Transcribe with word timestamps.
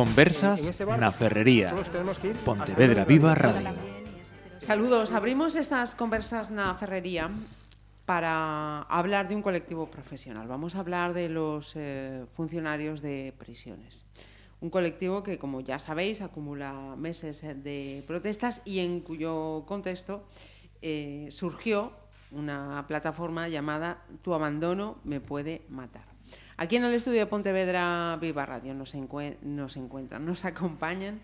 Conversas 0.00 0.80
na 0.96 1.12
Ferrería. 1.12 1.76
Pontevedra 2.40 3.04
Viva 3.04 3.36
Radio. 3.36 3.68
Saludos, 4.56 5.12
abrimos 5.12 5.52
estas 5.60 5.92
conversas 5.92 6.48
na 6.48 6.72
Ferrería 6.72 7.28
para 8.08 8.88
hablar 8.88 9.28
de 9.28 9.36
un 9.36 9.44
colectivo 9.44 9.92
profesional. 9.92 10.48
Vamos 10.48 10.72
a 10.72 10.80
hablar 10.80 11.12
de 11.12 11.28
los 11.28 11.76
eh, 11.76 12.24
funcionarios 12.32 13.04
de 13.04 13.36
prisiones. 13.36 14.08
Un 14.64 14.72
colectivo 14.72 15.20
que, 15.20 15.36
como 15.36 15.60
ya 15.60 15.76
sabéis, 15.76 16.24
acumula 16.24 16.96
meses 16.96 17.44
de 17.44 18.02
protestas 18.08 18.64
y 18.64 18.80
en 18.80 19.04
cuyo 19.04 19.68
contexto 19.68 20.24
eh, 20.80 21.28
surgió 21.28 21.92
una 22.32 22.88
plataforma 22.88 23.52
llamada 23.52 24.00
Tu 24.24 24.32
abandono 24.32 24.96
me 25.04 25.20
puede 25.20 25.68
matar. 25.68 26.09
Aquí 26.60 26.76
en 26.76 26.84
el 26.84 26.92
estudio 26.92 27.20
de 27.20 27.26
Pontevedra 27.26 28.18
Viva 28.20 28.44
Radio 28.44 28.74
nos, 28.74 28.94
nos 29.40 29.76
encuentran, 29.78 30.26
nos 30.26 30.44
acompañan 30.44 31.18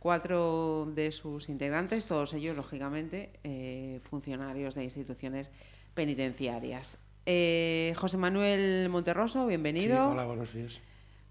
cuatro 0.00 0.86
de 0.96 1.12
sus 1.12 1.48
integrantes, 1.48 2.06
todos 2.06 2.34
ellos, 2.34 2.56
lógicamente, 2.56 3.30
eh, 3.44 4.00
funcionarios 4.10 4.74
de 4.74 4.82
instituciones 4.82 5.52
penitenciarias. 5.94 6.98
Eh, 7.24 7.94
José 7.98 8.16
Manuel 8.16 8.88
Monterroso, 8.88 9.46
bienvenido. 9.46 9.94
Sí, 9.94 10.12
hola, 10.12 10.24
buenos 10.24 10.52
días. 10.52 10.82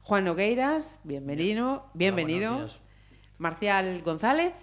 Juan 0.04 0.23
Nogueiras, 0.23 0.96
bienvenido. 1.04 1.85
Bienvenido. 1.94 2.55
Hola, 2.60 2.70
Marcial 3.40 4.02
González. 4.04 4.54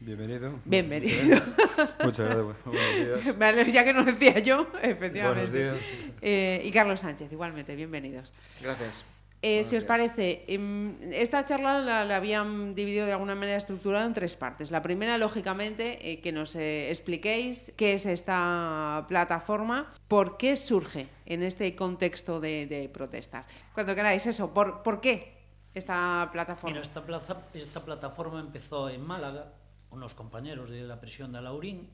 Bienvenido. 0.00 0.60
Bienvenido. 0.64 1.40
Muchas 2.04 2.28
gracias. 2.28 2.64
Buenos 2.64 3.24
días. 3.24 3.36
Me 3.38 3.46
alegro, 3.46 3.72
ya 3.72 3.84
que 3.84 3.92
no 3.92 4.04
decía 4.04 4.38
yo, 4.40 4.68
efectivamente. 4.82 5.50
Buenos 5.50 5.52
días. 5.52 5.76
Eh, 6.20 6.62
y 6.64 6.70
Carlos 6.70 7.00
Sánchez, 7.00 7.32
igualmente, 7.32 7.74
bienvenidos. 7.74 8.32
Gracias. 8.60 9.04
Eh, 9.46 9.62
si 9.64 9.76
os 9.76 9.84
parece, 9.84 10.42
em, 10.48 10.96
esta 11.12 11.44
charla 11.44 11.78
la, 11.78 12.06
la 12.06 12.16
habían 12.16 12.74
dividido 12.74 13.04
de 13.04 13.12
alguna 13.12 13.34
manera 13.34 13.58
estructurada 13.58 14.06
en 14.06 14.14
tres 14.14 14.36
partes. 14.36 14.70
La 14.70 14.80
primera, 14.80 15.18
lógicamente, 15.18 15.98
eh, 16.00 16.22
que 16.22 16.32
nos 16.32 16.56
eh, 16.56 16.88
expliquéis 16.88 17.70
qué 17.76 17.92
es 17.92 18.06
esta 18.06 19.04
plataforma, 19.06 19.92
por 20.08 20.38
qué 20.38 20.56
surge 20.56 21.08
en 21.26 21.42
este 21.42 21.76
contexto 21.76 22.40
de, 22.40 22.64
de 22.64 22.88
protestas. 22.88 23.46
Cuando 23.74 23.94
queráis 23.94 24.26
eso, 24.26 24.54
¿por, 24.54 24.82
por 24.82 25.02
qué 25.02 25.34
esta 25.74 26.30
plataforma? 26.32 26.70
Mira, 26.70 26.82
esta, 26.82 27.04
plaza, 27.04 27.42
esta 27.52 27.84
plataforma 27.84 28.40
empezó 28.40 28.88
en 28.88 29.04
Málaga, 29.04 29.52
unos 29.94 30.14
compañeros 30.14 30.68
de 30.68 30.82
la 30.82 31.00
prisión 31.00 31.32
de 31.32 31.38
Alaurín, 31.38 31.88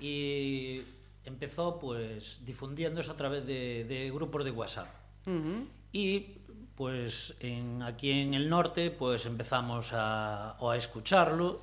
y 0.00 0.82
empezó 1.24 1.78
pues 1.78 2.44
difundiéndose 2.44 3.10
a 3.10 3.16
través 3.16 3.46
de, 3.46 3.84
de 3.84 4.10
grupos 4.10 4.44
de 4.44 4.50
WhatsApp. 4.50 4.88
Ujú. 5.26 5.66
Y 5.92 6.26
pues 6.74 7.34
en, 7.40 7.82
aquí 7.82 8.10
en 8.10 8.34
el 8.34 8.48
norte 8.50 8.90
pues 8.90 9.24
empezamos 9.26 9.92
a, 9.92 10.56
a 10.60 10.76
escucharlo, 10.76 11.60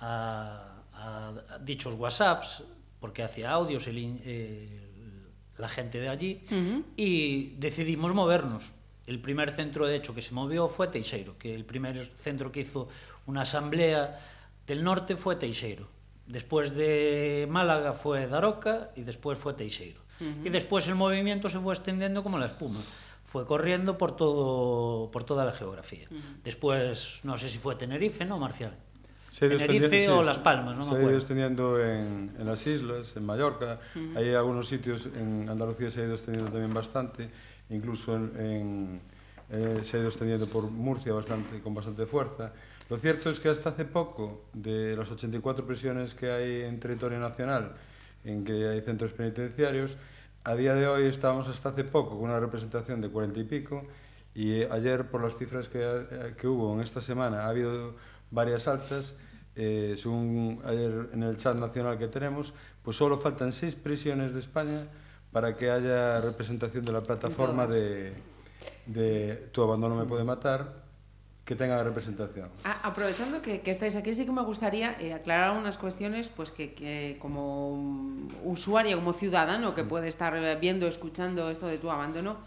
a, 0.00 0.82
a 0.94 1.58
dichos 1.60 1.94
WhatsApps, 1.94 2.62
porque 3.00 3.22
hacía 3.22 3.50
audios 3.50 3.86
el 3.88 3.98
eh, 4.24 4.80
la 5.58 5.68
gente 5.68 6.00
de 6.00 6.08
allí, 6.08 6.42
Ujú. 6.46 6.84
y 6.96 7.54
decidimos 7.58 8.12
movernos. 8.14 8.64
El 9.06 9.20
primer 9.20 9.50
centro, 9.52 9.86
de 9.86 9.96
hecho, 9.96 10.14
que 10.14 10.22
se 10.22 10.32
movió 10.32 10.66
fue 10.68 10.88
Teixeiro, 10.88 11.36
que 11.38 11.54
el 11.54 11.64
primer 11.64 12.10
centro 12.16 12.50
que 12.50 12.60
hizo 12.60 12.88
una 13.26 13.42
asamblea 13.42 14.18
Del 14.66 14.82
norte 14.82 15.16
fue 15.16 15.36
Teixeiro. 15.36 15.88
Después 16.26 16.74
de 16.74 17.46
Málaga 17.50 17.92
fue 17.92 18.26
Daroca 18.26 18.90
y 18.96 19.02
después 19.02 19.38
fue 19.38 19.52
Teixeiro. 19.54 20.00
Uh 20.20 20.24
-huh. 20.24 20.46
Y 20.46 20.50
después 20.50 20.88
el 20.88 20.94
movimiento 20.94 21.48
se 21.48 21.58
fue 21.60 21.74
extendiendo 21.74 22.22
como 22.22 22.38
la 22.38 22.46
espuma. 22.46 22.80
Fue 23.24 23.44
corriendo 23.46 23.98
por, 23.98 24.16
todo, 24.16 25.10
por 25.10 25.24
toda 25.24 25.44
la 25.44 25.52
geografía. 25.52 26.06
Uh 26.10 26.14
-huh. 26.14 26.42
Después, 26.42 27.20
no 27.24 27.36
sé 27.36 27.48
si 27.48 27.58
fue 27.58 27.74
Tenerife, 27.76 28.24
¿no, 28.24 28.38
Marcial? 28.38 28.74
Se 29.28 29.48
Tenerife 29.48 30.08
o 30.08 30.20
sí, 30.20 30.26
Las 30.26 30.38
Palmas, 30.38 30.76
no 30.78 30.84
se 30.84 30.92
me 30.92 30.96
acuerdo. 30.98 31.00
Se 31.00 31.06
ha 31.06 31.10
ido 31.10 31.18
extendiendo 31.18 31.84
en, 31.84 32.36
en, 32.38 32.46
las 32.46 32.66
islas, 32.66 33.16
en 33.16 33.24
Mallorca. 33.26 33.80
Uh 33.94 33.98
-huh. 33.98 34.16
Hay 34.18 34.32
algunos 34.34 34.68
sitios, 34.68 35.06
en 35.06 35.48
Andalucía 35.48 35.90
se 35.90 36.02
ha 36.02 36.04
ido 36.04 36.14
extendiendo 36.14 36.50
también 36.52 36.72
bastante. 36.72 37.28
Incluso 37.70 38.14
en, 38.14 38.32
en 38.38 39.00
eh, 39.50 39.80
se 39.82 39.96
ha 39.96 40.00
ido 40.00 40.08
extendiendo 40.08 40.46
por 40.46 40.70
Murcia 40.70 41.12
bastante, 41.12 41.60
con 41.60 41.74
bastante 41.74 42.06
fuerza. 42.06 42.52
Lo 42.90 42.98
cierto 42.98 43.30
es 43.30 43.40
que 43.40 43.48
hasta 43.48 43.70
hace 43.70 43.84
poco, 43.84 44.44
de 44.52 44.96
las 44.96 45.10
84 45.10 45.66
prisiones 45.66 46.14
que 46.14 46.30
hay 46.30 46.62
en 46.62 46.78
territorio 46.80 47.18
nacional, 47.18 47.74
en 48.24 48.44
que 48.44 48.68
hay 48.68 48.80
centros 48.82 49.12
penitenciarios, 49.12 49.96
a 50.44 50.54
día 50.54 50.74
de 50.74 50.86
hoy 50.86 51.06
estábamos 51.06 51.48
hasta 51.48 51.70
hace 51.70 51.84
poco 51.84 52.18
con 52.18 52.28
una 52.28 52.38
representación 52.38 53.00
de 53.00 53.08
40 53.08 53.40
y 53.40 53.44
pico 53.44 53.86
y 54.34 54.52
eh, 54.52 54.68
ayer 54.70 55.08
por 55.08 55.22
las 55.22 55.38
cifras 55.38 55.68
que, 55.68 55.80
eh, 55.80 56.34
que 56.36 56.46
hubo 56.46 56.74
en 56.74 56.80
esta 56.80 57.00
semana 57.00 57.44
ha 57.44 57.48
habido 57.48 57.94
varias 58.30 58.68
altas 58.68 59.14
eh, 59.56 59.94
según 59.96 60.60
ayer 60.66 61.08
en 61.14 61.22
el 61.22 61.38
chat 61.38 61.56
nacional 61.56 61.96
que 61.96 62.08
tenemos 62.08 62.52
pues 62.82 62.98
solo 62.98 63.16
faltan 63.16 63.52
seis 63.52 63.74
prisiones 63.74 64.34
de 64.34 64.40
España 64.40 64.88
para 65.32 65.56
que 65.56 65.70
haya 65.70 66.20
representación 66.20 66.84
de 66.84 66.92
la 66.92 67.00
plataforma 67.00 67.66
de, 67.66 68.12
de 68.86 69.48
Tu 69.52 69.62
abandono 69.62 69.94
me 69.94 70.04
puede 70.04 70.24
matar 70.24 70.82
que 71.44 71.54
tenga 71.56 71.82
representación 71.84 72.48
Ah, 72.64 72.80
aprovechando 72.84 73.42
que, 73.42 73.60
que 73.60 73.70
estáis 73.70 73.96
aquí, 73.96 74.14
sí 74.14 74.24
que 74.24 74.32
me 74.32 74.42
gustaría 74.42 74.96
eh, 75.00 75.12
aclarar 75.12 75.50
algunas 75.50 75.76
cuestiones 75.76 76.28
pues 76.30 76.50
que, 76.50 76.72
que 76.74 77.18
como 77.20 77.76
mm, 77.76 78.28
usuario, 78.46 78.96
como 78.96 79.12
ciudadano 79.12 79.74
que 79.74 79.84
puede 79.84 80.08
estar 80.08 80.34
viendo, 80.58 80.86
escuchando 80.86 81.50
esto 81.50 81.66
de 81.66 81.76
tu 81.78 81.90
abandono, 81.90 82.38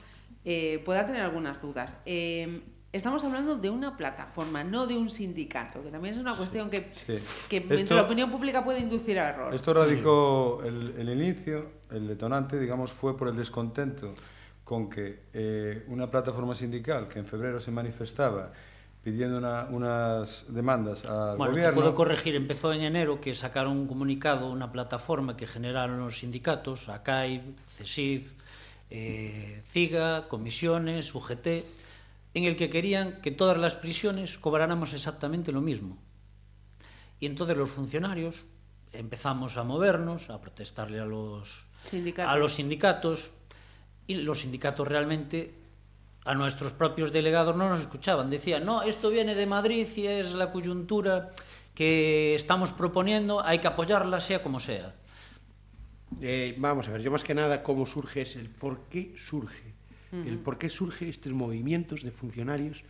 eh, 0.45 0.81
pueda 0.83 1.05
tener 1.05 1.21
algunas 1.21 1.61
dudas. 1.61 1.99
Eh, 2.07 2.61
estamos 2.91 3.23
hablando 3.23 3.57
de 3.57 3.69
una 3.69 3.95
plataforma, 3.97 4.63
no 4.63 4.87
de 4.87 4.97
un 4.97 5.11
sindicato, 5.11 5.83
que 5.83 5.91
también 5.91 6.15
es 6.15 6.19
una 6.19 6.35
cuestión 6.35 6.71
que, 6.71 6.89
Sí. 7.05 7.19
que 7.49 7.57
Esto- 7.57 7.73
entre 7.75 7.95
la 7.97 8.01
opinión 8.03 8.31
pública 8.31 8.63
puede 8.63 8.79
inducir 8.79 9.19
a 9.19 9.29
error. 9.29 9.53
Esto 9.53 9.73
radicó 9.75 10.63
el, 10.65 10.95
el 10.97 11.09
inicio, 11.09 11.69
el 11.91 12.07
detonante, 12.07 12.57
digamos, 12.57 12.91
fue 12.91 13.15
por 13.15 13.27
el 13.27 13.35
descontento 13.35 14.15
con 14.67 14.89
que 14.89 15.23
eh, 15.33 15.85
una 15.87 16.11
plataforma 16.11 16.53
sindical 16.53 17.07
que 17.07 17.19
en 17.19 17.25
febrero 17.25 17.61
se 17.61 17.71
manifestaba 17.71 18.51
pidiendo 19.01 19.37
una- 19.37 19.63
unas 19.71 20.43
demandas 20.49 21.05
al 21.05 21.37
Bueno, 21.37 21.53
te 21.53 21.59
gobierno. 21.61 21.75
puedo 21.75 21.95
corregir, 21.95 22.35
empezó 22.35 22.73
en 22.73 22.81
enero 22.81 23.21
que 23.21 23.33
sacaron 23.33 23.77
un 23.77 23.87
comunicado, 23.87 24.51
una 24.51 24.69
plataforma 24.69 25.37
que 25.37 25.47
generaron 25.47 25.99
los 26.01 26.19
sindicatos, 26.19 26.89
ACAI, 26.89 27.55
CESIF, 27.77 28.33
eh, 28.89 29.61
CIGA, 29.63 30.27
comisiones, 30.27 31.15
UGT, 31.15 31.47
en 32.33 32.43
el 32.43 32.57
que 32.57 32.69
querían 32.69 33.21
que 33.21 33.31
todas 33.31 33.57
las 33.57 33.75
prisiones 33.75 34.37
cobráramos 34.37 34.91
exactamente 34.93 35.53
lo 35.53 35.61
mismo. 35.61 35.97
Y 37.21 37.25
entonces 37.25 37.55
los 37.55 37.69
funcionarios 37.69 38.43
empezamos 38.91 39.55
a 39.55 39.63
movernos, 39.63 40.29
a 40.29 40.41
protestarle 40.41 40.99
a 40.99 41.05
los, 41.05 41.65
Sindicatos. 41.83 42.33
a 42.33 42.37
los 42.37 42.53
sindicatos, 42.55 43.31
y 44.07 44.15
los 44.15 44.41
sindicatos 44.41 44.87
realmente 44.87 45.53
a 46.25 46.33
nuestros 46.33 46.73
propios 46.73 47.13
delegados 47.13 47.55
no 47.55 47.69
nos 47.69 47.81
escuchaban. 47.81 48.29
Decían, 48.29 48.65
no, 48.65 48.81
esto 48.81 49.09
viene 49.09 49.35
de 49.35 49.45
Madrid 49.45 49.87
y 49.95 50.07
es 50.07 50.33
la 50.33 50.51
coyuntura 50.51 51.31
que 51.73 52.33
estamos 52.33 52.71
proponiendo, 52.71 53.43
hay 53.43 53.59
que 53.59 53.67
apoyarla 53.67 54.19
sea 54.19 54.41
como 54.41 54.59
sea. 54.59 54.95
Eh, 56.21 56.55
vamos 56.57 56.87
a 56.87 56.91
ver, 56.91 57.01
yo 57.01 57.11
más 57.11 57.23
que 57.23 57.35
nada 57.35 57.61
cómo 57.61 57.85
surge 57.85 58.21
es 58.21 58.35
el 58.35 58.49
por 58.49 58.87
qué 58.89 59.13
surge. 59.15 59.75
El 60.11 60.39
por 60.39 60.57
qué 60.57 60.69
surge 60.69 61.09
estos 61.09 61.33
movimientos 61.33 62.01
de 62.01 62.11
funcionarios 62.11 62.85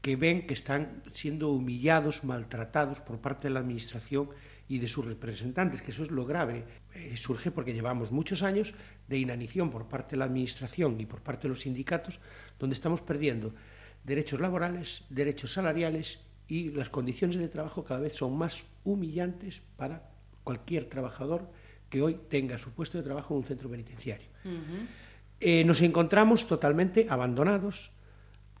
que 0.00 0.14
ven 0.14 0.46
que 0.46 0.54
están 0.54 1.02
siendo 1.12 1.50
humillados, 1.50 2.22
maltratados 2.22 3.00
por 3.00 3.18
parte 3.18 3.48
de 3.48 3.54
la 3.54 3.60
Administración 3.60 4.30
y 4.68 4.78
de 4.78 4.86
sus 4.86 5.04
representantes, 5.04 5.82
que 5.82 5.90
eso 5.90 6.04
es 6.04 6.10
lo 6.10 6.24
grave. 6.24 6.64
Eh, 6.96 7.16
surge 7.16 7.50
porque 7.50 7.74
llevamos 7.74 8.10
muchos 8.10 8.42
años 8.42 8.72
de 9.06 9.18
inanición 9.18 9.70
por 9.70 9.86
parte 9.86 10.12
de 10.12 10.16
la 10.18 10.24
Administración 10.24 10.98
y 10.98 11.04
por 11.04 11.20
parte 11.20 11.42
de 11.42 11.50
los 11.50 11.60
sindicatos, 11.60 12.20
donde 12.58 12.72
estamos 12.74 13.02
perdiendo 13.02 13.52
derechos 14.02 14.40
laborales, 14.40 15.04
derechos 15.10 15.52
salariales 15.52 16.20
y 16.48 16.70
las 16.70 16.88
condiciones 16.88 17.36
de 17.36 17.48
trabajo 17.48 17.84
cada 17.84 18.00
vez 18.00 18.14
son 18.14 18.36
más 18.38 18.64
humillantes 18.84 19.60
para 19.76 20.08
cualquier 20.42 20.86
trabajador 20.88 21.50
que 21.90 22.00
hoy 22.00 22.18
tenga 22.30 22.56
su 22.56 22.70
puesto 22.70 22.96
de 22.98 23.04
trabajo 23.04 23.34
en 23.34 23.38
un 23.38 23.44
centro 23.44 23.68
penitenciario. 23.68 24.28
Eh, 25.40 25.64
nos 25.64 25.82
encontramos 25.82 26.46
totalmente 26.46 27.06
abandonados 27.10 27.90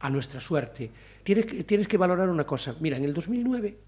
a 0.00 0.10
nuestra 0.10 0.40
suerte. 0.40 0.90
Tienes 1.22 1.46
que, 1.46 1.64
tienes 1.64 1.88
que 1.88 1.96
valorar 1.96 2.28
una 2.28 2.44
cosa. 2.44 2.76
Mira, 2.80 2.98
en 2.98 3.04
el 3.04 3.14
2009 3.14 3.78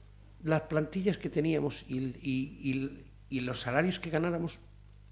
las 0.44 0.62
plantillas 0.62 1.19
que 1.19 1.29
teníamos 1.29 1.85
y, 1.89 1.99
y- 1.99 3.05
y- 3.31 3.41
los 3.41 3.61
salarios 3.61 3.99
que 3.99 4.11
ganáramos 4.11 4.59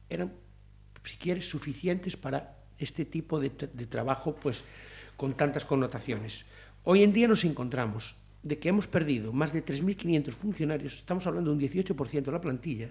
eran, 0.09 0.33
si 1.05 1.17
quieres, 1.17 1.49
suficientes 1.49 2.17
para 2.17 2.57
este 2.79 3.05
tipo 3.05 3.41
de, 3.41 3.51
tra- 3.57 3.71
de 3.73 3.87
trabajo 3.87 4.35
pues, 4.35 4.63
con 5.17 5.35
tantas 5.35 5.65
connotaciones. 5.65 6.45
Hoy 6.85 7.03
en 7.03 7.13
día 7.13 7.27
nos 7.29 7.45
encontramos 7.45 8.15
de 8.43 8.59
que 8.59 8.69
hemos 8.69 8.87
perdido 8.87 9.33
más 9.33 9.53
de 9.53 9.65
3.500 9.65 10.31
funcionarios, 10.33 10.95
estamos 10.95 11.27
hablando 11.27 11.51
de 11.51 11.57
un 11.57 11.63
18% 11.63 12.23
de 12.23 12.33
la 12.33 12.41
plantilla, 12.41 12.91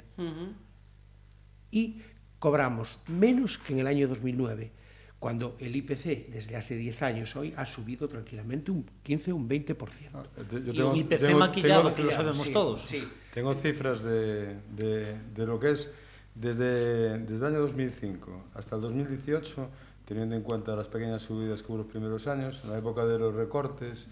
y 1.72 2.02
cobramos 2.40 3.00
menos 3.08 3.58
que 3.58 3.74
en 3.74 3.80
el 3.80 3.88
año 3.88 4.08
2009. 4.08 4.72
Cuando 5.20 5.56
el 5.60 5.76
IPC 5.76 6.30
desde 6.30 6.56
hace 6.56 6.76
10 6.76 7.02
años 7.02 7.36
hoy 7.36 7.54
ha 7.58 7.66
subido 7.66 8.08
tranquilamente 8.08 8.72
un 8.72 8.86
15 9.04 9.32
o 9.32 9.36
un 9.38 9.50
20%. 9.50 9.76
Ah, 10.14 10.24
yo 10.36 10.46
tengo, 10.46 10.74
y 10.74 10.82
un 10.82 10.96
IPC 10.98 11.20
tengo, 11.20 11.40
maquillado, 11.40 11.84
tengo, 11.84 11.96
que 11.96 12.04
lo 12.04 12.12
sabemos 12.12 12.46
sí, 12.46 12.54
todos. 12.54 12.82
Sí. 12.82 13.08
Tengo 13.34 13.54
cifras 13.56 14.04
de, 14.04 14.56
de, 14.76 15.18
de, 15.36 15.46
lo 15.46 15.60
que 15.60 15.72
es 15.72 15.92
desde, 16.36 17.20
desde 17.20 17.36
el 17.48 17.54
año 17.54 17.62
2005 17.62 18.46
hasta 18.54 18.76
el 18.76 18.82
2018, 18.82 19.70
teniendo 20.06 20.36
en 20.36 20.42
cuenta 20.44 20.76
las 20.76 20.88
pequeñas 20.88 21.24
subidas 21.24 21.64
que 21.64 21.72
hubo 21.72 21.80
los 21.80 21.88
primeros 21.88 22.28
años, 22.28 22.62
en 22.64 22.72
la 22.72 22.78
época 22.78 23.06
de 23.06 23.18
los 23.18 23.34
recortes, 23.34 24.08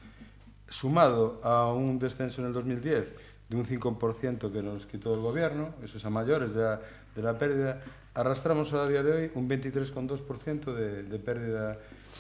sumado 0.68 1.40
a 1.44 1.72
un 1.72 2.00
descenso 2.00 2.42
en 2.42 2.48
el 2.48 2.54
2010 2.54 3.14
de 3.50 3.56
un 3.56 3.66
5% 3.66 4.52
que 4.52 4.64
nos 4.64 4.86
quitó 4.86 5.14
el 5.14 5.20
gobierno, 5.20 5.76
eso 5.84 5.98
es 5.98 6.06
a 6.06 6.10
mayores 6.10 6.54
de 6.54 6.64
la, 6.64 6.82
de 7.16 7.22
la 7.22 7.38
pérdida, 7.38 7.82
arrastramos 8.14 8.72
a 8.74 8.88
día 8.88 9.04
de 9.04 9.12
hoy 9.12 9.32
un 9.36 9.50
23,2% 9.50 10.74
de, 10.74 11.04
de 11.04 11.20
pérdida 11.20 11.78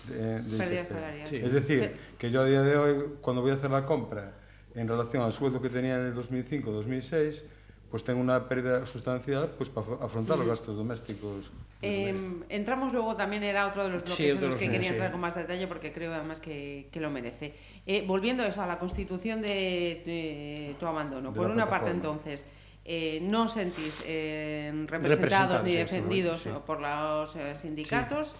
de, 0.07 0.41
de 0.41 0.57
pérdida 0.57 0.85
salarial. 0.85 1.27
Sí. 1.27 1.37
Es 1.37 1.51
decir, 1.51 1.95
que 2.17 2.31
yo 2.31 2.41
a 2.41 2.45
día 2.45 2.61
de 2.61 2.75
hoy, 2.75 3.03
cuando 3.21 3.41
voy 3.41 3.51
a 3.51 3.55
hacer 3.55 3.71
la 3.71 3.85
compra 3.85 4.33
en 4.75 4.87
relación 4.87 5.23
al 5.23 5.33
sueldo 5.33 5.61
que 5.61 5.69
tenía 5.69 5.95
en 5.95 6.07
el 6.07 6.15
2005-2006, 6.15 7.43
pues 7.91 8.03
tengo 8.03 8.19
una 8.19 8.49
pérdida 8.49 8.87
sustancial 8.87 9.51
pues 9.55 9.69
para 9.69 9.85
afrontar 10.01 10.39
los 10.39 10.47
gastos 10.47 10.75
domésticos. 10.75 11.51
Eh, 11.83 12.41
entramos 12.49 12.91
luego 12.91 13.15
también, 13.15 13.43
era 13.43 13.67
otro 13.67 13.83
de 13.83 13.89
los 13.89 14.01
bloques 14.01 14.15
sí, 14.15 14.29
en 14.31 14.41
los 14.41 14.55
que 14.55 14.67
quería 14.67 14.87
sí. 14.87 14.93
entrar 14.95 15.11
con 15.11 15.21
más 15.21 15.35
detalle 15.35 15.67
porque 15.67 15.93
creo 15.93 16.11
además 16.11 16.39
que, 16.39 16.87
que 16.91 16.99
lo 16.99 17.11
merece. 17.11 17.53
Eh, 17.85 18.03
volviendo 18.07 18.41
a 18.41 18.47
eso, 18.47 18.63
a 18.63 18.65
la 18.65 18.79
constitución 18.79 19.43
de, 19.43 20.01
de 20.07 20.75
tu 20.79 20.87
abandono. 20.87 21.29
De 21.29 21.37
Por 21.37 21.51
una 21.51 21.69
parte 21.69 21.91
entonces, 21.91 22.47
eh, 22.85 23.19
no 23.21 23.47
sentís 23.47 24.01
eh, 24.05 24.85
representados 24.87 25.63
ni 25.63 25.73
defendidos 25.73 26.41
sí, 26.41 26.49
por 26.65 26.79
los 26.81 27.35
eh, 27.35 27.55
sindicatos. 27.55 28.33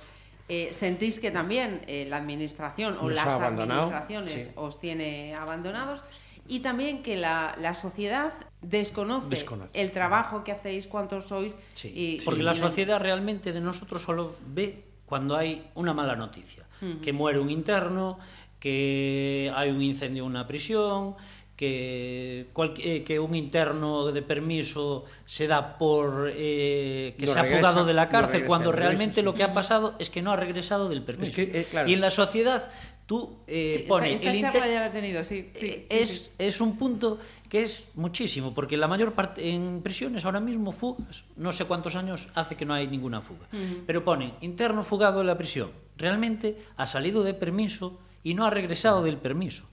Eh, 0.49 0.69
sentís 0.73 1.19
que 1.19 1.31
también 1.31 1.81
eh, 1.87 2.05
la 2.09 2.17
administración 2.17 2.97
o 2.99 3.03
Nos 3.03 3.13
las 3.13 3.33
administraciones 3.39 4.51
os 4.55 4.77
tiene 4.77 5.33
abandonados 5.35 6.03
y 6.49 6.59
también 6.59 7.01
que 7.01 7.15
la, 7.15 7.55
la 7.61 7.73
sociedad 7.73 8.33
desconoce, 8.61 9.29
desconoce, 9.29 9.69
el 9.73 9.91
trabajo 9.91 10.43
que 10.43 10.51
hacéis, 10.51 10.87
cuántos 10.87 11.27
sois. 11.27 11.55
Sí, 11.73 11.93
y, 11.95 12.21
porque 12.25 12.41
y 12.41 12.43
la 12.43 12.53
sociedad 12.53 12.99
realmente 12.99 13.53
de 13.53 13.61
nosotros 13.61 14.01
solo 14.01 14.35
ve 14.47 14.83
cuando 15.05 15.37
hay 15.37 15.69
una 15.75 15.93
mala 15.93 16.17
noticia, 16.17 16.65
uh 16.81 16.85
-huh. 16.85 16.99
que 16.99 17.13
muere 17.13 17.39
un 17.39 17.49
interno, 17.49 18.19
que 18.59 19.49
hay 19.55 19.69
un 19.69 19.81
incendio 19.81 20.23
en 20.23 20.29
una 20.29 20.45
prisión, 20.45 21.15
que, 21.63 22.47
cual, 22.51 22.73
eh, 22.77 23.03
que 23.07 23.19
un 23.19 23.35
interno 23.35 24.11
de 24.11 24.21
permiso 24.21 25.05
se 25.25 25.47
da 25.47 25.77
por 25.77 26.31
eh, 26.35 27.15
que 27.17 27.25
no 27.25 27.31
se 27.31 27.39
ha 27.39 27.45
fugado 27.45 27.85
de 27.85 27.93
la 27.93 28.09
cárcel, 28.09 28.45
cuando 28.45 28.71
realmente 28.71 29.23
lo 29.23 29.33
que 29.33 29.43
ha 29.43 29.53
pasado 29.53 29.95
es 29.99 30.09
que 30.09 30.21
no 30.21 30.31
ha 30.31 30.35
regresado 30.35 30.89
del 30.89 31.03
permiso. 31.03 31.31
Es 31.31 31.35
que, 31.35 31.59
eh, 31.61 31.67
claro. 31.71 31.89
Y 31.89 31.93
en 31.93 32.01
la 32.01 32.09
sociedad 32.09 32.69
tú 33.05 33.37
eh, 33.47 33.79
sí, 33.79 33.85
pones... 33.87 34.15
Esta, 34.15 34.33
esta 34.33 34.51
charla 34.51 34.67
ya 34.67 34.79
la 34.81 34.87
he 34.87 34.89
tenido, 34.89 35.23
sí. 35.23 35.51
sí, 35.55 35.67
eh, 35.67 35.87
es, 35.89 36.09
sí, 36.09 36.31
es 36.37 36.59
un 36.61 36.77
punto 36.77 37.19
que 37.49 37.63
es 37.63 37.87
muchísimo, 37.95 38.53
porque 38.53 38.75
la 38.75 38.87
mayor 38.87 39.13
parte 39.13 39.49
en 39.49 39.81
prisiones 39.81 40.25
ahora 40.25 40.39
mismo 40.39 40.71
fugas, 40.71 41.25
no 41.37 41.51
sé 41.51 41.65
cuántos 41.65 41.95
años 41.95 42.29
hace 42.35 42.55
que 42.55 42.65
no 42.65 42.73
hay 42.73 42.87
ninguna 42.87 43.21
fuga, 43.21 43.47
uh 43.53 43.55
-huh. 43.55 43.83
pero 43.85 44.03
ponen 44.03 44.33
interno 44.41 44.83
fugado 44.83 45.21
en 45.21 45.27
la 45.27 45.37
prisión, 45.37 45.71
realmente 45.97 46.57
ha 46.75 46.87
salido 46.87 47.23
de 47.23 47.33
permiso 47.33 47.99
y 48.23 48.33
no 48.33 48.45
ha 48.45 48.49
regresado 48.49 49.03
del 49.03 49.17
permiso. 49.17 49.63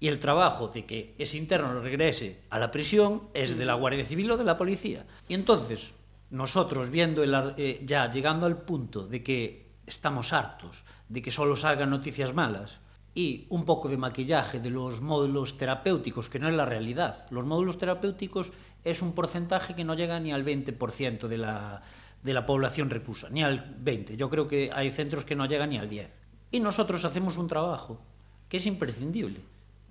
Y 0.00 0.08
el 0.08 0.18
trabajo 0.18 0.68
de 0.68 0.86
que 0.86 1.14
ese 1.18 1.36
interno 1.36 1.78
regrese 1.80 2.40
a 2.48 2.58
la 2.58 2.70
prisión 2.70 3.28
es 3.34 3.56
de 3.56 3.66
la 3.66 3.74
Guardia 3.74 4.06
Civil 4.06 4.30
o 4.30 4.36
de 4.38 4.44
la 4.44 4.56
policía. 4.56 5.04
Y 5.28 5.34
entonces, 5.34 5.94
nosotros 6.30 6.90
viendo 6.90 7.22
el, 7.22 7.54
eh, 7.58 7.82
ya 7.84 8.10
llegando 8.10 8.46
al 8.46 8.62
punto 8.62 9.06
de 9.06 9.22
que 9.22 9.70
estamos 9.86 10.32
hartos 10.32 10.84
de 11.08 11.20
que 11.20 11.30
solo 11.30 11.56
salgan 11.56 11.90
noticias 11.90 12.32
malas 12.32 12.80
y 13.14 13.46
un 13.50 13.64
poco 13.64 13.88
de 13.88 13.96
maquillaje 13.96 14.60
de 14.60 14.70
los 14.70 15.00
módulos 15.00 15.58
terapéuticos, 15.58 16.30
que 16.30 16.38
no 16.38 16.48
es 16.48 16.54
la 16.54 16.64
realidad. 16.64 17.26
Los 17.30 17.44
módulos 17.44 17.76
terapéuticos 17.76 18.52
es 18.84 19.02
un 19.02 19.12
porcentaje 19.12 19.74
que 19.74 19.84
no 19.84 19.94
llega 19.94 20.20
ni 20.20 20.30
al 20.30 20.44
20% 20.44 21.26
de 21.26 21.36
la, 21.36 21.82
de 22.22 22.32
la 22.32 22.46
población 22.46 22.88
reclusa, 22.88 23.28
ni 23.28 23.42
al 23.42 23.76
20%. 23.82 24.14
Yo 24.14 24.30
creo 24.30 24.46
que 24.46 24.70
hay 24.72 24.90
centros 24.90 25.24
que 25.24 25.34
no 25.34 25.46
llegan 25.46 25.70
ni 25.70 25.78
al 25.78 25.90
10%. 25.90 26.08
Y 26.52 26.60
nosotros 26.60 27.04
hacemos 27.04 27.36
un 27.36 27.48
trabajo 27.48 28.00
que 28.48 28.58
es 28.58 28.66
imprescindible. 28.66 29.40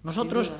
Nosotros 0.04 0.51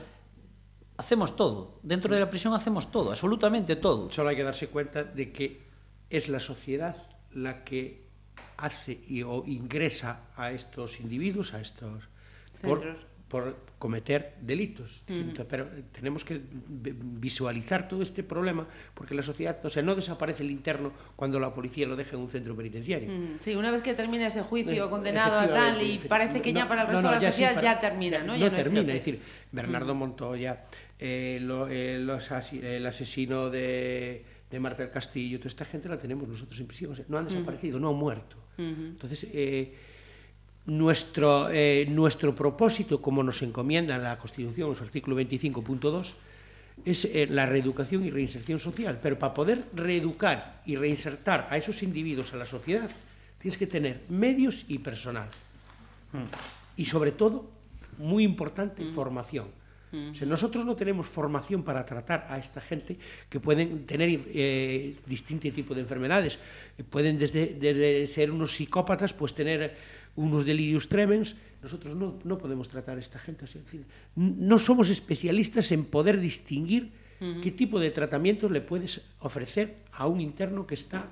hacemos 0.98 1.36
todo, 1.36 1.80
dentro 1.82 2.14
de 2.14 2.20
la 2.20 2.30
prisión 2.30 2.54
hacemos 2.54 2.92
todo, 2.92 3.12
absolutamente 3.12 3.76
todo. 3.76 4.12
Solo 4.12 4.30
hay 4.30 4.36
que 4.36 4.44
darse 4.44 4.68
cuenta 4.68 5.04
de 5.04 5.32
que 5.32 5.62
es 6.10 6.28
la 6.28 6.40
sociedad 6.40 6.96
la 7.32 7.64
que 7.64 8.10
hace 8.58 9.00
y, 9.08 9.24
o 9.24 9.44
ingresa 9.46 10.28
a 10.36 10.52
estos 10.52 11.00
individuos, 11.00 11.54
a 11.54 11.62
estos 11.62 12.10
por, 12.62 12.98
por 13.30 13.56
cometer 13.78 14.36
delitos. 14.42 15.04
Uh 15.08 15.14
-huh. 15.14 15.46
Pero 15.48 15.68
tenemos 15.94 16.26
que 16.26 16.42
visualizar 17.22 17.88
todo 17.88 18.02
este 18.02 18.24
problema 18.24 18.68
porque 18.94 19.14
la 19.14 19.24
sociedad, 19.24 19.58
o 19.64 19.70
sea, 19.70 19.84
no 19.84 19.96
desaparece 19.96 20.44
el 20.44 20.52
interno 20.52 20.92
cuando 21.16 21.40
la 21.40 21.54
policía 21.54 21.88
lo 21.88 21.96
deja 21.96 22.16
en 22.16 22.24
un 22.24 22.30
centro 22.30 22.56
penitenciario. 22.56 23.10
Uh 23.10 23.14
-huh. 23.14 23.38
Sí, 23.40 23.56
una 23.56 23.72
vez 23.72 23.82
que 23.82 23.94
termina 23.94 24.28
ese 24.28 24.42
juicio 24.42 24.86
eh, 24.86 24.90
condenado 24.90 25.40
a 25.40 25.48
tal 25.48 25.82
y 25.82 26.00
parece 26.00 26.42
que 26.42 26.52
ya 26.52 26.68
para 26.68 26.82
el 26.82 26.88
resto 26.88 27.02
no, 27.02 27.12
no, 27.12 27.20
de 27.20 27.26
la 27.26 27.32
sociedad 27.32 27.54
ya, 27.54 27.62
sí, 27.62 27.66
ya 27.66 27.80
termina, 27.80 28.24
¿no? 28.24 28.36
Ya 28.36 28.46
no, 28.46 28.52
no 28.52 28.64
termina, 28.64 28.94
es, 28.94 29.00
decir, 29.00 29.22
Bernardo 29.52 29.94
uh 29.94 29.96
-huh. 29.96 30.00
Montoya, 30.00 30.64
eh, 30.98 31.40
lo, 31.42 31.68
eh, 31.70 32.00
los, 32.00 32.30
el 32.52 32.86
asesino 32.86 33.50
de 33.50 34.26
de 34.50 34.60
Marta 34.60 34.82
del 34.82 34.92
Castillo, 34.92 35.38
toda 35.38 35.50
esta 35.50 35.66
gente 35.66 35.88
la 35.88 36.00
tenemos 36.00 36.28
nosotros 36.28 36.60
en 36.60 36.68
prisión, 36.68 36.92
o 36.92 36.96
sea, 36.96 37.06
no 37.08 37.18
han 37.18 37.26
desaparecido, 37.26 37.80
no 37.80 37.90
han 37.90 37.96
muerto. 37.96 38.38
Entonces, 38.58 39.28
eh, 39.32 39.74
nuestro, 40.70 41.50
eh, 41.52 41.86
nuestro 41.90 42.34
propósito, 42.36 43.02
como 43.02 43.24
nos 43.24 43.42
encomienda 43.42 43.98
la 43.98 44.18
Constitución, 44.18 44.76
su 44.76 44.84
artículo 44.84 45.20
25.2, 45.20 46.08
es 46.86 47.06
eh, 47.06 47.28
la 47.30 47.46
reeducación 47.46 48.06
y 48.06 48.10
reinserción 48.10 48.60
social. 48.60 49.00
Pero 49.02 49.20
para 49.20 49.34
poder 49.34 49.66
reeducar 49.74 50.62
y 50.66 50.76
reinsertar 50.76 51.48
a 51.50 51.58
esos 51.58 51.84
individuos 51.84 52.34
a 52.34 52.38
la 52.38 52.46
sociedad, 52.46 52.90
tienes 53.40 53.58
que 53.58 53.68
tener 53.68 54.02
medios 54.10 54.66
y 54.68 54.80
personal. 54.80 55.28
Y 56.78 56.86
sobre 56.86 57.12
todo, 57.12 57.50
muy 57.98 58.24
importante, 58.24 58.84
formación. 58.86 59.48
O 59.92 60.14
sea, 60.14 60.28
nosotros 60.28 60.66
no 60.66 60.76
tenemos 60.76 61.08
formación 61.08 61.64
para 61.64 61.84
tratar 61.84 62.28
a 62.30 62.38
esta 62.38 62.62
gente 62.62 62.96
que 63.28 63.40
pueden 63.40 63.88
tener 63.88 64.22
eh, 64.28 64.96
distinto 65.06 65.52
tipo 65.52 65.74
de 65.74 65.82
enfermedades. 65.82 66.38
Pueden 66.92 67.18
desde, 67.18 67.58
desde, 67.60 68.06
ser 68.06 68.30
unos 68.30 68.54
psicópatas, 68.54 69.14
pues 69.14 69.34
tener 69.34 69.76
unos 70.20 70.44
delirios 70.46 70.90
tremens. 70.92 71.36
Nosotros 71.64 71.96
no, 71.96 72.20
no 72.24 72.38
podemos 72.38 72.68
tratar 72.68 72.98
a 72.98 73.00
esta 73.00 73.20
gente 73.20 73.46
así. 73.46 73.60
No 74.16 74.60
somos 74.60 74.90
especialistas 74.90 75.72
en 75.72 75.86
poder 75.86 76.20
distinguir 76.20 76.92
uh 77.20 77.24
-huh. 77.24 77.42
qué 77.42 77.52
tipo 77.52 77.80
de 77.80 77.92
tratamiento 77.92 78.50
le 78.50 78.62
puedes 78.62 79.02
ofrecer 79.20 79.78
a 79.92 80.08
un 80.08 80.20
interno 80.20 80.68
que 80.68 80.76
está 80.76 81.08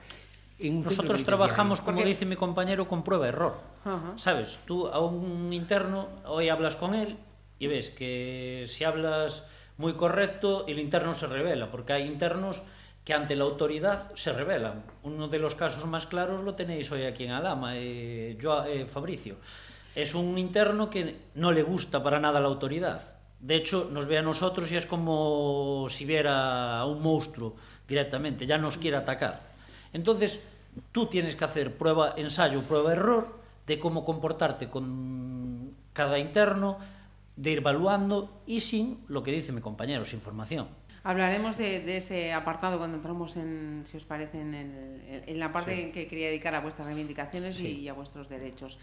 en 0.59 0.77
un 0.77 0.83
Nosotros 0.83 1.23
trabajamos, 1.23 1.79
como 1.79 1.97
Porque... 1.97 2.09
dice 2.09 2.25
mi 2.25 2.35
compañero, 2.35 2.87
con 2.87 3.03
prueba-error. 3.03 3.55
Uh 3.85 3.89
-huh. 3.89 4.19
¿Sabes? 4.19 4.59
Tú 4.65 4.87
a 4.87 4.99
un 4.99 5.53
interno, 5.53 6.09
hoy 6.25 6.49
hablas 6.49 6.75
con 6.75 6.93
él 6.93 7.17
y 7.59 7.67
ves 7.67 7.89
que 7.89 8.65
si 8.67 8.83
hablas 8.83 9.45
muy 9.77 9.93
correcto, 9.93 10.65
el 10.67 10.79
interno 10.79 11.13
se 11.13 11.27
revela, 11.27 11.71
porque 11.71 11.93
hay 11.93 12.07
internos 12.07 12.61
que 13.07 13.13
ante 13.13 13.37
la 13.37 13.45
autoridad 13.45 14.11
se 14.15 14.33
revelan. 14.33 14.83
Uno 15.03 15.29
de 15.29 15.39
los 15.39 15.55
casos 15.55 15.85
más 15.85 16.07
claros 16.07 16.41
lo 16.41 16.55
tenéis 16.55 16.91
hoy 16.91 17.03
aquí 17.03 17.23
en 17.23 17.31
Alama, 17.31 17.77
eh, 17.77 18.35
yo, 18.37 18.65
eh, 18.65 18.85
Fabricio. 18.85 19.37
Es 19.95 20.13
un 20.13 20.37
interno 20.37 20.89
que 20.89 21.15
no 21.35 21.53
le 21.53 21.63
gusta 21.63 22.03
para 22.03 22.19
nada 22.19 22.41
la 22.41 22.49
autoridad. 22.49 23.01
De 23.39 23.55
hecho, 23.55 23.87
nos 23.93 24.07
ve 24.07 24.17
a 24.17 24.21
nosotros 24.21 24.69
y 24.73 24.75
es 24.75 24.85
como 24.85 25.87
si 25.87 26.03
viera 26.03 26.79
a 26.79 26.85
un 26.85 27.01
monstruo 27.01 27.55
directamente, 27.87 28.45
ya 28.45 28.57
nos 28.57 28.77
quiere 28.77 28.97
atacar. 28.97 29.39
Entonces, 29.93 30.41
tú 30.91 31.05
tienes 31.05 31.37
que 31.37 31.45
hacer 31.45 31.77
prueba, 31.77 32.13
ensayo, 32.17 32.61
prueba, 32.63 32.91
error 32.91 33.39
de 33.67 33.79
cómo 33.79 34.03
comportarte 34.03 34.69
con 34.69 35.71
cada 35.93 36.19
interno, 36.19 36.77
de 37.37 37.51
ir 37.51 37.59
evaluando 37.59 38.41
y 38.45 38.59
sin 38.59 38.99
lo 39.07 39.23
que 39.23 39.31
dice 39.31 39.53
mi 39.53 39.61
compañero, 39.61 40.03
sin 40.03 40.19
formación. 40.19 40.67
Hablaremos 41.07 41.57
de, 41.57 41.79
de 41.79 41.97
ese 41.97 42.33
apartado 42.33 42.77
cuando 42.77 42.97
entramos 42.97 43.37
en, 43.37 43.85
si 43.85 43.95
os 43.95 44.03
parece, 44.03 44.41
en, 44.41 44.53
el, 44.53 45.23
en 45.25 45.39
la 45.39 45.53
parte 45.53 45.73
sí. 45.73 45.91
que 45.93 46.05
quería 46.05 46.27
dedicar 46.27 46.53
a 46.53 46.59
vuestras 46.59 46.85
reivindicaciones 46.85 47.55
sí. 47.55 47.79
y 47.79 47.87
a 47.87 47.93
vuestros 47.93 48.27
derechos. 48.27 48.77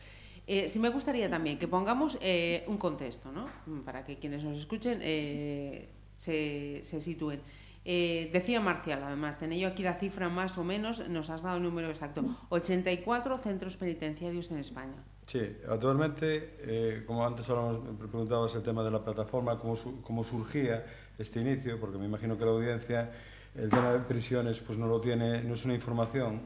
Eh, 0.46 0.66
sí 0.68 0.78
me 0.78 0.88
gustaría 0.88 1.28
también 1.28 1.58
que 1.58 1.68
pongamos 1.68 2.16
eh, 2.22 2.64
un 2.66 2.78
contexto, 2.78 3.30
¿no? 3.30 3.44
Para 3.84 4.06
que 4.06 4.16
quienes 4.18 4.42
nos 4.42 4.56
escuchen 4.56 5.00
eh, 5.02 5.90
se, 6.16 6.80
se 6.82 7.02
sitúen. 7.02 7.42
Eh, 7.86 8.30
decía 8.32 8.60
Marcial, 8.60 9.02
además, 9.02 9.38
tenéis 9.38 9.60
yo 9.60 9.68
aquí 9.68 9.82
la 9.82 9.92
cifra 9.92 10.30
más 10.30 10.56
o 10.56 10.64
menos, 10.64 11.06
nos 11.10 11.28
has 11.28 11.42
dado 11.42 11.58
el 11.58 11.62
número 11.62 11.90
exacto, 11.90 12.24
84 12.48 13.36
centros 13.36 13.76
penitenciarios 13.76 14.50
en 14.50 14.58
España. 14.58 15.04
Sí, 15.26 15.56
actualmente, 15.68 16.56
eh, 16.60 17.04
como 17.06 17.26
antes 17.26 17.48
hablamos, 17.50 17.80
preguntabas 17.98 18.54
el 18.54 18.62
tema 18.62 18.82
de 18.82 18.90
la 18.90 19.00
plataforma, 19.00 19.58
cómo, 19.58 19.76
su, 19.76 20.00
cómo 20.00 20.24
surgía 20.24 20.86
este 21.18 21.40
inicio, 21.40 21.78
porque 21.78 21.98
me 21.98 22.06
imagino 22.06 22.36
que 22.36 22.44
la 22.44 22.50
audiencia 22.50 23.10
el 23.56 23.70
tema 23.70 23.92
de 23.92 24.00
prisiones 24.00 24.60
pues 24.60 24.78
no 24.78 24.86
lo 24.86 25.00
tiene, 25.00 25.42
no 25.44 25.54
es 25.54 25.64
una 25.64 25.74
información, 25.74 26.40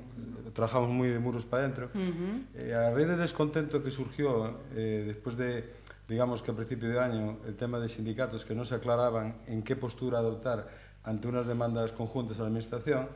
trabajamos 0.52 0.90
muy 0.90 1.08
de 1.08 1.18
muros 1.18 1.46
para 1.46 1.62
adentro. 1.64 1.90
Uh 1.94 1.98
-huh. 1.98 2.44
eh, 2.62 2.74
a 2.74 2.90
raíz 2.90 3.08
del 3.08 3.18
descontento 3.18 3.82
que 3.82 3.90
surgió 3.90 4.58
eh, 4.74 5.04
después 5.06 5.36
de, 5.36 5.72
digamos 6.06 6.42
que 6.42 6.50
a 6.50 6.54
principio 6.54 6.88
de 6.88 7.00
año, 7.00 7.38
el 7.46 7.56
tema 7.56 7.80
de 7.80 7.88
sindicatos 7.88 8.44
que 8.44 8.54
no 8.54 8.64
se 8.64 8.74
aclaraban 8.74 9.36
en 9.46 9.62
qué 9.62 9.74
postura 9.74 10.18
adoptar 10.18 10.68
ante 11.04 11.28
unas 11.28 11.46
demandas 11.46 11.92
conjuntas 11.92 12.38
a 12.38 12.42
la 12.42 12.48
Administración, 12.48 13.08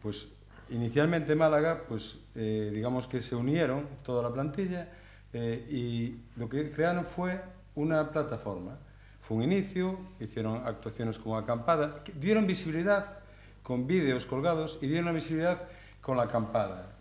pues 0.00 0.28
inicialmente 0.70 1.34
Málaga, 1.34 1.82
pues 1.88 2.18
eh, 2.36 2.70
digamos 2.72 3.08
que 3.08 3.20
se 3.20 3.34
unieron 3.34 3.86
toda 4.04 4.22
la 4.22 4.32
plantilla 4.32 4.88
eh, 5.32 5.66
y 5.68 6.38
lo 6.38 6.48
que 6.48 6.70
crearon 6.70 7.04
fue 7.04 7.40
una 7.74 8.10
plataforma 8.10 8.78
Fue 9.30 9.36
un 9.36 9.44
inicio, 9.44 9.96
hicieron 10.18 10.66
actuaciones 10.66 11.16
como 11.20 11.38
acampada, 11.38 12.02
dieron 12.18 12.48
visibilidad 12.48 13.18
con 13.62 13.86
vídeos 13.86 14.26
colgados 14.26 14.80
y 14.82 14.88
dieron 14.88 15.04
la 15.04 15.12
visibilidad 15.12 15.68
con 16.00 16.16
la 16.16 16.24
acampada. 16.24 16.96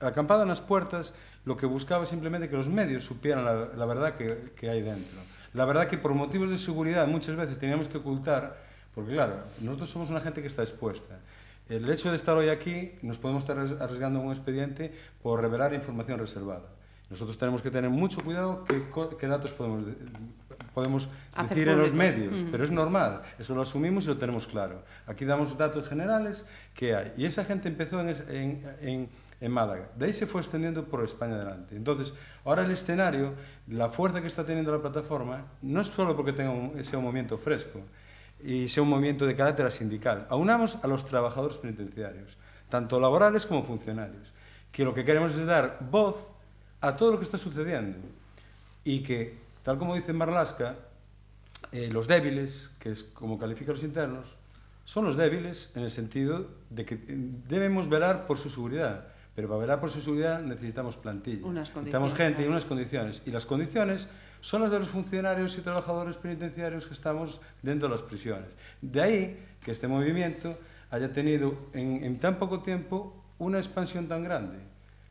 La 0.00 0.08
acampada 0.08 0.42
en 0.42 0.48
las 0.48 0.60
puertas 0.60 1.14
lo 1.44 1.56
que 1.56 1.66
buscaba 1.66 2.06
simplemente 2.06 2.48
que 2.48 2.56
los 2.56 2.68
medios 2.68 3.04
supieran 3.04 3.44
la, 3.44 3.66
la 3.66 3.86
verdad 3.86 4.16
que, 4.16 4.50
que, 4.56 4.68
hay 4.68 4.82
dentro. 4.82 5.20
La 5.54 5.64
verdad 5.64 5.86
que 5.86 5.96
por 5.96 6.12
motivos 6.12 6.50
de 6.50 6.58
seguridad 6.58 7.06
muchas 7.06 7.36
veces 7.36 7.56
teníamos 7.56 7.86
que 7.86 7.98
ocultar, 7.98 8.60
porque 8.92 9.12
claro, 9.12 9.44
nosotros 9.60 9.90
somos 9.90 10.10
una 10.10 10.20
gente 10.20 10.40
que 10.40 10.48
está 10.48 10.62
expuesta. 10.62 11.20
El 11.68 11.88
hecho 11.88 12.10
de 12.10 12.16
estar 12.16 12.36
hoy 12.36 12.48
aquí 12.48 12.98
nos 13.00 13.16
podemos 13.18 13.44
estar 13.44 13.56
arriesgando 13.56 14.18
un 14.18 14.32
expediente 14.32 14.92
por 15.22 15.40
revelar 15.40 15.72
información 15.72 16.18
reservada. 16.18 16.66
Nosotros 17.10 17.38
tenemos 17.38 17.62
que 17.62 17.70
tener 17.70 17.90
mucho 17.90 18.24
cuidado 18.24 18.64
qué, 18.64 18.82
qué 19.20 19.28
datos 19.28 19.52
podemos 19.52 19.84
podemos 20.74 21.08
Hacer 21.34 21.56
decir 21.58 21.64
públicos. 21.66 21.72
en 21.74 21.78
los 21.78 21.92
medios, 21.92 22.34
-huh. 22.34 22.48
pero 22.50 22.64
es 22.64 22.70
normal, 22.70 23.22
eso 23.38 23.54
lo 23.54 23.62
asumimos 23.62 24.04
y 24.04 24.08
lo 24.08 24.16
tenemos 24.18 24.46
claro. 24.46 24.82
Aquí 25.06 25.24
damos 25.24 25.56
datos 25.56 25.88
generales 25.88 26.44
que 26.74 26.94
hay. 26.94 27.12
Y 27.16 27.24
esa 27.26 27.44
gente 27.44 27.68
empezó 27.68 28.00
en, 28.00 28.08
en, 28.28 28.62
en, 28.80 29.08
en 29.40 29.50
Málaga. 29.52 29.88
De 29.96 30.06
ahí 30.06 30.12
se 30.12 30.26
fue 30.26 30.40
extendiendo 30.42 30.84
por 30.84 31.02
España 31.04 31.34
adelante. 31.36 31.74
Entonces, 31.76 32.12
ahora 32.44 32.62
el 32.64 32.70
escenario, 32.72 33.34
la 33.68 33.88
fuerza 33.88 34.20
que 34.20 34.26
está 34.28 34.44
teniendo 34.44 34.70
la 34.72 34.80
plataforma, 34.80 35.44
no 35.62 35.80
es 35.80 35.86
solo 35.88 36.14
porque 36.16 36.32
tenga 36.32 36.50
un, 36.50 36.84
sea 36.84 36.98
un 36.98 37.04
movimiento 37.04 37.38
fresco 37.38 37.80
y 38.42 38.68
sea 38.68 38.82
un 38.82 38.88
movimiento 38.90 39.26
de 39.26 39.34
carácter 39.36 39.70
sindical. 39.72 40.26
Aunamos 40.30 40.76
a 40.82 40.86
los 40.86 41.04
trabajadores 41.06 41.56
penitenciarios, 41.58 42.36
tanto 42.68 42.98
laborales 43.00 43.46
como 43.46 43.62
funcionarios, 43.62 44.32
que 44.72 44.84
lo 44.84 44.94
que 44.94 45.04
queremos 45.04 45.32
es 45.32 45.44
dar 45.46 45.78
voz 45.90 46.16
a 46.80 46.96
todo 46.96 47.12
lo 47.12 47.18
que 47.18 47.24
está 47.24 47.36
sucediendo 47.38 47.98
y 48.84 49.00
que 49.00 49.38
Tal 49.62 49.78
como 49.78 49.94
dice 49.94 50.12
Marlaska, 50.12 50.76
eh, 51.72 51.88
los 51.92 52.06
débiles, 52.06 52.70
que 52.78 52.90
es 52.92 53.02
como 53.02 53.38
califica 53.38 53.72
los 53.72 53.82
internos, 53.82 54.36
son 54.84 55.04
los 55.04 55.16
débiles 55.16 55.70
en 55.74 55.82
el 55.82 55.90
sentido 55.90 56.48
de 56.70 56.84
que 56.84 56.98
debemos 57.48 57.88
velar 57.88 58.26
por 58.26 58.38
su 58.38 58.50
seguridad. 58.50 59.06
Pero 59.34 59.48
para 59.48 59.60
velar 59.60 59.80
por 59.80 59.90
su 59.90 60.00
seguridad 60.02 60.42
necesitamos 60.42 60.96
plantilla, 60.96 61.46
necesitamos 61.48 62.14
gente 62.14 62.42
y 62.42 62.48
unas 62.48 62.64
condiciones. 62.64 63.22
Y 63.24 63.30
las 63.30 63.46
condiciones 63.46 64.08
son 64.40 64.62
las 64.62 64.70
de 64.70 64.80
los 64.80 64.88
funcionarios 64.88 65.56
y 65.56 65.60
trabajadores 65.60 66.16
penitenciarios 66.16 66.86
que 66.86 66.94
estamos 66.94 67.40
dentro 67.62 67.88
de 67.88 67.94
las 67.94 68.02
prisiones. 68.02 68.50
De 68.80 69.00
ahí 69.00 69.46
que 69.62 69.70
este 69.70 69.86
movimiento 69.86 70.58
haya 70.90 71.12
tenido 71.12 71.54
en, 71.72 72.02
en 72.02 72.18
tan 72.18 72.38
poco 72.38 72.60
tiempo 72.60 73.22
una 73.38 73.58
expansión 73.58 74.08
tan 74.08 74.24
grande. 74.24 74.58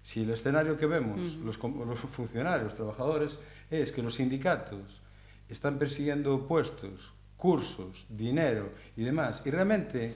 Si 0.03 0.23
el 0.23 0.29
escenario 0.31 0.77
que 0.77 0.85
vemos, 0.85 1.19
uh 1.19 1.23
-huh. 1.23 1.43
los, 1.45 1.87
los 1.87 1.99
funcionarios, 1.99 2.65
los 2.65 2.75
trabajadores, 2.75 3.39
es 3.69 3.91
que 3.91 4.01
los 4.01 4.15
sindicatos 4.15 5.01
están 5.47 5.77
persiguiendo 5.77 6.47
puestos, 6.47 7.13
cursos, 7.37 8.05
dinero 8.09 8.71
y 8.95 9.03
demás, 9.03 9.41
y 9.45 9.51
realmente 9.51 10.15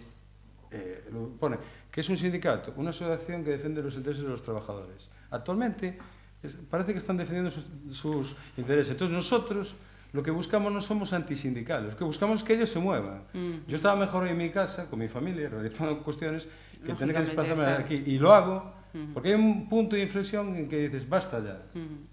eh, 0.72 1.06
lo 1.12 1.30
pone 1.30 1.58
que 1.94 2.02
es 2.02 2.10
un 2.10 2.18
sindicato, 2.18 2.74
una 2.78 2.90
asociación 2.90 3.44
que 3.44 3.52
defiende 3.52 3.84
los 3.84 3.94
intereses 3.94 4.24
de 4.24 4.30
los 4.30 4.42
trabajadores. 4.42 5.10
Actualmente 5.30 6.00
es, 6.42 6.58
parece 6.68 6.92
que 6.92 6.98
están 6.98 7.18
defendiendo 7.18 7.52
sus, 7.52 7.66
sus 7.92 8.36
intereses. 8.58 8.94
Entonces 8.94 9.16
nosotros 9.16 9.76
lo 10.12 10.24
que 10.24 10.32
buscamos 10.32 10.74
no 10.74 10.82
somos 10.82 11.14
antisindicales, 11.14 11.92
lo 11.92 11.98
que 11.98 12.04
buscamos 12.04 12.40
es 12.40 12.44
que 12.44 12.56
ellos 12.56 12.70
se 12.72 12.80
muevan. 12.80 13.24
Mm. 13.34 13.68
Yo 13.68 13.76
estaba 13.76 13.96
mejor 13.96 14.28
en 14.28 14.36
mi 14.36 14.50
casa, 14.50 14.88
con 14.88 15.00
mi 15.00 15.08
familia, 15.08 15.50
realizando 15.50 16.02
cuestiones 16.02 16.48
que 16.84 16.94
tener 16.94 17.16
que 17.16 17.22
desplazarme 17.22 17.66
aquí. 17.66 18.02
Y 18.08 18.18
lo 18.18 18.34
hago 18.34 18.74
Porque 19.14 19.30
hay 19.30 19.36
un 19.36 19.68
punto 19.70 19.96
de 19.96 20.04
inflexión 20.04 20.56
en 20.56 20.70
que 20.70 20.78
dices, 20.78 21.10
basta 21.10 21.40
ya. 21.40 21.62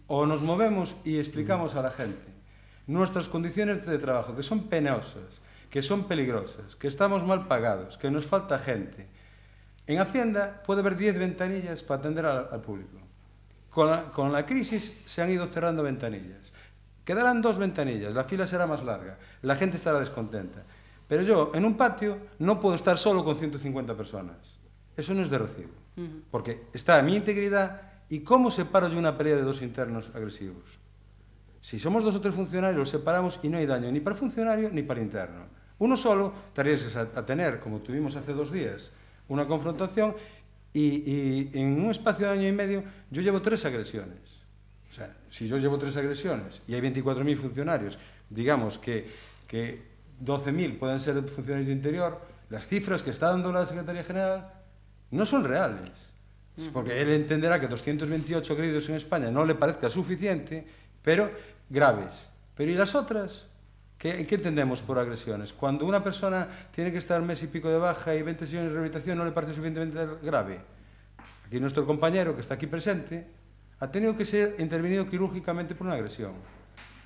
O 0.06 0.24
nos 0.24 0.40
movemos 0.40 0.96
y 1.04 1.18
explicamos 1.18 1.74
a 1.74 1.82
la 1.82 1.90
gente 1.90 2.30
nuestras 2.86 3.28
condiciones 3.28 3.86
de 3.86 3.98
trabajo, 3.98 4.34
que 4.34 4.42
son 4.42 4.64
penosas, 4.64 5.40
que 5.70 5.82
son 5.82 6.04
peligrosas, 6.04 6.74
que 6.74 6.88
estamos 6.88 7.24
mal 7.24 7.46
pagados, 7.46 7.96
que 7.96 8.10
nos 8.10 8.26
falta 8.26 8.58
gente. 8.58 9.06
En 9.86 9.98
Hacienda 9.98 10.62
puede 10.66 10.80
haber 10.80 10.96
10 10.96 11.18
ventanillas 11.18 11.82
para 11.84 12.00
atender 12.00 12.26
al, 12.26 12.48
al 12.50 12.60
público. 12.60 12.98
Con 13.70 13.90
la, 13.90 14.04
con 14.10 14.32
la 14.32 14.44
crisis 14.44 15.02
se 15.06 15.22
han 15.22 15.30
ido 15.30 15.46
cerrando 15.46 15.84
ventanillas. 15.84 16.52
Quedarán 17.04 17.40
dos 17.40 17.58
ventanillas, 17.58 18.12
la 18.12 18.24
fila 18.24 18.46
será 18.46 18.66
más 18.66 18.82
larga, 18.82 19.18
la 19.42 19.54
gente 19.54 19.76
estará 19.76 20.00
descontenta. 20.00 20.62
Pero 21.06 21.22
yo, 21.22 21.50
en 21.54 21.64
un 21.64 21.76
patio, 21.76 22.18
no 22.38 22.60
puedo 22.60 22.74
estar 22.74 22.98
solo 22.98 23.24
con 23.24 23.36
150 23.36 23.94
personas. 23.94 24.36
Eso 24.96 25.14
no 25.14 25.22
es 25.22 25.30
de 25.30 25.38
recibo. 25.38 25.79
Porque 26.30 26.62
está 26.72 27.02
mi 27.02 27.16
integridad 27.16 27.82
y 28.08 28.20
cómo 28.20 28.50
separo 28.50 28.88
yo 28.88 28.98
una 28.98 29.16
pelea 29.16 29.36
de 29.36 29.42
dos 29.42 29.62
internos 29.62 30.10
agresivos. 30.14 30.78
Si 31.60 31.78
somos 31.78 32.02
dos 32.02 32.14
o 32.14 32.20
tres 32.20 32.34
funcionarios, 32.34 32.78
los 32.78 32.90
separamos 32.90 33.38
y 33.42 33.48
no 33.48 33.58
hay 33.58 33.66
daño 33.66 33.90
ni 33.92 34.00
para 34.00 34.16
funcionario 34.16 34.70
ni 34.70 34.82
para 34.82 35.00
interno. 35.00 35.44
Uno 35.78 35.96
solo 35.96 36.32
te 36.54 36.62
arriesgas 36.62 36.96
a, 36.96 37.18
a 37.18 37.26
tener, 37.26 37.60
como 37.60 37.80
tuvimos 37.80 38.16
hace 38.16 38.32
dos 38.32 38.50
días, 38.50 38.90
una 39.28 39.46
confrontación 39.46 40.14
y, 40.72 41.10
y 41.10 41.50
en 41.54 41.82
un 41.82 41.90
espacio 41.90 42.26
de 42.26 42.32
año 42.32 42.48
y 42.48 42.52
medio 42.52 42.84
yo 43.10 43.22
llevo 43.22 43.42
tres 43.42 43.64
agresiones. 43.64 44.40
O 44.90 44.92
sea, 44.92 45.16
si 45.28 45.46
yo 45.46 45.58
llevo 45.58 45.78
tres 45.78 45.96
agresiones 45.96 46.62
y 46.66 46.74
hay 46.74 46.80
24.000 46.80 47.36
funcionarios, 47.36 47.98
digamos 48.28 48.78
que, 48.78 49.08
que 49.46 49.82
12.000 50.24 50.78
pueden 50.78 50.98
ser 50.98 51.22
funcionarios 51.22 51.68
de 51.68 51.72
interior, 51.72 52.20
las 52.48 52.66
cifras 52.66 53.02
que 53.02 53.10
está 53.10 53.28
dando 53.28 53.52
la 53.52 53.66
Secretaría 53.66 54.02
General 54.02 54.52
no 55.10 55.26
son 55.26 55.44
reales. 55.44 55.90
Porque 56.72 57.00
él 57.00 57.08
entenderá 57.10 57.58
que 57.58 57.68
228 57.68 58.52
agredidos 58.52 58.88
en 58.88 58.96
España 58.96 59.30
no 59.30 59.46
le 59.46 59.54
parezca 59.54 59.88
suficiente, 59.88 60.66
pero 61.02 61.30
graves. 61.70 62.28
Pero 62.54 62.70
¿y 62.70 62.74
las 62.74 62.94
otras? 62.94 63.46
¿Qué, 63.96 64.26
¿Qué 64.26 64.34
entendemos 64.34 64.82
por 64.82 64.98
agresiones? 64.98 65.52
Cuando 65.52 65.86
una 65.86 66.02
persona 66.04 66.48
tiene 66.74 66.92
que 66.92 66.98
estar 66.98 67.20
mes 67.22 67.42
y 67.42 67.46
pico 67.46 67.68
de 67.68 67.78
baja 67.78 68.14
y 68.14 68.22
20 68.22 68.44
sesiones 68.44 68.68
de 68.68 68.74
rehabilitación 68.74 69.16
no 69.16 69.24
le 69.24 69.32
parece 69.32 69.54
suficientemente 69.54 70.06
grave. 70.22 70.60
Aquí 71.46 71.58
nuestro 71.60 71.86
compañero, 71.86 72.34
que 72.34 72.42
está 72.42 72.54
aquí 72.54 72.66
presente, 72.66 73.26
ha 73.80 73.90
tenido 73.90 74.16
que 74.16 74.24
ser 74.24 74.56
intervenido 74.58 75.08
quirúrgicamente 75.08 75.74
por 75.74 75.86
una 75.86 75.96
agresión. 75.96 76.32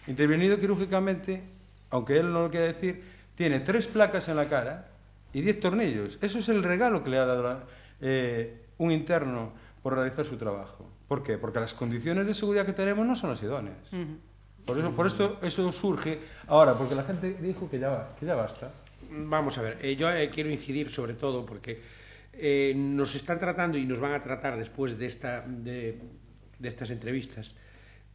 Intervenido 0.07 0.59
quirúrgicamente, 0.59 1.43
aunque 1.91 2.19
él 2.19 2.33
no 2.33 2.43
lo 2.43 2.51
quiera 2.51 2.67
decir, 2.67 3.05
tiene 3.37 3.61
tres 3.61 3.87
placas 3.87 4.29
en 4.29 4.37
la 4.37 4.49
cara 4.49 4.89
y 5.33 5.41
diez 5.41 5.61
tornillos. 5.61 6.19
Eso 6.21 6.39
es 6.39 6.49
el 6.49 6.63
regalo 6.63 7.03
que 7.03 7.11
le 7.11 7.19
ha 7.19 7.25
dado 7.25 7.43
la, 7.43 7.65
eh, 8.01 8.67
un 8.79 8.91
interno 8.91 9.53
por 9.83 9.95
realizar 9.95 10.25
su 10.25 10.37
trabajo. 10.37 10.89
¿Por 11.09 11.23
qué? 11.23 11.39
Porque 11.39 11.61
las 11.61 11.75
condiciones 11.75 12.27
de 12.27 12.35
seguridad 12.35 12.65
que 12.65 12.73
tenemos 12.73 13.07
no 13.07 13.15
son 13.17 13.31
las 13.31 13.43
idóneas. 13.43 13.93
Uh 13.93 13.97
-huh. 13.97 14.17
Por 14.65 14.79
eso, 14.79 14.91
por 14.93 15.07
esto 15.07 15.39
eso 15.43 15.71
surge 15.73 16.19
ahora, 16.47 16.75
porque 16.75 16.95
la 16.95 17.05
gente 17.05 17.35
dijo 17.35 17.69
que 17.69 17.79
ya, 17.79 17.91
va, 17.91 18.17
que 18.19 18.25
ya 18.25 18.35
basta. 18.35 18.73
Vamos 19.11 19.59
a 19.59 19.63
ver, 19.63 19.79
eh, 19.83 19.95
yo 19.95 20.11
eh, 20.11 20.31
quiero 20.31 20.51
incidir 20.51 20.91
sobre 20.91 21.13
todo 21.13 21.45
porque 21.45 21.83
eh, 22.33 22.73
nos 22.75 23.15
están 23.15 23.39
tratando 23.39 23.77
y 23.77 23.85
nos 23.85 24.01
van 24.01 24.13
a 24.13 24.23
tratar 24.23 24.57
después 24.57 24.99
de, 24.99 25.07
esta, 25.07 25.43
de, 25.43 26.01
de 26.59 26.69
estas 26.69 26.89
entrevistas. 26.91 27.55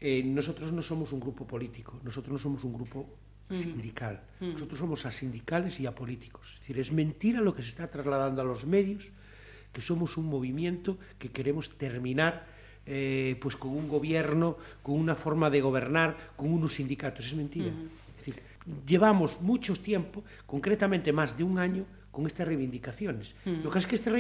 Eh, 0.02 0.24
nosotros 0.26 0.72
no 0.72 0.82
somos 0.82 1.14
un 1.14 1.20
grupo 1.20 1.46
político, 1.46 2.00
nosotros 2.04 2.34
no 2.34 2.40
somos 2.40 2.64
un 2.64 2.74
grupo 2.74 3.06
sindical. 3.52 4.24
Uh 4.42 4.46
-huh. 4.46 4.54
Nosotros 4.54 4.80
somos 4.80 5.06
asindicales 5.06 5.80
y 5.80 5.86
apolíticos. 5.86 6.54
Es 6.54 6.60
decir, 6.62 6.80
es 6.80 6.92
mentira 6.92 7.42
lo 7.42 7.54
que 7.54 7.62
se 7.62 7.70
está 7.70 7.88
trasladando 7.88 8.42
a 8.42 8.46
los 8.46 8.66
medios 8.66 9.12
que 9.74 9.82
somos 9.82 10.18
un 10.18 10.26
movimiento 10.26 10.98
que 11.18 11.30
queremos 11.30 11.70
terminar 11.78 12.46
eh, 12.86 13.38
pues 13.40 13.56
con 13.56 13.72
un 13.72 13.88
gobierno, 13.88 14.58
con 14.82 14.96
una 14.96 15.14
forma 15.16 15.50
de 15.50 15.62
gobernar, 15.62 16.34
con 16.36 16.52
unos 16.52 16.74
sindicatos. 16.74 17.26
Es 17.26 17.36
mentira. 17.36 17.68
Uh 17.68 17.70
-huh. 17.70 17.90
Es 18.18 18.26
decir, 18.26 18.44
llevamos 18.88 19.42
mucho 19.42 19.76
tiempo, 19.76 20.24
concretamente 20.46 21.14
más 21.14 21.38
de 21.38 21.44
un 21.44 21.60
año, 21.60 21.86
con 22.12 22.26
estas 22.26 22.48
reivindicaciones. 22.48 23.36
Uh 23.46 23.50
-huh. 23.50 23.64
Lo 23.64 23.70
que 23.70 23.78
es 23.78 23.86
que 23.86 23.96
estas 23.96 24.14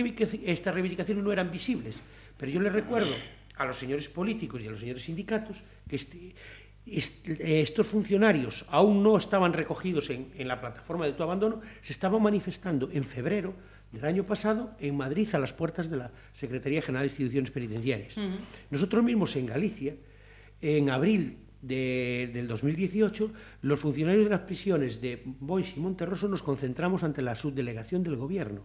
esta 0.46 0.72
reivindicaciones 0.72 1.24
no 1.24 1.32
eran 1.32 1.50
visibles, 1.50 1.98
pero 2.38 2.51
yo 2.51 2.62
les 2.62 2.72
recuerdo 2.72 3.13
a 3.58 3.65
los 3.65 3.75
señores 3.75 4.08
políticos 4.08 4.62
y 4.62 4.68
a 4.68 4.72
los 4.72 4.79
señores 4.79 5.03
sindicatos 5.03 5.58
que 5.89 5.96
este, 5.96 6.36
estos 6.86 7.88
funcionarios 7.88 8.65
aún 8.70 9.03
no 9.03 9.18
estaban 9.18 9.53
recogidos 9.53 10.10
en, 10.10 10.32
en 10.38 10.48
la 10.48 10.62
plataforma 10.62 11.06
de 11.06 11.13
tu 11.13 11.24
abandono, 11.24 11.62
se 11.82 11.91
estaban 11.91 12.22
manifestando 12.22 12.89
en 12.91 13.03
febrero 13.03 13.53
del 13.91 14.05
año 14.05 14.24
pasado 14.24 14.72
en 14.79 14.96
Madrid 14.96 15.27
a 15.34 15.39
las 15.39 15.53
puertas 15.53 15.89
de 15.89 15.98
la 15.98 16.12
Secretaría 16.34 16.81
General 16.81 17.03
de 17.08 17.12
Instituciones 17.12 17.51
Penitenciarias. 17.51 18.17
Uh 18.17 18.22
-huh. 18.22 18.38
Nosotros 18.69 19.03
mismos 19.03 19.36
en 19.36 19.48
Galicia, 19.48 19.96
en 20.62 20.89
abril 20.89 21.38
de, 21.62 22.29
del 22.34 22.48
2018, 22.48 23.31
los 23.63 23.79
funcionarios 23.79 24.25
de 24.25 24.29
las 24.29 24.41
prisiones 24.41 25.01
de 25.01 25.22
Boix 25.25 25.75
y 25.75 25.79
Monterroso 25.79 26.27
nos 26.27 26.41
concentramos 26.43 27.03
ante 27.03 27.22
la 27.22 27.36
subdelegación 27.36 28.03
del 28.03 28.15
Gobierno. 28.15 28.63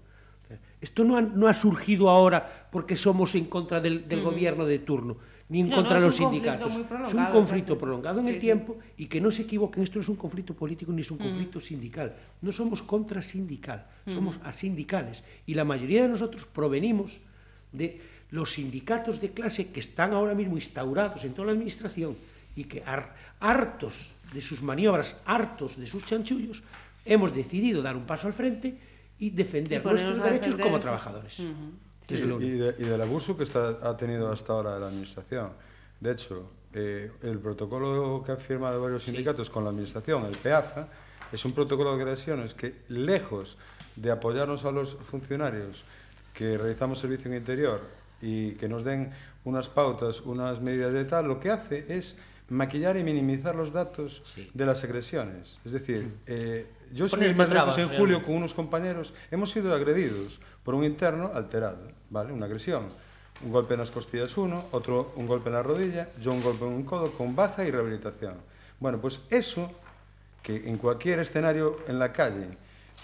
Esto 0.81 1.05
no 1.05 1.17
ha, 1.17 1.23
no 1.23 1.49
ha 1.49 1.55
surgido 1.55 2.11
ahora 2.11 2.69
porque 2.71 2.97
somos 2.97 3.35
en 3.35 3.47
contra 3.47 3.81
del, 3.81 4.07
del 4.07 4.19
uh 4.19 4.23
-huh. 4.23 4.25
gobierno 4.31 4.67
de 4.67 4.79
turno, 4.79 5.17
ni 5.49 5.61
en 5.61 5.69
no, 5.69 5.77
contra 5.77 5.99
no, 5.99 6.07
los 6.07 6.17
sindicatos. 6.17 6.73
Es 7.07 7.15
un 7.15 7.27
conflicto 7.27 7.77
prolongado 7.79 8.21
en 8.21 8.27
Sí, 8.27 8.31
el 8.31 8.35
sí. 8.37 8.41
tiempo 8.41 8.79
y 8.97 9.07
que 9.07 9.21
no 9.21 9.31
se 9.31 9.43
equivoquen, 9.43 9.83
esto 9.83 9.97
no 9.97 10.03
es 10.03 10.09
un 10.09 10.17
conflicto 10.17 10.55
político 10.55 10.91
ni 10.93 11.03
es 11.03 11.11
un 11.11 11.19
conflicto 11.19 11.61
sindical. 11.61 12.15
No 12.43 12.51
somos 12.53 12.83
contra 12.83 13.23
sindical, 13.23 13.87
somos 14.07 14.39
asindicales. 14.45 15.23
Y 15.47 15.55
la 15.55 15.65
mayoría 15.65 16.03
de 16.03 16.09
nosotros 16.09 16.47
provenimos 16.47 17.19
de 17.73 18.01
los 18.31 18.53
sindicatos 18.53 19.21
de 19.21 19.31
clase 19.31 19.69
que 19.69 19.81
están 19.81 20.13
ahora 20.13 20.35
mismo 20.35 20.57
instaurados 20.57 21.25
en 21.25 21.35
toda 21.35 21.47
la 21.47 21.53
administración 21.53 22.17
y 22.57 22.65
que 22.65 22.83
har- 22.85 23.15
hartos 23.41 24.09
de 24.33 24.41
sus 24.41 24.63
maniobras, 24.63 25.17
hartos 25.27 25.77
de 25.77 25.87
sus 25.87 26.05
chanchullos, 26.05 26.63
hemos 27.05 27.35
decidido 27.35 27.83
dar 27.83 27.97
un 27.97 28.05
paso 28.05 28.27
al 28.27 28.33
frente 28.33 28.75
y 29.19 29.31
defender 29.31 29.83
Y 29.85 29.89
nuestros 29.89 30.17
derechos 30.19 30.47
defender 30.47 30.67
como 30.67 30.81
trabajadores. 30.81 31.41
Sí, 32.09 32.17
y, 32.17 32.51
de- 32.59 32.75
y 32.79 32.85
del 32.85 33.01
abuso 33.01 33.37
que 33.37 33.45
está, 33.45 33.79
ha 33.83 33.97
tenido 33.97 34.31
hasta 34.31 34.53
ahora 34.53 34.79
la 34.79 34.89
Administración. 34.89 35.51
De 36.01 36.13
hecho, 36.13 36.51
eh, 36.75 37.11
el 37.23 37.39
protocolo 37.39 38.23
que 38.25 38.33
han 38.33 38.39
firmado 38.39 38.83
varios 38.83 39.05
sindicatos 39.05 39.49
con 39.49 39.65
la 39.65 39.71
Administración, 39.71 40.25
el 40.27 40.37
PEAFA, 40.37 40.89
es 41.33 41.45
un 41.45 41.53
protocolo 41.53 41.97
de 41.97 42.03
agresiones 42.03 42.53
que, 42.55 42.83
lejos 42.89 43.57
de 43.97 44.11
apoyarnos 44.11 44.65
a 44.65 44.71
los 44.71 44.97
funcionarios 45.11 45.85
que 46.35 46.59
realizamos 46.59 46.99
servicio 46.99 47.31
en 47.31 47.39
interior 47.39 47.81
y 48.21 48.53
que 48.53 48.69
nos 48.69 48.85
den 48.85 49.11
unas 49.45 49.69
pautas, 49.69 50.21
unas 50.23 50.61
medidas 50.61 50.93
de 50.93 51.05
tal, 51.05 51.27
lo 51.29 51.39
que 51.41 51.51
hace 51.51 51.85
es 51.89 52.17
maquillar 52.51 52.97
y 52.97 53.05
minimizar 53.05 53.55
los 53.55 53.73
datos 53.73 54.23
Sí. 54.35 54.51
de 54.53 54.67
las 54.67 54.83
agresiones. 54.85 55.59
Es 55.65 55.73
decir, 55.73 56.09
eh, 56.27 56.67
yo 56.93 57.07
ir 57.07 57.37
más 57.37 57.49
trabas, 57.49 57.79
en 57.79 57.89
julio 57.89 58.23
con 58.23 58.35
unos 58.37 58.53
compañeros 58.53 59.15
hemos 59.31 59.51
sido 59.51 59.73
agredidos 59.75 60.41
por 60.65 60.75
un 60.75 60.85
interno 60.85 61.31
alterado, 61.35 61.79
¿vale? 62.11 62.33
Una 62.33 62.47
agresión. 62.47 62.89
Un 63.45 63.53
golpe 63.53 63.75
en 63.75 63.81
las 63.81 63.91
costillas 63.91 64.37
uno, 64.37 64.65
otro 64.73 65.13
un 65.17 65.27
golpe 65.27 65.49
en 65.49 65.55
la 65.57 65.63
rodilla, 65.63 66.09
yo 66.21 66.33
un 66.33 66.43
golpe 66.43 66.65
en 66.65 66.73
un 66.73 66.85
codo 66.85 67.11
con 67.13 67.35
baja 67.37 67.65
y 67.65 67.71
rehabilitación. 67.71 68.35
Bueno, 68.81 68.99
pues 69.01 69.21
eso 69.29 69.71
que 70.43 70.69
en 70.69 70.79
cualquier 70.79 71.19
escenario 71.19 71.79
en 71.89 71.99
la 71.99 72.13
calle 72.13 72.49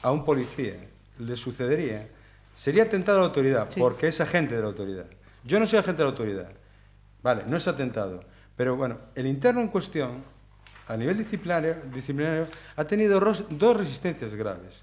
a 0.03 0.11
un 0.13 0.25
policía 0.25 0.75
le 1.19 1.37
sucedería, 1.37 2.09
sería 2.55 2.85
atentado 2.85 3.19
a 3.19 3.21
la 3.23 3.27
autoridad, 3.27 3.69
Sí. 3.71 3.81
porque 3.81 4.09
es 4.09 4.21
agente 4.21 4.55
de 4.55 4.61
la 4.63 4.69
autoridad. 4.69 5.07
Yo 5.45 5.59
no 5.59 5.67
soy 5.67 5.79
agente 5.79 5.99
de 5.99 6.05
la 6.05 6.11
autoridad, 6.11 6.49
vale, 7.23 7.45
no 7.47 7.57
es 7.57 7.67
atentado, 7.67 8.23
pero 8.57 8.77
bueno, 8.77 8.99
el 9.15 9.27
interno 9.27 9.61
en 9.61 9.69
cuestión, 9.69 10.23
a 10.87 10.97
nivel 10.97 11.19
disciplinario, 11.19 11.77
disciplinario 11.93 12.47
ha 12.77 12.85
tenido 12.85 13.19
dos 13.21 13.77
resistencias 13.77 14.35
graves. 14.35 14.83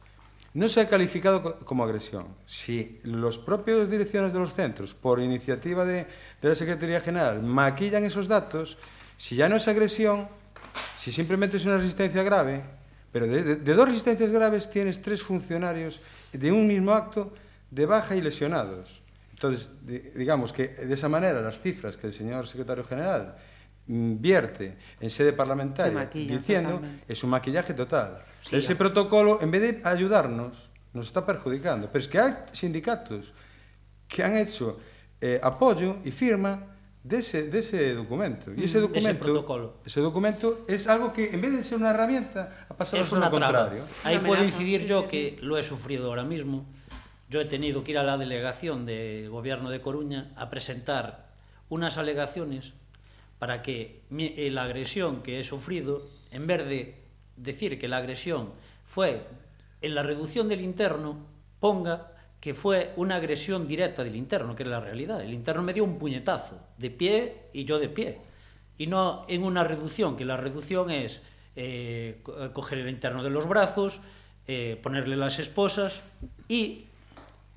no 0.58 0.68
se 0.68 0.82
ha 0.82 0.90
calificado 0.90 1.60
como 1.60 1.84
agresión. 1.84 2.26
Si 2.48 3.00
los 3.04 3.38
propios 3.38 3.92
direcciones 3.92 4.34
de 4.34 4.40
los 4.40 4.56
centros, 4.56 4.96
por 4.96 5.20
iniciativa 5.20 5.86
de, 5.86 6.08
de 6.42 6.50
la 6.50 6.56
Secretaría 6.56 7.00
General, 7.00 7.44
maquillan 7.44 8.06
esos 8.06 8.28
datos, 8.28 8.80
si 9.18 9.36
ya 9.36 9.48
no 9.50 9.58
es 9.58 9.68
agresión, 9.68 10.28
si 10.98 11.12
simplemente 11.12 11.58
es 11.58 11.66
una 11.66 11.78
resistencia 11.78 12.24
grave, 12.24 12.64
pero 13.12 13.28
de, 13.28 13.44
de, 13.44 13.56
de, 13.58 13.74
dos 13.76 13.88
resistencias 13.88 14.32
graves 14.32 14.72
tienes 14.72 15.00
tres 15.00 15.22
funcionarios 15.22 16.02
de 16.34 16.52
un 16.52 16.66
mismo 16.66 16.92
acto 16.94 17.32
de 17.70 17.86
baja 17.86 18.16
y 18.16 18.22
lesionados. 18.22 19.00
Entonces, 19.34 19.70
de, 19.82 20.12
digamos 20.16 20.54
que 20.54 20.70
de 20.70 20.94
esa 20.96 21.08
manera 21.08 21.40
las 21.40 21.60
cifras 21.60 21.98
que 21.98 22.08
el 22.08 22.14
señor 22.14 22.48
secretario 22.48 22.84
general 22.84 23.36
vierte 23.88 24.78
en 25.00 25.10
sede 25.10 25.34
parlamentaria 25.34 26.06
diciendo 26.14 26.72
totalmente. 26.72 27.14
es 27.14 27.24
un 27.24 27.30
maquillaje 27.30 27.74
total. 27.74 28.20
Sí, 28.42 28.56
ese 28.58 28.74
ya. 28.74 28.78
protocolo, 28.78 29.40
en 29.42 29.52
vez 29.52 29.62
de 29.62 29.82
ayudarnos, 29.84 30.70
nos 30.94 31.08
está 31.08 31.26
perjudicando. 31.26 31.88
Pero 31.92 32.00
es 32.00 32.08
que 32.08 32.20
hay 32.20 32.34
sindicatos 32.52 33.34
que 34.08 34.24
han 34.24 34.38
hecho 34.38 34.80
eh, 35.22 35.40
apoyo 35.42 35.98
y 36.04 36.12
firma 36.12 36.78
de 37.04 37.20
ese, 37.20 37.50
de 37.50 37.60
ese 37.60 37.94
documento. 37.94 38.52
Y 38.52 38.58
mm, 38.58 38.64
ese 38.64 38.80
documento, 38.80 39.10
ese, 39.10 39.20
protocolo. 39.20 39.74
ese 39.86 40.02
documento 40.02 40.66
es 40.68 40.88
algo 40.88 41.14
que 41.14 41.30
en 41.30 41.42
vez 41.42 41.54
de 41.54 41.64
ser 41.64 41.78
una 41.78 41.92
herramienta 41.92 42.66
ha 42.68 42.74
pasado 42.74 43.02
es 43.02 43.08
a 43.08 43.10
ser 43.10 43.20
lo 43.20 43.32
contrario. 43.32 43.84
Ahí 44.04 44.20
puedo 44.20 44.44
incidir 44.44 44.86
yo 44.86 45.02
sí, 45.02 45.06
sí, 45.06 45.12
que 45.12 45.46
lo 45.46 45.58
he 45.58 45.64
sufrido 45.64 46.08
ahora 46.08 46.24
mismo. 46.24 46.66
Yo 47.30 47.42
he 47.42 47.46
tenido 47.46 47.84
que 47.84 47.92
ir 47.92 47.98
a 47.98 48.04
la 48.04 48.18
delegación 48.18 48.86
de 48.86 49.28
gobierno 49.30 49.70
de 49.70 49.82
Coruña 49.82 50.32
a 50.36 50.50
presentar 50.50 51.28
unas 51.70 51.98
alegaciones 51.98 52.74
para 53.40 53.62
que 53.62 54.02
eh, 54.18 54.50
la 54.52 54.64
agresión 54.64 55.22
que 55.22 55.40
he 55.40 55.44
sufrido, 55.44 56.04
en 56.32 56.48
vez 56.48 56.68
de 56.68 56.96
decir 57.36 57.80
que 57.80 57.88
la 57.88 57.98
agresión 57.98 58.52
fue 58.86 59.22
en 59.82 59.96
la 59.96 60.04
reducción 60.04 60.50
del 60.50 60.62
interno, 60.62 61.18
ponga 61.60 62.14
que 62.40 62.54
fue 62.54 62.94
una 62.96 63.16
agresión 63.16 63.68
directa 63.68 64.04
del 64.04 64.16
interno, 64.16 64.56
que 64.56 64.64
es 64.64 64.70
la 64.70 64.80
realidad. 64.80 65.22
El 65.22 65.34
interno 65.34 65.64
me 65.64 65.74
dio 65.74 65.84
un 65.84 65.98
puñetazo, 65.98 66.60
de 66.78 66.90
pie 66.90 67.50
y 67.54 67.66
yo 67.66 67.80
de 67.80 67.90
pie. 67.90 68.20
Y 68.78 68.88
no 68.88 69.26
en 69.28 69.44
una 69.44 69.64
reducción, 69.64 70.16
que 70.16 70.26
la 70.26 70.38
reducción 70.38 70.92
es 70.92 71.22
eh, 71.56 72.22
coger 72.54 72.80
el 72.80 72.90
interno 72.90 73.24
de 73.24 73.32
los 73.32 73.48
brazos, 73.48 74.00
eh, 74.48 74.80
ponerle 74.82 75.18
las 75.18 75.40
esposas 75.40 76.04
y 76.48 76.86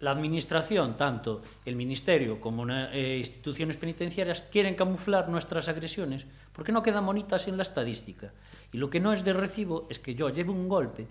la 0.01 0.13
administración, 0.13 0.97
tanto 0.97 1.43
el 1.65 1.77
ministerio 1.77 2.41
como 2.41 2.67
eh, 2.69 3.19
instituciones 3.19 3.77
penitenciarias, 3.77 4.43
quieren 4.51 4.75
camuflar 4.75 5.29
nuestras 5.29 5.69
agresiones 5.69 6.27
porque 6.53 6.73
no 6.73 6.83
quedan 6.83 7.07
bonitas 7.07 7.49
en 7.49 7.57
la 7.57 7.63
estadística. 7.63 8.33
Y 8.73 8.79
lo 8.79 8.91
que 8.91 9.01
no 9.01 9.13
es 9.13 9.25
de 9.25 9.33
recibo 9.33 9.87
es 9.91 9.99
que 9.99 10.15
yo 10.15 10.31
lleve 10.31 10.51
un 10.51 10.69
golpe 10.69 11.07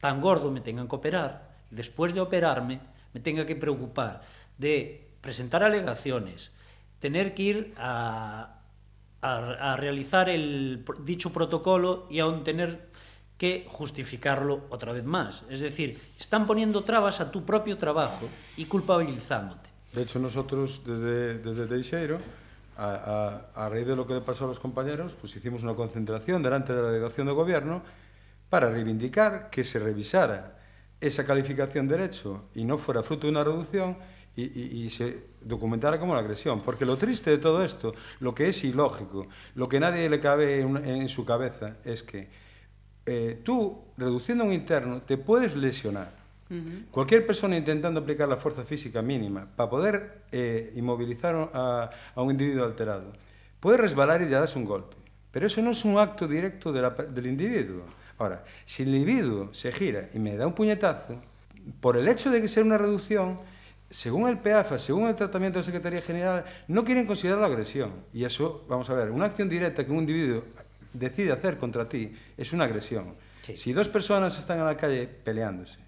tan 0.00 0.20
gordo, 0.20 0.50
me 0.50 0.60
tengan 0.60 0.88
que 0.88 0.96
operar, 0.96 1.50
y 1.70 1.74
después 1.74 2.12
de 2.12 2.20
operarme 2.20 2.80
me 3.14 3.20
tenga 3.20 3.46
que 3.46 3.56
preocupar 3.56 4.22
de 4.58 5.08
presentar 5.20 5.62
alegaciones, 5.62 6.50
tener 6.98 7.34
que 7.34 7.42
ir 7.42 7.74
a, 7.78 8.58
a, 9.22 9.76
realizar 9.76 10.28
el 10.28 10.84
dicho 11.04 11.32
protocolo 11.32 12.06
y 12.10 12.18
aún 12.18 12.44
tener 12.44 12.90
que 13.42 13.66
justificarlo 13.68 14.60
otra 14.70 14.92
vez 14.92 15.02
más. 15.02 15.42
Es 15.50 15.58
decir, 15.58 15.98
están 16.16 16.46
poniendo 16.46 16.84
trabas 16.84 17.20
a 17.20 17.32
tu 17.32 17.42
propio 17.44 17.76
trabajo 17.76 18.28
y 18.56 18.66
culpabilizándote. 18.66 19.68
De 19.92 20.02
hecho, 20.02 20.20
nosotros 20.20 20.80
desde, 20.86 21.38
desde 21.38 21.66
Teixeiro, 21.66 22.18
a, 22.76 23.42
a- 23.56 23.64
a 23.64 23.68
raíz 23.68 23.84
de 23.84 23.96
lo 23.96 24.06
que 24.06 24.14
le 24.14 24.20
pasó 24.20 24.44
a 24.44 24.46
los 24.46 24.60
compañeros, 24.60 25.14
pues 25.20 25.34
hicimos 25.34 25.64
una 25.64 25.74
concentración 25.74 26.40
delante 26.40 26.72
de 26.72 26.82
la 26.82 26.88
delegación 26.90 27.26
de 27.26 27.32
gobierno 27.32 27.82
para 28.48 28.70
reivindicar 28.70 29.50
que 29.50 29.64
se 29.64 29.80
revisara 29.80 30.60
esa 31.00 31.24
calificación 31.26 31.88
de 31.88 31.96
derecho 31.96 32.44
y 32.54 32.62
no 32.64 32.78
fuera 32.78 33.02
fruto 33.02 33.26
de 33.26 33.32
una 33.32 33.42
reducción 33.42 33.96
y, 34.36 34.44
y- 34.44 34.84
y 34.84 34.90
se 34.90 35.18
documentara 35.40 35.98
como 35.98 36.14
la 36.14 36.20
agresión. 36.20 36.60
Porque 36.60 36.86
lo 36.86 36.96
triste 36.96 37.30
de 37.30 37.38
todo 37.38 37.64
esto, 37.64 37.92
lo 38.20 38.36
que 38.36 38.48
es 38.50 38.62
ilógico, 38.62 39.26
lo 39.56 39.68
que 39.68 39.80
nadie 39.80 40.08
le 40.08 40.20
cabe 40.20 40.60
en, 40.60 40.76
en 40.76 41.08
su 41.08 41.24
cabeza, 41.24 41.78
es 41.84 42.04
que 42.04 42.40
eh, 43.06 43.40
tú, 43.42 43.82
reduciendo 43.96 44.44
un 44.44 44.52
interno, 44.52 45.02
te 45.02 45.16
puedes 45.16 45.56
lesionar. 45.56 46.22
Cualquier 46.90 47.26
persona 47.26 47.56
intentando 47.56 48.00
aplicar 48.00 48.28
la 48.28 48.36
fuerza 48.36 48.62
física 48.62 49.00
mínima 49.00 49.48
para 49.56 49.70
poder 49.70 50.24
eh, 50.32 50.70
inmovilizar 50.76 51.34
a, 51.34 51.88
a, 52.14 52.20
un 52.20 52.30
individuo 52.30 52.66
alterado 52.66 53.10
puede 53.58 53.78
resbalar 53.78 54.20
y 54.20 54.28
ya 54.28 54.40
das 54.40 54.54
un 54.54 54.66
golpe. 54.66 54.94
Pero 55.30 55.46
eso 55.46 55.62
no 55.62 55.70
es 55.70 55.82
un 55.86 55.98
acto 55.98 56.28
directo 56.28 56.70
de 56.70 56.82
la, 56.82 56.90
del 56.90 57.26
individuo. 57.26 57.84
Ahora, 58.18 58.44
si 58.66 58.82
el 58.82 58.94
individuo 58.94 59.54
se 59.54 59.72
gira 59.72 60.10
y 60.12 60.18
me 60.18 60.36
da 60.36 60.46
un 60.46 60.52
puñetazo, 60.52 61.22
por 61.80 61.96
el 61.96 62.06
hecho 62.06 62.30
de 62.30 62.42
que 62.42 62.48
sea 62.48 62.62
una 62.62 62.76
reducción, 62.76 63.38
según 63.88 64.28
el 64.28 64.38
PEAFA, 64.38 64.78
según 64.78 65.08
el 65.08 65.16
tratamiento 65.16 65.58
de 65.58 65.62
la 65.62 65.66
Secretaría 65.66 66.02
General, 66.02 66.44
no 66.68 66.84
quieren 66.84 67.06
considerar 67.06 67.40
la 67.40 67.46
agresión. 67.46 67.92
Y 68.12 68.24
eso, 68.24 68.64
vamos 68.68 68.88
a 68.90 68.94
ver, 68.94 69.10
una 69.10 69.26
acción 69.26 69.48
directa 69.48 69.84
que 69.84 69.92
un 69.92 69.98
individuo 69.98 70.44
decide 70.92 71.32
hacer 71.32 71.58
contra 71.58 71.88
ti 71.88 72.12
es 72.36 72.52
una 72.52 72.64
agresión. 72.64 73.14
Sí. 73.44 73.56
Si 73.56 73.72
dos 73.72 73.88
personas 73.88 74.38
están 74.38 74.58
en 74.58 74.66
la 74.66 74.76
calle 74.76 75.06
peleándose, 75.06 75.78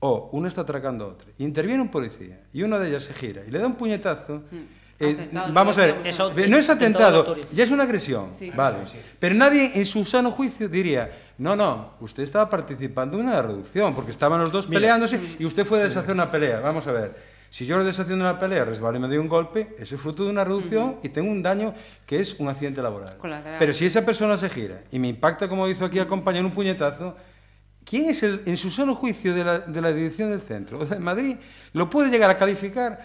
o 0.00 0.30
uno 0.32 0.48
está 0.48 0.62
atracando 0.62 1.04
a 1.04 1.08
otro, 1.08 1.28
y 1.38 1.44
interviene 1.44 1.82
un 1.82 1.90
policía, 1.90 2.40
y 2.52 2.62
una 2.62 2.78
de 2.78 2.88
ellas 2.88 3.04
se 3.04 3.14
gira 3.14 3.42
y 3.46 3.50
le 3.50 3.58
da 3.58 3.66
un 3.66 3.74
puñetazo, 3.74 4.42
eh, 5.00 5.12
Atentado, 5.12 5.52
vamos 5.52 5.78
a 5.78 5.80
ver, 5.82 5.96
Eso- 6.04 6.32
no 6.34 6.56
es 6.56 6.68
atentado 6.70 7.36
ya 7.52 7.64
es 7.64 7.70
una 7.70 7.84
agresión, 7.84 8.32
Sí, 8.32 8.50
sí, 8.50 8.56
vale. 8.56 8.78
Pero 9.18 9.34
nadie 9.34 9.72
en 9.74 9.84
su 9.86 10.04
sano 10.04 10.30
juicio 10.30 10.68
diría, 10.68 11.10
no, 11.38 11.54
no, 11.54 11.92
usted 12.00 12.24
estaba 12.24 12.50
participando 12.50 13.16
en 13.18 13.26
una 13.26 13.40
reducción, 13.42 13.94
porque 13.94 14.10
estaban 14.10 14.40
los 14.40 14.50
dos 14.50 14.66
peleándose 14.66 15.20
y 15.38 15.44
usted 15.44 15.64
fue 15.64 15.80
a 15.80 15.84
deshacer 15.84 16.14
una 16.14 16.30
pelea. 16.30 16.58
Vamos 16.60 16.86
a 16.86 16.92
ver, 16.92 17.14
si 17.50 17.64
yo 17.66 17.82
deshaciendo 17.82 18.24
una 18.24 18.38
pelea 18.38 18.64
resbalé 18.64 18.98
y 18.98 19.00
me 19.00 19.08
dio 19.08 19.20
un 19.20 19.28
golpe, 19.28 19.74
eso 19.78 19.94
es 19.94 20.00
fruto 20.00 20.24
de 20.24 20.30
una 20.30 20.44
reducción 20.44 20.96
y 21.02 21.08
tengo 21.08 21.30
un 21.30 21.42
daño 21.42 21.74
que 22.06 22.20
es 22.20 22.38
un 22.38 22.48
accidente 22.48 22.82
laboral. 22.82 23.16
Colateral. 23.16 23.58
Pero 23.58 23.72
si 23.72 23.86
esa 23.86 24.04
persona 24.04 24.36
se 24.36 24.48
gira 24.48 24.82
y 24.92 24.98
me 24.98 25.08
impacta, 25.08 25.48
como 25.48 25.66
hizo 25.68 25.84
aquí 25.84 25.98
el 25.98 26.06
compañero, 26.06 26.46
un 26.46 26.52
puñetazo, 26.52 27.16
¿quién 27.84 28.10
es 28.10 28.22
el, 28.22 28.42
en 28.44 28.56
su 28.56 28.70
sano 28.70 28.94
juicio 28.94 29.34
de 29.34 29.44
la, 29.44 29.58
de 29.60 29.80
la 29.80 29.92
dirección 29.92 30.30
del 30.30 30.40
centro 30.40 30.80
o 30.80 30.84
de 30.84 30.98
Madrid 30.98 31.36
lo 31.72 31.88
puede 31.88 32.10
llegar 32.10 32.30
a 32.30 32.36
calificar 32.36 33.00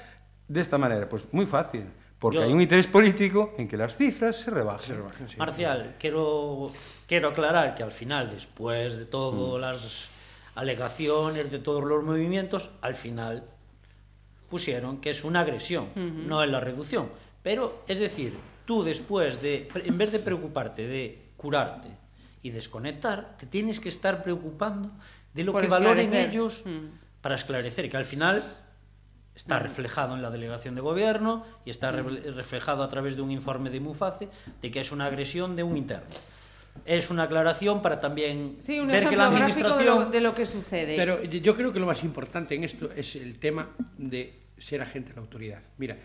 de 0.47 0.59
esta 0.61 0.77
manera? 0.77 1.07
Pues 1.07 1.23
muy 1.31 1.45
fácil, 1.45 1.85
porque 2.19 2.37
Yo- 2.39 2.43
hay 2.43 2.51
un 2.51 2.59
interés 2.61 2.87
político 2.87 3.53
en 3.57 3.67
que 3.67 3.77
las 3.77 3.95
cifras 3.95 4.35
se 4.35 4.51
rebajen. 4.51 4.97
Marcial, 5.37 5.95
quiero, 5.97 6.71
quiero 7.07 7.29
aclarar 7.29 7.75
que 7.75 7.83
al 7.83 7.93
final, 7.93 8.29
después 8.29 8.97
de 8.97 9.05
todas 9.05 9.61
las 9.61 10.09
alegaciones 10.55 11.49
de 11.51 11.59
todos 11.59 11.83
los 11.83 12.03
movimientos, 12.03 12.71
al 12.81 12.95
final 12.95 13.43
pusieron 14.53 15.01
que 15.01 15.09
es 15.09 15.23
una 15.23 15.39
agresión, 15.39 15.85
uh 15.95 15.99
-huh. 15.99 16.27
no 16.29 16.43
es 16.43 16.49
la 16.55 16.59
reducción. 16.59 17.09
Pero, 17.41 17.83
es 17.87 17.97
decir, 17.97 18.37
tú 18.65 18.83
después 18.83 19.41
de, 19.41 19.67
en 19.73 19.97
vez 19.97 20.11
de 20.11 20.19
preocuparte 20.19 20.85
de 20.85 21.03
curarte 21.35 21.89
y 22.43 22.51
desconectar, 22.51 23.35
te 23.35 23.47
tienes 23.47 23.79
que 23.79 23.89
estar 23.89 24.21
preocupando 24.21 24.91
de 25.33 25.43
lo 25.43 25.53
Por 25.53 25.63
que 25.63 25.69
valoren 25.69 26.13
ellos 26.13 26.61
mm. 26.65 27.21
para 27.23 27.33
esclarecer, 27.33 27.89
que 27.89 27.97
al 27.97 28.05
final 28.05 28.43
está 29.33 29.57
reflejado 29.57 30.13
en 30.13 30.21
la 30.21 30.29
delegación 30.29 30.75
de 30.75 30.81
gobierno 30.81 31.43
y 31.65 31.71
está 31.71 31.91
re 31.91 32.03
reflejado 32.41 32.83
a 32.83 32.89
través 32.89 33.15
de 33.15 33.23
un 33.23 33.31
informe 33.31 33.71
de 33.71 33.79
MUFACE 33.79 34.29
de 34.61 34.69
que 34.69 34.79
es 34.81 34.91
una 34.91 35.07
agresión 35.07 35.55
de 35.55 35.63
un 35.63 35.75
interno. 35.77 36.13
Es 36.85 37.09
una 37.09 37.23
aclaración 37.23 37.81
para 37.81 37.99
también 37.99 38.57
sí, 38.59 38.79
un 38.79 38.87
ver 38.87 39.09
que 39.09 39.17
la 39.17 39.27
administración... 39.27 39.79
de 39.79 39.85
lo, 39.85 40.05
de 40.11 40.21
lo 40.21 40.33
que 40.35 40.45
sucede. 40.45 40.95
Pero 40.95 41.23
yo 41.23 41.55
creo 41.55 41.73
que 41.73 41.79
lo 41.79 41.87
más 41.87 42.03
importante 42.03 42.53
en 42.53 42.63
esto 42.63 42.91
es 42.95 43.15
el 43.15 43.39
tema 43.39 43.69
de 43.97 44.42
ser 44.63 44.81
agente 44.81 45.09
de 45.09 45.15
la 45.15 45.21
autoridad. 45.21 45.61
Mira, 45.77 45.97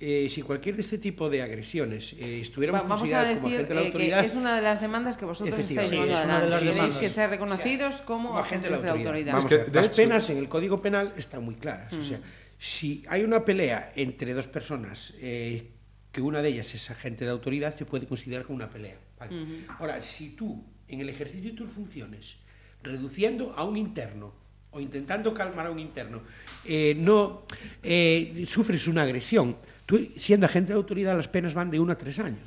eh, 0.00 0.26
si 0.28 0.42
cualquier 0.42 0.74
de 0.76 0.82
este 0.82 0.98
tipo 0.98 1.30
de 1.30 1.40
agresiones 1.42 2.14
eh, 2.14 2.40
estuviéramos 2.40 2.82
Va, 2.82 2.88
vamos 2.88 3.10
a 3.12 3.22
decir, 3.24 3.36
como 3.38 3.46
agente 3.48 3.68
de 3.68 3.74
la 3.74 3.80
eh, 3.82 3.86
autoridad... 3.86 4.20
que 4.20 4.26
es 4.26 4.34
una 4.34 4.56
de 4.56 4.62
las 4.62 4.80
demandas 4.80 5.16
que 5.16 5.24
vosotros 5.24 5.58
estáis 5.58 5.88
Sí, 5.88 5.96
llevando 5.96 6.56
es. 6.58 6.74
Tenéis 6.76 6.94
que 6.96 7.10
ser 7.10 7.30
reconocidos 7.30 8.00
como, 8.02 8.28
como 8.28 8.38
agente 8.40 8.66
agentes 8.68 8.82
de 8.82 8.86
la 8.88 8.92
autoridad. 8.98 9.32
Vamos 9.34 9.44
Es 9.44 9.48
que, 9.48 9.54
a 9.54 9.58
ver, 9.64 9.70
de 9.70 9.76
las 9.76 9.86
hecho- 9.86 9.96
penas 9.96 10.30
en 10.30 10.38
el 10.38 10.48
Código 10.48 10.82
Penal 10.82 11.14
están 11.16 11.44
muy 11.44 11.54
claras. 11.54 11.92
O 11.92 11.96
Mm. 11.98 12.02
sea, 12.04 12.20
si 12.58 13.04
hay 13.08 13.22
una 13.22 13.44
pelea 13.44 13.92
entre 13.94 14.34
dos 14.34 14.48
personas 14.48 15.14
eh, 15.20 15.70
que 16.10 16.20
una 16.20 16.42
de 16.42 16.48
ellas 16.48 16.74
es 16.74 16.90
agente 16.90 17.24
de 17.24 17.30
autoridad, 17.30 17.74
se 17.74 17.84
puede 17.84 18.06
considerar 18.06 18.44
como 18.44 18.56
una 18.56 18.70
pelea. 18.70 18.96
¿vale? 19.18 19.64
Ahora, 19.78 20.00
si 20.00 20.30
tú, 20.30 20.64
en 20.88 21.00
el 21.00 21.08
ejercicio 21.08 21.50
de 21.50 21.56
tus 21.56 21.70
funciones, 21.70 22.36
reduciendo 22.82 23.52
a 23.56 23.64
un 23.64 23.76
interno 23.76 24.34
o 24.74 24.80
intentando 24.80 25.32
calmar 25.32 25.66
a 25.66 25.70
un 25.70 25.78
interno, 25.78 26.20
eh, 26.64 26.94
no 26.98 27.46
eh, 27.82 28.44
sufres 28.48 28.86
una 28.88 29.02
agresión, 29.02 29.56
tú, 29.86 30.08
siendo 30.16 30.46
agente 30.46 30.72
de 30.72 30.76
autoridad, 30.76 31.16
las 31.16 31.28
penas 31.28 31.54
van 31.54 31.70
de 31.70 31.78
uno 31.78 31.92
a 31.92 31.96
tres 31.98 32.18
años. 32.18 32.42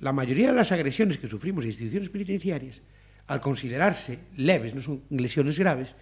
La 0.00 0.12
mayoría 0.12 0.48
de 0.48 0.56
las 0.56 0.72
agresiones 0.72 1.18
que 1.18 1.28
sufrimos 1.28 1.64
en 1.64 1.70
instituciones 1.70 2.08
penitenciarias, 2.08 2.80
al 3.28 3.40
considerarse 3.40 4.18
leves, 4.36 4.74
no 4.74 4.82
son 4.82 5.02
lesiones 5.10 5.58
graves, 5.58 5.94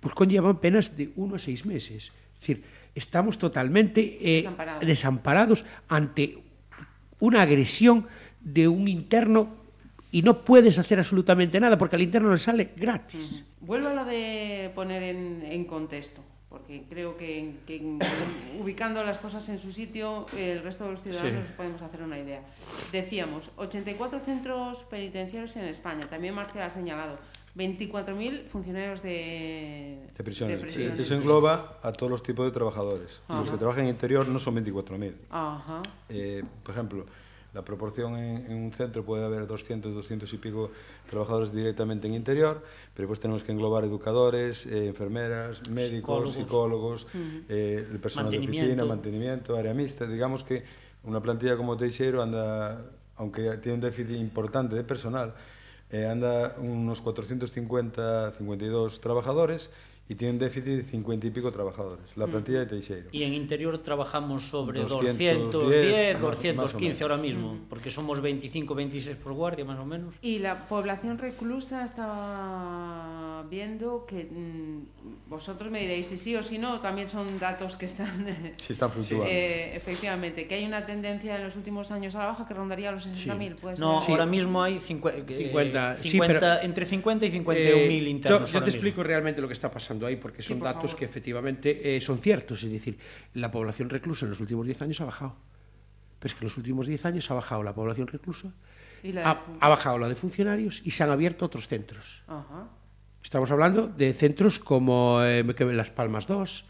pues 0.00 0.14
conllevan 0.14 0.58
penas 0.60 0.96
de 0.96 1.10
uno 1.16 1.36
a 1.36 1.38
seis 1.38 1.64
meses. 1.64 2.10
Es 2.34 2.40
decir, 2.40 2.62
estamos 2.94 3.38
totalmente 3.38 4.18
eh, 4.20 4.42
Desamparados. 4.42 4.86
desamparados 4.86 5.64
ante 5.88 6.38
una 7.20 7.42
agresión 7.42 8.06
de 8.40 8.68
un 8.68 8.86
interno 8.88 9.56
y 10.10 10.22
no 10.22 10.38
puedes 10.38 10.78
hacer 10.78 10.98
absolutamente 10.98 11.60
nada 11.60 11.76
porque 11.78 11.96
al 11.96 12.02
interno 12.02 12.32
le 12.32 12.38
sale 12.38 12.70
gratis. 12.76 13.42
Vuelvo 13.60 13.88
a 13.88 13.94
lo 13.94 14.04
de 14.04 14.70
poner 14.74 15.02
en, 15.02 15.42
en 15.44 15.64
contexto, 15.64 16.22
porque 16.48 16.84
creo 16.88 17.16
que, 17.16 17.56
que 17.66 17.98
ubicando 18.60 19.04
las 19.04 19.18
cosas 19.18 19.48
en 19.50 19.58
su 19.58 19.70
sitio, 19.72 20.26
el 20.36 20.62
resto 20.62 20.84
de 20.84 20.92
los 20.92 21.02
ciudadanos 21.02 21.46
Sí. 21.46 21.52
podemos 21.56 21.82
hacer 21.82 22.02
una 22.02 22.18
idea. 22.18 22.40
Decíamos, 22.92 23.50
84 23.56 24.20
centros 24.20 24.78
penitenciarios 24.84 25.54
en 25.56 25.64
España, 25.64 26.06
también 26.08 26.34
Marcial 26.34 26.64
ha 26.64 26.70
señalado, 26.70 27.18
24.000 27.56 28.46
funcionarios 28.48 29.02
de, 29.02 29.98
De 30.16 30.24
prisiones. 30.24 30.56
de 30.56 30.62
prisiones. 30.62 31.00
Eso 31.00 31.14
engloba 31.16 31.78
a 31.82 31.92
todos 31.92 32.10
los 32.10 32.22
tipos 32.22 32.46
de 32.46 32.52
trabajadores. 32.52 33.20
Los 33.28 33.50
que 33.50 33.56
trabajan 33.56 33.84
en 33.84 33.90
interior 33.90 34.28
no 34.28 34.38
son 34.38 34.56
24.000. 34.64 35.12
Ajá. 35.30 35.82
Eh, 36.08 36.44
por 36.62 36.74
ejemplo, 36.74 37.04
La 37.54 37.62
proporción 37.62 38.16
en, 38.16 38.46
en 38.50 38.56
un 38.64 38.72
centro 38.72 39.04
puede 39.04 39.24
haber 39.24 39.46
200, 39.46 39.94
200 39.94 40.32
y 40.32 40.36
pico 40.36 40.70
trabajadores 41.08 41.52
directamente 41.52 42.06
en 42.06 42.14
interior, 42.14 42.62
pero 42.94 43.08
pues 43.08 43.20
tenemos 43.20 43.42
que 43.42 43.52
englobar 43.52 43.84
educadores, 43.84 44.66
eh, 44.66 44.86
enfermeras, 44.86 45.66
médicos, 45.68 46.34
psicólogos, 46.34 47.02
psicólogos 47.02 47.46
eh, 47.48 47.86
el 47.90 47.98
personal 48.00 48.30
de 48.30 48.38
oficina, 48.38 48.84
mantenimiento, 48.84 49.56
área 49.56 49.72
mixta. 49.72 50.06
Digamos 50.06 50.44
que 50.44 50.62
una 51.04 51.20
plantilla 51.20 51.56
como 51.56 51.76
Teixeiro 51.76 52.22
anda, 52.22 52.84
aunque 53.16 53.56
tiene 53.58 53.76
un 53.76 53.80
déficit 53.80 54.16
importante 54.16 54.76
de 54.76 54.84
personal, 54.84 55.34
eh, 55.90 56.06
anda 56.06 56.54
unos 56.58 57.00
450, 57.00 58.32
52 58.32 59.00
trabajadores 59.00 59.70
y 60.10 60.14
tiene 60.14 60.32
un 60.32 60.38
déficit 60.38 60.64
de 60.64 60.82
50 60.84 61.26
y 61.26 61.30
pico 61.30 61.52
trabajadores. 61.52 62.16
La 62.16 62.26
plantilla 62.26 62.60
de 62.60 62.66
Teixeiro. 62.66 63.08
Y 63.12 63.24
en 63.24 63.34
interior 63.34 63.76
trabajamos 63.82 64.42
sobre 64.44 64.80
210, 64.80 65.36
210, 65.52 66.14
más- 66.14 66.22
más 66.22 66.22
o 66.22 66.32
215 66.62 66.86
menos. 66.88 67.00
ahora 67.02 67.16
mismo, 67.22 67.58
porque 67.68 67.90
somos 67.90 68.20
25, 68.22 68.74
26 68.74 69.16
por 69.16 69.34
guardia 69.34 69.64
más 69.66 69.78
o 69.78 69.84
menos. 69.84 70.14
Y 70.22 70.38
la 70.38 70.66
población 70.66 71.18
reclusa 71.18 71.84
estaba 71.84 73.44
viendo 73.50 74.06
que 74.06 74.24
mm, 74.24 75.28
vosotros 75.28 75.70
me 75.70 75.80
diréis 75.80 76.06
si 76.06 76.16
sí 76.16 76.34
o 76.36 76.42
si 76.42 76.58
no, 76.58 76.80
también 76.80 77.08
son 77.10 77.38
datos 77.38 77.76
que 77.76 77.86
están 77.86 78.26
Sí, 78.56 78.72
están 78.72 78.90
fluctuando. 78.90 79.26
eh, 79.26 79.76
efectivamente, 79.76 80.46
que 80.46 80.54
hay 80.54 80.64
una 80.64 80.86
tendencia 80.86 81.36
en 81.36 81.44
los 81.44 81.56
últimos 81.56 81.90
años 81.90 82.14
a 82.14 82.20
la 82.20 82.26
baja 82.26 82.46
que 82.46 82.54
rondaría 82.54 82.92
los 82.92 83.06
60.000, 83.06 83.56
pues. 83.60 83.78
No, 83.78 84.00
Sí. 84.00 84.12
ahora 84.12 84.26
mismo 84.26 84.62
hay 84.62 84.78
cincu- 84.78 85.12
eh, 85.14 85.24
50, 85.36 85.96
sí, 85.96 86.10
50, 86.10 86.40
pero- 86.40 86.62
entre 86.62 86.86
50 86.86 87.26
y 87.26 87.30
51 87.30 87.76
Eh, 87.82 87.88
mil 87.88 88.04
yo, 88.04 88.10
internos. 88.10 88.50
yo 88.50 88.56
ahora 88.58 88.64
te 88.64 88.70
mismo. 88.72 88.76
explico 88.88 89.02
realmente 89.02 89.40
lo 89.40 89.46
que 89.48 89.54
está 89.54 89.70
pasando 89.70 89.97
ahí, 90.06 90.16
porque 90.16 90.42
Sí, 90.42 90.48
son 90.48 90.58
por 90.58 90.66
datos 90.68 90.90
favor. 90.90 90.98
que 90.98 91.04
efectivamente 91.04 91.96
eh, 91.96 92.00
son 92.00 92.18
ciertos. 92.18 92.62
Es 92.62 92.70
decir, 92.72 92.98
la 93.34 93.50
población 93.50 93.88
reclusa 93.90 94.24
en 94.26 94.30
los 94.30 94.40
últimos 94.40 94.66
10 94.66 94.82
años 94.82 95.00
ha 95.00 95.04
bajado. 95.04 95.36
Pero 96.18 96.32
es 96.32 96.34
que 96.34 96.40
en 96.44 96.48
los 96.48 96.56
últimos 96.56 96.86
10 96.86 97.04
años 97.06 97.30
ha 97.30 97.34
bajado 97.34 97.62
la 97.62 97.74
población 97.74 98.06
reclusa, 98.08 98.52
Y 99.02 99.12
la 99.12 99.30
ha, 99.30 99.44
ha 99.60 99.68
bajado 99.68 99.98
la 99.98 100.08
de 100.08 100.14
funcionarios 100.16 100.80
y 100.84 100.90
se 100.90 101.04
han 101.04 101.10
abierto 101.10 101.44
otros 101.46 101.68
centros. 101.68 102.22
Ajá. 102.26 102.68
Estamos 103.22 103.50
hablando 103.50 103.88
de 103.88 104.12
centros 104.14 104.58
como 104.58 105.22
eh, 105.22 105.44
Las 105.72 105.90
Palmas 105.90 106.26
2, 106.26 106.64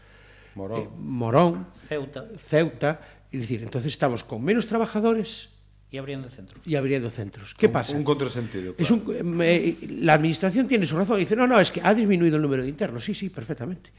Morón. 0.55 0.81
eh, 0.81 0.89
Morón, 0.97 1.67
Ceuta 1.87 2.25
Ceuta. 2.37 3.01
Es 3.31 3.41
decir, 3.41 3.61
entonces 3.63 3.91
estamos 3.93 4.23
con 4.23 4.43
menos 4.43 4.65
trabajadores 4.67 5.49
y 5.91 5.97
abriendo 5.97 6.29
centros. 6.29 6.61
y 6.65 6.75
abriendo 6.75 7.09
centros. 7.09 7.53
¿Qué 7.55 7.67
Un- 7.67 7.71
pasa? 7.73 7.95
Un 7.95 8.03
contrasentido. 8.03 8.75
Es 8.77 8.91
un, 8.91 9.03
eh, 9.41 9.75
la 10.01 10.13
administración 10.13 10.67
tiene 10.67 10.85
su 10.85 10.95
razón. 10.97 11.17
Dice, 11.19 11.35
no, 11.35 11.47
no, 11.47 11.59
es 11.59 11.71
que 11.71 11.81
ha 11.83 11.93
disminuido 11.93 12.35
el 12.35 12.41
número 12.41 12.63
de 12.63 12.69
internos. 12.69 13.03
Sí, 13.03 13.15
sí, 13.15 13.29
perfectamente. 13.29 13.89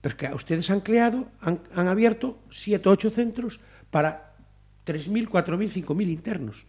Pero 0.00 0.12
es 0.14 0.18
que 0.18 0.34
ustedes 0.34 0.68
han 0.70 0.80
creado, 0.80 1.28
han, 1.40 1.60
han 1.74 1.88
abierto 1.88 2.38
7 2.50 2.88
o 2.88 2.92
8 2.92 3.10
centros 3.10 3.60
para 3.90 4.34
3.000, 4.86 5.28
4.000, 5.28 5.84
5.000 5.84 6.08
internos. 6.10 6.64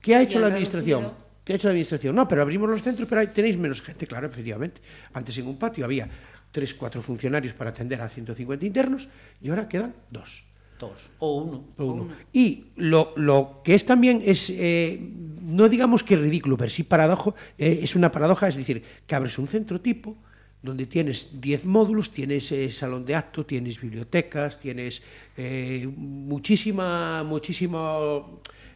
¿Qué 0.00 0.14
ha 0.14 0.22
hecho 0.22 0.38
la 0.40 0.46
administración? 0.48 1.02
reducido? 1.02 1.26
¿Qué 1.44 1.52
ha 1.52 1.56
hecho 1.56 1.68
la 1.68 1.72
administración? 1.72 2.14
No, 2.16 2.26
pero 2.26 2.42
abrimos 2.42 2.68
los 2.68 2.82
centros, 2.82 3.08
pero 3.08 3.20
ahí 3.20 3.28
tenéis 3.28 3.56
menos 3.56 3.80
gente. 3.80 4.06
Claro, 4.06 4.26
efectivamente. 4.26 4.80
Antes 5.12 5.36
en 5.38 5.46
un 5.46 5.56
patio 5.58 5.84
había 5.84 6.08
3, 6.50 6.74
4 6.74 7.02
funcionarios 7.02 7.54
para 7.54 7.70
atender 7.70 8.00
a 8.00 8.08
150 8.08 8.66
internos 8.66 9.08
y 9.40 9.48
ahora 9.50 9.68
quedan 9.68 9.94
dos. 10.10 10.44
Dos. 10.78 11.10
O 11.18 11.36
uno. 11.36 11.64
o 11.78 11.84
uno. 11.84 12.08
Y 12.32 12.66
lo, 12.76 13.12
lo 13.16 13.62
que 13.64 13.74
es 13.74 13.86
también 13.86 14.22
es, 14.24 14.50
eh, 14.50 15.00
no 15.46 15.68
digamos 15.68 16.02
que 16.02 16.16
ridículo, 16.16 16.56
pero 16.56 16.68
sí 16.68 16.82
paradojo, 16.82 17.34
eh, 17.56 17.80
es 17.82 17.94
una 17.94 18.10
paradoja, 18.10 18.48
es 18.48 18.56
decir, 18.56 18.82
que 19.06 19.14
abres 19.14 19.38
un 19.38 19.46
centro 19.46 19.80
tipo 19.80 20.16
donde 20.62 20.86
tienes 20.86 21.40
10 21.40 21.64
módulos, 21.64 22.10
tienes 22.10 22.50
eh, 22.50 22.68
salón 22.70 23.06
de 23.06 23.14
acto, 23.14 23.46
tienes 23.46 23.80
bibliotecas, 23.80 24.58
tienes 24.58 25.02
eh, 25.36 25.88
muchísima, 25.96 27.24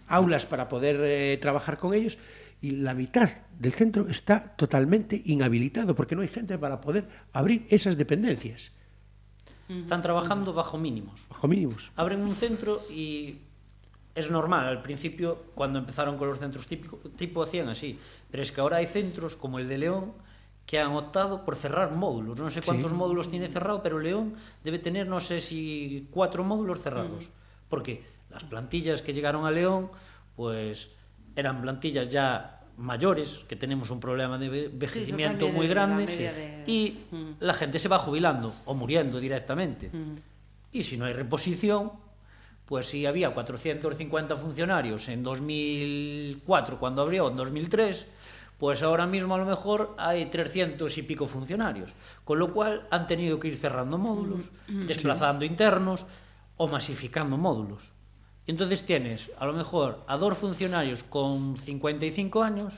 aulas 0.07 0.47
para 0.47 0.69
poder 0.69 1.39
trabajar 1.41 1.79
con 1.79 1.95
ellos 1.95 2.19
y 2.63 2.73
la 2.73 2.95
mitad 2.95 3.31
del 3.59 3.73
centro 3.73 4.09
está 4.09 4.55
totalmente 4.57 5.21
inhabilitado 5.25 5.95
porque 5.95 6.15
no 6.15 6.23
hay 6.23 6.29
gente 6.29 6.59
para 6.59 6.81
poder 6.81 7.05
abrir 7.33 7.67
esas 7.71 7.97
dependencias, 7.97 8.71
Están 9.79 10.03
trabajando 10.03 10.53
bajo 10.53 10.79
mínimos. 10.79 11.21
bajo 11.29 11.47
mínimos. 11.47 11.93
Abren 11.97 12.23
un 12.23 12.35
centro 12.35 12.83
y 12.91 13.39
es 14.15 14.31
normal. 14.31 14.67
Al 14.67 14.83
principio, 14.83 15.45
cuando 15.55 15.79
empezaron 15.79 16.19
con 16.19 16.29
los 16.29 16.39
centros 16.39 16.67
típico, 16.67 16.99
tipo, 17.17 17.43
hacían 17.43 17.69
así. 17.69 17.99
Pero 18.31 18.43
es 18.43 18.51
que 18.51 18.61
ahora 18.61 18.79
hay 18.79 18.87
centros 18.87 19.37
como 19.37 19.59
el 19.59 19.69
de 19.69 19.79
León 19.79 20.13
que 20.67 20.79
han 20.79 20.93
optado 20.93 21.45
por 21.45 21.57
cerrar 21.57 21.93
módulos. 21.93 22.39
No 22.39 22.51
sé 22.51 22.63
cuántos 22.63 22.93
módulos 22.93 23.31
tiene 23.31 23.49
cerrado, 23.49 23.83
pero 23.83 23.99
León 23.99 24.35
debe 24.63 24.79
tener, 24.79 25.07
no 25.09 25.21
sé 25.21 25.41
si 25.41 26.07
cuatro 26.11 26.45
módulos 26.45 26.81
cerrados. 26.81 27.29
Porque 27.69 28.05
las 28.31 28.45
plantillas 28.45 29.03
que 29.03 29.13
llegaron 29.13 29.47
a 29.47 29.51
León, 29.51 29.91
pues 30.37 30.91
eran 31.35 31.61
plantillas 31.63 32.09
ya 32.09 32.60
mayores, 32.81 33.45
que 33.49 33.57
tenemos 33.57 33.91
un 33.91 34.01
problema 34.01 34.39
de 34.39 34.49
ve- 34.49 34.65
envejecimiento 34.67 35.47
muy 35.53 35.67
grande, 35.69 36.07
de- 36.07 36.65
y 36.67 36.99
Mm. 37.11 37.31
la 37.41 37.55
gente 37.55 37.79
se 37.79 37.89
va 37.89 37.99
jubilando 37.99 38.55
o 38.65 38.75
muriendo 38.75 39.21
directamente. 39.21 39.91
Y 40.73 40.83
si 40.83 40.97
no 40.97 41.05
hay 41.05 41.13
reposición, 41.13 41.93
pues 42.67 42.87
si 42.87 43.05
había 43.07 43.31
450 43.35 44.37
funcionarios 44.37 45.09
en 45.09 45.23
2004 45.23 46.79
cuando 46.79 47.03
abrió, 47.03 47.29
en 47.29 47.37
2003, 47.37 48.07
pues 48.59 48.83
ahora 48.83 49.07
mismo 49.07 49.35
a 49.35 49.39
lo 49.39 49.47
mejor 49.47 49.95
hay 49.99 50.27
300 50.27 50.97
y 50.99 51.03
pico 51.03 51.27
funcionarios. 51.27 51.93
Con 52.25 52.39
lo 52.39 52.53
cual 52.53 52.87
han 52.91 53.07
tenido 53.07 53.41
que 53.41 53.49
ir 53.49 53.57
cerrando 53.57 53.99
módulos, 53.99 54.45
desplazando 54.69 55.45
internos 55.45 56.05
o 56.57 56.69
masificando 56.69 57.37
módulos. 57.39 57.83
Entonces 58.51 58.83
tienes 58.83 59.31
a 59.39 59.47
lo 59.47 59.53
mejor 59.53 60.03
a 60.09 60.17
dos 60.17 60.37
funcionarios 60.37 61.05
con 61.05 61.57
55 61.57 62.43
años 62.43 62.75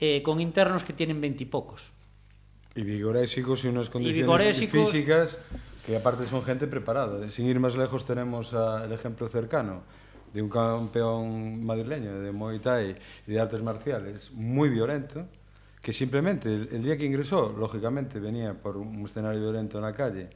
eh, 0.00 0.24
con 0.24 0.40
internos 0.40 0.82
que 0.82 0.92
tienen 0.92 1.20
20 1.20 1.44
y 1.44 1.46
pocos. 1.46 1.92
Y 2.74 2.82
vigorésicos 2.82 3.64
y 3.64 3.68
unas 3.68 3.88
condiciones 3.88 4.60
y 4.60 4.66
físicas 4.66 5.38
que 5.86 5.96
aparte 5.96 6.26
son 6.26 6.42
gente 6.42 6.66
preparada. 6.66 7.30
Sin 7.30 7.46
ir 7.46 7.60
más 7.60 7.76
lejos 7.76 8.04
tenemos 8.04 8.54
a, 8.54 8.84
el 8.84 8.92
ejemplo 8.92 9.28
cercano 9.28 9.84
de 10.34 10.42
un 10.42 10.48
campeón 10.48 11.64
madrileño 11.64 12.18
de 12.18 12.32
Muay 12.32 12.58
Thai 12.58 12.96
y 13.24 13.32
de 13.32 13.40
artes 13.40 13.62
marciales 13.62 14.32
muy 14.32 14.68
violento, 14.68 15.28
que 15.80 15.92
simplemente 15.92 16.52
el, 16.52 16.68
el 16.72 16.82
día 16.82 16.98
que 16.98 17.06
ingresó, 17.06 17.54
lógicamente 17.56 18.18
venía 18.18 18.52
por 18.52 18.76
un 18.76 19.06
escenario 19.06 19.42
violento 19.42 19.78
en 19.78 19.84
la 19.84 19.94
calle 19.94 20.28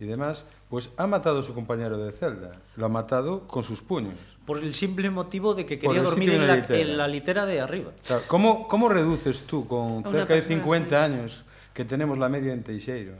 y 0.00 0.06
demás, 0.06 0.44
pues 0.68 0.90
ha 0.96 1.06
matado 1.06 1.40
a 1.40 1.42
su 1.42 1.54
compañero 1.54 1.98
de 1.98 2.12
celda. 2.12 2.52
Lo 2.76 2.86
ha 2.86 2.88
matado 2.88 3.46
con 3.46 3.62
sus 3.62 3.82
puños. 3.82 4.14
Por 4.44 4.58
el 4.58 4.74
simple 4.74 5.10
motivo 5.10 5.54
de 5.54 5.66
que 5.66 5.78
quería 5.78 6.02
dormir 6.02 6.30
en 6.30 6.46
la, 6.46 6.56
litera. 6.56 6.78
en 6.78 6.96
la, 6.96 7.08
litera. 7.08 7.46
de 7.46 7.60
arriba. 7.60 7.92
Claro, 8.06 8.22
¿cómo, 8.28 8.68
¿Cómo 8.68 8.88
reduces 8.88 9.42
tú 9.42 9.66
con 9.66 10.02
cerca 10.04 10.34
de 10.34 10.42
50 10.42 11.02
años 11.02 11.44
que 11.76 11.84
tenemos 11.84 12.16
la 12.16 12.28
media 12.28 12.54
en 12.54 12.62
Teixeiro, 12.62 13.14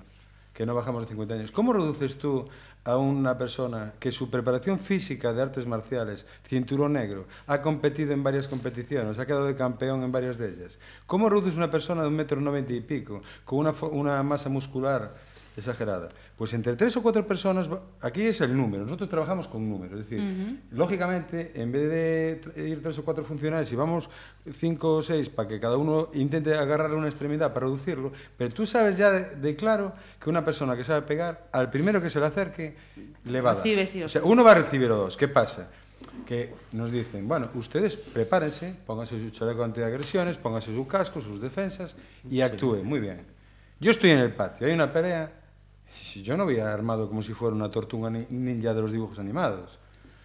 que 0.54 0.64
no 0.64 0.74
bajamos 0.74 1.02
de 1.02 1.08
50 1.08 1.34
años, 1.34 1.50
¿cómo 1.50 1.74
reduces 1.74 2.16
tú 2.16 2.48
a 2.84 2.96
una 2.96 3.36
persona 3.36 3.92
que 3.98 4.12
su 4.12 4.30
preparación 4.30 4.78
física 4.78 5.34
de 5.34 5.42
artes 5.42 5.66
marciales, 5.66 6.24
cinturón 6.48 6.94
negro, 6.94 7.26
ha 7.48 7.60
competido 7.60 8.12
en 8.12 8.22
varias 8.22 8.48
competiciones, 8.48 9.18
ha 9.18 9.26
quedado 9.26 9.44
de 9.44 9.56
campeón 9.56 10.02
en 10.04 10.12
varias 10.12 10.38
de 10.38 10.48
ellas? 10.48 10.78
¿Cómo 11.06 11.28
reduces 11.28 11.56
una 11.56 11.70
persona 11.70 12.02
de 12.02 12.08
un 12.08 12.16
metro 12.16 12.40
noventa 12.40 12.72
y 12.72 12.80
pico, 12.80 13.22
con 13.44 13.58
una, 13.58 13.72
una 13.90 14.22
masa 14.22 14.48
muscular 14.48 15.12
exagerada. 15.56 16.08
Pues 16.36 16.52
entre 16.54 16.76
tres 16.76 16.96
o 16.96 17.02
cuatro 17.02 17.26
personas, 17.26 17.68
aquí 18.02 18.22
es 18.22 18.40
el 18.40 18.56
número, 18.56 18.84
nosotros 18.84 19.08
trabajamos 19.08 19.48
con 19.48 19.68
números, 19.68 20.00
es 20.00 20.08
decir, 20.08 20.20
uh 20.20 20.22
-huh. 20.22 20.58
lógicamente, 20.72 21.52
en 21.54 21.72
vez 21.72 21.90
de 21.90 22.68
ir 22.68 22.82
tres 22.82 22.98
o 22.98 23.04
cuatro 23.04 23.24
funcionarios, 23.24 23.72
y 23.72 23.76
vamos 23.76 24.10
cinco 24.52 24.96
o 24.96 25.02
seis 25.02 25.28
para 25.28 25.48
que 25.48 25.58
cada 25.58 25.76
uno 25.76 26.10
intente 26.14 26.54
agarrarle 26.54 26.96
una 26.96 27.08
extremidad 27.08 27.52
para 27.52 27.66
reducirlo, 27.66 28.12
pero 28.36 28.52
tú 28.52 28.66
sabes 28.66 28.96
ya 28.96 29.10
de, 29.10 29.36
de, 29.36 29.56
claro 29.56 29.92
que 30.20 30.30
una 30.30 30.44
persona 30.44 30.76
que 30.76 30.84
sabe 30.84 31.02
pegar, 31.02 31.48
al 31.52 31.70
primero 31.70 32.02
que 32.02 32.10
se 32.10 32.20
le 32.20 32.26
acerque, 32.26 32.76
le 33.24 33.40
va 33.40 33.52
a 33.52 33.54
dar. 33.56 33.62
Sí, 33.62 34.02
o 34.02 34.08
sea, 34.08 34.22
uno 34.24 34.44
va 34.44 34.52
a 34.52 34.54
recibir 34.56 34.90
o 34.90 34.96
dos. 34.96 35.16
¿Qué 35.16 35.28
pasa? 35.28 35.68
que 36.26 36.54
nos 36.72 36.90
dicen, 36.90 37.26
bueno, 37.28 37.48
ustedes 37.54 37.96
prepárense, 37.96 38.74
pónganse 38.86 39.18
su 39.18 39.30
chaleco 39.30 39.64
antiagresiones, 39.64 40.38
pónganse 40.38 40.74
su 40.74 40.86
casco, 40.86 41.20
sus 41.20 41.40
defensas 41.40 41.94
y 42.28 42.40
actúen. 42.40 42.84
Muy 42.84 43.00
bien. 43.00 43.20
Yo 43.80 43.90
estoy 43.90 44.10
en 44.10 44.20
el 44.20 44.32
patio, 44.32 44.66
hay 44.66 44.72
una 44.72 44.92
pelea, 44.92 45.30
Si 45.30 45.45
yo 46.22 46.36
no 46.36 46.44
voy 46.44 46.58
armado 46.58 47.08
como 47.08 47.22
si 47.22 47.34
fuera 47.34 47.54
una 47.54 47.70
tortuga 47.70 48.10
ninja 48.10 48.74
de 48.74 48.80
los 48.80 48.92
dibujos 48.92 49.18
animados. 49.18 49.78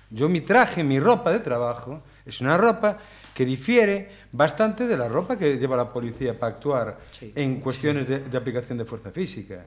Yo 0.10 0.28
mi 0.28 0.42
traje, 0.42 0.84
mi 0.84 1.00
ropa 1.00 1.32
de 1.32 1.40
trabajo, 1.40 2.02
es 2.26 2.42
una 2.42 2.58
ropa 2.58 2.98
que 3.34 3.46
difiere 3.46 4.10
bastante 4.32 4.86
de 4.86 4.98
la 4.98 5.08
ropa 5.08 5.38
que 5.38 5.58
lleva 5.58 5.78
la 5.78 5.92
policía 5.92 6.38
para 6.38 6.54
actuar 6.54 6.98
sí, 7.12 7.32
en 7.36 7.62
cuestiones 7.62 8.06
sí. 8.06 8.12
de, 8.12 8.20
de 8.20 8.38
aplicación 8.38 8.78
de 8.78 8.86
fuerza 8.86 9.12
física. 9.12 9.66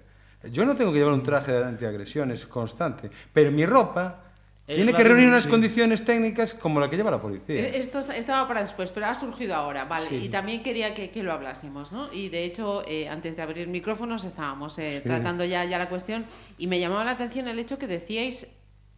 Yo 0.50 0.66
no 0.66 0.76
tengo 0.76 0.92
que 0.92 0.98
llevar 0.98 1.14
un 1.14 1.22
traje 1.22 1.52
de 1.52 1.64
antiagresiones 1.64 2.46
constante, 2.46 3.10
pero 3.32 3.50
mi 3.50 3.64
ropa 3.64 4.23
tiene 4.66 4.94
que 4.94 5.04
reunir 5.04 5.28
unas 5.28 5.44
sí. 5.44 5.50
condiciones 5.50 6.04
técnicas 6.04 6.54
como 6.54 6.80
la 6.80 6.88
que 6.88 6.96
lleva 6.96 7.10
la 7.10 7.20
policía. 7.20 7.56
Eh, 7.56 7.78
esto 7.78 8.00
estaba 8.00 8.48
para 8.48 8.62
después, 8.62 8.92
pero 8.92 9.06
ha 9.06 9.14
surgido 9.14 9.54
ahora, 9.54 9.84
vale. 9.84 10.08
Sí. 10.08 10.20
Y 10.24 10.28
también 10.28 10.62
quería 10.62 10.94
que, 10.94 11.10
que, 11.10 11.22
lo 11.22 11.32
hablásemos, 11.32 11.92
¿no? 11.92 12.12
Y 12.12 12.30
de 12.30 12.44
hecho, 12.44 12.82
eh, 12.88 13.08
antes 13.08 13.36
de 13.36 13.42
abrir 13.42 13.68
micrófonos 13.68 14.24
estábamos 14.24 14.78
eh, 14.78 15.00
sí. 15.02 15.08
tratando 15.08 15.44
ya, 15.44 15.64
ya 15.64 15.78
la 15.78 15.88
cuestión 15.88 16.24
y 16.56 16.66
me 16.66 16.80
llamaba 16.80 17.04
la 17.04 17.12
atención 17.12 17.48
el 17.48 17.58
hecho 17.58 17.78
que 17.78 17.86
decíais 17.86 18.48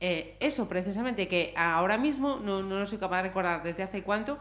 eh, 0.01 0.37
eso 0.41 0.69
precisamente, 0.69 1.27
que 1.27 1.55
ahora 1.57 1.97
mismo, 1.97 2.39
no, 2.43 2.63
no 2.63 2.81
lo 2.81 2.87
soy 2.87 2.99
capaz 2.99 3.19
de 3.19 3.29
recordar 3.29 3.63
desde 3.63 3.83
hace 3.83 4.03
cuánto, 4.03 4.39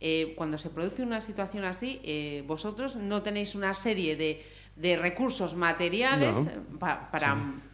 eh, 0.00 0.34
cuando 0.36 0.58
se 0.58 0.68
produce 0.70 1.02
una 1.02 1.20
situación 1.20 1.64
así, 1.64 2.00
eh, 2.02 2.42
vosotros 2.46 2.96
no 2.96 3.22
tenéis 3.22 3.54
una 3.54 3.72
serie 3.72 4.16
de, 4.16 4.44
de 4.74 4.96
recursos 4.96 5.54
materiales 5.54 6.34
no. 6.34 6.78
pa, 6.78 7.06
para... 7.10 7.34
Sí 7.34 7.65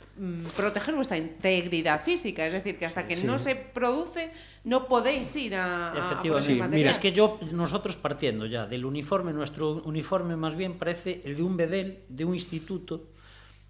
proteger 0.57 0.95
vuestra 0.95 1.17
integridad 1.17 2.03
física, 2.03 2.47
es 2.47 2.53
decir, 2.53 2.79
que 2.79 2.85
hasta 2.85 3.07
que 3.07 3.17
sí. 3.17 3.27
no 3.27 3.39
se 3.39 3.57
produce 3.57 4.31
no 4.65 4.87
podéis 4.87 5.35
ir 5.37 5.55
a, 5.55 5.93
Efectivamente. 5.97 6.63
A 6.63 6.67
sí, 6.67 6.71
mira, 6.71 6.91
es 6.91 6.99
que 6.99 7.13
yo 7.13 7.39
nosotros 7.51 7.97
partiendo 7.97 8.47
ya 8.47 8.67
del 8.67 8.85
uniforme, 8.85 9.33
nuestro 9.33 9.83
uniforme 9.85 10.37
más 10.37 10.55
bien 10.55 10.79
parece 10.79 11.23
el 11.25 11.37
de 11.37 11.43
un 11.43 11.57
bedel, 11.57 12.05
de 12.09 12.25
un 12.25 12.35
instituto, 12.35 13.09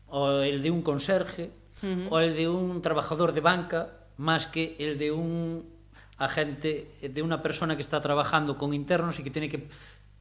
o 0.08 0.40
el 0.40 0.62
de 0.62 0.70
un 0.70 0.82
conserje, 0.82 1.50
uh 1.82 1.86
-huh. 1.86 2.06
o 2.10 2.18
el 2.20 2.36
de 2.36 2.48
un 2.48 2.82
trabajador 2.82 3.32
de 3.32 3.40
banca, 3.40 3.90
más 4.18 4.46
que 4.46 4.76
el 4.78 4.98
de 4.98 5.10
un 5.12 5.64
agente, 6.18 6.88
de 7.02 7.22
una 7.22 7.42
persona 7.42 7.76
que 7.76 7.82
está 7.82 8.00
trabajando 8.00 8.58
con 8.58 8.74
internos 8.74 9.18
y 9.18 9.22
que 9.22 9.30
tiene 9.30 9.48
que 9.48 9.68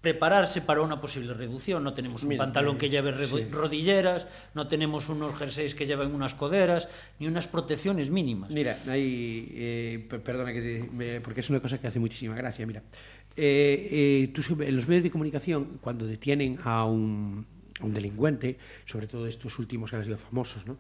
prepararse 0.02 0.62
para 0.62 0.82
una 0.82 1.00
posible 1.00 1.34
reducción. 1.34 1.84
No 1.84 1.94
tenemos 1.94 2.24
un 2.24 2.30
Mira, 2.30 2.44
pantalón 2.44 2.78
que 2.78 2.90
lleve 2.90 3.14
sí. 3.26 3.48
rodilleras, 3.52 4.28
no 4.54 4.68
tenemos 4.68 5.10
unos 5.10 5.38
jerseys 5.38 5.76
que 5.76 5.86
lleven 5.86 6.14
unas 6.14 6.34
coderas, 6.36 6.90
ni 7.20 7.28
unas 7.28 7.48
protecciones 7.48 8.10
mínimas. 8.10 8.52
Mira, 8.52 8.80
hay, 8.88 9.48
eh, 9.54 10.08
perdona 10.24 10.52
que 10.52 10.62
te, 10.62 10.90
me, 10.92 11.22
porque 11.22 11.42
es 11.42 11.50
una 11.50 11.60
cosa 11.60 11.80
que 11.80 11.88
hace 11.88 12.00
muchísima 12.00 12.36
gracia. 12.36 12.66
Mira, 12.66 12.82
eh, 13.38 13.88
eh, 13.92 14.32
tú, 14.34 14.42
en 14.62 14.76
los 14.76 14.88
medios 14.88 15.04
de 15.04 15.12
comunicación, 15.12 15.78
cuando 15.80 16.06
detienen 16.08 16.58
a 16.64 16.86
un, 16.86 17.46
a 17.80 17.86
un 17.86 17.94
delincuente, 17.94 18.58
sobre 18.86 19.08
todo 19.08 19.28
estos 19.28 19.60
últimos 19.60 19.92
que 19.92 19.98
han 19.98 20.04
sido 20.04 20.18
famosos, 20.18 20.66
¿no? 20.66 20.78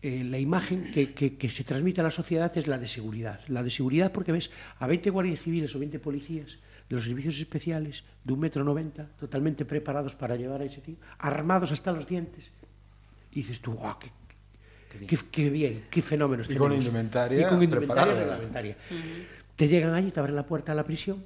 Eh, 0.00 0.22
la 0.22 0.38
imagen 0.38 0.92
que, 0.92 1.14
que, 1.14 1.38
que 1.38 1.48
se 1.48 1.64
transmite 1.64 2.02
a 2.02 2.04
la 2.04 2.10
sociedad 2.10 2.52
es 2.58 2.66
la 2.66 2.76
de 2.76 2.84
seguridad. 2.84 3.40
La 3.48 3.62
de 3.62 3.70
seguridad 3.70 4.12
porque 4.12 4.32
ves 4.32 4.50
a 4.78 4.86
20 4.86 5.08
guardias 5.08 5.40
civiles 5.40 5.74
o 5.74 5.78
20 5.78 5.98
policías 5.98 6.58
los 6.88 7.04
servicios 7.04 7.38
especiales 7.38 8.04
de 8.22 8.32
un 8.32 8.40
metro 8.40 8.64
noventa, 8.64 9.08
totalmente 9.18 9.64
preparados 9.64 10.14
para 10.14 10.36
llevar 10.36 10.60
a 10.60 10.64
ese 10.64 10.80
tío, 10.80 10.96
armados 11.18 11.72
hasta 11.72 11.92
los 11.92 12.06
dientes. 12.06 12.50
Y 13.32 13.36
dices 13.36 13.60
tú, 13.60 13.72
¡guau! 13.72 13.98
Qué, 13.98 14.10
qué, 14.90 15.06
qué, 15.06 15.18
qué, 15.30 15.50
bien, 15.50 15.84
qué 15.90 16.02
fenómenos. 16.02 16.46
Y 16.46 16.48
tenemos. 16.50 16.68
con 16.68 16.78
indumentaria. 16.78 17.40
Y 17.40 17.48
con 17.48 17.62
indumentaria 17.62 18.14
reglamentaria. 18.14 18.76
Uh 18.90 18.94
-huh. 18.94 19.26
Te 19.56 19.68
llegan 19.68 19.94
allí, 19.94 20.10
te 20.10 20.20
abren 20.20 20.36
la 20.36 20.46
puerta 20.46 20.72
a 20.72 20.74
la 20.74 20.84
prisión 20.84 21.24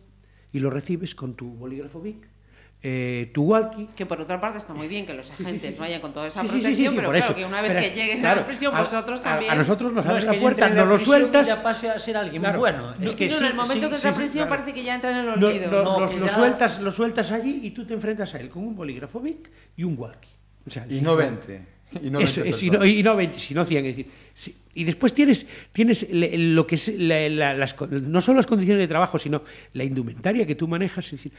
y 0.52 0.60
lo 0.60 0.70
recibes 0.70 1.14
con 1.14 1.34
tu 1.34 1.46
bolígrafo 1.54 2.00
BIC 2.00 2.26
eh, 2.82 3.30
tu 3.34 3.42
walkie. 3.42 3.88
Que 3.96 4.06
por 4.06 4.20
otra 4.20 4.40
parte 4.40 4.58
está 4.58 4.72
muy 4.72 4.86
bien 4.86 5.04
que 5.04 5.12
los 5.12 5.30
agentes 5.30 5.60
sí, 5.60 5.66
sí, 5.68 5.72
sí. 5.74 5.80
vayan 5.80 6.00
con 6.00 6.12
toda 6.12 6.28
esa 6.28 6.42
protección, 6.42 6.94
pero 6.94 7.10
claro, 7.10 7.24
eso. 7.24 7.34
que 7.34 7.44
una 7.44 7.60
vez 7.60 7.72
pero, 7.72 7.80
que 7.80 7.90
lleguen 7.90 8.20
claro, 8.20 8.36
a 8.36 8.40
la 8.40 8.46
prisión, 8.46 8.76
vosotros 8.76 9.22
también. 9.22 9.52
A, 9.52 9.54
nosotros 9.56 9.92
nos 9.92 10.06
abren 10.06 10.26
no, 10.26 10.32
la 10.32 10.40
puerta, 10.40 10.68
no 10.68 10.86
lo 10.86 10.98
sueltas. 10.98 11.46
Ya 11.46 11.62
pase 11.62 11.90
a 11.90 11.98
ser 11.98 12.16
alguien 12.16 12.40
claro, 12.42 12.60
bueno. 12.60 12.94
Es 13.00 13.14
que, 13.14 13.26
en 13.26 13.44
el 13.44 13.54
momento 13.54 13.88
que 13.88 13.96
entra 13.96 14.10
a 14.10 14.14
prisión 14.14 14.48
parece 14.48 14.72
que 14.72 14.84
ya 14.84 14.94
entra 14.94 15.10
en 15.10 15.16
el 15.16 15.28
olvido. 15.28 15.82
No, 15.82 16.00
lo, 16.00 16.16
lo, 16.16 16.28
sueltas, 16.32 16.80
lo 16.80 16.92
sueltas 16.92 17.32
allí 17.32 17.60
y 17.62 17.70
tú 17.72 17.84
te 17.84 17.94
enfrentas 17.94 18.34
a 18.34 18.40
él 18.40 18.48
con 18.48 18.62
un 18.62 18.76
bolígrafo 18.76 19.20
Bic 19.20 19.50
y 19.76 19.84
un 19.84 19.98
walkie. 19.98 20.30
O 20.66 20.70
sea, 20.70 20.86
y 20.88 21.00
no 21.00 21.16
20. 21.16 21.78
Y 22.02 22.10
no, 22.10 22.20
Eso, 22.20 22.44
es, 22.44 22.62
y, 22.62 22.70
no, 22.70 22.84
y 22.84 23.02
no 23.02 23.16
20, 23.16 23.38
sino 23.38 23.64
100. 23.64 23.86
Es 23.86 23.96
decir, 23.96 24.12
si, 24.34 24.54
y 24.74 24.84
después 24.84 25.14
tienes, 25.14 25.46
tienes 25.72 26.06
lo 26.12 26.66
que 26.66 26.74
es 26.74 26.88
la, 26.98 27.28
la, 27.30 27.54
las, 27.54 27.74
no 27.90 28.20
solo 28.20 28.36
las 28.36 28.46
condiciones 28.46 28.82
de 28.82 28.88
trabajo, 28.88 29.18
sino 29.18 29.42
la 29.72 29.84
indumentaria 29.84 30.46
que 30.46 30.54
tú 30.54 30.68
manejas. 30.68 31.06
Es 31.06 31.12
decir, 31.12 31.32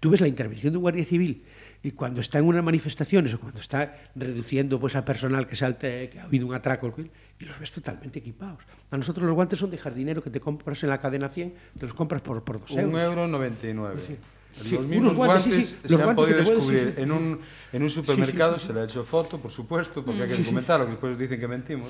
tú 0.00 0.10
ves 0.10 0.20
la 0.20 0.28
intervención 0.28 0.72
de 0.72 0.78
un 0.78 0.82
guardia 0.82 1.04
civil 1.04 1.44
y 1.82 1.92
cuando 1.92 2.20
está 2.20 2.38
en 2.38 2.46
unas 2.46 2.64
manifestaciones 2.64 3.32
o 3.34 3.40
cuando 3.40 3.60
está 3.60 3.96
reduciendo 4.14 4.80
pues, 4.80 4.96
a 4.96 5.04
personal 5.04 5.46
que 5.46 5.56
salte, 5.56 6.10
que 6.10 6.18
ha 6.18 6.24
habido 6.24 6.46
un 6.46 6.54
atraco, 6.54 6.92
y 7.38 7.44
los 7.44 7.58
ves 7.58 7.72
totalmente 7.72 8.18
equipados. 8.18 8.64
A 8.90 8.96
nosotros 8.96 9.24
los 9.26 9.34
guantes 9.34 9.58
son 9.58 9.70
de 9.70 9.78
jardinero 9.78 10.22
que 10.22 10.30
te 10.30 10.40
compras 10.40 10.82
en 10.82 10.90
la 10.90 11.00
cadena 11.00 11.28
100, 11.28 11.54
te 11.78 11.86
los 11.86 11.94
compras 11.94 12.22
por, 12.22 12.42
por 12.42 12.60
2 12.60 12.70
euros. 12.72 12.92
Un 12.92 13.00
euro 13.00 13.28
99. 13.28 14.02
Sí. 14.06 14.16
Sí, 14.52 14.74
los 14.74 14.86
mismos 14.86 15.14
guantes, 15.14 15.44
guantes 15.44 15.66
sí, 15.66 15.74
sí. 15.74 15.76
Los 15.82 15.90
se 15.90 15.96
guantes 15.96 16.08
han 16.10 16.16
podido 16.16 16.38
descubrir 16.38 16.80
puedes, 16.80 16.98
en, 16.98 17.12
un, 17.12 17.40
en 17.72 17.82
un 17.82 17.90
supermercado, 17.90 18.58
se 18.58 18.72
le 18.72 18.80
ha 18.80 18.84
hecho 18.84 19.04
foto, 19.04 19.38
por 19.38 19.50
supuesto, 19.50 20.04
porque 20.04 20.22
hay 20.22 20.28
que 20.28 20.36
documentarlo, 20.36 20.86
que 20.86 20.90
después 20.92 21.18
dicen 21.18 21.38
que 21.40 21.48
mentimos. 21.48 21.88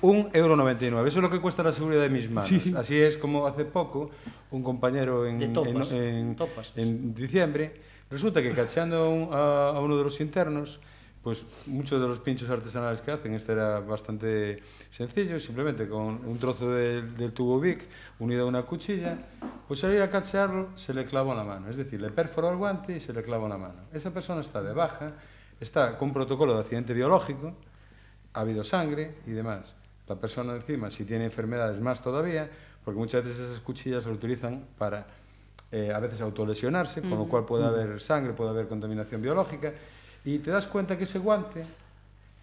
Un 0.00 0.30
euro 0.32 0.56
99, 0.56 1.08
eso 1.08 1.18
es 1.18 1.22
lo 1.22 1.30
que 1.30 1.40
cuesta 1.40 1.62
la 1.62 1.72
seguridad 1.72 2.02
de 2.02 2.08
mis 2.10 2.30
manos. 2.30 2.50
Así 2.76 2.98
es 2.98 3.16
como 3.16 3.46
hace 3.46 3.64
poco 3.64 4.10
un 4.50 4.62
compañero 4.62 5.26
en, 5.26 5.52
topas, 5.52 5.92
en, 5.92 6.36
en, 6.36 6.36
en 6.76 7.14
diciembre, 7.14 7.74
resulta 8.10 8.42
que 8.42 8.52
cacheando 8.52 8.96
a, 8.96 9.08
un, 9.08 9.28
a, 9.32 9.68
a 9.76 9.80
uno 9.80 9.96
de 9.96 10.04
los 10.04 10.20
internos, 10.20 10.80
pues 11.22 11.44
muchos 11.66 12.00
de 12.00 12.08
los 12.08 12.18
pinchos 12.18 12.50
artesanales 12.50 13.00
que 13.00 13.12
hacen, 13.12 13.34
este 13.34 13.52
era 13.52 13.78
bastante 13.78 14.62
sencillo, 14.90 15.38
simplemente 15.38 15.88
con 15.88 16.20
un 16.26 16.38
trozo 16.38 16.70
del 16.72 17.16
de 17.16 17.30
tubo 17.30 17.60
Vic 17.60 17.86
unido 18.18 18.44
a 18.44 18.48
una 18.48 18.62
cuchilla, 18.62 19.16
pues 19.68 19.84
al 19.84 19.94
ir 19.94 20.02
a 20.02 20.10
cachearlo 20.10 20.70
se 20.74 20.92
le 20.92 21.04
clavó 21.04 21.30
en 21.32 21.38
la 21.38 21.44
mano, 21.44 21.68
es 21.68 21.76
decir, 21.76 22.00
le 22.00 22.10
perforó 22.10 22.50
el 22.50 22.56
guante 22.56 22.96
y 22.96 23.00
se 23.00 23.12
le 23.12 23.22
clavó 23.22 23.44
en 23.44 23.50
la 23.50 23.58
mano. 23.58 23.80
Esa 23.92 24.10
persona 24.10 24.40
está 24.40 24.62
de 24.62 24.72
baja, 24.72 25.12
está 25.60 25.96
con 25.96 26.12
protocolo 26.12 26.54
de 26.54 26.60
accidente 26.60 26.92
biológico, 26.92 27.54
ha 28.34 28.40
habido 28.40 28.64
sangre 28.64 29.16
y 29.26 29.30
demás. 29.30 29.74
La 30.08 30.16
persona 30.16 30.56
encima, 30.56 30.90
si 30.90 31.04
tiene 31.04 31.26
enfermedades 31.26 31.80
más 31.80 32.02
todavía, 32.02 32.50
porque 32.84 32.98
muchas 32.98 33.24
veces 33.24 33.42
esas 33.42 33.60
cuchillas 33.60 34.02
se 34.02 34.10
utilizan 34.10 34.66
para 34.76 35.06
eh, 35.70 35.92
a 35.94 36.00
veces 36.00 36.20
autolesionarse, 36.20 37.00
con 37.00 37.16
lo 37.16 37.26
cual 37.26 37.44
puede 37.44 37.64
haber 37.64 38.00
sangre, 38.00 38.32
puede 38.32 38.50
haber 38.50 38.66
contaminación 38.66 39.22
biológica, 39.22 39.72
y 40.24 40.38
te 40.38 40.50
das 40.50 40.66
cuenta 40.66 40.96
que 40.96 41.04
ese 41.04 41.18
guante 41.18 41.64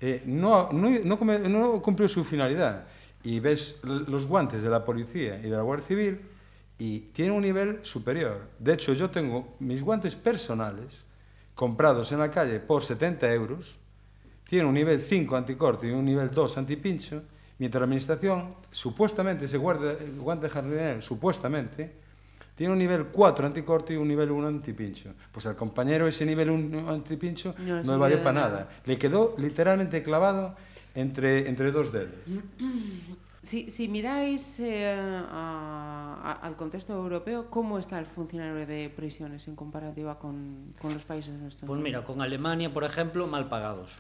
eh, 0.02 0.24
no, 0.26 0.70
no, 0.72 1.18
no, 1.20 1.82
cumplió 1.82 2.08
su 2.08 2.24
finalidad. 2.24 2.86
Y 3.24 3.40
ves 3.40 3.82
los 3.84 4.26
guantes 4.26 4.62
de 4.62 4.70
la 4.70 4.86
policía 4.86 5.38
y 5.40 5.44
de 5.44 5.50
la 5.50 5.62
Guardia 5.62 5.88
Civil 5.88 6.22
y 6.78 7.00
tiene 7.00 7.32
un 7.32 7.42
nivel 7.42 7.80
superior. 7.84 8.48
De 8.58 8.74
hecho, 8.74 8.94
yo 8.94 9.10
tengo 9.10 9.56
mis 9.60 9.84
guantes 9.84 10.16
personales 10.16 11.04
comprados 11.54 12.12
en 12.14 12.20
la 12.20 12.32
calle 12.32 12.62
por 12.62 12.86
70 12.86 13.34
euros, 13.34 13.76
tienen 14.48 14.68
un 14.68 14.74
nivel 14.74 15.02
5 15.02 15.36
anticorte 15.36 15.88
y 15.88 15.92
un 15.92 16.06
nivel 16.06 16.32
2 16.32 16.58
antipincho, 16.58 17.22
mientras 17.58 17.82
la 17.82 17.84
administración, 17.84 18.56
supuestamente, 18.72 19.46
ese 19.46 19.58
guante 19.58 20.50
jardinero, 20.50 21.02
supuestamente, 21.02 21.92
tiene 22.60 22.74
un 22.74 22.80
nivel 22.80 23.06
4 23.06 23.48
anticorte 23.48 23.94
y 23.94 23.96
un 23.96 24.10
nivel 24.10 24.32
1 24.32 24.46
antipincho. 24.46 25.14
Pues 25.32 25.46
al 25.46 25.56
compañero 25.56 26.10
ese 26.10 26.26
nivel 26.26 26.50
1 26.50 26.90
antipincho 26.90 27.56
no, 27.58 27.82
no 27.84 27.94
le 27.94 27.98
valió 27.98 28.18
para 28.18 28.34
nada. 28.34 28.50
nada. 28.50 28.70
Le 28.84 28.98
quedó 28.98 29.34
literalmente 29.38 30.04
clavado 30.04 30.58
entre, 30.94 31.48
entre 31.48 31.72
dos 31.72 31.90
dedos. 31.94 32.16
Si, 33.42 33.70
si 33.70 33.88
miráis 33.88 34.60
eh, 34.60 34.94
a, 34.94 36.20
a, 36.22 36.34
al 36.46 36.58
contexto 36.58 36.92
europeo, 36.94 37.50
¿cómo 37.50 37.80
está 37.80 37.98
el 37.98 38.06
funcionario 38.06 38.68
de 38.68 38.90
prisiones 38.94 39.48
en 39.48 39.56
comparativa 39.56 40.20
con, 40.20 40.74
con 40.82 40.94
los 40.94 41.04
países 41.04 41.36
de 41.36 41.40
nuestro 41.40 41.66
Pues 41.66 41.80
mira, 41.80 42.04
con 42.04 42.22
Alemania, 42.22 42.74
por 42.74 42.84
ejemplo, 42.84 43.26
mal 43.26 43.48
pagados. 43.48 43.92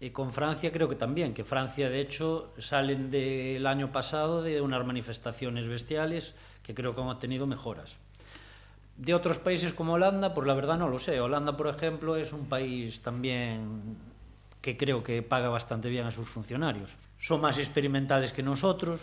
Y 0.00 0.10
con 0.10 0.32
Francia 0.32 0.70
creo 0.70 0.90
que 0.90 0.96
también, 0.96 1.32
que 1.32 1.44
Francia 1.44 1.88
de 1.88 2.02
hecho 2.02 2.52
salen 2.58 3.10
del 3.10 3.66
año 3.66 3.90
pasado 3.90 4.42
de 4.42 4.60
unas 4.60 4.84
manifestaciones 4.84 5.66
bestiales 5.66 6.34
que 6.62 6.74
creo 6.74 6.94
que 6.94 7.00
han 7.00 7.18
tenido 7.18 7.46
mejoras. 7.46 7.96
De 8.96 9.14
otros 9.14 9.38
países 9.38 9.72
como 9.72 9.94
Holanda, 9.94 10.34
pues 10.34 10.46
la 10.46 10.54
verdad 10.54 10.78
no 10.78 10.88
lo 10.88 10.98
sé. 10.98 11.20
Holanda, 11.20 11.56
por 11.56 11.68
ejemplo, 11.68 12.16
es 12.16 12.32
un 12.32 12.46
país 12.48 13.00
también 13.00 13.96
que 14.60 14.76
creo 14.76 15.02
que 15.02 15.22
paga 15.22 15.48
bastante 15.48 15.88
bien 15.88 16.06
a 16.06 16.10
sus 16.10 16.28
funcionarios. 16.28 16.94
Son 17.18 17.40
más 17.40 17.58
experimentales 17.58 18.32
que 18.32 18.42
nosotros, 18.42 19.00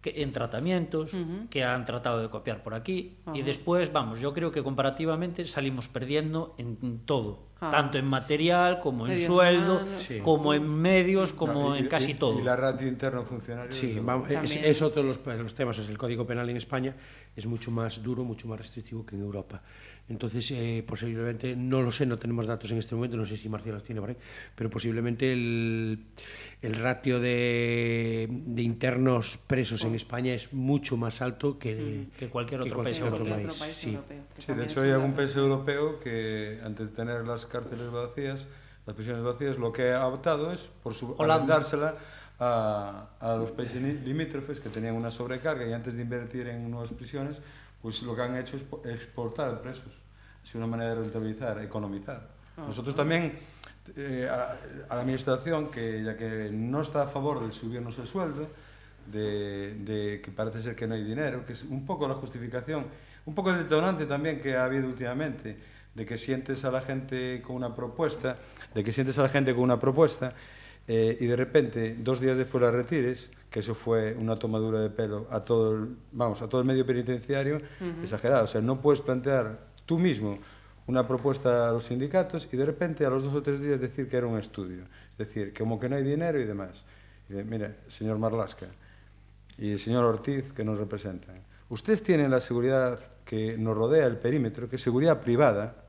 que 0.00 0.22
en 0.22 0.32
tratamientos, 0.32 1.12
uh 1.12 1.16
-huh. 1.16 1.48
que 1.48 1.64
han 1.64 1.84
tratado 1.84 2.20
de 2.20 2.28
copiar 2.28 2.62
por 2.62 2.74
aquí. 2.74 3.18
Uh 3.26 3.30
-huh. 3.30 3.38
Y 3.38 3.42
después, 3.42 3.92
vamos, 3.92 4.20
yo 4.20 4.32
creo 4.32 4.50
que 4.52 4.62
comparativamente 4.62 5.44
salimos 5.46 5.88
perdiendo 5.88 6.54
en 6.58 7.00
todo. 7.04 7.48
Tanto 7.58 7.98
en 7.98 8.06
material, 8.06 8.78
como 8.78 9.06
en 9.06 9.14
medios 9.14 9.26
sueldo, 9.26 9.82
sí. 9.96 10.20
como 10.20 10.54
en 10.54 10.68
medios, 10.68 11.32
como 11.32 11.70
no, 11.70 11.76
y, 11.76 11.80
en 11.80 11.88
casi 11.88 12.12
y, 12.12 12.14
todo. 12.14 12.38
Y 12.38 12.44
la 12.44 12.54
ratio 12.54 12.86
interno 12.86 13.24
funcionario. 13.24 13.72
Sí, 13.72 13.98
vamos, 14.00 14.30
es, 14.30 14.54
es, 14.54 14.80
otro 14.80 15.02
de 15.02 15.08
los, 15.08 15.26
los 15.26 15.54
temas. 15.54 15.76
Es 15.78 15.88
el 15.88 15.98
Código 15.98 16.24
Penal 16.24 16.48
en 16.50 16.56
España 16.56 16.94
es 17.38 17.46
mucho 17.46 17.70
más 17.70 18.02
duro, 18.02 18.24
mucho 18.24 18.48
más 18.48 18.58
restrictivo 18.58 19.06
que 19.06 19.14
en 19.14 19.22
Europa. 19.22 19.62
Entonces, 20.08 20.50
eh, 20.50 20.82
posiblemente, 20.86 21.54
no 21.54 21.82
lo 21.82 21.92
sé, 21.92 22.06
no 22.06 22.16
tenemos 22.16 22.46
datos 22.46 22.70
en 22.72 22.78
este 22.78 22.94
momento, 22.94 23.16
no 23.16 23.26
sé 23.26 23.36
si 23.36 23.48
Marcial 23.48 23.74
los 23.74 23.84
tiene 23.84 24.00
por 24.00 24.10
ahí, 24.10 24.16
pero 24.54 24.70
posiblemente 24.70 25.32
el, 25.32 26.06
el 26.62 26.74
ratio 26.76 27.20
de, 27.20 28.26
de, 28.28 28.62
internos 28.62 29.38
presos 29.46 29.84
en 29.84 29.94
España 29.94 30.32
es 30.32 30.52
mucho 30.52 30.96
más 30.96 31.20
alto 31.20 31.58
que, 31.58 32.08
mm. 32.14 32.18
que 32.18 32.28
cualquier 32.28 32.62
otro, 32.62 32.78
que 32.78 32.82
país, 32.84 33.00
otro 33.02 33.18
europeo. 33.18 33.34
país. 33.34 33.58
país 33.58 33.76
sí. 33.76 33.90
europeo. 33.90 34.22
Sí, 34.38 34.52
de 34.54 34.64
hecho 34.64 34.82
hay 34.82 34.90
algún 34.90 35.12
país 35.12 35.36
europeo 35.36 36.00
que 36.00 36.58
antes 36.64 36.90
de 36.90 36.96
tener 36.96 37.26
las 37.26 37.44
cárceles 37.44 37.90
vacías, 37.90 38.46
las 38.86 38.96
prisiones 38.96 39.22
vacías, 39.22 39.58
lo 39.58 39.72
que 39.72 39.92
ha 39.92 40.06
optado 40.06 40.50
es 40.52 40.70
por 40.82 40.94
su, 40.94 41.14
dársela 41.46 41.94
a, 42.38 43.08
a 43.20 43.34
los 43.34 43.50
países 43.50 43.82
limítrofes 43.82 44.60
que 44.60 44.68
tenían 44.68 44.94
una 44.94 45.10
sobrecarga 45.10 45.66
y 45.66 45.72
antes 45.72 45.94
de 45.94 46.02
invertir 46.02 46.48
en 46.48 46.70
nuevas 46.70 46.90
prisiones, 46.92 47.36
pues 47.82 48.02
lo 48.02 48.14
que 48.14 48.22
han 48.22 48.36
hecho 48.36 48.56
es 48.56 48.64
exportar 48.86 49.60
presos. 49.60 49.92
Es 50.44 50.54
una 50.54 50.66
manera 50.66 50.94
de 50.94 51.02
rentabilizar, 51.02 51.62
economizar. 51.62 52.28
Ah, 52.56 52.64
Nosotros 52.68 52.94
ah. 52.94 52.98
también, 52.98 53.38
eh, 53.96 54.28
a, 54.30 54.56
a, 54.88 54.94
la 54.96 55.00
administración, 55.02 55.70
que 55.70 56.02
ya 56.02 56.16
que 56.16 56.50
no 56.52 56.82
está 56.82 57.02
a 57.02 57.06
favor 57.06 57.44
de 57.44 57.52
subirnos 57.52 57.98
el 57.98 58.06
sueldo, 58.06 58.48
de, 59.06 59.74
de, 59.74 60.20
que 60.20 60.30
parece 60.30 60.62
ser 60.62 60.76
que 60.76 60.86
no 60.86 60.94
hay 60.94 61.02
dinero, 61.02 61.44
que 61.44 61.54
es 61.54 61.62
un 61.62 61.84
poco 61.86 62.06
la 62.06 62.14
justificación, 62.14 62.86
un 63.26 63.34
poco 63.34 63.50
el 63.50 63.58
detonante 63.58 64.06
también 64.06 64.40
que 64.40 64.56
ha 64.56 64.64
habido 64.64 64.86
últimamente, 64.86 65.56
de 65.94 66.06
que 66.06 66.18
sientes 66.18 66.64
a 66.64 66.70
la 66.70 66.80
gente 66.80 67.42
con 67.42 67.56
una 67.56 67.74
propuesta, 67.74 68.36
de 68.74 68.84
que 68.84 68.92
sientes 68.92 69.18
a 69.18 69.22
la 69.22 69.28
gente 69.28 69.54
con 69.54 69.64
una 69.64 69.80
propuesta 69.80 70.32
eh, 70.88 71.18
y 71.20 71.26
de 71.26 71.36
repente, 71.36 71.96
dos 71.98 72.18
días 72.18 72.38
después 72.38 72.62
la 72.62 72.70
retires, 72.70 73.30
que 73.50 73.60
eso 73.60 73.74
fue 73.74 74.14
una 74.18 74.36
tomadura 74.36 74.80
de 74.80 74.88
pelo 74.88 75.26
a 75.30 75.40
todo 75.40 75.74
el, 75.74 75.96
vamos, 76.12 76.40
a 76.40 76.48
todo 76.48 76.62
el 76.62 76.66
medio 76.66 76.86
penitenciario 76.86 77.56
uh 77.56 77.84
-huh. 77.84 78.02
exagerado. 78.02 78.44
O 78.44 78.48
sea, 78.48 78.62
no 78.62 78.80
puedes 78.80 79.02
plantear 79.02 79.58
tú 79.84 79.98
mismo 79.98 80.38
una 80.86 81.06
propuesta 81.06 81.68
a 81.68 81.72
los 81.72 81.84
sindicatos 81.84 82.48
y 82.50 82.56
de 82.56 82.64
repente 82.64 83.04
a 83.04 83.10
los 83.10 83.22
dos 83.22 83.34
o 83.34 83.42
tres 83.42 83.60
días 83.60 83.78
decir 83.78 84.08
que 84.08 84.16
era 84.16 84.26
un 84.26 84.38
estudio. 84.38 84.78
Es 85.12 85.18
decir, 85.18 85.52
que 85.52 85.62
como 85.62 85.78
que 85.78 85.88
no 85.90 85.96
hay 85.96 86.02
dinero 86.02 86.40
y 86.40 86.44
demás. 86.44 86.82
Y 87.28 87.34
de, 87.34 87.44
mire, 87.44 87.74
señor 87.88 88.18
Marlasca 88.18 88.66
y 89.58 89.72
el 89.72 89.78
señor 89.78 90.04
Ortiz 90.04 90.52
que 90.52 90.64
nos 90.64 90.78
representan, 90.78 91.42
ustedes 91.68 92.02
tienen 92.02 92.30
la 92.30 92.40
seguridad 92.40 92.98
que 93.26 93.58
nos 93.58 93.76
rodea 93.76 94.06
el 94.06 94.16
perímetro, 94.16 94.70
que 94.70 94.76
es 94.76 94.82
seguridad 94.82 95.20
privada. 95.20 95.84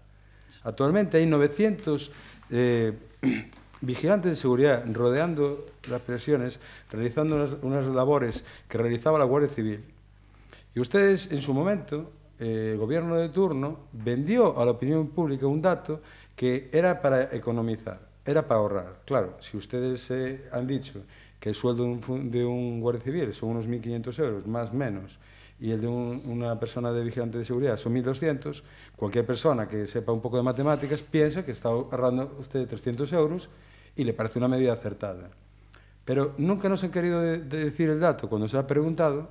Actualmente 0.64 1.18
hay 1.18 1.26
900 1.26 2.12
eh, 2.50 2.94
vigilantes 3.82 4.32
de 4.32 4.36
seguridad 4.36 4.84
rodeando 4.92 5.66
las 5.90 6.02
prisiones, 6.02 6.60
realizando 6.92 7.60
unas, 7.62 7.86
labores 7.86 8.44
que 8.68 8.78
realizaba 8.78 9.20
la 9.20 9.26
Guardia 9.26 9.50
Civil. 9.50 9.84
Y 10.76 10.80
ustedes, 10.80 11.32
en 11.32 11.42
su 11.42 11.54
momento, 11.54 12.12
el 12.40 12.78
gobierno 12.78 13.16
de 13.16 13.30
turno 13.30 13.80
vendió 13.92 14.60
a 14.60 14.66
la 14.66 14.72
opinión 14.72 15.08
pública 15.08 15.48
un 15.48 15.62
dato 15.62 16.02
que 16.36 16.70
era 16.72 17.02
para 17.02 17.24
economizar, 17.36 18.00
era 18.26 18.48
para 18.48 18.60
ahorrar. 18.60 19.00
Claro, 19.06 19.38
si 19.40 19.58
ustedes 19.58 20.10
eh, 20.12 20.48
han 20.52 20.68
dicho 20.68 21.02
que 21.40 21.50
el 21.50 21.56
sueldo 21.56 21.84
de 21.84 22.46
un, 22.46 22.80
guardia 22.82 23.02
civil 23.02 23.34
son 23.34 23.50
unos 23.50 23.68
1.500 23.68 24.20
euros, 24.20 24.48
más 24.48 24.72
o 24.72 24.74
menos, 24.74 25.20
y 25.60 25.72
el 25.72 25.82
de 25.82 25.88
un, 25.88 26.22
una 26.26 26.58
persona 26.58 26.92
de 26.94 27.04
vigilante 27.04 27.38
de 27.38 27.46
seguridad 27.46 27.78
son 27.78 27.96
1.200, 27.96 28.62
cualquier 28.96 29.26
persona 29.26 29.68
que 29.68 29.88
sepa 29.88 30.14
un 30.14 30.22
poco 30.22 30.38
de 30.38 30.44
matemáticas 30.44 31.02
piensa 31.04 31.44
que 31.44 31.52
está 31.52 31.70
ahorrando 31.70 32.38
usted 32.40 32.68
300 32.68 33.12
euros 33.14 33.50
y 34.00 34.06
le 34.06 34.14
parece 34.14 34.40
una 34.40 34.48
medida 34.48 34.72
acertada. 34.72 35.30
Pero 36.06 36.34
nunca 36.38 36.70
nos 36.70 36.86
han 36.86 36.92
querido 36.92 37.20
de, 37.20 37.40
de 37.40 37.66
decir 37.66 37.90
el 37.90 38.00
dato 38.00 38.30
cuando 38.30 38.48
se 38.48 38.58
ha 38.58 38.66
preguntado 38.66 39.30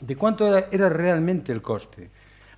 de 0.00 0.16
cuánto 0.16 0.56
era, 0.56 0.88
realmente 0.88 1.52
el 1.52 1.60
coste, 1.60 2.08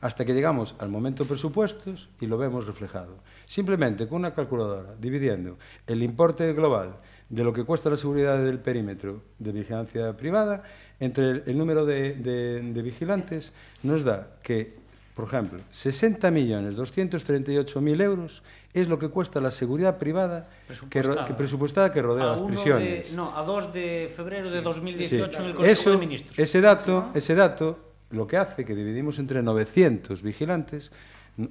hasta 0.00 0.24
que 0.24 0.32
llegamos 0.32 0.76
al 0.78 0.90
momento 0.90 1.24
presupuestos 1.24 2.08
y 2.20 2.26
lo 2.26 2.38
vemos 2.38 2.68
reflejado. 2.68 3.16
Simplemente 3.46 4.06
con 4.06 4.18
una 4.18 4.32
calculadora, 4.32 4.94
dividiendo 5.00 5.58
el 5.88 6.04
importe 6.04 6.52
global 6.52 6.98
de 7.28 7.42
lo 7.42 7.52
que 7.52 7.64
cuesta 7.64 7.90
la 7.90 7.96
seguridad 7.96 8.38
del 8.38 8.60
perímetro 8.60 9.20
de 9.40 9.50
vigilancia 9.50 10.16
privada 10.16 10.62
entre 11.00 11.42
el, 11.46 11.58
número 11.58 11.84
de, 11.84 12.14
de, 12.14 12.62
de 12.62 12.82
vigilantes, 12.82 13.52
nos 13.82 14.04
da 14.04 14.36
que 14.40 14.84
por 15.14 15.26
ejemplo, 15.26 15.60
60.238.000 15.72 18.02
euros 18.02 18.42
es 18.74 18.88
lo 18.88 18.98
que 18.98 19.08
cuesta 19.08 19.40
la 19.40 19.52
seguridad 19.52 19.98
privada 19.98 20.48
presupuestada 20.66 21.24
que, 21.24 21.32
que, 21.32 21.34
presupuestada 21.34 21.92
que 21.92 22.02
rodea 22.02 22.24
a 22.24 22.36
las 22.36 22.40
prisiones. 22.42 23.10
De, 23.10 23.16
no, 23.16 23.34
a 23.36 23.44
2 23.44 23.72
de 23.72 24.12
febrero 24.14 24.46
sí. 24.46 24.52
de 24.52 24.60
2018 24.62 25.32
sí. 25.32 25.38
en 25.38 25.44
el 25.48 25.54
Consejo 25.54 25.72
Eso, 25.72 25.90
de 25.92 25.96
Ministros. 25.98 26.38
Ese 26.38 26.60
dato, 26.60 27.10
ese 27.14 27.34
dato 27.36 27.78
lo 28.10 28.26
que 28.26 28.36
hace 28.36 28.64
que 28.64 28.74
dividimos 28.74 29.18
entre 29.20 29.42
900 29.42 30.22
vigilantes, 30.22 30.90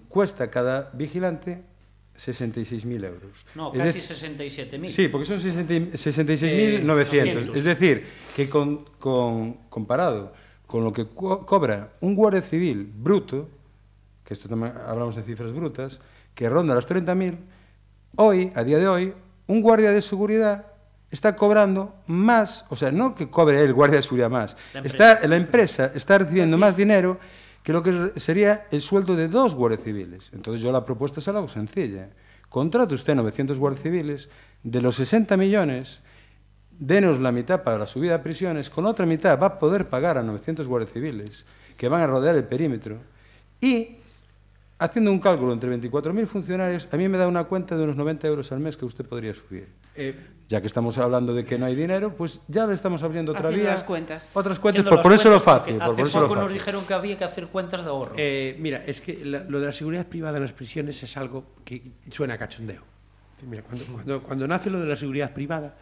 cuesta 0.10 0.50
cada 0.52 0.92
vigilante 0.94 1.64
66.000 2.18 3.06
euros. 3.06 3.46
No, 3.56 3.74
es 3.74 3.94
casi 3.94 4.00
67.000. 4.00 4.90
Sí, 4.90 5.08
porque 5.08 5.26
son 5.26 5.40
66.900. 5.40 7.14
Eh, 7.14 7.52
es 7.56 7.64
decir, 7.64 8.06
que 8.36 8.50
con, 8.50 8.86
con, 9.00 9.54
comparado 9.70 10.34
con 10.68 10.84
lo 10.84 10.92
que 10.92 11.08
co 11.08 11.46
cobra 11.46 11.94
un 12.02 12.16
guardia 12.16 12.42
civil 12.42 12.92
bruto, 12.94 13.50
que 14.26 14.34
esto 14.34 14.50
también 14.50 14.74
hablamos 14.86 15.16
de 15.16 15.24
cifras 15.24 15.54
brutas, 15.54 16.00
que 16.36 16.50
ronda 16.50 16.76
los 16.76 16.88
30.000, 16.88 17.38
hoy, 18.16 18.52
a 18.56 18.64
día 18.64 18.78
de 18.78 18.88
hoy, 18.88 19.14
un 19.48 19.62
guardia 19.62 19.92
de 19.92 20.02
seguridad 20.02 20.68
está 21.12 21.36
cobrando 21.36 21.94
más, 22.08 22.66
o 22.70 22.76
sea, 22.76 22.92
no 22.92 23.14
que 23.14 23.30
cobre 23.30 23.62
el 23.62 23.74
guardia 23.74 23.98
de 23.98 24.04
seguridad 24.04 24.30
más, 24.30 24.58
la 24.74 24.82
está, 24.82 25.28
la 25.28 25.36
empresa 25.36 25.92
está 25.94 26.18
recibiendo 26.18 26.58
más 26.58 26.76
dinero 26.76 27.20
que 27.62 27.72
lo 27.72 27.84
que 27.84 28.20
sería 28.20 28.68
el 28.72 28.82
sueldo 28.82 29.16
de 29.16 29.28
dos 29.28 29.56
guardias 29.56 29.84
civiles. 29.84 30.30
Entonces 30.34 30.62
yo 30.62 30.72
la 30.72 30.84
propuesta 30.84 31.20
es 31.20 31.28
algo 31.30 31.48
sencilla. 31.48 32.10
Contrate 32.50 32.94
usted 32.94 33.16
900 33.16 33.58
guardias 33.58 33.84
civiles, 33.84 34.30
de 34.64 34.82
los 34.82 34.96
60 34.96 35.38
millones, 35.38 36.02
denos 36.72 37.20
la 37.20 37.32
mitad 37.32 37.64
para 37.64 37.78
la 37.78 37.88
subida 37.88 38.16
a 38.16 38.24
prisiones, 38.24 38.70
con 38.70 38.86
otra 38.86 39.06
mitad 39.06 39.40
va 39.40 39.48
a 39.48 39.60
poder 39.60 39.90
pagar 39.90 40.18
a 40.18 40.24
900 40.24 40.68
guardias 40.68 40.92
civiles 40.92 41.46
que 41.78 41.90
van 41.90 42.02
a 42.02 42.08
rodear 42.08 42.36
el 42.36 42.44
perímetro 42.44 43.00
y 43.62 43.98
haciendo 44.84 45.12
un 45.12 45.20
cálculo 45.20 45.54
entre 45.54 45.70
24.000 45.80 46.28
funcionarios, 46.28 46.88
a 46.92 46.98
mí 46.98 47.08
me 47.08 47.18
da 47.18 47.28
una 47.28 47.46
cuenta 47.46 47.78
de 47.78 47.84
unos 47.84 47.96
90 47.96 48.28
euros 48.28 48.52
al 48.52 48.60
mes 48.60 48.76
que 48.76 48.86
usted 48.86 49.06
podría 49.06 49.34
subir. 49.34 49.68
Eh, 49.96 50.16
ya 50.50 50.60
que 50.60 50.68
estamos 50.68 50.98
hablando 50.98 51.34
de 51.34 51.46
que 51.46 51.58
no 51.58 51.66
hay 51.66 51.76
dinero, 51.76 52.14
pues 52.16 52.42
ya 52.48 52.68
le 52.68 52.74
estamos 52.74 53.02
abriendo 53.02 53.32
otra 53.32 53.50
vía. 53.50 53.64
las 53.64 53.84
cuentas. 53.84 54.30
Otras 54.34 54.60
cuentas, 54.60 54.84
por, 54.84 55.02
por 55.02 55.14
eso 55.14 55.30
lo 55.30 55.40
fácil. 55.40 55.76
Por, 55.76 55.84
hace 55.84 55.96
por 55.96 56.08
eso 56.08 56.22
poco 56.22 56.36
lo 56.36 56.42
nos 56.42 56.54
dijeron 56.54 56.86
que 56.86 56.94
había 56.94 57.18
que 57.18 57.24
hacer 57.24 57.48
cuentas 57.48 57.84
de 57.84 57.90
ahorro. 57.90 58.16
Eh, 58.18 58.58
mira, 58.60 58.84
es 58.86 59.00
que 59.00 59.24
la, 59.24 59.44
lo 59.44 59.60
de 59.60 59.68
la 59.68 59.74
seguridad 59.74 60.06
privada 60.06 60.38
en 60.38 60.44
las 60.44 60.54
prisiones 60.54 61.02
es 61.02 61.18
algo 61.18 61.46
que 61.64 61.82
suena 62.12 62.34
a 62.34 62.38
cachondeo. 62.38 62.82
Mira, 63.48 63.64
cuando, 63.64 63.86
cuando, 63.86 64.24
cuando 64.24 64.48
nace 64.48 64.70
lo 64.70 64.80
de 64.80 64.86
la 64.86 64.96
seguridad 64.96 65.34
privada, 65.34 65.76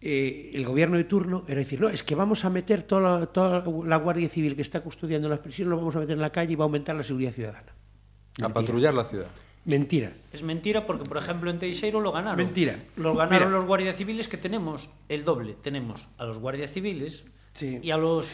eh, 0.00 0.50
el 0.52 0.66
gobierno 0.66 0.98
de 0.98 1.04
turno 1.04 1.44
era 1.48 1.60
decir, 1.60 1.80
no, 1.80 1.88
es 1.88 2.02
que 2.02 2.14
vamos 2.14 2.44
a 2.44 2.50
meter 2.50 2.82
toda 2.82 3.20
la, 3.20 3.26
toda 3.26 3.64
la 3.86 3.96
Guardia 3.96 4.28
Civil 4.28 4.54
que 4.54 4.62
está 4.62 4.82
custodiando 4.82 5.28
las 5.28 5.38
prisiones, 5.38 5.70
lo 5.70 5.78
vamos 5.78 5.96
a 5.96 6.00
meter 6.00 6.14
en 6.14 6.20
la 6.20 6.30
calle 6.30 6.52
y 6.52 6.56
va 6.56 6.64
a 6.64 6.66
aumentar 6.66 6.94
la 6.94 7.02
seguridad 7.02 7.32
ciudadana. 7.32 7.72
A 8.42 8.48
patrullar 8.48 8.94
la 8.94 9.04
ciudad. 9.04 9.26
Mentira. 9.64 10.12
Es 10.32 10.42
mentira 10.42 10.86
porque, 10.86 11.04
por 11.04 11.16
ejemplo, 11.16 11.50
en 11.50 11.58
Teixeiro 11.58 12.00
lo 12.00 12.12
ganaron. 12.12 12.36
Mentira. 12.36 12.76
Lo 12.96 13.14
ganaron 13.14 13.48
Mira. 13.48 13.58
los 13.58 13.66
guardias 13.66 13.96
civiles 13.96 14.28
que 14.28 14.36
tenemos 14.36 14.90
el 15.08 15.24
doble. 15.24 15.56
Tenemos 15.62 16.06
a 16.18 16.24
los 16.24 16.38
guardias 16.38 16.70
civiles 16.72 17.24
Sí. 17.52 17.78
y 17.82 17.90
a 17.90 17.96
los 17.96 18.28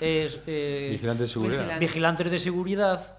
es, 0.00 0.40
eh, 0.46 0.90
Vigilantes 0.92 1.22
de 1.22 1.28
seguridad. 1.28 1.58
Vigilantes. 1.58 1.88
vigilantes 1.88 2.30
de 2.30 2.38
seguridad 2.38 3.18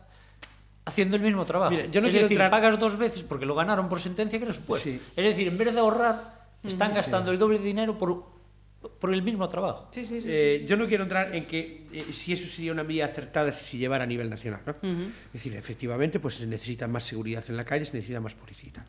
haciendo 0.85 1.15
el 1.17 1.23
mismo 1.23 1.43
trabajo. 1.45 1.71
Mira, 1.71 1.87
yo 1.87 1.99
no 2.01 2.07
es 2.07 2.13
quiero 2.13 2.25
decir, 2.27 2.37
entrar- 2.39 2.51
pagas 2.51 2.79
dos 2.79 2.97
veces 2.97 3.23
porque 3.23 3.45
lo 3.45 3.55
ganaron 3.55 3.89
por 3.89 3.99
sentencia 3.99 4.37
que 4.39 4.45
era 4.45 4.53
supuesto. 4.53 4.87
Sí. 4.87 5.01
Es 5.15 5.25
decir, 5.25 5.47
en 5.47 5.57
vez 5.57 5.73
de 5.73 5.79
ahorrar, 5.79 6.47
están 6.63 6.93
gastando 6.93 7.31
el 7.31 7.39
doble 7.39 7.57
de 7.59 7.65
dinero 7.65 7.97
por, 7.97 8.23
por 8.99 9.13
el 9.13 9.21
mismo 9.21 9.47
trabajo. 9.49 9.89
Sí, 9.91 10.05
sí, 10.05 10.21
sí. 10.21 10.27
Eh, 10.29 10.65
yo 10.67 10.77
no 10.77 10.87
quiero 10.87 11.03
entrar 11.03 11.35
en 11.35 11.45
que 11.45 11.87
eh, 11.91 12.05
si 12.11 12.33
eso 12.33 12.47
sería 12.47 12.71
una 12.71 12.83
medida 12.83 13.05
acertada 13.05 13.51
si 13.51 13.65
se 13.65 13.77
llevara 13.77 14.03
a 14.03 14.07
nivel 14.07 14.29
nacional. 14.29 14.61
¿no? 14.65 14.75
Es 14.81 15.33
decir, 15.33 15.55
efectivamente, 15.55 16.19
pues 16.19 16.35
se 16.35 16.47
necesita 16.47 16.87
más 16.87 17.03
seguridad 17.03 17.43
en 17.47 17.57
la 17.57 17.65
calle, 17.65 17.85
se 17.85 17.93
necesita 17.93 18.19
más 18.19 18.35
policía 18.35 18.69
y 18.69 18.71
tal. 18.71 18.85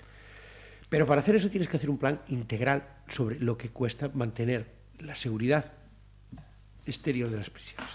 Pero 0.88 1.06
para 1.06 1.20
hacer 1.20 1.36
eso 1.36 1.50
tienes 1.50 1.68
que 1.68 1.76
hacer 1.76 1.90
un 1.90 1.98
plan 1.98 2.20
integral 2.28 2.86
sobre 3.08 3.38
lo 3.38 3.58
que 3.58 3.68
cuesta 3.68 4.10
mantener 4.14 4.66
la 5.00 5.14
seguridad 5.14 5.72
exterior 6.86 7.30
de 7.30 7.36
las 7.36 7.50
prisiones. 7.50 7.90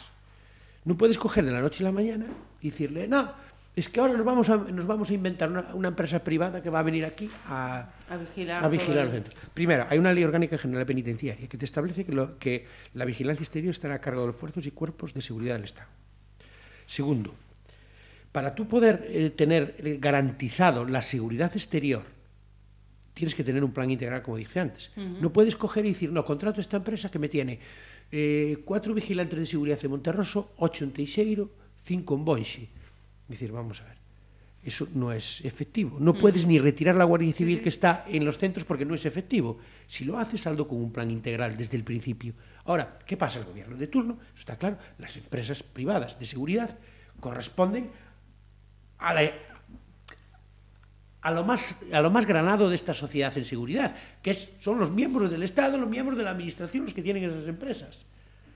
No 0.86 0.96
puedes 0.98 1.18
coger 1.18 1.46
de 1.46 1.52
la 1.52 1.62
noche 1.62 1.84
a 1.84 1.88
la 1.88 1.92
mañana 1.92 2.28
y 2.62 2.70
decirle, 2.70 3.08
no, 3.08 3.34
es 3.76 3.90
que 3.90 4.00
ahora 4.00 4.14
nos 4.14 4.26
vamos 4.26 4.50
a, 4.50 4.58
nos 4.58 4.86
vamos 4.86 5.10
a 5.10 5.14
inventar 5.14 5.50
una, 5.50 5.74
una 5.74 5.88
empresa 5.88 6.24
privada 6.24 6.62
que 6.62 6.70
va 6.70 6.80
a 6.80 6.84
venir 6.84 7.06
aquí 7.06 7.30
a, 7.48 7.90
A 8.10 8.18
vigilar 8.18 8.64
a 8.64 8.68
vigilar 8.68 8.94
todo 8.96 9.06
los 9.06 9.14
el- 9.16 9.24
centros. 9.24 9.44
Primero, 9.54 9.88
hay 9.90 9.98
una 9.98 10.14
ley 10.14 10.24
orgánica 10.24 10.58
general 10.58 10.86
penitenciaria 10.86 11.48
que 11.48 11.58
te 11.58 11.66
establece 11.66 12.06
que, 12.06 12.12
lo- 12.12 12.38
que 12.38 12.66
la 12.94 13.06
vigilancia 13.06 13.42
exterior 13.42 13.72
estará 13.72 13.96
a 13.96 14.02
cargo 14.02 14.22
de 14.22 14.28
los 14.28 14.36
fuerzas 14.36 14.66
y 14.66 14.72
cuerpos 14.72 15.14
de 15.14 15.22
seguridad 15.22 15.56
del 15.56 15.64
Estado. 15.64 15.88
Segundo, 16.86 17.34
para 18.32 18.54
tú 18.56 18.68
poder 18.68 19.06
eh, 19.10 19.30
tener 19.32 19.76
eh, 19.80 19.98
garantizado 20.00 20.86
la 20.86 21.02
seguridad 21.02 21.52
exterior, 21.54 22.04
tienes 23.14 23.34
que 23.36 23.44
tener 23.44 23.64
un 23.64 23.72
plan 23.72 23.90
integral, 23.90 24.22
como 24.22 24.38
dije 24.38 24.60
antes. 24.60 24.92
No 24.98 25.32
puedes 25.32 25.56
coger 25.56 25.86
y 25.86 25.90
decir, 25.94 26.12
no, 26.12 26.26
contrato 26.26 26.60
esta 26.62 26.78
empresa 26.78 27.10
que 27.12 27.20
me 27.20 27.30
tiene 27.30 27.60
eh, 28.12 28.58
cuatro 28.66 28.94
vigilantes 28.94 29.38
de 29.40 29.46
seguridad 29.46 29.80
en 29.84 29.90
Monterroso, 29.92 30.52
ocho 30.58 30.84
en 30.84 30.92
Teixeiro, 30.92 31.50
cinco 31.84 32.16
en 32.16 32.26
Bonxi. 32.26 32.70
Es 33.24 33.30
decir, 33.30 33.52
vamos 33.52 33.82
a 33.82 33.86
ver, 33.86 33.98
eso 34.64 34.88
no 34.94 35.12
es 35.12 35.44
efectivo. 35.44 35.98
No 36.00 36.14
puedes 36.14 36.46
ni 36.46 36.58
retirar 36.58 36.96
la 36.96 37.04
Guardia 37.04 37.34
Civil 37.34 37.62
que 37.62 37.70
está 37.70 38.06
en 38.08 38.24
los 38.24 38.38
centros 38.38 38.66
porque 38.66 38.86
no 38.86 38.96
es 38.96 39.06
efectivo. 39.06 39.60
Si 39.88 40.06
lo 40.06 40.18
haces, 40.18 40.48
hazlo 40.48 40.68
con 40.68 40.78
un 40.78 40.92
plan 40.92 41.12
integral 41.12 41.58
desde 41.58 41.76
el 41.76 41.84
principio. 41.84 42.34
Ahora, 42.66 43.00
¿qué 43.06 43.18
pasa? 43.18 43.40
El 43.40 43.46
gobierno 43.46 43.76
de 43.76 43.88
turno, 43.88 44.18
eso 44.32 44.40
está 44.40 44.58
claro, 44.58 44.78
las 45.00 45.18
empresas 45.18 45.64
privadas 45.64 46.18
de 46.18 46.26
seguridad 46.26 46.78
corresponden 47.20 47.92
a 49.00 49.14
la, 49.14 49.32
a 51.22 51.32
lo 51.32 51.44
más 51.44 51.82
a 51.92 52.00
lo 52.00 52.10
más 52.10 52.26
granado 52.26 52.70
de 52.70 52.76
esta 52.76 52.94
sociedad 52.94 53.38
en 53.38 53.44
seguridad, 53.44 53.96
que 54.22 54.32
es, 54.32 54.50
son 54.62 54.80
los 54.80 54.92
miembros 54.92 55.30
del 55.30 55.44
Estado, 55.44 55.78
los 55.78 55.90
miembros 55.90 56.18
de 56.18 56.24
la 56.24 56.32
administración 56.32 56.86
los 56.86 56.94
que 56.94 57.02
tienen 57.02 57.26
esas 57.26 57.48
empresas. 57.48 58.06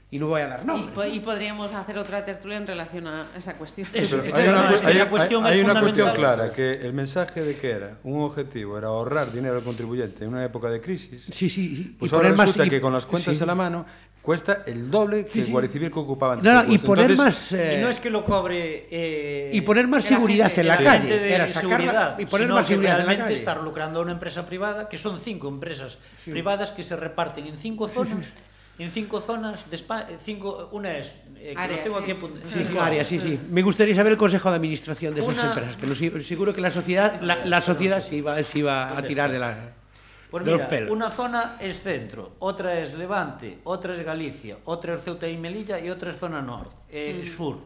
y 0.10 0.20
no 0.20 0.28
voy 0.28 0.42
a 0.42 0.48
dar 0.48 0.66
nombres. 0.66 0.90
Y, 0.90 0.96
po 0.96 1.04
y 1.04 1.20
podríamos 1.20 1.74
hacer 1.74 1.98
otra 1.98 2.24
tertulia 2.24 2.58
en 2.58 2.68
relación 2.68 3.08
a 3.08 3.28
esa 3.36 3.58
cuestión. 3.58 3.88
Eso, 3.94 4.22
hay 4.34 4.48
una, 4.48 4.70
hay, 4.70 4.98
hay, 5.00 5.08
cuestión, 5.08 5.46
hay 5.46 5.60
una 5.60 5.80
cuestión 5.82 6.14
clara, 6.14 6.54
que 6.54 6.74
el 6.74 6.94
mensaje 6.94 7.42
de 7.42 7.58
que 7.58 7.70
era 7.70 7.98
un 8.04 8.22
objetivo 8.22 8.78
era 8.78 8.88
ahorrar 8.88 9.32
dinero 9.32 9.58
al 9.58 9.64
contribuyente 9.64 10.24
en 10.24 10.32
una 10.32 10.46
época 10.46 10.70
de 10.70 10.80
crisis, 10.80 11.26
sí, 11.30 11.50
sí, 11.50 11.96
pues 12.00 12.12
y 12.12 12.16
ahora 12.16 12.30
poner 12.30 12.40
resulta 12.40 12.60
más, 12.60 12.68
y, 12.68 12.70
que 12.70 12.82
con 12.82 12.94
las 12.94 13.06
cuentas 13.06 13.36
sí. 13.36 13.44
en 13.44 13.48
la 13.48 13.56
mano 13.56 13.86
cuesta 14.28 14.64
el 14.66 14.92
doble 14.92 15.26
que 15.26 15.40
el 15.40 15.50
Guardia 15.50 15.72
Civil 15.72 15.90
que 15.90 16.00
ocupaba 16.00 16.34
antes. 16.34 16.52
No, 16.52 16.62
no, 16.62 16.70
y 16.70 16.78
poner 16.80 17.12
Entonces, 17.12 17.26
más... 17.26 17.52
Eh, 17.54 17.78
y 17.78 17.82
no 17.82 17.88
es 17.88 17.98
que 17.98 18.10
lo 18.10 18.26
cobre... 18.26 18.86
Eh, 18.92 19.52
y 19.54 19.62
poner 19.62 19.88
más 19.88 20.04
seguridad 20.04 20.48
gente, 20.48 20.62
en 20.62 20.68
la 20.68 20.78
calle. 20.78 21.34
Era 21.34 21.48
sacarla, 21.48 22.16
y 22.18 22.26
poner 22.26 22.50
más 22.50 22.68
seguridad 22.68 22.96
realmente 22.96 23.14
en 23.14 23.20
la 23.20 23.26
calle. 23.26 23.40
estar 23.40 23.64
lucrando 23.64 24.00
a 24.00 24.02
una 24.02 24.12
empresa 24.12 24.46
privada, 24.46 24.90
que 24.90 24.98
son 24.98 25.22
cinco 25.22 25.48
empresas 25.48 25.98
privadas 26.26 26.74
que 26.74 26.84
se 26.84 26.98
reparten 26.98 27.48
en 27.48 27.58
cinco 27.58 27.88
zonas 27.88 28.28
En 28.80 28.92
cinco 28.92 29.22
zonas 29.22 29.68
de 29.70 29.76
España, 29.76 30.08
cinco, 30.20 30.70
una 30.72 30.98
es 30.98 31.16
eh, 31.38 31.48
que 31.50 31.54
lo 31.56 31.60
Áreas, 31.62 31.84
tengo 31.84 31.98
sí. 31.98 32.04
aquí 32.04 32.12
apuntado. 32.12 32.48
Sí, 32.48 32.64
sí, 32.64 32.78
área, 32.78 33.04
sí, 33.04 33.20
sí. 33.20 33.40
Me 33.50 33.64
gustaría 33.64 33.96
saber 33.96 34.12
el 34.12 34.18
consejo 34.20 34.50
de 34.52 34.56
administración 34.58 35.16
de 35.16 35.22
esas 35.22 35.34
Una- 35.34 35.48
empresas, 35.48 35.78
que 35.78 35.96
si- 35.96 36.24
seguro 36.24 36.54
que 36.54 36.62
la 36.62 36.70
sociedad, 36.70 37.20
la, 37.22 37.44
la 37.46 37.62
sociedad 37.62 38.00
se 38.00 38.18
iba, 38.18 38.42
se 38.44 38.60
iba 38.60 38.96
a 38.96 39.02
tirar 39.02 39.32
de 39.32 39.40
la 39.40 39.74
Pues 40.30 40.46
de 40.46 40.52
los 40.52 40.58
mira, 40.60 40.68
pelos. 40.68 40.92
una 40.92 41.10
zona 41.10 41.58
es 41.60 41.82
centro, 41.82 42.34
otra 42.40 42.80
es 42.80 42.94
Levante, 42.94 43.60
otra 43.64 43.94
es 43.94 44.02
Galicia, 44.04 44.58
otra 44.66 44.94
es 44.96 45.04
Ceuta 45.04 45.28
y 45.28 45.38
Melilla 45.38 45.80
y 45.80 45.90
otra 45.90 46.12
es 46.12 46.20
zona 46.20 46.42
norte, 46.44 46.76
eh, 46.92 47.26
sur. 47.36 47.58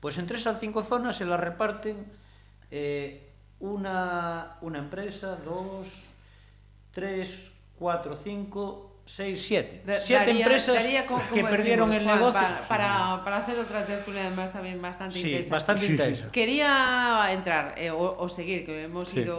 Pues 0.00 0.16
entre 0.16 0.38
esas 0.38 0.58
cinco 0.58 0.82
zonas 0.82 1.16
se 1.16 1.26
las 1.26 1.38
reparten 1.40 1.96
eh, 2.70 3.28
una, 3.60 4.56
una 4.62 4.78
empresa, 4.78 5.36
dos, 5.44 5.88
tres, 6.92 7.50
cuatro, 7.78 8.16
cinco, 8.22 8.85
seis, 9.06 9.46
siete. 9.46 9.80
Siete 9.98 10.26
daría- 10.26 10.44
empresas 10.44 10.74
daría 10.74 11.06
co- 11.06 11.22
que 11.32 11.40
como 11.40 11.48
perdieron 11.50 11.88
decimos, 11.90 12.12
el 12.14 12.20
Juan, 12.20 12.32
negocio. 12.34 12.56
Para, 12.68 12.68
para, 12.68 13.24
para 13.24 13.36
hacer 13.38 13.58
otra 13.58 13.86
tertulia 13.86 14.26
además 14.26 14.52
también 14.52 14.82
bastante 14.82 15.18
Sí, 15.18 15.30
intensa. 15.30 15.50
bastante 15.54 15.86
intensa. 15.86 16.30
Quería 16.32 17.28
entrar 17.30 17.74
eh, 17.78 17.90
o, 17.90 18.16
o 18.18 18.28
seguir, 18.28 18.66
que 18.66 18.84
hemos 18.84 19.08
Sí. 19.08 19.20
ido 19.20 19.36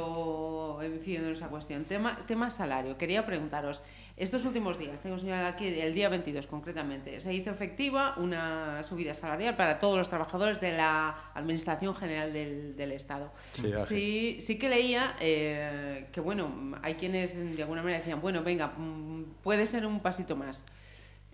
incidiendo 0.83 1.27
en 1.29 1.35
esa 1.35 1.47
cuestión. 1.47 1.83
Tema, 1.85 2.17
tema 2.27 2.49
salario. 2.49 2.97
Quería 2.97 3.25
preguntaros, 3.25 3.81
estos 4.15 4.45
últimos 4.45 4.77
días, 4.79 5.01
tengo 5.01 5.17
señalado 5.19 5.47
aquí, 5.47 5.67
el 5.67 5.93
día 5.93 6.09
22 6.09 6.47
concretamente, 6.47 7.19
se 7.21 7.33
hizo 7.33 7.49
efectiva 7.51 8.15
una 8.17 8.81
subida 8.83 9.13
salarial 9.13 9.55
para 9.55 9.79
todos 9.79 9.97
los 9.97 10.09
trabajadores 10.09 10.59
de 10.61 10.71
la 10.73 11.31
Administración 11.35 11.93
General 11.95 12.33
del, 12.33 12.75
del 12.75 12.91
Estado. 12.93 13.31
Sí, 13.53 13.71
sí, 13.87 14.37
sí 14.39 14.57
que 14.57 14.69
leía 14.69 15.15
eh, 15.19 16.07
que, 16.11 16.19
bueno, 16.21 16.75
hay 16.81 16.95
quienes 16.95 17.35
de 17.55 17.61
alguna 17.61 17.81
manera 17.81 17.99
decían, 17.99 18.21
bueno, 18.21 18.43
venga, 18.43 18.67
mm, 18.77 19.23
puede 19.43 19.65
ser 19.65 19.85
un 19.85 19.99
pasito 19.99 20.35
más. 20.35 20.65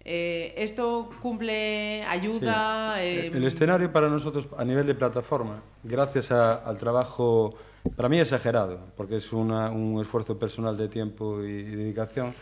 Eh, 0.05 0.53
¿Esto 0.57 1.09
cumple, 1.21 2.03
ayuda? 2.03 2.95
Sí. 2.97 3.01
eh, 3.03 3.31
El 3.33 3.45
escenario 3.45 3.89
para 3.93 4.09
nosotros 4.09 4.49
a 4.57 4.65
nivel 4.65 4.85
de 4.85 4.95
plataforma, 4.95 5.63
gracias 5.83 6.29
a- 6.29 6.55
al 6.55 6.77
trabajo, 6.77 7.55
para 7.95 8.09
mí 8.09 8.19
exagerado, 8.19 8.79
porque 8.95 9.17
es 9.17 9.33
una, 9.33 9.69
un 9.69 10.01
esfuerzo 10.01 10.37
personal 10.37 10.77
de 10.77 10.87
tiempo 10.87 11.43
y, 11.43 11.49
y 11.51 11.75
dedicación. 11.75 12.33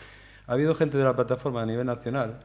Ha 0.47 0.53
habido 0.53 0.75
gente 0.75 0.97
de 0.97 1.03
la 1.03 1.15
plataforma 1.15 1.61
a 1.61 1.65
nivel 1.65 1.85
nacional 1.85 2.41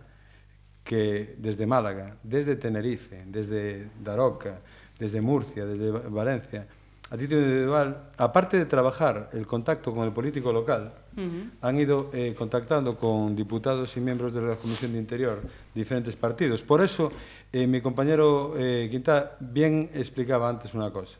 que 0.84 1.34
desde 1.38 1.66
Málaga, 1.66 2.16
desde 2.22 2.56
Tenerife, 2.56 3.24
desde 3.26 3.90
Daroca, 4.02 4.60
desde 4.98 5.20
Murcia, 5.20 5.66
desde 5.66 5.90
Valencia, 5.90 6.66
a 7.10 7.16
título 7.16 7.40
individual, 7.40 8.10
aparte 8.16 8.56
de 8.56 8.66
trabajar 8.66 9.30
el 9.32 9.46
contacto 9.46 9.94
con 9.94 10.04
el 10.04 10.12
político 10.12 10.52
local, 10.52 10.92
uh 11.16 11.20
-huh. 11.20 11.50
han 11.60 11.78
ido 11.78 12.10
eh, 12.12 12.34
contactando 12.36 12.96
con 12.96 13.36
diputados 13.36 13.96
y 13.96 14.00
miembros 14.00 14.32
de 14.32 14.42
la 14.42 14.56
Comisión 14.56 14.92
de 14.92 14.98
Interior 14.98 15.40
de 15.40 15.80
diferentes 15.80 16.16
partidos. 16.16 16.62
Por 16.62 16.82
eso, 16.82 17.12
eh, 17.52 17.66
mi 17.66 17.80
compañero 17.80 18.54
eh, 18.58 18.88
Quintá 18.90 19.36
bien 19.38 19.90
explicaba 19.94 20.48
antes 20.48 20.74
una 20.74 20.90
cosa. 20.90 21.18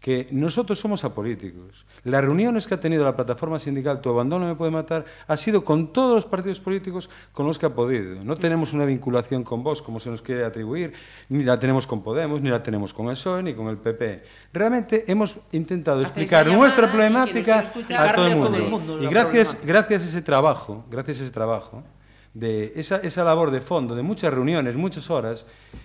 Que 0.00 0.26
nosotros 0.30 0.78
somos 0.78 1.04
apolíticos. 1.04 1.84
Las 2.04 2.24
reuniones 2.24 2.66
que 2.66 2.74
ha 2.74 2.80
tenido 2.80 3.04
la 3.04 3.14
plataforma 3.14 3.60
sindical 3.60 4.00
Tu 4.00 4.08
abandono 4.08 4.46
me 4.46 4.54
puede 4.54 4.70
matar 4.70 5.04
ha 5.28 5.36
sido 5.36 5.62
con 5.62 5.92
todos 5.92 6.14
los 6.14 6.26
partidos 6.26 6.58
políticos 6.58 7.10
con 7.32 7.46
los 7.46 7.58
que 7.58 7.66
ha 7.66 7.74
podido. 7.74 8.24
No 8.24 8.36
tenemos 8.36 8.72
una 8.72 8.86
vinculación 8.86 9.44
con 9.44 9.62
vos 9.62 9.82
como 9.82 10.00
se 10.00 10.10
nos 10.10 10.22
quiere 10.22 10.44
atribuir, 10.44 10.94
ni 11.28 11.44
la 11.44 11.58
tenemos 11.58 11.86
con 11.86 12.02
Podemos, 12.02 12.40
ni 12.40 12.48
la 12.48 12.62
tenemos 12.62 12.94
con 12.94 13.06
el 13.06 13.12
PSOE, 13.12 13.42
ni 13.42 13.52
con 13.52 13.68
el 13.68 13.76
PP. 13.76 14.24
Realmente 14.54 15.04
hemos 15.06 15.36
intentado 15.52 16.00
explicar 16.00 16.46
nuestra 16.46 16.90
problemática 16.90 17.70
a 17.98 18.14
todo 18.14 18.26
el 18.26 18.36
mundo. 18.36 18.56
el 18.56 18.70
mundo 18.70 19.02
Y 19.02 19.06
gracias, 19.06 19.58
gracias 19.64 20.02
a 20.02 20.06
ese 20.06 20.22
trabajo, 20.22 20.86
gracias 20.90 21.20
a 21.20 21.22
ese 21.24 21.32
trabajo, 21.32 21.82
de 22.32 22.72
esa, 22.76 22.96
esa 22.96 23.22
labor 23.22 23.50
de 23.50 23.60
fondo, 23.60 23.94
de 23.94 24.02
muchas 24.02 24.32
reuniones, 24.32 24.76
muchas 24.76 25.10
horas, 25.10 25.44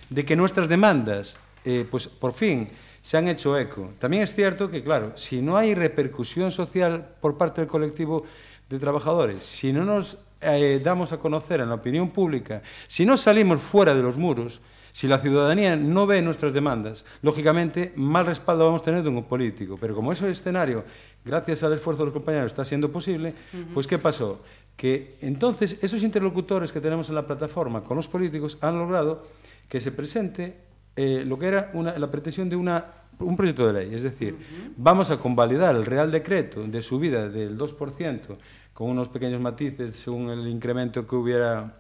de 0.10 0.24
que 0.24 0.38
nuestras 0.38 0.70
demandas, 0.70 1.36
eh, 1.66 1.86
pues 1.90 2.08
por 2.08 2.34
fin, 2.34 2.70
se 3.06 3.18
han 3.18 3.28
hecho 3.28 3.56
eco. 3.56 3.92
También 4.00 4.24
es 4.24 4.34
cierto 4.34 4.68
que, 4.68 4.84
claro, 4.84 5.12
si 5.16 5.40
no 5.40 5.58
hay 5.58 5.76
repercusión 5.76 6.52
social 6.52 7.08
por 7.22 7.38
parte 7.38 7.62
del 7.62 7.70
colectivo 7.70 8.26
de 8.68 8.80
trabajadores, 8.80 9.44
si 9.44 9.72
no 9.72 9.86
nos 9.86 10.18
eh, 10.42 10.82
damos 10.84 11.12
a 11.12 11.20
conocer 11.20 11.60
en 11.60 11.70
la 11.70 11.76
opinión 11.76 12.10
pública, 12.10 12.64
si 12.88 13.06
no 13.06 13.16
salimos 13.16 13.62
fuera 13.62 13.94
de 13.94 14.02
los 14.02 14.18
muros, 14.18 14.60
si 14.92 15.08
la 15.08 15.20
ciudadanía 15.20 15.76
no 15.76 16.08
ve 16.08 16.24
nuestras 16.24 16.52
demandas, 16.52 17.06
lógicamente 17.22 17.94
mal 17.96 18.26
respaldo 18.26 18.66
vamos 18.66 18.82
a 18.82 18.86
tener 18.86 19.04
de 19.04 19.10
un 19.10 19.24
político. 19.26 19.78
Pero 19.80 19.94
como 19.94 20.12
ese 20.12 20.28
escenario, 20.32 20.84
gracias 21.24 21.62
al 21.62 21.74
esfuerzo 21.74 22.02
de 22.02 22.06
los 22.08 22.14
compañeros, 22.14 22.48
está 22.48 22.66
siendo 22.66 22.92
posible, 22.92 23.36
pues 23.76 23.86
¿qué 23.86 24.00
pasó? 24.00 24.42
Que 24.76 25.16
entonces 25.22 25.78
esos 25.84 26.02
interlocutores 26.02 26.72
que 26.72 26.82
tenemos 26.82 27.08
en 27.10 27.14
la 27.14 27.28
plataforma 27.28 27.84
con 27.84 27.98
los 27.98 28.08
políticos 28.08 28.58
han 28.62 28.80
logrado 28.80 29.28
que 29.70 29.80
se 29.80 29.92
presente 29.92 30.66
eh, 30.96 31.24
lo 31.26 31.38
que 31.38 31.48
era 31.48 31.72
una- 31.74 31.98
la 31.98 32.10
pretensión 32.10 32.50
de 32.50 32.56
una, 32.56 32.86
un 33.20 33.36
proyecto 33.36 33.68
de 33.68 33.74
ley. 33.86 33.96
Es 33.96 34.04
decir, 34.04 34.36
vamos 34.78 35.10
a 35.12 35.18
convalidar 35.18 35.76
el 35.76 35.86
Real 35.86 36.12
Decreto 36.12 36.64
de 36.64 36.82
subida 36.82 37.30
del 37.30 37.58
2% 37.58 38.38
con 38.74 38.90
unos 38.90 39.08
pequeños 39.10 39.40
matices 39.42 39.94
según 39.94 40.30
el 40.30 40.48
incremento 40.48 41.08
que 41.08 41.16
hubiera 41.16 41.74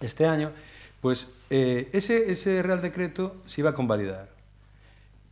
este 0.00 0.26
año, 0.26 0.50
pues 1.00 1.28
eh, 1.50 1.88
ese, 1.92 2.30
ese 2.32 2.62
Real 2.62 2.80
Decreto 2.82 3.36
se 3.46 3.60
iba 3.60 3.70
a 3.70 3.74
convalidar. 3.74 4.28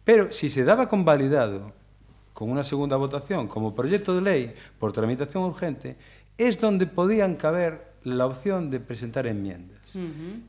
Pero 0.04 0.30
si 0.32 0.50
se 0.50 0.64
daba 0.64 0.88
convalidado 0.88 1.72
con 2.32 2.50
una 2.50 2.64
segunda 2.64 2.96
votación 2.96 3.46
como 3.48 3.74
proyecto 3.74 4.14
de 4.14 4.20
ley 4.22 4.54
por 4.78 4.92
tramitación 4.92 5.44
urgente, 5.44 5.96
es 6.38 6.58
donde 6.60 6.86
podían 6.86 7.36
caber 7.36 7.92
la 8.04 8.26
opción 8.26 8.70
de 8.70 8.80
presentar 8.80 9.26
enmiendas. 9.26 9.81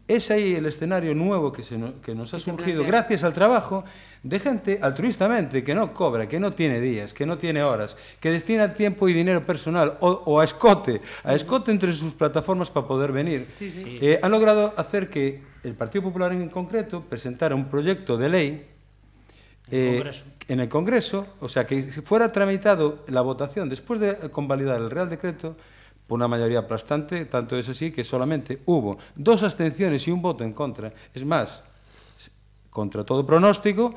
Es 0.08 0.32
ahí 0.32 0.56
el 0.56 0.66
escenario 0.66 1.14
nuevo 1.16 1.52
que, 1.52 1.64
se 1.64 1.78
no- 1.78 2.02
que 2.02 2.14
nos 2.16 2.34
ha 2.34 2.39
surgido 2.39 2.84
plantea. 2.84 3.00
gracias 3.02 3.24
al 3.24 3.34
trabajo 3.34 3.84
de 4.24 4.39
gente 4.39 4.80
altruistamente 4.82 5.64
que 5.64 5.76
no 5.76 5.94
cobra, 5.94 6.30
que 6.30 6.39
no 6.39 6.52
tiene 6.54 6.80
días, 6.80 7.14
que 7.14 7.26
no 7.26 7.38
tiene 7.38 7.62
horas, 7.64 7.98
que 8.22 8.32
destina 8.32 8.74
tiempo 8.74 9.10
y 9.10 9.14
dinero 9.14 9.41
personal 9.44 9.98
o, 10.00 10.10
o 10.26 10.39
a 10.39 10.46
escote, 10.46 11.02
a 11.24 11.36
escote 11.36 11.72
entre 11.72 11.91
sus 11.94 12.14
plataformas 12.14 12.72
para 12.72 12.88
poder 12.88 13.12
venir. 13.12 13.48
Sí, 13.56 13.70
sí. 13.70 13.84
Eh, 14.02 14.20
han 14.22 14.32
logrado 14.32 14.74
hacer 14.78 15.10
que 15.10 15.41
el 15.64 15.74
Partido 15.74 16.04
Popular 16.04 16.32
en 16.32 16.48
concreto 16.50 17.02
presentara 17.02 17.54
un 17.56 17.66
proyecto 17.66 18.18
de 18.18 18.30
ley 18.30 18.66
En 19.72 19.78
el 19.80 19.88
eh, 19.88 19.96
Congreso. 19.98 20.26
en 20.48 20.60
el 20.62 20.70
Congreso, 20.70 21.28
o 21.41 21.50
sea, 21.50 21.66
que 21.68 21.84
fuera 21.84 22.32
tramitado 22.32 23.04
la 23.08 23.22
votación 23.22 23.68
después 23.70 24.00
de 24.00 24.16
convalidar 24.32 24.80
el 24.80 24.89
Real 24.89 25.10
Decreto 25.10 25.56
por 26.08 26.18
una 26.18 26.28
mayoría 26.28 26.60
aplastante, 26.60 27.26
tanto 27.26 27.58
es 27.58 27.70
así 27.70 27.91
que 27.91 28.04
solamente 28.04 28.60
hubo 28.66 28.97
dos 29.16 29.41
abstenciones 29.43 30.08
y 30.08 30.12
un 30.12 30.22
voto 30.22 30.43
en 30.43 30.54
contra. 30.54 30.91
Es 31.14 31.24
más, 31.26 31.64
contra 32.70 33.04
todo 33.04 33.26
pronóstico, 33.26 33.93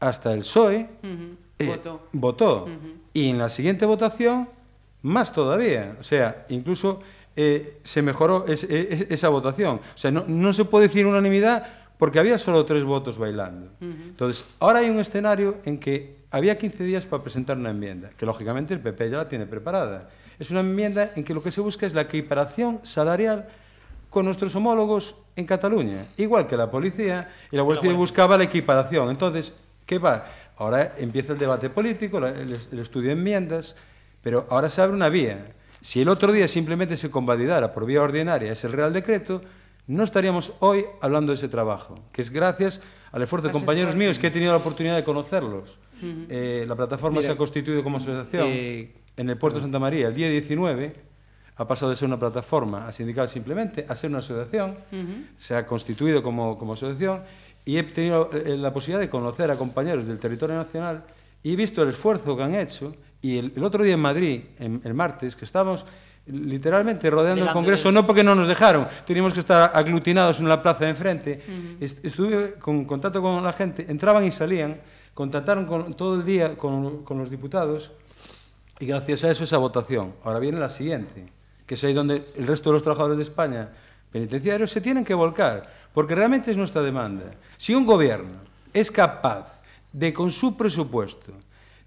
hasta 0.00 0.32
el 0.32 0.40
PSOE 0.40 0.88
eh, 1.58 1.66
Votó. 1.66 2.08
votó. 2.12 2.68
Y 3.12 3.28
en 3.30 3.38
la 3.38 3.48
siguiente 3.48 3.84
votación, 3.86 4.48
más 5.02 5.32
todavía. 5.32 5.96
O 6.00 6.02
sea, 6.02 6.46
incluso 6.48 7.00
eh, 7.36 7.78
se 7.82 8.02
mejoró 8.02 8.44
es- 8.46 8.64
es- 8.64 9.10
esa 9.10 9.28
votación. 9.28 9.76
O 9.94 9.98
sea, 9.98 10.10
no, 10.10 10.24
no 10.26 10.52
se 10.52 10.64
puede 10.64 10.88
decir 10.88 11.06
unanimidad 11.06 11.66
porque 11.98 12.18
había 12.18 12.36
solo 12.38 12.64
tres 12.64 12.82
votos 12.84 13.16
bailando. 13.18 13.70
Entonces, 13.80 14.44
ahora 14.58 14.80
hay 14.80 14.90
un 14.90 14.98
escenario 15.00 15.56
en 15.64 15.78
que 15.78 16.16
había 16.30 16.58
15 16.58 16.82
días 16.84 17.06
para 17.06 17.22
presentar 17.22 17.56
una 17.56 17.70
enmienda, 17.70 18.10
que 18.16 18.26
lógicamente 18.26 18.74
el 18.74 18.80
PP 18.80 19.10
ya 19.10 19.18
la 19.18 19.28
tiene 19.28 19.46
preparada. 19.46 20.10
Es 20.38 20.50
una 20.50 20.60
enmienda 20.60 21.12
en 21.14 21.24
que 21.24 21.34
lo 21.34 21.42
que 21.42 21.50
se 21.50 21.60
busca 21.60 21.86
es 21.86 21.94
la 21.94 22.02
equiparación 22.02 22.80
salarial 22.82 23.48
con 24.10 24.26
nuestros 24.26 24.54
homólogos 24.54 25.16
en 25.36 25.46
Cataluña, 25.46 26.06
igual 26.18 26.46
que 26.46 26.56
la 26.56 26.70
policía, 26.70 27.32
y 27.50 27.56
la 27.56 27.62
Guardia 27.62 27.82
Civil 27.82 27.96
buscaba 27.96 28.36
la 28.36 28.44
equiparación. 28.44 29.08
Entonces, 29.08 29.54
¿qué 29.86 29.98
va? 29.98 30.26
Ahora 30.58 30.92
empieza 30.98 31.32
el 31.32 31.38
debate 31.38 31.70
político, 31.70 32.18
el, 32.18 32.60
estudio 32.78 33.08
de 33.08 33.12
enmiendas, 33.14 33.74
pero 34.22 34.46
ahora 34.50 34.68
se 34.68 34.82
abre 34.82 34.94
una 34.94 35.08
vía. 35.08 35.46
Si 35.80 36.02
el 36.02 36.08
otro 36.08 36.30
día 36.30 36.46
simplemente 36.46 36.96
se 36.96 37.10
convalidara 37.10 37.72
por 37.72 37.86
vía 37.86 38.02
ordinaria 38.02 38.52
ese 38.52 38.68
Real 38.68 38.92
Decreto, 38.92 39.42
no 39.86 40.04
estaríamos 40.04 40.52
hoy 40.60 40.84
hablando 41.00 41.32
de 41.32 41.36
ese 41.36 41.48
trabajo, 41.48 41.98
que 42.12 42.22
es 42.22 42.30
gracias 42.30 42.82
al 43.10 43.22
esfuerzo 43.22 43.48
de 43.48 43.52
compañeros 43.52 43.96
míos 43.96 44.18
que 44.18 44.26
he 44.28 44.30
tenido 44.30 44.52
la 44.52 44.58
oportunidad 44.58 44.94
de 44.94 45.04
conocerlos. 45.04 45.78
Eh, 46.02 46.64
la 46.66 46.74
plataforma 46.74 47.18
Mira, 47.18 47.28
se 47.28 47.32
ha 47.32 47.36
constituido 47.36 47.82
como 47.82 47.98
asociación. 47.98 48.48
Eh, 48.48 48.90
en 49.16 49.30
el 49.30 49.36
puerto 49.36 49.58
de 49.58 49.62
Santa 49.62 49.78
María 49.78 50.08
el 50.08 50.14
día 50.14 50.28
19 50.30 50.94
ha 51.56 51.66
pasado 51.68 51.90
de 51.90 51.96
ser 51.96 52.08
una 52.08 52.18
plataforma 52.18 52.88
a 52.88 52.92
sindical 52.92 53.28
simplemente 53.28 53.84
a 53.88 53.94
ser 53.94 54.10
una 54.10 54.20
asociación, 54.20 54.76
se 55.38 55.54
ha 55.54 55.66
constituido 55.66 56.22
como, 56.22 56.56
como 56.58 56.72
asociación 56.72 57.20
y 57.64 57.76
he 57.76 57.82
tenido 57.82 58.30
eh, 58.32 58.56
la 58.56 58.72
posibilidad 58.72 59.00
de 59.00 59.10
conocer 59.10 59.50
a 59.50 59.56
compañeros 59.56 60.06
del 60.06 60.18
territorio 60.18 60.56
nacional 60.56 61.04
y 61.42 61.52
he 61.52 61.56
visto 61.56 61.82
el 61.82 61.90
esfuerzo 61.90 62.36
que 62.36 62.42
han 62.42 62.54
hecho 62.54 62.94
y 63.20 63.38
el, 63.38 63.52
el 63.54 63.62
otro 63.64 63.84
día 63.84 63.94
en 63.94 64.00
Madrid, 64.00 64.40
en- 64.58 64.80
el 64.84 64.94
martes, 64.94 65.36
que 65.36 65.44
estábamos 65.44 65.84
literalmente 66.26 67.10
rodeando 67.10 67.32
el 67.32 67.40
Delante 67.40 67.52
Congreso, 67.54 67.88
del- 67.88 67.94
no 67.94 68.06
porque 68.06 68.24
no 68.24 68.34
nos 68.34 68.48
dejaron, 68.48 68.88
teníamos 69.06 69.32
que 69.34 69.40
estar 69.40 69.72
aglutinados 69.74 70.40
en 70.40 70.48
la 70.48 70.62
plaza 70.62 70.84
de 70.84 70.90
enfrente, 70.90 71.42
Est- 71.80 72.04
estuve 72.04 72.54
con 72.54 72.84
contacto 72.84 73.20
con 73.20 73.42
la 73.42 73.52
gente, 73.52 73.84
entraban 73.88 74.24
y 74.24 74.30
salían, 74.30 74.80
contactaron 75.14 75.66
con, 75.66 75.94
todo 75.94 76.14
el 76.16 76.24
día 76.24 76.56
con, 76.56 77.04
con 77.04 77.18
los 77.18 77.28
diputados 77.30 77.92
y 78.82 78.86
gracias 78.86 79.22
a 79.22 79.30
eso 79.30 79.44
esa 79.44 79.58
votación. 79.58 80.12
Ahora 80.24 80.40
viene 80.40 80.58
la 80.58 80.68
siguiente, 80.68 81.28
que 81.64 81.74
es 81.74 81.84
ahí 81.84 81.92
donde 81.92 82.32
el 82.34 82.48
resto 82.48 82.68
de 82.68 82.74
los 82.74 82.82
trabajadores 82.82 83.16
de 83.16 83.22
España 83.22 83.68
penitenciarios 84.10 84.72
se 84.72 84.80
tienen 84.80 85.04
que 85.04 85.14
volcar, 85.14 85.62
porque 85.94 86.16
realmente 86.16 86.50
es 86.50 86.56
nuestra 86.56 86.82
demanda. 86.82 87.26
Si 87.56 87.76
un 87.76 87.86
gobierno 87.86 88.40
es 88.74 88.90
capaz 88.90 89.52
de, 89.92 90.12
con 90.12 90.32
su 90.32 90.56
presupuesto, 90.56 91.30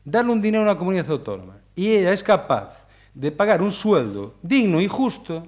darle 0.06 0.32
un 0.32 0.42
dinero 0.42 0.62
a 0.64 0.72
una 0.72 0.78
comunidad 0.78 1.12
autónoma 1.12 1.58
y 1.76 1.92
ella 1.92 2.14
es 2.14 2.24
capaz 2.24 2.78
de 3.14 3.30
pagar 3.30 3.62
un 3.62 3.74
sueldo 3.74 4.36
digno 4.42 4.80
y 4.80 4.88
justo, 4.88 5.46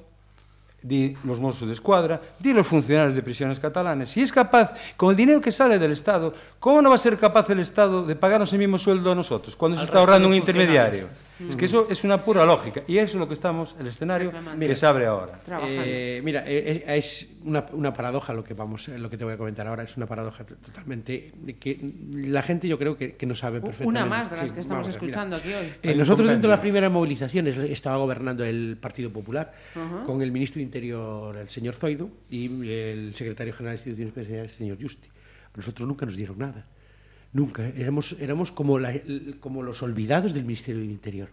di 0.82 1.16
los 1.24 1.40
Mossos 1.40 1.70
de 1.70 1.76
Escuadra, 1.76 2.20
di 2.40 2.52
los 2.52 2.68
funcionarios 2.68 3.16
de 3.16 3.24
prisiones 3.24 3.58
catalanes, 3.58 4.10
si 4.10 4.22
es 4.22 4.34
capaz, 4.34 4.74
con 4.98 5.12
el 5.12 5.16
dinero 5.16 5.40
que 5.40 5.54
sale 5.54 5.80
del 5.80 5.94
Estado, 5.94 6.34
¿cómo 6.60 6.82
no 6.82 6.90
va 6.90 6.96
a 6.96 6.98
ser 6.98 7.18
capaz 7.18 7.50
el 7.52 7.62
Estado 7.62 8.04
de 8.04 8.18
pagarnos 8.18 8.52
el 8.52 8.60
mismo 8.60 8.78
sueldo 8.78 9.14
a 9.14 9.16
nosotros 9.16 9.56
cuando 9.56 9.78
se 9.78 9.86
está 9.86 10.00
ahorrando 10.00 10.28
un 10.28 10.36
intermediario? 10.36 11.08
Es 11.50 11.56
que 11.56 11.66
eso 11.66 11.88
es 11.90 12.04
una 12.04 12.20
pura 12.20 12.46
lógica 12.46 12.82
y 12.88 12.98
eso 12.98 13.18
es 13.18 13.20
lo 13.20 13.28
que 13.28 13.34
estamos, 13.34 13.76
el 13.80 13.88
escenario 13.88 14.32
que 14.60 14.76
se 14.76 14.86
abre 14.86 15.06
ahora. 15.06 15.40
Eh, 15.68 16.22
mira, 16.24 16.44
eh, 16.48 16.84
eh, 16.88 16.98
es 16.98 17.28
una, 17.44 17.66
una 17.74 17.94
paradoja 17.94 18.34
lo 18.34 18.44
que 18.44 18.54
vamos, 18.54 18.88
eh, 18.88 18.98
lo 18.98 19.10
que 19.10 19.18
te 19.18 19.24
voy 19.24 19.34
a 19.34 19.38
comentar 19.38 19.68
ahora. 19.68 19.84
Es 19.84 19.96
una 19.98 20.06
paradoja 20.08 20.46
totalmente 20.46 21.32
que 21.60 21.80
la 22.14 22.42
gente 22.42 22.68
yo 22.68 22.78
creo 22.80 22.98
que, 22.98 23.16
que 23.16 23.26
no 23.26 23.36
sabe 23.36 23.62
perfectamente. 23.62 23.88
Una 24.00 24.06
más 24.06 24.30
de 24.32 24.38
las 24.38 24.48
Sí, 24.48 24.54
que 24.54 24.62
estamos 24.62 24.86
vamos 24.88 25.02
mira. 25.02 25.08
escuchando 25.08 25.36
aquí 25.36 25.54
hoy. 25.54 25.74
Eh, 25.84 25.96
nosotros 25.96 26.28
dentro 26.28 26.50
de 26.50 26.56
las 26.56 26.62
primeras 26.62 26.92
movilizaciones 26.92 27.58
estaba 27.58 27.98
gobernando 27.98 28.44
el 28.44 28.78
Partido 28.80 29.12
Popular 29.12 29.54
con 30.06 30.22
el 30.22 30.32
ministro 30.32 30.60
de 30.60 30.64
Interior, 30.64 31.38
el 31.38 31.50
señor 31.50 31.76
Zoido, 31.76 32.10
y 32.30 32.70
el 32.72 33.14
secretario 33.14 33.54
general 33.54 33.76
de 33.76 33.80
Instituciones 33.80 34.14
Penitenciarias, 34.14 34.52
el 34.54 34.58
señor 34.58 34.78
Justi. 34.82 35.08
Nosotros 35.56 35.88
nunca 35.88 36.06
nos 36.06 36.16
dieron 36.16 36.38
nada. 36.40 36.66
Nunca. 37.34 37.68
Éramos, 37.68 38.16
éramos 38.20 38.52
como, 38.52 38.80
la- 38.80 38.94
como 39.40 39.64
los 39.64 39.82
olvidados 39.84 40.34
del 40.34 40.44
Ministerio 40.44 40.82
del 40.82 40.92
Interior. 40.92 41.30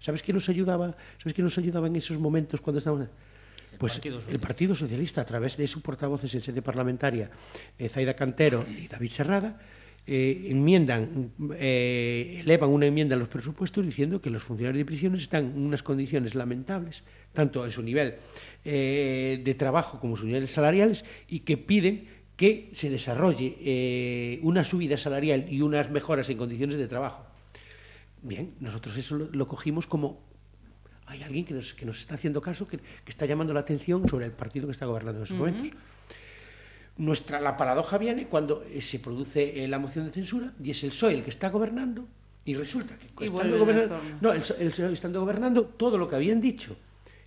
¿Sabes 0.00 0.22
quién 0.22 0.34
nos 0.36 0.48
ayudaba? 0.48 0.96
¿Sabes 1.18 1.34
quién 1.34 1.44
nos 1.44 1.56
ayudaba 1.58 1.86
en 1.86 1.96
esos 1.96 2.18
momentos 2.18 2.60
cuando 2.60 2.78
estábamos? 2.78 3.08
Pues 3.78 3.94
Partido 3.94 4.20
el. 4.30 4.38
Partido 4.38 4.74
Socialista, 4.74 5.20
a 5.20 5.26
través 5.26 5.56
de 5.56 5.66
sus 5.66 5.82
portavoces 5.82 6.34
en 6.34 6.40
sede 6.40 6.62
parlamentaria, 6.62 7.30
eh, 7.78 7.88
Zaida 7.88 8.14
Cantero 8.14 8.64
y 8.68 8.88
David 8.88 9.08
Serrada, 9.10 9.60
eh, 10.06 10.46
enmiendan, 10.50 11.32
eh, 11.56 12.40
elevan 12.40 12.70
una 12.70 12.86
enmienda 12.86 13.16
a 13.16 13.18
los 13.18 13.28
presupuestos 13.28 13.84
diciendo 13.84 14.20
que 14.22 14.30
los 14.30 14.42
funcionarios 14.42 14.78
de 14.78 14.84
prisiones 14.86 15.20
están 15.22 15.46
en 15.46 15.58
unas 15.58 15.82
condiciones 15.82 16.34
lamentables, 16.34 17.02
tanto 17.34 17.64
en 17.66 17.72
su 17.72 17.82
nivel 17.82 18.14
eh, 18.64 19.42
de 19.44 19.54
trabajo 19.54 19.98
como 20.00 20.14
en 20.14 20.16
sus 20.18 20.26
niveles 20.26 20.50
salariales, 20.52 21.04
y 21.28 21.40
que 21.40 21.56
piden 21.58 22.06
que 22.36 22.70
se 22.74 22.90
desarrolle 22.90 23.56
eh, 23.60 24.40
una 24.42 24.64
subida 24.64 24.96
salarial 24.96 25.46
y 25.48 25.62
unas 25.62 25.90
mejoras 25.90 26.28
en 26.28 26.38
condiciones 26.38 26.76
de 26.76 26.86
trabajo. 26.86 27.24
Bien, 28.22 28.54
nosotros 28.60 28.96
eso 28.96 29.16
lo, 29.16 29.28
lo 29.32 29.48
cogimos 29.48 29.86
como 29.86 30.20
hay 31.06 31.22
alguien 31.22 31.44
que 31.44 31.54
nos, 31.54 31.72
que 31.72 31.86
nos 31.86 32.00
está 32.00 32.16
haciendo 32.16 32.42
caso, 32.42 32.66
que, 32.66 32.78
que 32.78 33.10
está 33.10 33.26
llamando 33.26 33.54
la 33.54 33.60
atención 33.60 34.08
sobre 34.08 34.26
el 34.26 34.32
partido 34.32 34.66
que 34.66 34.72
está 34.72 34.86
gobernando 34.86 35.20
en 35.20 35.24
esos 35.24 35.38
momentos. 35.38 35.68
Nuestra, 36.98 37.40
la 37.40 37.56
paradoja 37.56 37.98
viene 37.98 38.26
cuando 38.26 38.64
eh, 38.64 38.80
se 38.80 38.98
produce 38.98 39.62
eh, 39.62 39.68
la 39.68 39.78
moción 39.78 40.06
de 40.06 40.12
censura 40.12 40.52
y 40.62 40.70
es 40.70 40.82
el 40.82 40.90
PSOE 40.90 41.14
el 41.14 41.24
que 41.24 41.30
está 41.30 41.50
gobernando 41.50 42.06
y 42.44 42.54
resulta 42.54 42.96
que 42.96 43.06
Y 43.24 43.26
estando 43.26 43.58
gobernando, 43.58 44.00
no, 44.20 44.32
el, 44.32 44.40
PSOE 44.40 44.62
el 44.62 44.70
PSOE 44.70 44.92
estando 44.92 45.20
gobernando 45.20 45.64
todo 45.64 45.98
lo 45.98 46.08
que 46.08 46.16
habían 46.16 46.40
dicho 46.40 46.76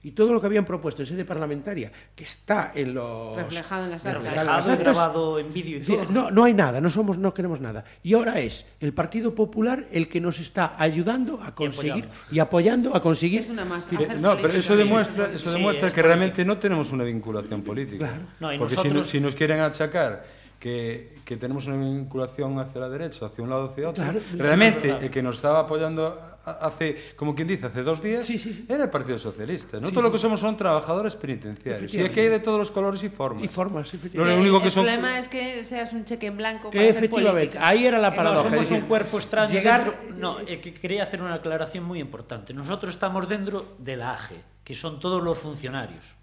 y 0.01 0.11
todo 0.11 0.31
lo 0.33 0.39
que 0.39 0.47
habían 0.47 0.63
propuesto 0.65 1.01
en 1.01 1.07
sede 1.07 1.25
parlamentaria 1.25 1.91
que 2.15 2.23
está 2.23 2.71
en 2.73 2.93
los 2.93 3.35
Reflejado 3.35 3.83
en 3.85 3.91
las 3.91 4.05
actas. 4.05 4.23
reflejado 4.23 4.77
grabado 4.77 5.39
en 5.39 5.51
vídeo 5.53 5.77
y 5.77 5.81
todo. 5.81 6.05
No, 6.09 6.31
no 6.31 6.43
hay 6.45 6.53
nada, 6.53 6.79
no 6.79 6.89
somos, 6.89 7.17
no 7.17 7.33
queremos 7.33 7.59
nada. 7.59 7.83
Y 8.01 8.13
ahora 8.13 8.39
es 8.39 8.65
el 8.79 8.93
Partido 8.93 9.35
Popular 9.35 9.87
el 9.91 10.07
que 10.07 10.21
nos 10.21 10.39
está 10.39 10.75
ayudando 10.77 11.41
a 11.41 11.53
conseguir 11.53 12.05
apoyando. 12.05 12.15
y 12.31 12.39
apoyando 12.39 12.95
a 12.95 13.01
conseguir. 13.01 13.39
Es 13.41 13.49
una 13.49 13.65
más. 13.65 13.91
Eh, 13.91 13.97
No, 14.19 14.37
pero 14.37 14.53
eso 14.53 14.77
demuestra, 14.77 15.31
eso 15.33 15.49
Sí, 15.49 15.55
demuestra 15.57 15.89
es 15.89 15.93
que 15.93 16.01
realmente 16.01 16.45
no 16.45 16.57
tenemos 16.57 16.91
una 16.91 17.03
vinculación 17.03 17.61
política. 17.61 18.11
No, 18.39 18.53
y 18.53 18.57
Porque 18.57 18.75
si, 18.75 18.77
nosotros- 18.83 19.05
no- 19.05 19.11
si 19.11 19.19
nos 19.19 19.35
quieren 19.35 19.59
achacar 19.59 20.23
que, 20.59 21.15
que 21.25 21.37
tenemos 21.37 21.67
una 21.67 21.77
vinculación 21.77 22.57
hacia 22.59 22.81
la 22.81 22.89
derecha, 22.89 23.25
hacia 23.25 23.43
un 23.43 23.49
lado 23.49 23.65
o 23.67 23.71
hacia 23.71 23.89
otro, 23.89 24.03
Claro, 24.03 24.19
realmente 24.37 24.89
el 25.01 25.09
que 25.09 25.21
nos 25.23 25.35
estaba 25.37 25.59
apoyando 25.59 26.19
hace, 26.51 27.13
como 27.15 27.35
quien 27.35 27.47
dice, 27.47 27.65
hace 27.67 27.83
dos 27.83 28.01
días, 28.01 28.25
Sí, 28.25 28.37
sí, 28.39 28.53
sí. 28.53 28.65
era 28.67 28.83
el 28.85 28.89
Partido 28.89 29.17
Socialista. 29.19 29.79
No 29.79 29.87
Sí, 29.87 29.93
todo 29.93 30.03
lo 30.03 30.11
que 30.11 30.17
somos 30.17 30.39
son 30.39 30.55
trabajadores 30.57 31.15
penitenciarios. 31.15 31.93
Y 31.93 32.01
aquí 32.01 32.19
hay 32.21 32.27
de 32.29 32.39
todos 32.39 32.57
los 32.59 32.71
colores 32.71 33.01
y 33.03 33.09
formas. 33.09 33.43
Y 33.43 33.47
formas, 33.47 33.91
Lo 33.93 33.99
efectivamente. 33.99 34.39
único 34.41 34.59
que 34.59 34.65
el 34.67 34.71
son- 34.71 34.83
problema 34.85 35.19
es 35.19 35.27
que 35.27 35.63
seas 35.63 35.93
un 35.93 36.05
cheque 36.05 36.27
en 36.27 36.37
blanco 36.37 36.71
para 36.71 36.83
Efectivamente, 36.83 37.57
ahí 37.59 37.85
era 37.85 37.97
la 37.99 38.09
Eso 38.09 38.17
No, 38.17 38.23
paradoja. 38.23 38.49
somos 38.49 38.59
decir, 38.69 38.83
un 38.83 38.87
cuerpo 38.89 39.17
extraño 39.17 39.51
llegar- 39.51 39.85
dentro- 39.85 40.15
No, 40.17 40.37
que 40.45 40.73
quería 40.73 41.03
hacer 41.03 41.21
unha 41.21 41.33
aclaración 41.37 41.83
moi 41.85 41.99
importante. 42.01 42.53
Nosotros 42.53 42.93
estamos 42.95 43.27
dentro 43.29 43.75
de 43.79 43.95
la 43.95 44.13
AGE, 44.17 44.41
que 44.63 44.75
son 44.75 44.99
todos 44.99 45.23
los 45.23 45.37
funcionarios. 45.37 46.17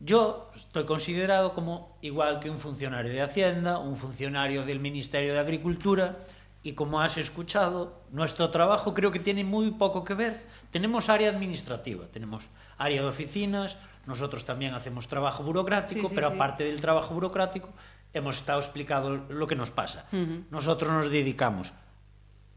Yo 0.00 0.50
estoy 0.56 0.84
considerado 0.84 1.54
como 1.54 1.96
igual 2.02 2.40
que 2.40 2.50
un 2.50 2.58
funcionario 2.58 3.12
de 3.12 3.22
Hacienda, 3.22 3.78
un 3.78 3.94
funcionario 3.94 4.64
del 4.66 4.80
Ministerio 4.80 5.32
de 5.32 5.38
Agricultura, 5.38 6.18
y 6.62 6.72
como 6.74 7.00
has 7.00 7.16
escuchado, 7.16 8.02
nuestro 8.10 8.50
trabajo 8.50 8.94
creo 8.94 9.10
que 9.10 9.18
tiene 9.18 9.42
muy 9.44 9.72
poco 9.72 10.04
que 10.04 10.14
ver. 10.14 10.42
Tenemos 10.70 11.08
área 11.08 11.30
administrativa, 11.30 12.06
tenemos 12.06 12.46
área 12.78 13.02
de 13.02 13.08
oficinas, 13.08 13.76
nosotros 14.06 14.44
también 14.44 14.74
hacemos 14.74 15.08
trabajo 15.08 15.42
burocrático, 15.42 16.02
Sí, 16.02 16.08
sí, 16.08 16.14
pero 16.14 16.28
sí. 16.28 16.34
aparte 16.34 16.64
del 16.64 16.80
trabajo 16.80 17.14
burocrático, 17.14 17.68
hemos 18.12 18.36
estado 18.36 18.60
explicado 18.60 19.16
lo 19.16 19.46
que 19.46 19.56
nos 19.56 19.70
pasa. 19.70 20.06
Nosotros 20.50 20.90
nos 20.92 21.10
dedicamos 21.10 21.72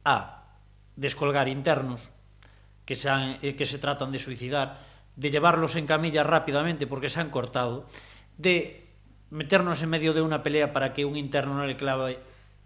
a 0.03 0.43
descolgar 0.95 1.47
internos 1.47 2.01
que 2.85 2.95
se, 2.95 3.09
han, 3.09 3.37
eh, 3.41 3.55
que 3.55 3.65
se 3.65 3.79
tratan 3.79 4.11
de 4.11 4.19
suicidar, 4.19 4.79
de 5.15 5.31
llevarlos 5.31 5.75
en 5.75 5.87
camilla 5.87 6.23
rápidamente 6.23 6.85
porque 6.85 7.09
se 7.09 7.19
han 7.19 7.31
cortado, 7.31 7.87
de 8.37 8.85
meternos 9.31 9.81
en 9.81 9.89
medio 9.89 10.13
de 10.13 10.21
una 10.21 10.43
pelea 10.43 10.71
para 10.73 10.93
que 10.93 11.05
un 11.05 11.15
interno 11.15 11.55
no 11.55 11.65
le 11.65 11.75
clave 11.75 12.19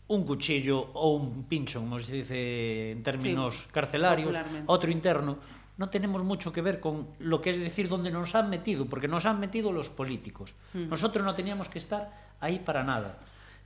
un 0.10 0.26
cuchillo 0.26 0.90
o 0.94 1.12
un 1.12 1.44
pincho, 1.44 1.80
como 1.80 2.00
se 2.00 2.14
dice 2.14 2.92
en 2.92 3.04
términos 3.04 3.56
Sí, 3.56 3.70
carcelarios, 3.72 4.36
otro 4.66 4.92
interno, 4.92 5.38
no 5.78 5.90
tenemos 5.90 6.24
mucho 6.24 6.52
que 6.52 6.62
ver 6.62 6.80
con 6.80 7.08
lo 7.20 7.42
que 7.42 7.52
es 7.52 7.60
decir 7.60 7.88
donde 7.88 8.12
nos 8.12 8.36
han 8.36 8.50
metido, 8.50 8.86
porque 8.86 9.08
nos 9.08 9.26
han 9.26 9.40
metido 9.40 9.72
los 9.72 9.90
políticos. 9.90 10.54
Nosotros 10.74 11.24
no 11.24 11.36
teníamos 11.36 11.70
que 11.70 11.78
estar 11.78 12.12
ahí 12.40 12.60
para 12.60 12.84
nada, 12.84 13.18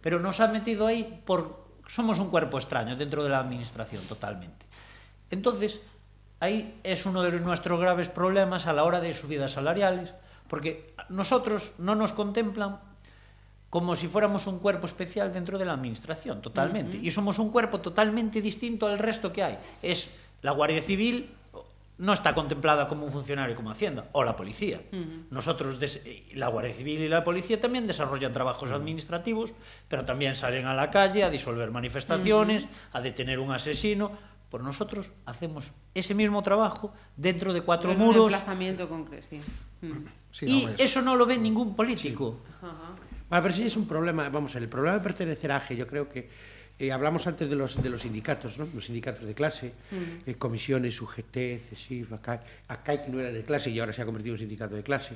pero 0.01 0.19
nos 0.19 0.39
han 0.39 0.51
metido 0.51 0.85
ahí 0.85 1.21
por 1.25 1.63
somos 1.87 2.19
un 2.19 2.29
cuerpo 2.29 2.57
extraño 2.57 2.95
dentro 2.95 3.23
de 3.23 3.29
la 3.29 3.39
administración 3.39 4.03
totalmente. 4.03 4.65
Entonces, 5.31 5.81
ahí 6.39 6.79
es 6.83 7.05
uno 7.05 7.23
de 7.23 7.39
nuestros 7.39 7.79
graves 7.79 8.09
problemas 8.09 8.67
a 8.67 8.73
la 8.73 8.83
hora 8.83 8.99
de 8.99 9.13
subidas 9.13 9.53
salariales, 9.53 10.13
porque 10.47 10.93
nosotros 11.09 11.71
no 11.77 11.95
nos 11.95 12.11
contemplan 12.11 12.79
como 13.73 13.95
si 13.95 14.07
fuéramos 14.07 14.45
un 14.45 14.59
cuerpo 14.59 14.85
especial 14.85 15.33
dentro 15.33 15.57
de 15.57 15.65
la 15.65 15.73
administración, 15.73 16.43
totalmente. 16.43 16.95
Y 17.01 17.09
somos 17.09 17.39
un 17.39 17.49
cuerpo 17.49 17.79
totalmente 17.81 18.39
distinto 18.39 18.85
al 18.85 18.99
resto 18.99 19.33
que 19.33 19.41
hay. 19.41 19.57
Es 19.81 20.11
la 20.43 20.51
Guardia 20.51 20.79
Civil 20.83 21.31
no 21.97 22.13
está 22.13 22.35
contemplada 22.35 22.87
como 22.87 23.03
un 23.07 23.11
funcionario 23.11 23.55
como 23.55 23.71
Hacienda 23.71 24.05
o 24.11 24.23
la 24.23 24.35
policía. 24.35 24.79
Nosotros, 25.31 25.79
des- 25.79 26.03
la 26.35 26.49
Guardia 26.49 26.71
Civil 26.75 26.99
y 27.01 27.09
la 27.09 27.23
policía 27.23 27.59
también 27.59 27.87
desarrollan 27.87 28.31
trabajos 28.31 28.69
administrativos, 28.71 29.53
pero 29.87 30.05
también 30.05 30.35
salen 30.35 30.67
a 30.67 30.75
la 30.75 30.91
calle 30.91 31.23
a 31.23 31.31
disolver 31.31 31.71
manifestaciones, 31.71 32.67
a 32.91 33.01
detener 33.01 33.39
un 33.39 33.49
asesino. 33.49 34.11
Por 34.51 34.61
nosotros 34.63 35.09
hacemos 35.25 35.71
ese 35.95 36.13
mismo 36.13 36.43
trabajo 36.43 36.93
dentro 37.17 37.53
de 37.53 37.61
cuatro 37.61 37.89
un 37.89 37.97
muros 37.97 38.31
concreto, 38.87 39.25
sí. 39.27 39.41
Sí, 40.29 40.45
y 40.45 40.65
eso 40.83 41.01
no 41.01 41.15
lo 41.15 41.25
ve 41.25 41.37
ningún 41.39 41.75
político. 41.75 42.37
Ajá. 42.61 42.93
Bueno, 43.33 43.45
pero 43.45 43.55
sí 43.55 43.63
es 43.63 43.75
un 43.77 43.87
problema, 43.87 44.29
vamos 44.29 44.51
a 44.51 44.53
ver, 44.59 44.63
el 44.65 44.69
problema 44.69 44.95
de 44.99 45.03
pertenecer 45.03 45.51
a 45.51 45.55
AGE, 45.57 45.75
yo 45.75 45.87
creo 45.87 46.07
que 46.07 46.29
eh, 46.77 46.91
hablamos 46.91 47.25
antes 47.25 47.49
de 47.49 47.55
los, 47.55 47.81
de 47.81 47.89
los 47.89 48.03
sindicatos, 48.03 48.59
¿no? 48.59 48.67
Los 48.75 48.85
sindicatos 48.85 49.25
de 49.25 49.33
clase, 49.33 49.71
eh, 50.27 50.35
comisiones, 50.35 51.01
UGT, 51.01 51.33
CESIF, 51.67 52.13
ACAI, 52.13 52.39
ACAI 52.67 53.05
que 53.05 53.09
no 53.11 53.19
era 53.19 53.31
de 53.31 53.41
clase 53.41 53.71
y 53.71 53.79
ahora 53.79 53.91
se 53.91 54.03
ha 54.03 54.05
convertido 54.05 54.35
en 54.35 54.39
sindicato 54.39 54.75
de 54.75 54.83
clase. 54.83 55.15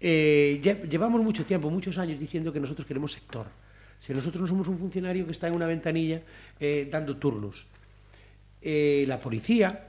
Eh, 0.00 0.58
lle- 0.60 0.88
llevamos 0.88 1.22
mucho 1.22 1.44
tiempo, 1.46 1.70
muchos 1.70 1.96
años 1.98 2.18
diciendo 2.18 2.52
que 2.52 2.58
nosotros 2.58 2.84
queremos 2.84 3.12
sector. 3.12 3.46
Si 4.04 4.12
nosotros 4.12 4.40
no 4.42 4.48
somos 4.48 4.66
un 4.66 4.78
funcionario 4.80 5.24
que 5.24 5.30
está 5.30 5.46
en 5.46 5.54
una 5.54 5.66
ventanilla 5.66 6.22
eh, 6.58 6.88
dando 6.90 7.16
turnos. 7.16 7.64
La 8.60 9.20
policía 9.20 9.86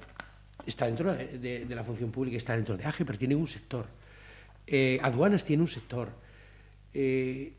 está 0.63 0.85
dentro 0.85 1.11
de, 1.11 1.39
de- 1.39 1.65
de 1.65 1.75
la 1.75 1.83
función 1.83 2.11
pública, 2.11 2.37
está 2.37 2.53
dentro 2.55 2.77
de 2.77 2.85
AGE, 2.85 3.03
pero 3.03 3.17
tiene 3.17 3.33
un 3.33 3.47
sector. 3.47 3.87
Aduanas 5.01 5.43
tiene 5.43 5.63
un 5.63 5.67
sector. 5.69 6.26
Eh, 6.99 7.53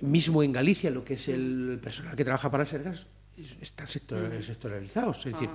mismo 0.00 0.42
en 0.42 0.50
Galicia, 0.50 0.90
lo 0.90 1.04
que 1.04 1.14
es 1.14 1.28
el 1.28 1.78
personal 1.80 2.16
que 2.16 2.24
trabaja 2.24 2.50
para 2.50 2.66
Sergas, 2.66 3.06
es- 3.38 3.56
están 3.60 3.86
sector- 3.86 4.42
sectoralizados. 4.42 5.18
Es 5.26 5.32
decir, 5.32 5.48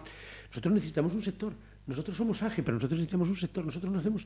nosotros 0.50 0.74
necesitamos 0.74 1.14
un 1.14 1.22
sector. 1.22 1.52
Nosotros 1.88 2.18
somos 2.18 2.42
AGE, 2.42 2.64
pero 2.64 2.76
nosotros 2.76 2.98
necesitamos 2.98 3.30
un 3.30 3.36
sector. 3.38 3.64
Nosotros 3.64 3.94
no 3.94 4.00
hacemos, 4.00 4.26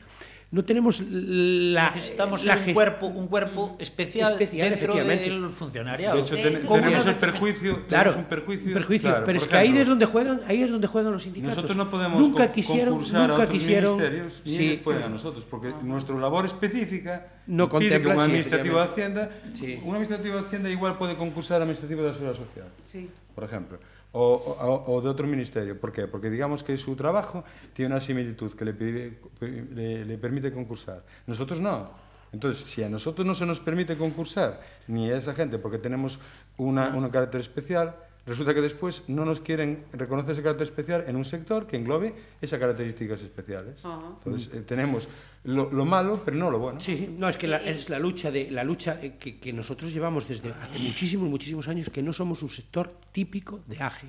no 0.51 0.63
tenemos 0.63 1.01
la 1.09 1.91
Necesitamos 1.93 2.45
la 2.45 2.55
un 2.55 2.73
cuerpo, 2.73 3.07
un 3.07 3.27
cuerpo 3.27 3.75
especial, 3.79 4.31
Especial, 4.33 4.69
dentro 4.69 4.95
del 4.95 5.49
funcionariado. 5.49 6.15
De 6.15 6.21
hecho, 6.21 6.35
De 6.35 6.43
ten- 6.43 6.55
hecho, 6.57 6.69
tenemos 6.69 7.05
el 7.05 7.15
perjuicio, 7.15 7.85
Claro, 7.87 8.11
tenemos 8.11 8.15
un 8.15 8.29
perjuicio, 8.29 8.73
perjuicio, 8.73 9.09
claro, 9.09 9.25
pero 9.25 9.37
es 9.39 9.47
que 9.47 9.57
ahí 9.57 9.77
es 9.77 9.87
donde 9.87 10.05
juegan, 10.05 10.39
ahí 10.47 10.63
es 10.63 10.71
donde 10.71 10.87
juegan 10.87 11.11
los 11.11 11.23
sindicatos. 11.23 11.57
Nosotros 11.57 11.77
no 11.77 11.91
podemos 11.91 12.19
nunca 12.21 12.49
quisieron, 12.49 12.93
concursar 12.93 13.21
nunca 13.27 13.33
a 13.33 13.45
otros 13.45 13.59
quisieron, 13.59 13.97
ministerios 13.97 14.41
ni 14.45 14.51
sí, 14.55 14.65
ellos 14.69 14.79
pueden 14.79 15.03
a 15.03 15.09
nosotros, 15.09 15.43
porque 15.49 15.73
nuestra 15.83 16.15
labor 16.15 16.45
específica 16.45 17.27
No 17.45 17.67
pide 17.67 18.01
que 18.01 18.07
un 18.07 18.15
sí, 18.15 18.21
administrativo 18.21 18.77
de. 18.77 18.83
Hacienda, 18.85 19.31
Sí. 19.51 19.79
un 19.83 19.95
administrativo 19.95 20.35
de 20.35 20.41
Hacienda 20.47 20.69
igual 20.69 20.97
puede 20.97 21.17
concursar 21.17 21.57
al 21.57 21.63
administrativo 21.63 22.03
de 22.03 22.07
la 22.07 22.13
Seguridad 22.13 22.37
Social, 22.37 22.67
Sí. 22.83 23.09
por 23.35 23.43
ejemplo, 23.43 23.79
o, 24.11 25.01
de 25.03 25.09
otro 25.09 25.27
ministerio. 25.27 25.79
¿Por 25.79 25.91
qué? 25.91 26.07
Porque 26.07 26.29
digamos 26.29 26.63
que 26.63 26.77
su 26.77 26.95
trabajo 26.95 27.43
tiene 27.73 27.93
una 27.93 28.01
similitud 28.01 28.53
que 28.53 28.65
le, 28.65 30.17
permite 30.17 30.51
concursar. 30.51 31.03
Nosotros 31.27 31.59
no. 31.59 31.91
Entonces, 32.31 32.67
si 32.67 32.83
a 32.83 32.89
nosotros 32.89 33.25
no 33.25 33.33
se 33.33 33.45
nos 33.45 33.59
permite 33.59 33.97
concursar, 33.97 34.61
ni 34.87 35.09
a 35.09 35.17
esa 35.17 35.33
gente, 35.33 35.57
porque 35.57 35.77
tenemos 35.77 36.19
un 36.57 36.75
carácter 37.11 37.41
especial, 37.41 37.95
resulta 38.25 38.53
que 38.53 38.61
después 38.61 39.03
no 39.07 39.25
nos 39.25 39.39
quieren 39.41 39.85
reconocer 39.93 40.33
ese 40.33 40.43
carácter 40.43 40.67
especial 40.67 41.03
en 41.07 41.15
un 41.15 41.25
sector 41.25 41.65
que 41.65 41.77
englobe 41.77 42.13
esas 42.41 42.59
características 42.59 43.21
especiales. 43.21 43.81
Entonces, 44.17 44.53
eh, 44.53 44.61
tenemos 44.61 45.07
lo, 45.45 45.71
lo 45.71 45.85
malo, 45.85 46.21
pero 46.23 46.37
no 46.37 46.51
lo 46.51 46.59
bueno. 46.59 46.79
Sí, 46.81 46.95
sí, 46.97 47.15
no, 47.17 47.27
es 47.29 47.37
que 47.37 47.47
la, 47.47 47.57
es 47.57 47.89
la 47.89 47.97
lucha, 47.97 48.29
de, 48.29 48.51
la 48.51 48.63
lucha 48.63 48.99
eh, 49.01 49.15
que, 49.19 49.39
que 49.39 49.51
nosotros 49.53 49.91
llevamos 49.93 50.27
desde 50.27 50.51
hace 50.51 50.77
muchísimos, 50.79 51.27
muchísimos 51.29 51.67
años, 51.67 51.89
que 51.89 52.03
no 52.03 52.13
somos 52.13 52.43
un 52.43 52.49
sector 52.49 52.93
típico 53.11 53.61
de 53.67 53.77
AGE. 53.81 54.07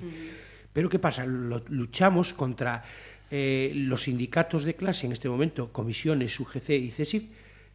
Pero 0.73 0.89
¿qué 0.89 0.99
pasa? 0.99 1.25
Lo- 1.25 1.63
luchamos 1.69 2.33
contra 2.33 2.83
eh, 3.31 3.71
los 3.73 4.03
sindicatos 4.03 4.63
de 4.65 4.75
clase, 4.75 5.05
en 5.07 5.13
este 5.13 5.29
momento, 5.29 5.71
comisiones, 5.71 6.37
UGC 6.39 6.69
y 6.69 6.91
CESIF, 6.91 7.23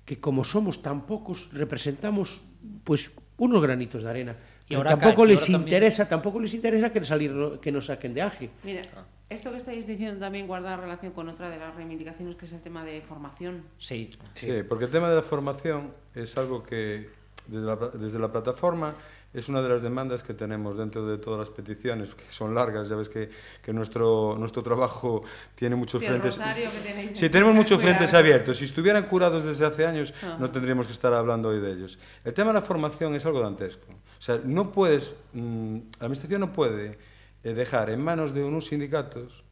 que 0.05 0.20
como 0.20 0.45
somos 0.45 0.80
tan 0.82 1.07
pocos, 1.07 1.49
representamos 1.53 2.43
pues 2.84 3.11
unos 3.39 3.61
granitos 3.62 4.03
de 4.05 4.11
arena. 4.11 4.37
Y 4.67 4.71
Pero 4.71 4.81
ahora 4.81 4.91
tampoco 4.91 5.23
cae, 5.23 5.27
les 5.33 5.41
ahora 5.43 5.53
también- 5.53 5.69
interesa, 5.69 6.09
tampoco 6.09 6.41
les 6.41 6.55
interesa 6.55 6.91
que, 6.91 7.05
salir, 7.05 7.33
que 7.62 7.71
nos 7.71 7.87
saquen 7.87 8.14
de 8.14 8.23
AGE. 8.23 8.51
Mira, 8.64 8.83
esto 9.31 9.51
que 9.53 9.59
estáis 9.59 9.87
diciendo 9.87 10.19
también 10.19 10.47
guarda 10.49 10.77
relación 10.77 11.12
con 11.12 11.29
otra 11.29 11.49
de 11.51 11.57
las 11.59 11.75
reivindicaciones, 11.75 12.35
que 12.37 12.47
es 12.47 12.53
el 12.53 12.61
tema 12.61 12.85
de 12.85 13.01
formación. 13.03 13.62
Sí. 13.79 14.11
Sí, 14.35 14.53
porque 14.69 14.87
el 14.87 14.91
tema 14.91 15.09
de 15.09 15.17
la 15.17 15.23
formación 15.23 15.93
es 16.14 16.37
algo 16.37 16.62
que 16.64 17.09
desde 17.47 17.64
la, 17.67 17.79
pla- 17.79 17.91
desde 17.95 18.19
la 18.19 18.33
plataforma 18.33 18.95
es 19.33 19.49
una 19.51 19.61
de 19.61 19.69
las 19.69 19.83
demandas 19.83 20.23
que 20.23 20.33
tenemos 20.35 20.77
dentro 20.79 21.07
de 21.07 21.19
todas 21.19 21.39
las 21.41 21.51
peticiones, 21.51 22.14
que 22.14 22.25
son 22.31 22.55
largas, 22.55 22.89
ya 22.89 22.97
ves 22.97 23.09
que, 23.11 23.29
que 23.62 23.73
nuestro, 23.73 24.35
nuestro 24.39 24.62
trabajo 24.62 25.23
tiene 25.55 25.77
muchos 25.77 26.01
Sí, 26.01 26.07
el 26.07 26.12
frentes. 26.21 26.39
tenéis 26.83 27.19
Sí, 27.19 27.29
tenemos 27.29 27.55
muchos 27.55 27.81
frentes 27.81 28.14
abiertos. 28.14 28.57
Si 28.57 28.64
estuvieran 28.64 29.05
curados 29.07 29.45
desde 29.45 29.67
hace 29.67 29.85
años, 29.87 30.14
no 30.41 30.51
tendríamos 30.51 30.87
que 30.87 30.93
estar 30.95 31.12
hablando 31.12 31.51
hoy 31.51 31.61
de 31.61 31.71
ellos. 31.71 31.99
El 32.25 32.33
tema 32.35 32.49
de 32.49 32.55
la 32.55 32.62
formación 32.62 33.14
es 33.14 33.27
algo 33.27 33.41
dantesco. 33.41 33.87
O 34.19 34.23
sea, 34.23 34.41
no 34.45 34.73
puedes, 34.73 35.12
mm, 35.33 35.77
la 36.01 36.07
administración 36.07 36.41
no 36.41 36.53
puede 36.53 36.99
eh, 37.45 37.53
dejar 37.55 37.91
en 37.91 38.01
manos 38.03 38.33
de 38.35 38.43
unos 38.45 38.67
sindicatos 38.67 39.45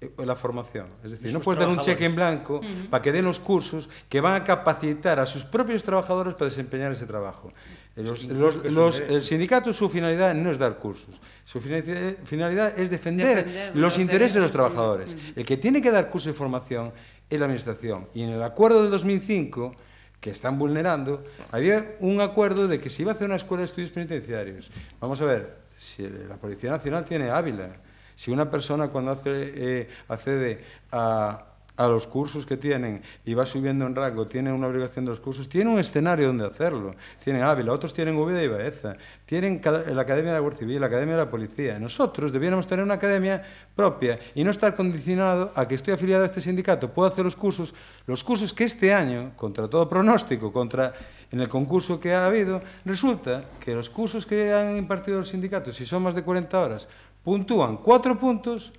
eh, 0.00 0.10
la 0.24 0.34
formación. 0.36 0.86
Es 1.04 1.12
decir, 1.12 1.26
De 1.28 1.32
no 1.32 1.40
puedes 1.40 1.60
dar 1.60 1.68
un 1.68 1.78
cheque 1.78 2.06
en 2.06 2.14
trabajadores. 2.14 2.46
blanco 2.48 2.88
para 2.90 3.02
que 3.02 3.12
den 3.12 3.24
los 3.24 3.38
cursos 3.38 3.88
que 4.08 4.20
van 4.20 4.34
a 4.34 4.44
capacitar 4.44 5.20
a 5.20 5.26
sus 5.26 5.44
propios 5.44 5.82
trabajadores 5.84 6.34
para 6.34 6.46
desempeñar 6.46 6.92
ese 6.92 7.06
trabajo. 7.06 7.52
Eh, 7.96 8.02
Los, 8.02 8.24
los- 8.24 8.64
los- 8.64 9.00
el 9.00 9.22
sindicato, 9.22 9.72
su 9.72 9.88
finalidad 9.90 10.34
no 10.34 10.50
es 10.50 10.58
dar 10.58 10.78
cursos. 10.78 11.20
Su 11.44 11.60
finalidad, 11.60 12.78
es 12.78 12.90
defender, 12.90 13.36
Defender 13.38 13.66
los 13.74 13.76
los 13.82 13.98
intereses 13.98 14.34
de 14.34 14.40
los 14.40 14.50
derechos, 14.50 14.50
sí. 14.50 14.52
trabajadores. 14.52 15.16
El 15.36 15.44
que 15.44 15.56
tiene 15.56 15.82
que 15.82 15.90
dar 15.90 16.08
cursos 16.10 16.28
de 16.32 16.38
formación 16.38 16.92
es 17.28 17.38
la 17.38 17.44
Administración. 17.46 18.06
Y 18.14 18.22
en 18.22 18.30
el 18.30 18.42
acuerdo 18.42 18.82
del 18.82 18.90
2005, 18.90 19.74
que 20.20 20.30
están 20.30 20.58
vulnerando, 20.58 21.24
había 21.50 21.96
un 22.00 22.20
acuerdo 22.20 22.68
de 22.68 22.80
que 22.80 22.90
se 22.90 23.02
iba 23.02 23.12
a 23.12 23.14
hacer 23.14 23.26
una 23.26 23.36
escuela 23.36 23.62
de 23.62 23.66
estudios 23.66 23.90
penitenciarios. 23.90 24.70
Vamos 25.00 25.20
a 25.20 25.24
ver, 25.24 25.56
si 25.78 26.02
la 26.02 26.36
Policía 26.36 26.70
Nacional 26.70 27.04
tiene 27.04 27.30
Ávila, 27.30 27.70
si 28.14 28.30
una 28.30 28.50
persona 28.50 28.88
cuando 28.88 29.12
hace, 29.12 29.30
eh, 29.32 29.88
accede 30.08 30.62
a, 30.92 31.46
a 31.80 31.88
los 31.88 32.06
cursos 32.06 32.44
que 32.44 32.58
tienen 32.58 33.00
y 33.24 33.32
va 33.32 33.46
subiendo 33.46 33.86
en 33.86 33.96
rango, 33.96 34.26
tiene 34.26 34.52
una 34.52 34.66
obligación 34.66 35.06
de 35.06 35.12
los 35.12 35.20
cursos, 35.20 35.48
tiene 35.48 35.70
un 35.70 35.78
escenario 35.78 36.26
donde 36.26 36.44
hacerlo. 36.44 36.94
Tienen 37.24 37.42
Ávila, 37.42 37.72
otros 37.72 37.94
tienen 37.94 38.16
Úbeda 38.16 38.42
y 38.42 38.48
Baeza, 38.48 38.98
tienen 39.24 39.62
la 39.64 40.02
Academia 40.02 40.32
de 40.32 40.36
la 40.36 40.40
Guardia 40.40 40.58
Civil, 40.58 40.78
la 40.78 40.88
Academia 40.88 41.16
de 41.16 41.24
la 41.24 41.30
Policía. 41.30 41.78
Nosotros 41.78 42.34
debiéramos 42.34 42.66
tener 42.66 42.84
una 42.84 42.94
academia 42.94 43.42
propia 43.74 44.18
y 44.34 44.44
no 44.44 44.50
estar 44.50 44.74
condicionado 44.74 45.52
a 45.54 45.66
que 45.66 45.76
estoy 45.76 45.94
afiliado 45.94 46.22
a 46.22 46.26
este 46.26 46.42
sindicato, 46.42 46.90
puedo 46.90 47.08
hacer 47.08 47.24
los 47.24 47.34
cursos, 47.34 47.74
los 48.06 48.22
cursos 48.22 48.52
que 48.52 48.64
este 48.64 48.92
año, 48.92 49.32
contra 49.34 49.66
todo 49.66 49.88
pronóstico, 49.88 50.52
contra 50.52 50.92
en 51.30 51.40
el 51.40 51.48
concurso 51.48 51.98
que 51.98 52.12
ha 52.12 52.26
habido, 52.26 52.60
resulta 52.84 53.44
que 53.58 53.74
los 53.74 53.88
cursos 53.88 54.26
que 54.26 54.52
han 54.52 54.76
impartido 54.76 55.20
los 55.20 55.28
sindicatos, 55.28 55.76
si 55.76 55.86
son 55.86 56.02
más 56.02 56.14
de 56.14 56.22
40 56.22 56.60
horas, 56.60 56.88
puntúan 57.24 57.78
cuatro 57.78 58.18
puntos 58.18 58.70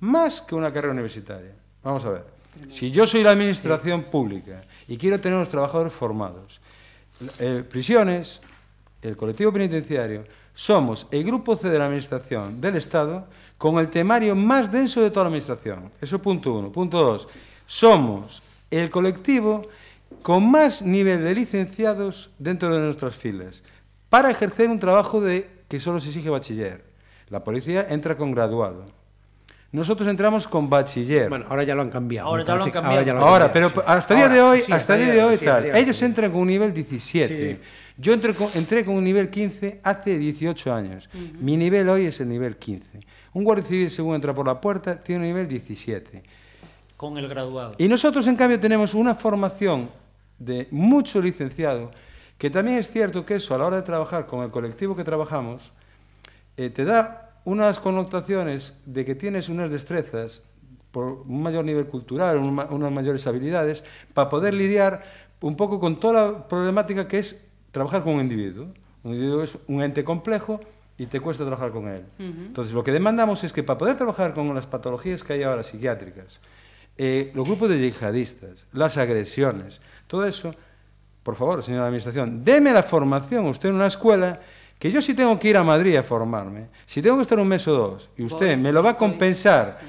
más 0.00 0.42
que 0.42 0.56
una 0.56 0.72
carrera 0.72 0.92
universitaria. 0.92 1.52
Vamos 1.84 2.04
a 2.04 2.10
ver. 2.10 2.37
Si 2.68 2.90
yo 2.90 3.06
soy 3.06 3.22
la 3.22 3.30
administración 3.30 4.04
pública 4.04 4.62
y 4.86 4.96
quiero 4.96 5.20
tener 5.20 5.36
unos 5.36 5.48
trabajadores 5.48 5.92
formados, 5.92 6.60
eh, 7.38 7.64
prisiones, 7.68 8.40
el 9.02 9.16
colectivo 9.16 9.52
penitenciario, 9.52 10.24
somos 10.54 11.06
el 11.12 11.22
grupo 11.22 11.56
C 11.56 11.68
de 11.68 11.78
la 11.78 11.86
administración 11.86 12.60
del 12.60 12.76
Estado 12.76 13.28
con 13.56 13.78
el 13.78 13.88
temario 13.90 14.34
más 14.34 14.70
denso 14.72 15.00
de 15.00 15.10
toda 15.10 15.24
la 15.24 15.28
administración. 15.28 15.92
Eso 16.00 16.20
punto 16.20 16.54
uno. 16.54 16.72
Punto 16.72 17.00
dos. 17.00 17.28
Somos 17.66 18.42
el 18.70 18.90
colectivo 18.90 19.62
con 20.22 20.50
más 20.50 20.82
nivel 20.82 21.22
de 21.22 21.34
licenciados 21.34 22.30
dentro 22.38 22.74
de 22.74 22.80
nuestras 22.80 23.14
filas 23.14 23.62
para 24.08 24.30
ejercer 24.30 24.68
un 24.68 24.80
trabajo 24.80 25.20
de, 25.20 25.48
que 25.68 25.80
solo 25.80 26.00
se 26.00 26.08
exige 26.08 26.30
bachiller. 26.30 26.84
La 27.28 27.44
policía 27.44 27.86
entra 27.88 28.16
con 28.16 28.32
graduado. 28.32 28.86
Nosotros 29.70 30.08
entramos 30.08 30.48
con 30.48 30.70
bachiller. 30.70 31.28
Bueno, 31.28 31.44
ahora 31.48 31.62
ya 31.62 31.74
lo 31.74 31.82
han 31.82 31.90
cambiado. 31.90 32.28
Ahora 32.28 32.44
ya 32.44 32.54
lo 32.54 32.64
han 32.64 32.70
cambiado. 32.70 33.02
ya 33.02 33.12
lo 33.12 33.18
han 33.18 33.24
Ahora, 33.26 33.52
cambiado, 33.52 33.70
pero 33.74 33.82
sí. 33.82 33.86
hasta 33.86 34.14
el 34.14 34.20
día 34.20 34.28
de 34.28 34.40
Ahora, 34.40 34.52
hoy, 34.52 34.62
sí, 34.62 34.72
hasta 34.72 34.94
el 34.96 35.04
día 35.04 35.14
de 35.14 35.24
hoy 35.24 35.36
sí, 35.36 35.44
tal, 35.44 35.76
ellos 35.76 36.02
entran 36.02 36.32
con 36.32 36.40
un 36.40 36.48
nivel 36.48 36.72
17. 36.72 37.52
Sí. 37.52 37.60
Yo 37.98 38.12
entré 38.14 38.32
con, 38.32 38.48
entré 38.54 38.84
con 38.84 38.94
un 38.94 39.04
nivel 39.04 39.28
15 39.28 39.80
hace 39.82 40.18
18 40.18 40.72
años. 40.72 41.10
Mi 41.40 41.56
nivel 41.56 41.88
hoy 41.88 42.06
es 42.06 42.18
el 42.20 42.28
nivel 42.28 42.56
15. 42.56 43.00
Un 43.34 43.44
guardia 43.44 43.64
civil, 43.64 43.90
según 43.90 44.14
entra 44.14 44.32
por 44.34 44.46
la 44.46 44.58
puerta, 44.60 44.96
tiene 44.96 45.20
un 45.20 45.26
nivel 45.26 45.48
17. 45.48 46.22
con 46.96 47.18
el 47.18 47.28
graduado. 47.28 47.74
Y 47.76 47.88
nosotros, 47.88 48.26
en 48.26 48.36
cambio, 48.36 48.58
tenemos 48.58 48.94
una 48.94 49.14
formación 49.14 49.90
de 50.38 50.66
mucho 50.70 51.20
licenciado, 51.20 51.90
que 52.38 52.48
también 52.48 52.78
es 52.78 52.90
cierto 52.90 53.26
que 53.26 53.34
eso, 53.34 53.54
a 53.54 53.58
la 53.58 53.66
hora 53.66 53.76
de 53.76 53.82
trabajar 53.82 54.26
con 54.26 54.42
el 54.42 54.50
colectivo 54.50 54.96
que 54.96 55.04
trabajamos, 55.04 55.72
eh, 56.56 56.70
te 56.70 56.84
da 56.84 57.27
unas 57.48 57.78
connotaciones 57.78 58.78
de 58.84 59.06
que 59.06 59.14
tienes 59.14 59.48
unas 59.48 59.70
destrezas 59.70 60.42
por 60.90 61.24
un 61.26 61.42
mayor 61.42 61.64
nivel 61.64 61.86
cultural, 61.86 62.36
unas 62.36 62.92
mayores 62.92 63.26
habilidades, 63.26 63.82
para 64.12 64.28
poder 64.28 64.52
lidiar 64.52 65.02
un 65.40 65.56
poco 65.56 65.80
con 65.80 65.98
toda 65.98 66.12
la 66.12 66.48
problemática 66.48 67.08
que 67.08 67.20
es 67.20 67.42
trabajar 67.70 68.02
con 68.02 68.14
un 68.14 68.20
individuo. 68.20 68.66
Un 69.02 69.14
individuo 69.14 69.42
es 69.42 69.56
un 69.66 69.82
ente 69.82 70.04
complejo 70.04 70.60
y 70.98 71.06
te 71.06 71.20
cuesta 71.20 71.44
trabajar 71.44 71.70
con 71.70 71.88
él. 71.88 72.04
Entonces, 72.18 72.74
lo 72.74 72.84
que 72.84 72.92
demandamos 72.92 73.42
es 73.44 73.52
que 73.52 73.62
para 73.62 73.78
poder 73.78 73.96
trabajar 73.96 74.34
con 74.34 74.54
las 74.54 74.66
patologías 74.66 75.24
que 75.24 75.32
hay 75.32 75.42
ahora 75.42 75.64
psiquiátricas, 75.64 76.40
eh, 76.98 77.32
los 77.34 77.46
grupos 77.46 77.70
de 77.70 77.78
yihadistas, 77.78 78.66
las 78.72 78.98
agresiones, 78.98 79.80
todo 80.06 80.26
eso, 80.26 80.54
por 81.22 81.36
favor, 81.36 81.62
señora 81.62 81.86
Administración, 81.86 82.44
deme 82.44 82.72
la 82.72 82.82
formación 82.82 83.46
usted 83.46 83.70
en 83.70 83.76
una 83.76 83.86
escuela 83.86 84.40
que 84.78 84.90
yo 84.92 85.02
si 85.02 85.14
tengo 85.14 85.38
que 85.38 85.48
ir 85.48 85.56
a 85.56 85.64
Madrid 85.64 85.96
a 85.96 86.02
formarme, 86.02 86.68
si 86.86 87.02
tengo 87.02 87.16
que 87.16 87.22
estar 87.22 87.38
un 87.38 87.48
mes 87.48 87.66
o 87.66 87.72
dos, 87.72 88.08
y 88.16 88.22
usted 88.24 88.54
Voy, 88.54 88.56
me 88.62 88.72
lo 88.72 88.82
va 88.82 88.90
a 88.90 88.92
estoy. 88.92 89.08
compensar 89.08 89.80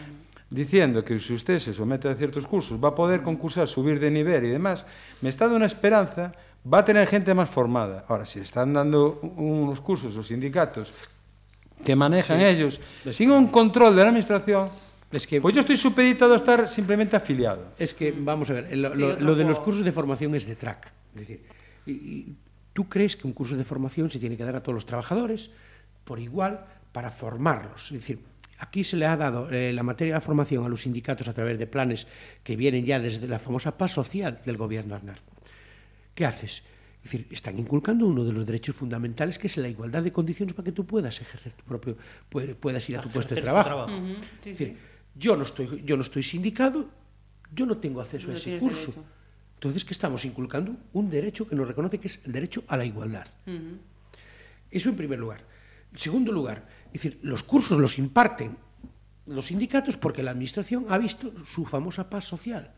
diciendo 0.50 1.04
que 1.06 1.20
si 1.20 1.34
usted 1.34 1.60
se 1.60 1.74
somete 1.74 2.10
a 2.10 2.16
ciertos 2.16 2.48
cursos 2.48 2.84
va 2.84 2.90
a 2.90 2.96
poder 2.96 3.22
concursar, 3.22 3.68
subir 3.68 4.00
de 4.00 4.10
nivel 4.10 4.46
y 4.46 4.50
demás, 4.50 4.86
me 5.22 5.30
está 5.30 5.46
dando 5.46 5.58
una 5.58 5.68
esperanza, 5.68 6.32
va 6.72 6.80
a 6.80 6.86
tener 6.86 7.08
gente 7.08 7.34
más 7.36 7.50
formada. 7.50 8.04
Ahora, 8.08 8.26
si 8.26 8.40
están 8.40 8.74
dando 8.74 9.20
unos 9.38 9.80
cursos 9.82 10.16
los 10.16 10.28
sindicatos 10.28 10.92
que 11.86 11.96
manejan 11.96 12.42
ellos 12.42 12.82
sin 13.12 13.32
un 13.32 13.48
control 13.48 13.96
de 13.96 14.02
la 14.04 14.10
Administración, 14.10 14.70
Es 15.12 15.26
que, 15.26 15.40
pues 15.42 15.54
yo 15.56 15.62
estoy 15.62 15.78
supeditado 15.78 16.34
a 16.34 16.38
estar 16.38 16.68
simplemente 16.68 17.16
afiliado. 17.16 17.64
es 17.80 17.94
que, 17.94 18.12
vamos 18.18 18.50
a 18.50 18.54
ver, 18.54 18.76
lo, 18.78 18.94
Sí, 18.94 19.00
lo- 19.02 19.08
otro 19.14 19.26
lo 19.26 19.36
de 19.36 19.44
los 19.44 19.60
cursos 19.60 19.86
de 19.86 19.92
formación 19.92 20.36
es 20.36 20.46
de 20.48 20.56
track. 20.56 20.92
Es 21.14 21.20
decir, 21.22 21.42
y- 21.86 21.92
y 21.92 22.36
¿tú 22.80 22.88
crees 22.88 23.17
que 23.17 23.27
un 23.27 23.34
curso 23.34 23.57
de 23.57 23.65
formación 23.65 24.09
se 24.09 24.19
tiene 24.19 24.38
que 24.38 24.45
dar 24.45 24.55
a 24.55 24.63
todos 24.63 24.73
los 24.73 24.86
trabajadores 24.86 25.49
por 26.05 26.17
igual 26.17 26.63
para 26.93 27.11
formarlos? 27.11 27.88
Es 27.88 27.99
decir, 27.99 28.19
aquí 28.59 28.86
se 28.86 28.95
le 28.95 29.05
ha 29.05 29.17
dado 29.17 29.49
eh, 29.51 29.73
la 29.73 29.84
materia 29.84 30.13
de 30.13 30.17
la 30.19 30.21
formación 30.21 30.63
a 30.63 30.69
los 30.69 30.84
sindicatos 30.84 31.27
a 31.27 31.34
través 31.34 31.59
de 31.59 31.67
planes 31.67 32.07
que 32.41 32.55
vienen 32.55 32.86
ya 32.86 32.97
desde 33.01 33.27
la 33.27 33.38
famosa 33.38 33.77
paz 33.77 33.91
social 33.91 34.39
del 34.45 34.55
gobierno 34.55 34.95
Aznar. 34.95 35.19
¿Qué 36.15 36.25
haces? 36.25 36.63
Es 36.99 37.03
decir, 37.03 37.27
están 37.32 37.59
inculcando 37.59 38.05
uno 38.07 38.23
de 38.23 38.32
los 38.32 38.45
derechos 38.45 38.77
fundamentales 38.77 39.38
que 39.38 39.47
es 39.47 39.57
la 39.57 39.67
igualdad 39.67 40.01
de 40.01 40.13
condiciones 40.13 40.53
para 40.55 40.63
que 40.65 40.71
tú 40.71 40.86
puedas 40.86 41.19
ejercer 41.19 41.51
tu 41.51 41.65
propio, 41.65 41.97
pu- 42.32 42.55
puedas 42.55 42.89
ir 42.89 42.95
a 42.97 43.01
tu 43.01 43.09
puesto 43.09 43.36
de 43.36 43.41
trabajo. 43.41 43.88
sí, 44.41 44.51
Es 44.51 44.57
decir, 44.57 44.67
sí. 44.69 44.77
yo 45.15 45.36
no 45.36 45.43
estoy, 45.43 45.84
yo 45.84 45.97
no 45.97 46.03
estoy 46.03 46.23
sindicado, 46.23 46.88
yo 47.53 47.65
no 47.65 47.75
tengo 47.77 47.99
acceso 47.99 48.27
No 48.27 48.34
a 48.36 48.38
ese 48.38 48.57
curso. 48.57 48.80
derecho. 48.80 49.03
Entonces, 49.60 49.84
¿qué 49.84 49.91
estamos 49.93 50.24
inculcando? 50.24 50.74
Un 50.93 51.10
derecho 51.10 51.45
que 51.45 51.53
nos 51.53 51.68
reconoce 51.68 51.97
que 51.99 52.07
es 52.07 52.22
el 52.26 52.32
derecho 52.32 52.64
a 52.70 52.78
la 52.78 52.86
igualdad. 52.86 53.28
Eso 54.72 54.88
en 54.89 54.95
primer 54.95 55.20
lugar. 55.20 55.41
En 55.91 55.99
segundo 55.99 56.32
lugar, 56.32 56.66
es 56.88 56.93
decir, 56.93 57.20
los 57.24 57.43
cursos 57.43 57.78
los 57.78 57.97
imparten 57.99 58.55
los 59.26 59.47
sindicatos 59.47 59.97
porque 59.97 60.24
la 60.24 60.32
Administración 60.32 60.86
ha 60.89 60.97
visto 60.97 61.34
su 61.45 61.66
famosa 61.66 62.10
paz 62.10 62.26
social. 62.26 62.72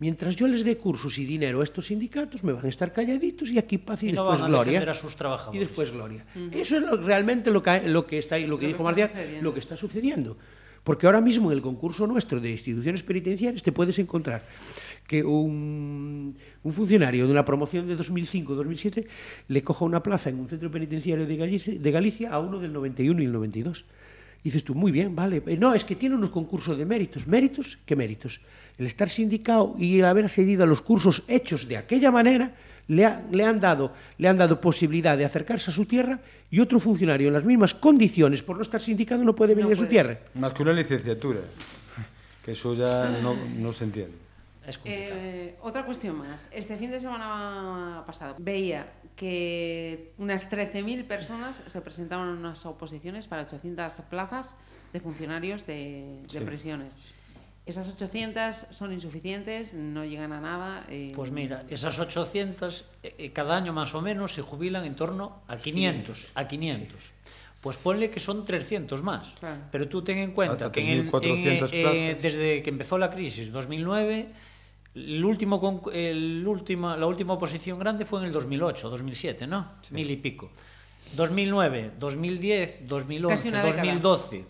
Mientras 0.00 0.34
yo 0.34 0.48
les 0.48 0.64
dé 0.64 0.76
cursos 0.78 1.18
y 1.18 1.24
dinero 1.26 1.60
a 1.60 1.64
estos 1.64 1.86
sindicatos, 1.86 2.42
me 2.42 2.52
van 2.52 2.64
a 2.64 2.68
estar 2.68 2.92
calladitos 2.92 3.48
y 3.50 3.58
aquí 3.58 3.78
paz 3.78 4.02
y, 4.02 4.08
Y 4.08 4.12
no 4.12 4.22
después 4.24 4.40
van 4.40 4.50
a 4.50 4.62
gloria. 4.62 4.90
a 4.90 4.94
sus 4.94 5.14
trabajadores. 5.14 5.56
Y 5.60 5.64
después 5.64 5.92
gloria. 5.92 6.24
Eso 6.52 6.78
es 6.78 6.82
lo- 6.82 6.96
realmente 6.96 7.50
lo 7.50 7.62
que, 7.62 7.82
lo 7.88 8.06
que 8.06 8.18
está, 8.18 8.38
lo 8.38 8.58
que 8.58 8.66
dijo 8.68 8.82
Marcial, 8.82 9.10
lo 9.42 9.52
que 9.54 9.60
está 9.60 9.76
sucediendo. 9.76 10.36
Porque 10.82 11.06
ahora 11.06 11.20
mismo 11.20 11.50
en 11.50 11.56
el 11.56 11.62
concurso 11.62 12.06
nuestro 12.06 12.40
de 12.40 12.50
instituciones 12.50 13.02
penitenciarias 13.04 13.62
te 13.62 13.72
puedes 13.72 13.98
encontrar 14.00 14.42
que 15.06 15.22
un, 15.22 16.34
un 16.62 16.72
funcionario 16.72 17.26
de 17.26 17.32
una 17.32 17.44
promoción 17.44 17.86
de 17.86 17.96
2005-2007 17.98 19.06
le 19.48 19.62
coja 19.62 19.84
una 19.84 20.02
plaza 20.02 20.30
en 20.30 20.38
un 20.40 20.48
centro 20.48 20.70
penitenciario 20.70 21.26
de 21.26 21.36
Galicia, 21.36 21.74
de 21.78 21.90
Galicia 21.90 22.30
a 22.32 22.38
uno 22.40 22.58
del 22.58 22.72
91 22.72 23.20
y 23.22 23.24
el 23.26 23.32
92. 23.32 23.84
Y 24.42 24.48
dices 24.48 24.64
tú, 24.64 24.74
muy 24.74 24.92
bien, 24.92 25.14
vale. 25.14 25.42
Eh, 25.46 25.56
No, 25.58 25.74
es 25.74 25.84
que 25.84 25.94
tiene 25.96 26.14
unos 26.16 26.30
concursos 26.30 26.76
de 26.76 26.84
méritos. 26.84 27.26
¿Méritos? 27.26 27.78
¿Qué 27.86 27.96
méritos? 27.96 28.40
El 28.78 28.86
estar 28.86 29.08
sindicado 29.08 29.74
y 29.78 29.98
el 29.98 30.04
haber 30.04 30.24
accedido 30.26 30.64
a 30.64 30.66
los 30.66 30.80
cursos 30.80 31.22
hechos 31.28 31.68
de 31.68 31.76
aquella 31.76 32.10
manera 32.10 32.54
le, 32.88 33.04
ha- 33.06 33.22
le, 33.30 33.44
han 33.44 33.60
dado, 33.60 33.92
le 34.18 34.28
han 34.28 34.36
dado 34.36 34.60
posibilidad 34.60 35.16
de 35.16 35.24
acercarse 35.24 35.70
a 35.70 35.74
su 35.74 35.84
tierra 35.86 36.18
y 36.50 36.60
otro 36.60 36.78
funcionario 36.80 37.28
en 37.28 37.34
las 37.34 37.44
mismas 37.44 37.72
condiciones 37.74 38.42
por 38.42 38.56
no 38.56 38.62
estar 38.62 38.80
sindicado 38.80 39.24
no 39.24 39.34
puede 39.34 39.54
No 39.54 39.60
venir 39.62 39.72
a 39.72 39.76
su 39.76 39.80
puede. 39.82 39.90
tierra. 39.90 40.18
Más 40.34 40.52
que 40.52 40.62
una 40.62 40.72
licenciatura, 40.74 41.40
que 42.44 42.52
eso 42.52 42.74
ya 42.74 43.18
no, 43.22 43.34
no 43.58 43.72
se 43.72 43.84
entiende. 43.84 44.16
Es. 44.66 44.80
Eh, 44.84 45.56
otra 45.62 45.84
cuestión 45.84 46.16
más. 46.18 46.48
Este 46.52 46.76
fin 46.76 46.90
de 46.90 47.00
semana 47.00 48.02
pasado 48.06 48.34
veía 48.38 48.86
que 49.16 50.12
unas 50.18 50.48
13.000 50.50 51.04
personas 51.06 51.62
se 51.66 51.80
presentaron 51.80 52.28
en 52.30 52.36
unas 52.38 52.64
oposiciones 52.66 53.26
para 53.26 53.42
800 53.42 53.92
plazas 54.10 54.54
de 54.92 55.00
funcionarios 55.00 55.66
de, 55.66 56.20
de 56.32 56.38
Sí. 56.38 56.44
prisiones. 56.44 56.96
Esas 57.66 57.88
800 57.88 58.66
son 58.70 58.92
insuficientes, 58.92 59.72
no 59.72 60.04
llegan 60.04 60.32
a 60.32 60.40
nada. 60.40 60.84
eh, 60.90 61.12
Pues 61.16 61.30
mira, 61.30 61.64
esas 61.70 61.98
800 61.98 62.84
eh, 63.02 63.14
eh, 63.18 63.32
cada 63.32 63.56
año 63.56 63.72
más 63.72 63.94
o 63.94 64.02
menos 64.02 64.34
se 64.34 64.42
jubilan 64.42 64.84
en 64.84 64.94
torno 64.96 65.36
a 65.48 65.56
500, 65.56 66.32
a 66.34 66.46
500. 66.46 67.12
Pues 67.62 67.78
ponle 67.78 68.10
que 68.10 68.20
son 68.20 68.44
300 68.44 69.02
más. 69.02 69.32
Claro. 69.40 69.62
Pero 69.72 69.88
tú 69.88 70.02
ten 70.04 70.18
en 70.18 70.32
cuenta 70.32 70.66
A- 70.66 70.68
a 70.68 70.72
que 70.72 70.80
en 70.82 70.90
el- 70.90 70.98
en, 71.00 71.10
3.400 71.10 71.70
eh, 71.72 71.82
plazas. 71.82 72.22
desde 72.22 72.62
que 72.62 72.68
empezó 72.68 72.98
la 72.98 73.08
crisis, 73.08 73.50
2009, 73.50 74.28
el 74.94 75.24
último, 75.24 75.82
el 75.92 76.46
última, 76.46 76.96
la 76.96 77.06
última 77.06 77.34
oposición 77.34 77.78
grande 77.78 78.04
fue 78.04 78.20
en 78.20 78.26
el 78.26 78.32
2008, 78.32 78.90
2007, 78.90 79.46
¿no? 79.46 79.72
Mil 79.90 80.10
y 80.10 80.16
pico. 80.16 80.50
2009, 81.16 81.92
2010, 81.98 82.88
2011, 82.88 83.34
Casi 83.36 83.48
una 83.48 83.62
década. 83.62 83.82
2012, 83.82 84.44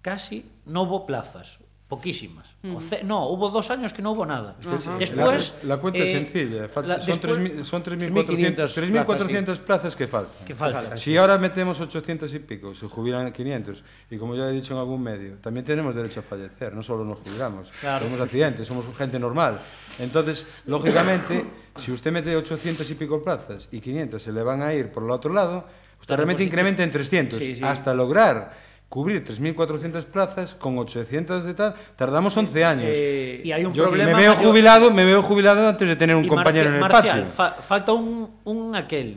casi 0.00 0.46
no 0.66 0.82
hubo 0.82 1.06
plazas, 1.06 1.58
poquísimas. 1.96 2.46
O 2.74 2.80
ce- 2.80 3.04
no, 3.04 3.28
hubo 3.28 3.50
dos 3.50 3.68
años 3.70 3.92
que 3.92 4.00
no 4.00 4.12
hubo 4.12 4.24
nada. 4.24 4.56
Ajá. 4.64 4.96
Después, 4.98 5.54
la, 5.62 5.74
la 5.76 5.80
cuenta 5.82 5.98
eh, 5.98 6.04
es 6.04 6.10
sencilla. 6.32 6.68
falta- 6.68 6.88
la- 6.96 7.00
son 7.00 7.20
después- 7.20 7.38
3.000 7.38 7.64
son 7.64 7.82
3.500 7.84 8.74
3.400 8.74 9.04
3.400 9.52 9.58
plazas 9.58 9.94
que 9.94 10.06
faltan. 10.06 10.46
que 10.46 10.54
falta. 10.54 10.96
Si 10.96 11.14
ahora 11.18 11.36
metemos 11.36 11.78
800 11.80 12.32
y 12.32 12.38
pico, 12.38 12.74
se 12.74 12.86
jubilan 12.88 13.30
500, 13.30 13.84
y 14.10 14.16
como 14.16 14.34
ya 14.34 14.48
he 14.48 14.52
dicho 14.52 14.72
en 14.72 14.80
algún 14.80 15.02
medio, 15.02 15.34
también 15.42 15.66
tenemos 15.66 15.94
derecho 15.94 16.20
a 16.20 16.22
fallecer, 16.22 16.72
no 16.74 16.82
solo 16.82 17.04
nos 17.04 17.18
jubilamos, 17.18 17.70
Claro. 17.80 18.04
tenemos 18.06 18.24
accidentes, 18.24 18.66
somos 18.66 18.86
gente 18.96 19.18
normal. 19.18 19.60
Entonces, 19.98 20.46
lógicamente, 20.64 21.44
si 21.78 21.92
usted 21.92 22.10
mete 22.10 22.34
800 22.34 22.88
y 22.88 22.94
pico 22.94 23.22
plazas 23.22 23.68
y 23.70 23.80
500 23.80 24.22
se 24.22 24.32
le 24.32 24.42
van 24.42 24.62
a 24.62 24.72
ir 24.72 24.88
por 24.90 25.02
el 25.02 25.10
otro 25.10 25.30
lado, 25.34 25.66
usted 26.00 26.14
realmente 26.16 26.40
pues, 26.42 26.48
incrementa 26.48 26.82
en 26.82 26.90
300, 26.90 27.38
sí, 27.38 27.56
sí. 27.56 27.62
hasta 27.64 27.92
lograr 27.92 28.61
cubrir 28.92 29.24
3.400 29.24 30.04
plazas 30.04 30.54
con 30.54 30.76
800 30.76 31.46
de 31.46 31.54
tal, 31.54 31.74
tardamos 31.96 32.36
11 32.36 32.62
años. 32.62 32.84
Eh, 32.88 33.40
Y 33.42 33.50
hay 33.50 33.64
un 33.64 33.72
Yo 33.72 33.84
problema 33.84 34.12
me 34.12 34.18
veo 34.22 34.34
mayor- 34.34 34.46
jubilado, 34.46 34.90
me 34.90 35.04
veo 35.06 35.22
jubilado 35.22 35.66
antes 35.66 35.88
de 35.88 35.96
tener 35.96 36.14
un 36.14 36.26
Y 36.26 36.28
compañero 36.28 36.68
Marcial- 36.68 36.68
en 36.68 36.74
el 36.74 36.80
Marcial, 36.92 37.20
patio. 37.22 37.32
fa- 37.32 37.62
falta 37.62 37.92
un, 37.94 38.30
un 38.44 38.76
aquel 38.76 39.16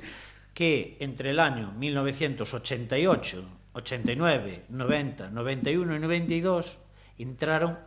que 0.54 0.96
entre 1.02 1.32
el 1.32 1.42
año 1.42 1.74
1988, 1.78 3.44
89, 3.74 4.64
90, 4.70 5.30
91 5.30 5.94
y 5.94 6.00
92 6.00 6.78
entraron 7.18 7.78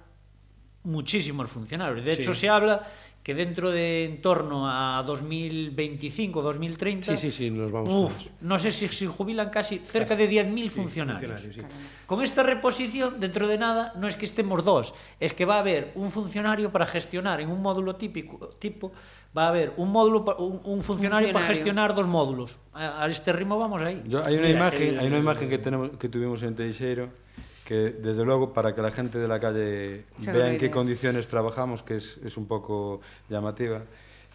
muchísimos 0.83 1.49
funcionarios. 1.51 2.05
De 2.05 2.13
hecho, 2.13 2.35
Sí. 2.35 2.41
se 2.41 2.49
habla 2.51 2.87
que 3.29 3.35
dentro 3.35 3.71
de 3.71 4.07
en 4.07 4.23
torno 4.23 4.65
a 4.67 5.03
2025, 5.05 6.41
2030, 6.41 7.15
sí, 7.15 7.17
sí, 7.19 7.31
sí, 7.31 7.51
nos 7.51 7.71
vamos 7.71 7.95
uf, 7.95 8.29
no 8.41 8.59
sé 8.59 8.73
si 8.73 8.89
se 8.89 9.07
jubilan 9.07 9.51
casi 9.51 9.81
cerca 9.81 10.17
de 10.17 10.31
10.000 10.31 10.63
sí, 10.63 10.69
funcionarios. 10.71 11.43
funcionarios 11.43 11.71
sí. 11.77 11.77
Con 12.07 12.25
esta 12.25 12.43
reposición, 12.43 13.21
dentro 13.21 13.47
de 13.47 13.59
nada, 13.59 13.93
no 13.97 14.09
es 14.09 14.17
que 14.17 14.25
estemos 14.25 14.65
dos, 14.65 14.95
es 15.21 15.35
que 15.35 15.45
va 15.45 15.57
a 15.57 15.59
haber 15.59 15.93
un 15.95 16.11
funcionario 16.11 16.73
para 16.73 16.87
gestionar 16.87 17.43
en 17.43 17.51
un 17.51 17.61
módulo 17.61 17.97
típico, 17.97 18.49
tipo, 18.59 18.93
va 19.37 19.45
a 19.45 19.49
haber 19.49 19.75
un 19.77 19.93
módulo 19.93 20.25
un, 20.39 20.63
un 20.65 20.81
funcionario, 20.81 21.29
funcionario, 21.29 21.33
para 21.35 21.47
gestionar 21.49 21.95
dos 21.95 22.07
módulos. 22.07 22.57
A, 22.73 23.05
a 23.05 23.09
este 23.11 23.35
ritmo 23.35 23.59
vamos 23.59 23.83
ahí. 23.83 24.03
Yo, 24.07 24.25
hay 24.25 24.37
una 24.37 24.47
Mira, 24.47 24.59
imagen, 24.59 24.89
el, 24.89 25.01
hay 25.01 25.07
una 25.07 25.19
imagen 25.19 25.51
que 25.51 25.59
tenemos 25.59 25.91
que 25.99 26.09
tuvimos 26.09 26.43
en 26.45 26.57
Teixeiro 26.57 27.11
que 27.69 27.91
desde 27.91 28.25
luego 28.25 28.55
para 28.55 28.75
que 28.75 28.81
la 28.81 28.91
gente 28.91 29.19
de 29.19 29.29
la 29.29 29.39
calle 29.39 30.07
Se 30.21 30.33
vea 30.33 30.51
en 30.51 30.57
qué 30.57 30.71
condiciones 30.71 31.29
trabajamos, 31.29 31.83
que 31.83 31.99
es, 31.99 32.19
es 32.25 32.39
un 32.39 32.47
poco 32.47 33.03
llamativa. 33.29 33.83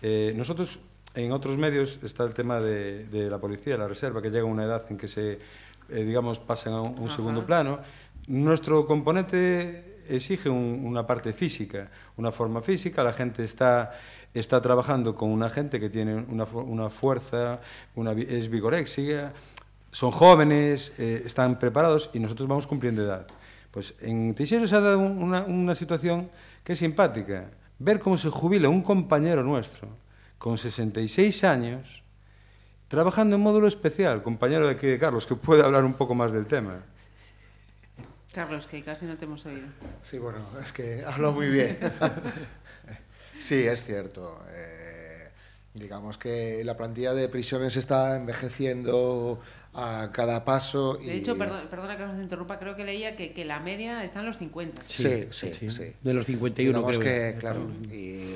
Eh, 0.04 0.34
nosotros 0.36 0.80
en 1.16 1.32
otros 1.32 1.58
medios 1.58 1.98
está 2.04 2.26
el 2.26 2.36
tema 2.36 2.60
de, 2.60 3.06
de 3.06 3.32
la 3.32 3.40
policía, 3.40 3.76
la 3.76 3.88
reserva, 3.88 4.22
que 4.22 4.30
llega 4.30 4.44
a 4.44 4.52
una 4.52 4.66
edad 4.66 4.86
en 4.88 4.98
que 5.00 5.08
se, 5.08 5.40
eh, 5.90 6.04
digamos, 6.04 6.40
pasan 6.40 6.74
a 6.74 6.82
un, 6.84 7.00
un 7.00 7.10
segundo 7.10 7.44
plano. 7.44 7.80
nuestro 8.28 8.86
componente 8.86 10.04
exige 10.08 10.48
un, 10.48 10.84
una 10.86 11.08
parte 11.08 11.34
física, 11.34 11.90
una 12.18 12.32
forma 12.32 12.62
física, 12.62 13.04
la 13.04 13.14
gente 13.14 13.44
está, 13.44 13.98
está 14.32 14.62
trabajando 14.62 15.16
con 15.16 15.32
una 15.32 15.50
gente 15.50 15.80
que 15.80 15.90
tiene 15.90 16.14
una, 16.16 16.44
una 16.44 16.92
fuerza, 16.92 17.62
una, 17.96 18.12
es 18.12 18.48
vigoréxica, 18.48 19.34
son 19.94 20.12
jóvenes, 20.12 20.92
eh, 20.98 21.22
están 21.26 21.60
preparados 21.60 22.10
y 22.14 22.20
nosotros 22.20 22.50
vamos 22.50 22.68
cumpliendo 22.68 23.04
edad. 23.04 23.28
Pues 23.72 23.94
en 24.02 24.34
Teixeira 24.34 24.68
se 24.68 24.76
ha 24.76 24.80
dado 24.80 25.00
una, 25.00 25.44
una 25.44 25.76
situación 25.76 26.30
que 26.64 26.74
es 26.74 26.80
simpática. 26.80 27.52
Ver 27.78 28.00
cómo 28.00 28.18
se 28.18 28.30
jubila 28.30 28.70
un 28.70 28.82
compañero 28.82 29.44
nuestro 29.44 29.88
con 30.40 30.58
66 30.58 31.44
años 31.44 32.04
trabajando 32.88 33.36
en 33.36 33.42
módulo 33.42 33.68
especial, 33.68 34.22
compañero 34.22 34.68
de 34.68 34.74
aquí 34.74 34.88
de 34.88 35.00
Carlos, 35.00 35.26
que 35.26 35.36
puede 35.36 35.64
hablar 35.64 35.86
un 35.86 35.94
poco 35.94 36.16
más 36.16 36.32
del 36.32 36.48
tema. 36.48 36.84
Carlos, 38.34 38.66
que 38.66 38.84
casi 38.84 39.06
no 39.06 39.16
te 39.16 39.26
hemos 39.26 39.46
oído. 39.46 39.68
Sí, 40.02 40.18
bueno, 40.18 40.40
es 40.62 40.74
que 40.74 41.04
hablo 41.06 41.32
muy 41.32 41.48
bien. 41.48 41.78
sí, 43.40 43.66
es 43.66 43.86
cierto. 43.86 44.44
Eh, 44.50 45.30
digamos 45.74 46.18
que 46.18 46.64
la 46.64 46.76
plantilla 46.76 47.14
de 47.14 47.30
prisiones 47.30 47.78
está 47.78 48.16
envejeciendo 48.16 49.40
a 49.74 50.12
cada 50.12 50.46
paso. 50.46 50.96
De 50.96 51.16
hecho, 51.16 51.38
perdona, 51.38 51.70
perdona 51.70 51.98
que 51.98 52.06
nos 52.06 52.20
interrumpa, 52.20 52.60
creo 52.60 52.76
que 52.76 52.84
leía 52.84 53.16
que, 53.16 53.34
que, 53.34 53.46
la 53.46 53.60
media 53.60 54.04
está 54.04 54.20
en 54.20 54.28
los 54.28 54.38
50. 54.38 54.84
Sí, 54.86 55.28
sí, 55.32 55.52
sí. 55.54 55.70
sí. 55.70 55.94
De 56.02 56.14
los 56.14 56.26
51 56.26 56.78
digamos 56.78 57.00
creo. 57.00 57.34
que, 57.34 57.40
claro, 57.40 57.68
y 57.92 58.36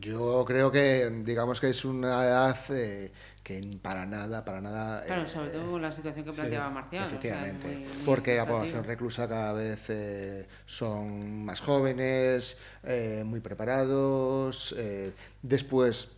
yo 0.00 0.44
creo 0.46 0.70
que, 0.70 1.10
digamos 1.24 1.60
que 1.60 1.68
es 1.70 1.84
una 1.84 2.24
edad 2.24 2.58
eh, 2.70 3.12
que 3.42 3.78
para 3.82 4.06
nada, 4.06 4.44
para 4.44 4.60
nada... 4.60 5.04
Claro, 5.04 5.28
sobre 5.28 5.50
todo 5.50 5.72
con 5.72 5.82
la 5.82 5.90
situación 5.90 6.24
que 6.24 6.32
planteaba 6.32 6.68
sí, 6.68 6.74
Marcial. 6.74 7.06
Efectivamente, 7.06 7.66
o 7.66 7.70
sea, 7.70 7.78
muy, 7.78 7.86
muy 7.86 8.04
porque 8.04 8.36
la 8.36 8.46
población 8.46 8.84
reclusa 8.84 9.28
cada 9.28 9.52
vez 9.52 9.84
eh, 9.88 10.46
son 10.64 11.44
más 11.44 11.60
jóvenes, 11.60 12.58
eh, 12.84 13.22
muy 13.26 13.40
preparados, 13.40 14.74
eh, 14.78 15.12
después 15.42 16.08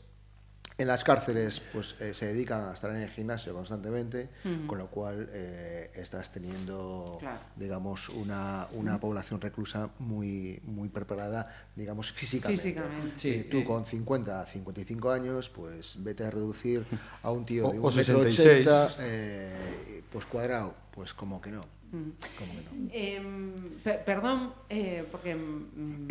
en 0.77 0.89
las 0.89 1.05
cárceles 1.05 1.61
pues 1.73 1.95
eh, 2.01 2.13
se 2.15 2.27
dedican 2.27 2.69
a 2.69 2.75
estar 2.75 2.91
en 2.91 2.97
el 2.97 3.09
gimnasio 3.09 3.55
constantemente, 3.55 4.29
uh 4.45 4.49
-huh. 4.49 4.67
con 4.67 4.79
lo 4.79 4.89
cual 4.89 5.29
eh, 5.33 5.91
estás 5.95 6.33
teniendo, 6.33 7.19
claro. 7.21 7.39
digamos, 7.55 8.09
una, 8.09 8.67
una 8.73 8.93
uh 8.93 8.97
-huh. 8.97 9.01
población 9.01 9.41
reclusa 9.41 9.91
muy, 10.01 10.61
muy 10.65 10.89
preparada, 10.89 11.69
digamos, 11.77 12.11
físicamente. 12.11 12.61
físicamente. 12.61 13.19
Sí, 13.19 13.29
eh, 13.29 13.49
tú 13.49 13.63
con 13.63 13.87
50, 13.87 14.47
55 14.47 15.11
años, 15.11 15.49
pues 15.49 16.03
vete 16.03 16.25
a 16.25 16.31
reducir 16.31 16.85
a 17.23 17.31
un 17.31 17.45
tío 17.45 17.71
de 17.71 17.79
o, 17.79 17.83
un 17.83 17.95
metro 17.95 18.19
ochenta, 18.21 18.89
pues 20.11 20.27
cuadrado, 20.27 20.75
pues 20.93 21.15
como 21.15 21.41
que 21.41 21.51
no. 21.51 21.65
¿Cómo 22.39 22.53
que 22.53 22.77
no? 22.77 22.89
Eh, 22.93 23.23
per 23.83 24.05
perdón, 24.05 24.53
eh, 24.69 25.05
porque 25.11 25.35
mm, 25.35 26.09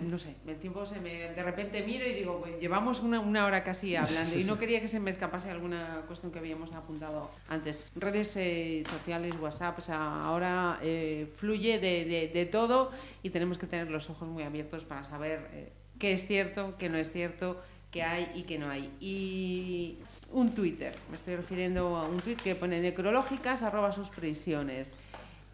no 0.08 0.18
sé, 0.18 0.34
el 0.46 0.56
tiempo 0.56 0.86
se 0.86 1.00
me. 1.00 1.30
De 1.30 1.42
repente 1.42 1.82
miro 1.82 2.06
y 2.06 2.14
digo, 2.14 2.40
pues 2.40 2.60
llevamos 2.60 3.00
una, 3.00 3.20
una, 3.20 3.44
hora 3.46 3.62
casi 3.62 3.96
hablando 3.96 4.38
y 4.38 4.44
no 4.44 4.58
quería 4.58 4.80
que 4.80 4.88
se 4.88 5.00
me 5.00 5.10
escapase 5.10 5.50
alguna 5.50 6.02
cuestión 6.06 6.32
que 6.32 6.38
habíamos 6.38 6.72
apuntado 6.72 7.30
antes. 7.48 7.90
Redes 7.94 8.36
eh, 8.36 8.84
sociales, 8.88 9.34
WhatsApp, 9.40 9.78
o 9.78 9.82
sea, 9.82 10.24
ahora 10.24 10.78
eh, 10.82 11.30
fluye 11.36 11.78
de, 11.78 12.04
de, 12.04 12.28
de, 12.28 12.46
todo 12.46 12.90
y 13.22 13.30
tenemos 13.30 13.58
que 13.58 13.66
tener 13.66 13.90
los 13.90 14.08
ojos 14.10 14.28
muy 14.28 14.42
abiertos 14.42 14.84
para 14.84 15.04
saber 15.04 15.48
eh, 15.52 15.72
qué 15.98 16.12
es 16.12 16.26
cierto, 16.26 16.76
qué 16.78 16.88
no 16.88 16.98
es 16.98 17.10
cierto, 17.10 17.60
qué 17.90 18.02
hay 18.02 18.30
y 18.34 18.42
qué 18.42 18.58
no 18.58 18.70
hay. 18.70 18.90
Y 19.00 19.98
un 20.34 20.52
Twitter, 20.52 20.92
me 21.10 21.16
estoy 21.16 21.36
refiriendo 21.36 21.96
a 21.96 22.08
un 22.08 22.20
tweet 22.20 22.36
que 22.36 22.56
pone 22.56 22.80
necrológicas 22.80 23.62
arroba 23.62 23.92
sus 23.92 24.08
prisiones. 24.08 24.92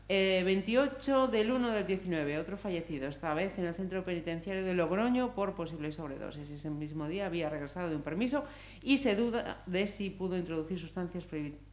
Eh, 0.09 0.43
28 0.45 1.29
del 1.29 1.53
1 1.53 1.71
del 1.71 1.87
19, 1.87 2.39
otro 2.39 2.57
fallecido, 2.57 3.07
esta 3.07 3.33
vez 3.35 3.57
en 3.59 3.67
el 3.67 3.75
centro 3.75 4.05
penitenciario 4.05 4.65
de 4.65 4.75
Logroño 4.75 5.35
por 5.35 5.55
posible 5.55 5.93
sobredosis. 5.93 6.51
Ese 6.51 6.71
mismo 6.71 7.07
día 7.07 7.27
había 7.27 7.49
regresado 7.49 7.91
de 7.91 7.97
un 7.97 8.03
permiso 8.03 8.45
y 8.83 8.97
se 8.97 9.15
duda 9.15 9.63
de 9.67 9.87
si 9.87 10.11
pudo 10.11 10.37
introducir 10.37 10.81
sustancias 10.81 11.25
prohibidas 11.25 11.70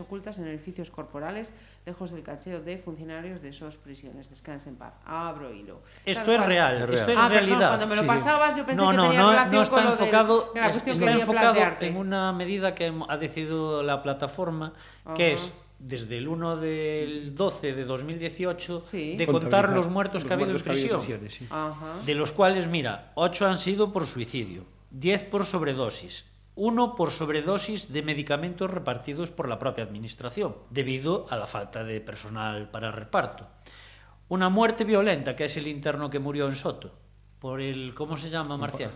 ocultas 0.00 0.38
en 0.38 0.46
edificios 0.46 0.90
corporales 0.90 1.52
lejos 1.84 2.10
del 2.10 2.22
cacheo 2.22 2.60
de 2.60 2.78
funcionarios 2.78 3.42
de 3.42 3.48
esos 3.48 3.76
prisiones. 3.76 4.30
Descansen 4.30 4.74
en 4.74 4.78
paz. 4.78 4.94
Abro 5.04 5.52
hilo. 5.52 5.82
Esto 6.04 6.32
es 6.32 6.46
real, 6.46 6.76
es 6.76 6.88
real. 6.88 6.94
esto 6.94 7.12
es 7.12 7.18
ah, 7.18 7.28
realidad. 7.28 7.58
Perdón, 7.58 7.68
cuando 7.68 7.86
me 7.88 7.96
lo 7.96 8.02
sí, 8.02 8.08
pasabas 8.08 8.56
yo 8.56 8.66
pensé 8.66 8.82
no, 8.82 8.90
que 8.90 8.96
no, 8.96 9.02
tenía 9.04 9.20
no, 9.22 9.30
relación 9.30 9.54
no 9.54 9.62
está 9.62 9.74
con 9.74 9.84
lo 9.84 9.90
enfocado, 9.92 10.40
de, 10.40 10.54
de 10.54 10.60
la 10.66 10.70
cuestión 10.72 10.92
está 10.94 11.06
que 11.06 11.20
enfocado 11.20 11.52
plantearte. 11.52 11.86
en 11.86 11.96
una 11.96 12.32
medida 12.32 12.74
que 12.74 12.92
ha 13.08 13.16
decidido 13.16 13.82
la 13.82 14.02
plataforma, 14.02 14.72
que 15.16 15.32
es 15.32 15.52
desde 15.78 16.18
el 16.18 16.28
1 16.28 16.56
del 16.58 17.34
12 17.34 17.72
de 17.72 17.84
2018 17.84 18.84
Sí. 18.86 19.16
de 19.16 19.26
contar 19.26 19.70
los 19.70 19.88
muertos 19.88 20.24
que 20.24 20.30
ha 20.30 20.36
habido 20.36 20.50
en 20.50 20.60
prisión. 20.60 21.02
sí. 21.28 21.46
Ajá. 21.50 21.96
de 22.04 22.14
los 22.14 22.32
cuales, 22.32 22.66
mira, 22.66 23.12
8 23.14 23.46
han 23.46 23.58
sido 23.58 23.92
por 23.92 24.06
suicidio, 24.06 24.64
10 24.90 25.24
por 25.24 25.46
sobredosis, 25.46 26.26
uno 26.60 26.94
por 26.94 27.10
sobredosis 27.10 27.90
de 27.90 28.02
medicamentos 28.02 28.70
repartidos 28.70 29.30
por 29.30 29.48
la 29.48 29.58
propia 29.58 29.82
Administración, 29.82 30.56
debido 30.68 31.26
a 31.30 31.36
la 31.36 31.46
falta 31.46 31.84
de 31.84 32.02
personal 32.02 32.68
para 32.68 32.92
reparto. 32.92 33.46
Una 34.28 34.50
muerte 34.50 34.84
violenta, 34.84 35.34
que 35.34 35.46
es 35.46 35.56
el 35.56 35.66
interno 35.66 36.10
que 36.10 36.18
murió 36.18 36.46
en 36.46 36.56
Soto, 36.56 36.92
por 37.38 37.62
el 37.62 37.94
¿cómo 37.94 38.18
se 38.18 38.28
llama 38.28 38.58
Marcial? 38.58 38.90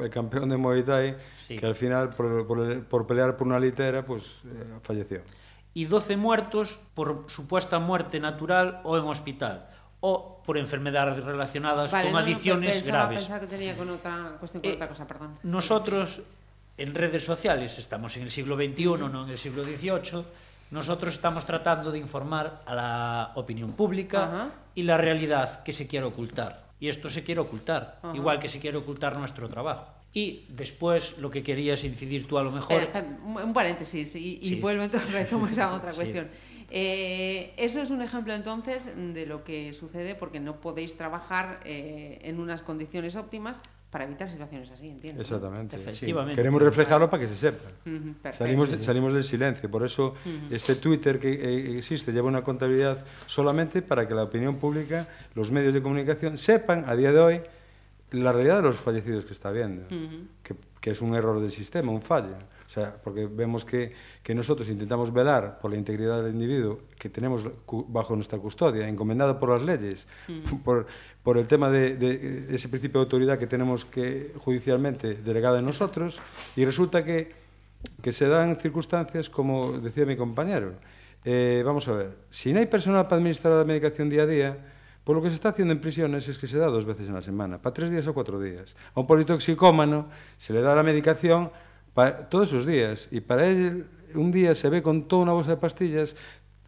El 0.00 0.10
campeón 0.10 0.48
de 0.48 0.56
Muay 0.56 0.84
Thai 0.84 1.16
sí. 1.44 1.56
que 1.56 1.66
al 1.66 1.74
final 1.74 2.10
por, 2.10 2.46
por, 2.46 2.84
por, 2.84 3.04
pelear 3.04 3.36
por 3.36 3.48
una 3.48 3.58
litera 3.58 4.06
pues 4.06 4.38
eh, 4.44 4.78
falleció. 4.82 5.22
Y 5.74 5.86
12 5.86 6.16
muertos 6.16 6.78
por 6.94 7.24
supuesta 7.26 7.80
muerte 7.80 8.20
natural 8.20 8.80
o 8.84 8.96
en 8.96 9.04
hospital 9.04 9.70
o 10.00 10.40
por 10.46 10.56
enfermedades 10.56 11.24
relacionadas 11.24 11.90
vale, 11.90 12.04
con 12.04 12.12
no, 12.12 12.18
adicciones 12.18 12.76
no, 12.76 12.80
pensaba, 12.80 12.98
graves. 12.98 13.22
Pensaba 13.22 13.40
que 13.40 13.46
tenía 13.48 13.76
con 13.76 13.90
otra 13.90 14.36
cuestión 14.38 14.62
con 14.62 14.70
eh, 14.70 14.74
otra 14.74 14.88
cosa, 14.88 15.06
perdón. 15.06 15.38
Nosotros 15.42 16.10
sí, 16.10 16.22
sí. 16.22 16.37
En 16.78 16.94
redes 16.94 17.24
sociales, 17.24 17.78
estamos 17.78 18.16
en 18.16 18.22
el 18.22 18.30
siglo 18.30 18.56
XXI, 18.56 18.84
no 18.84 19.24
en 19.24 19.30
el 19.30 19.38
siglo 19.38 19.64
XVIII, 19.64 20.24
nosotros 20.70 21.14
estamos 21.14 21.44
tratando 21.44 21.90
de 21.90 21.98
informar 21.98 22.62
a 22.66 22.74
la 22.74 23.32
opinión 23.34 23.72
pública 23.72 24.24
Ajá. 24.24 24.50
y 24.74 24.82
la 24.84 24.96
realidad 24.96 25.62
que 25.62 25.72
se 25.72 25.86
quiere 25.86 26.06
ocultar. 26.06 26.66
Y 26.80 26.88
esto 26.88 27.10
se 27.10 27.24
quiere 27.24 27.40
ocultar, 27.40 27.98
Ajá. 28.02 28.14
igual 28.16 28.38
que 28.38 28.48
se 28.48 28.60
quiere 28.60 28.78
ocultar 28.78 29.16
nuestro 29.18 29.48
trabajo. 29.48 29.86
Y 30.14 30.46
después 30.48 31.18
lo 31.18 31.30
que 31.30 31.42
querías 31.42 31.84
incidir 31.84 32.26
tú 32.26 32.38
a 32.38 32.42
lo 32.44 32.50
mejor... 32.50 32.80
Espera, 32.80 33.00
espera, 33.00 33.44
un 33.44 33.52
paréntesis 33.52 34.14
y, 34.16 34.38
y 34.40 34.48
Sí. 34.48 34.54
vuelvo 34.56 34.82
entonces, 34.84 35.12
retomo 35.12 35.48
esa 35.48 35.74
otra 35.74 35.90
Sí. 35.92 35.96
cuestión. 35.96 36.28
Eh, 36.70 37.54
eso 37.56 37.80
es 37.80 37.90
un 37.90 38.02
ejemplo 38.02 38.34
entonces 38.34 38.90
de 38.94 39.24
lo 39.26 39.42
que 39.42 39.72
sucede 39.72 40.14
porque 40.14 40.38
no 40.38 40.56
podéis 40.60 40.96
trabajar 40.98 41.60
eh, 41.64 42.18
en 42.22 42.38
unas 42.40 42.62
condiciones 42.62 43.16
óptimas 43.16 43.62
para 43.90 44.04
evitar 44.04 44.30
situaciones 44.30 44.70
así, 44.70 44.88
entiendo. 44.88 45.18
¿no? 45.18 45.22
Exactamente. 45.22 45.78
sí. 45.78 45.88
Efectivamente. 45.88 46.36
Queremos 46.36 46.60
reflejarlo 46.60 47.08
para 47.08 47.22
que 47.22 47.28
se 47.28 47.36
sepa. 47.36 47.70
Salimos, 48.32 48.76
salimos 48.80 49.14
del 49.14 49.24
silencio, 49.24 49.70
por 49.70 49.84
eso 49.84 50.14
este 50.50 50.74
Twitter 50.74 51.18
que 51.18 51.32
eh, 51.32 51.78
existe 51.78 52.12
lleva 52.12 52.28
una 52.28 52.42
contabilidad 52.42 53.04
solamente 53.26 53.80
para 53.80 54.06
que 54.06 54.14
la 54.14 54.24
opinión 54.24 54.56
pública, 54.56 55.08
los 55.34 55.50
medios 55.50 55.72
de 55.72 55.82
comunicación 55.82 56.36
sepan 56.36 56.84
a 56.86 56.94
día 56.96 57.12
de 57.12 57.20
hoy 57.20 57.40
la 58.10 58.32
realidad 58.32 58.56
de 58.56 58.62
los 58.62 58.76
fallecidos 58.76 59.24
que 59.24 59.32
está 59.32 59.50
habiendo, 59.50 59.86
que, 60.42 60.54
que 60.80 60.90
es 60.90 61.00
un 61.00 61.14
error 61.14 61.40
del 61.40 61.50
sistema, 61.50 61.92
un 61.92 62.02
fallo. 62.02 62.36
O 62.68 62.70
sea, 62.70 62.94
porque 63.02 63.26
vemos 63.26 63.64
que, 63.64 63.94
que 64.22 64.34
nosotros 64.34 64.68
intentamos 64.68 65.10
velar 65.10 65.58
por 65.58 65.70
la 65.70 65.78
integridad 65.78 66.22
del 66.22 66.34
individuo 66.34 66.80
que 66.98 67.08
tenemos 67.08 67.48
bajo 67.88 68.14
nuestra 68.14 68.38
custodia, 68.38 68.86
encomendado 68.86 69.38
por 69.40 69.48
las 69.48 69.62
leyes, 69.62 70.06
por, 70.64 70.86
por 71.28 71.36
el 71.36 71.46
tema 71.46 71.68
de, 71.68 71.94
de, 71.94 72.46
ese 72.54 72.70
principio 72.70 73.00
de 73.00 73.04
autoridad 73.04 73.38
que 73.38 73.46
tenemos 73.46 73.84
que 73.84 74.32
judicialmente 74.38 75.16
delegada 75.16 75.58
en 75.58 75.66
nosotros 75.66 76.22
y 76.56 76.64
resulta 76.64 77.04
que, 77.04 77.34
que 78.00 78.12
se 78.12 78.28
dan 78.28 78.56
circunstancias 78.56 79.28
como 79.28 79.72
decía 79.72 80.06
mi 80.06 80.16
compañero. 80.16 80.72
Eh, 81.26 81.62
vamos 81.66 81.86
a 81.86 81.92
ver, 81.92 82.16
si 82.30 82.50
no 82.50 82.60
hay 82.60 82.64
personal 82.64 83.04
para 83.04 83.16
administrar 83.16 83.52
la 83.52 83.66
medicación 83.66 84.08
día 84.08 84.22
a 84.22 84.26
día, 84.26 84.56
pues 85.04 85.14
lo 85.14 85.22
que 85.22 85.28
se 85.28 85.34
está 85.34 85.50
haciendo 85.50 85.74
en 85.74 85.82
prisiones 85.82 86.26
es 86.28 86.38
que 86.38 86.46
se 86.46 86.56
da 86.56 86.68
dos 86.68 86.86
veces 86.86 87.06
en 87.08 87.12
la 87.12 87.20
semana, 87.20 87.60
para 87.60 87.74
tres 87.74 87.90
días 87.90 88.06
o 88.06 88.14
cuatro 88.14 88.40
días. 88.40 88.74
A 88.94 89.00
un 89.00 89.06
politoxicómano 89.06 90.08
se 90.38 90.54
le 90.54 90.62
da 90.62 90.74
la 90.74 90.82
medicación 90.82 91.50
para 91.92 92.26
todos 92.30 92.48
esos 92.48 92.64
días 92.64 93.06
y 93.10 93.20
para 93.20 93.46
él 93.46 93.84
un 94.14 94.32
día 94.32 94.54
se 94.54 94.70
ve 94.70 94.80
con 94.80 95.06
toda 95.06 95.24
una 95.24 95.32
bolsa 95.32 95.50
de 95.50 95.56
pastillas, 95.58 96.16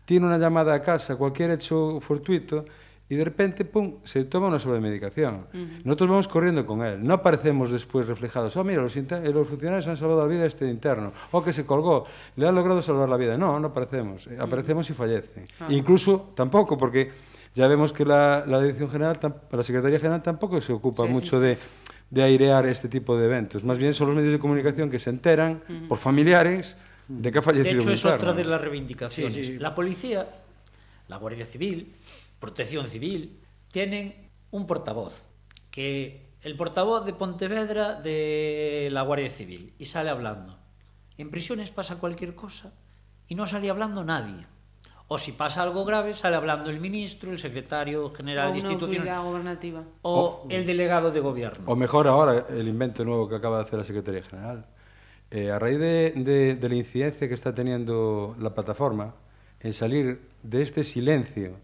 tiene 0.05 0.27
una 0.27 0.37
llamada 0.37 0.75
a 0.75 0.83
casa, 0.83 1.17
cualquier 1.17 1.51
hecho 1.53 1.99
fortuito, 2.01 2.67
e 3.11 3.19
de 3.19 3.25
repente, 3.27 3.67
pum, 3.67 3.99
se 4.07 4.23
toma 4.23 4.47
unha 4.47 4.63
sobremedicación. 4.63 5.51
Uh 5.51 5.83
-huh. 5.83 5.83
Nosotros 5.83 6.09
vamos 6.15 6.29
corriendo 6.31 6.63
con 6.63 6.87
él, 6.87 7.03
no 7.03 7.19
aparecemos 7.19 7.75
despois 7.75 8.07
reflejados, 8.07 8.55
oh, 8.55 8.63
mira, 8.63 8.87
los, 8.87 8.95
eh, 8.95 9.03
los 9.35 9.51
funcionarios 9.51 9.91
han 9.91 9.99
salvado 9.99 10.23
a 10.23 10.31
vida 10.31 10.47
a 10.47 10.51
este 10.51 10.71
interno, 10.71 11.11
o 11.35 11.43
que 11.43 11.51
se 11.51 11.67
colgó, 11.67 12.07
le 12.39 12.47
han 12.47 12.55
logrado 12.55 12.79
salvar 12.87 13.11
la 13.11 13.19
vida. 13.19 13.35
No, 13.35 13.59
no 13.59 13.75
aparecemos, 13.75 14.31
eh, 14.31 14.39
uh 14.39 14.39
-huh. 14.39 14.47
aparecemos 14.47 14.87
y 14.89 14.95
fallece. 14.95 15.43
Uh 15.43 15.67
-huh. 15.67 15.75
incluso, 15.75 16.31
tampoco, 16.39 16.79
porque 16.79 17.11
ya 17.59 17.67
vemos 17.67 17.91
que 17.91 18.07
la, 18.07 18.47
la 18.47 18.63
Dirección 18.63 18.89
General, 18.89 19.19
la 19.19 19.65
Secretaría 19.67 19.99
General 19.99 20.23
tampoco 20.23 20.63
se 20.63 20.71
ocupa 20.73 21.03
sí, 21.05 21.13
mucho 21.13 21.43
sí. 21.43 21.45
de 21.45 21.59
de 22.11 22.25
airear 22.25 22.67
este 22.67 22.89
tipo 22.89 23.17
de 23.17 23.27
eventos. 23.27 23.63
Más 23.63 23.79
bien 23.79 23.95
son 23.95 24.09
los 24.09 24.17
medios 24.17 24.33
de 24.33 24.41
comunicación 24.41 24.91
que 24.91 24.99
se 24.99 25.11
enteran 25.11 25.63
uh 25.63 25.73
-huh. 25.73 25.89
por 25.89 25.99
familiares 25.99 26.77
de 27.07 27.31
que 27.31 27.39
ha 27.39 27.43
fallecido 27.43 27.75
De 27.75 27.81
hecho, 27.81 27.89
un 27.89 27.95
es 27.95 28.05
otra 28.05 28.33
de 28.33 28.45
las 28.45 28.61
reivindicaciones. 28.61 29.35
Sí, 29.35 29.45
sí, 29.45 29.53
sí. 29.55 29.59
La 29.59 29.75
policía, 29.75 30.29
la 31.09 31.17
Guardia 31.17 31.47
Civil, 31.47 31.95
Protección 32.41 32.89
Civil, 32.89 33.39
tienen 33.71 34.29
un 34.51 34.67
portavoz, 34.67 35.23
que 35.71 36.31
el 36.43 36.57
portavoz 36.57 37.05
de 37.05 37.13
Pontevedra 37.13 38.01
de 38.01 38.89
la 38.91 39.03
Guardia 39.03 39.31
Civil, 39.31 39.75
y 39.79 39.85
sale 39.85 40.11
hablando. 40.11 40.57
En 41.19 41.31
prisiones 41.31 41.71
pasa 41.71 41.97
cualquier 41.97 42.35
cosa 42.35 42.73
y 43.29 43.35
no 43.35 43.47
sale 43.47 43.69
hablando 43.71 44.03
nadie. 44.03 44.47
O 45.13 45.19
si 45.19 45.33
pasa 45.33 45.63
algo 45.65 45.85
grave, 45.85 46.15
sale 46.15 46.37
hablando 46.37 46.71
el 46.71 46.81
ministro, 46.81 47.33
el 47.33 47.39
secretario 47.39 48.11
general 48.11 48.49
o 48.49 48.53
de 48.53 48.59
instituciones 48.59 49.13
gobernativa. 49.23 49.83
o 50.03 50.47
el 50.49 50.65
delegado 50.67 51.11
de 51.11 51.21
gobierno. 51.21 51.65
O 51.71 51.75
mejor 51.77 52.07
ahora, 52.07 52.47
el 52.49 52.69
invento 52.69 53.05
nuevo 53.05 53.29
que 53.29 53.35
acaba 53.35 53.57
de 53.59 53.65
hacer 53.65 53.79
la 53.81 53.85
Secretaría 53.85 54.23
General. 54.23 54.67
Eh, 55.33 55.51
a 55.51 55.59
raíz 55.59 55.79
de, 55.79 56.13
de- 56.17 56.55
de 56.57 56.69
la 56.69 56.75
incidencia 56.77 57.29
que 57.29 57.35
está 57.35 57.55
teniendo 57.55 58.35
la 58.39 58.55
plataforma 58.55 59.15
en 59.61 59.73
salir 59.75 60.29
de 60.43 60.63
este 60.63 60.85
silencio 60.85 61.57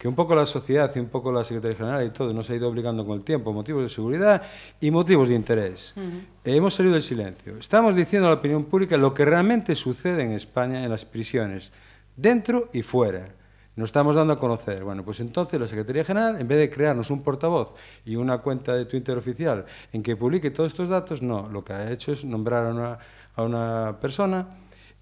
que 0.00 0.08
un 0.08 0.14
poco 0.14 0.34
la 0.34 0.46
sociedad 0.46 0.90
y 0.96 0.98
un 0.98 1.10
poco 1.10 1.30
la 1.30 1.44
Secretaría 1.44 1.76
General 1.76 2.06
y 2.06 2.08
todo 2.08 2.32
nos 2.32 2.48
ha 2.48 2.54
ido 2.54 2.66
obligando 2.70 3.04
con 3.04 3.18
el 3.18 3.22
tiempo, 3.22 3.52
motivos 3.52 3.82
de 3.82 3.90
seguridad 3.90 4.40
y 4.80 4.90
motivos 4.90 5.28
de 5.28 5.34
interés. 5.34 5.92
Eh, 5.94 6.56
hemos 6.56 6.72
salido 6.72 6.94
del 6.94 7.02
silencio. 7.02 7.58
Estamos 7.58 7.94
diciendo 7.94 8.26
a 8.26 8.30
la 8.30 8.38
opinión 8.38 8.64
pública 8.64 8.96
lo 8.96 9.12
que 9.12 9.26
realmente 9.26 9.74
sucede 9.74 10.22
en 10.22 10.30
España 10.30 10.82
en 10.82 10.88
las 10.88 11.04
prisiones, 11.04 11.70
dentro 12.16 12.70
y 12.72 12.80
fuera. 12.80 13.28
Nos 13.76 13.90
estamos 13.90 14.16
dando 14.16 14.32
a 14.32 14.38
conocer. 14.38 14.84
Bueno, 14.84 15.04
pues 15.04 15.20
entonces 15.20 15.60
la 15.60 15.66
Secretaría 15.66 16.02
General, 16.02 16.40
en 16.40 16.48
vez 16.48 16.56
de 16.56 16.70
crearnos 16.70 17.10
un 17.10 17.22
portavoz 17.22 17.74
y 18.06 18.16
una 18.16 18.38
cuenta 18.38 18.74
de 18.74 18.86
Twitter 18.86 19.18
oficial 19.18 19.66
en 19.92 20.02
que 20.02 20.16
publique 20.16 20.50
todos 20.50 20.72
estos 20.72 20.88
datos, 20.88 21.20
no, 21.20 21.46
lo 21.50 21.62
que 21.62 21.74
ha 21.74 21.92
hecho 21.92 22.12
es 22.12 22.24
nombrar 22.24 22.68
a 22.68 22.70
una, 22.70 22.98
a 23.34 23.42
una 23.42 23.98
persona, 24.00 24.48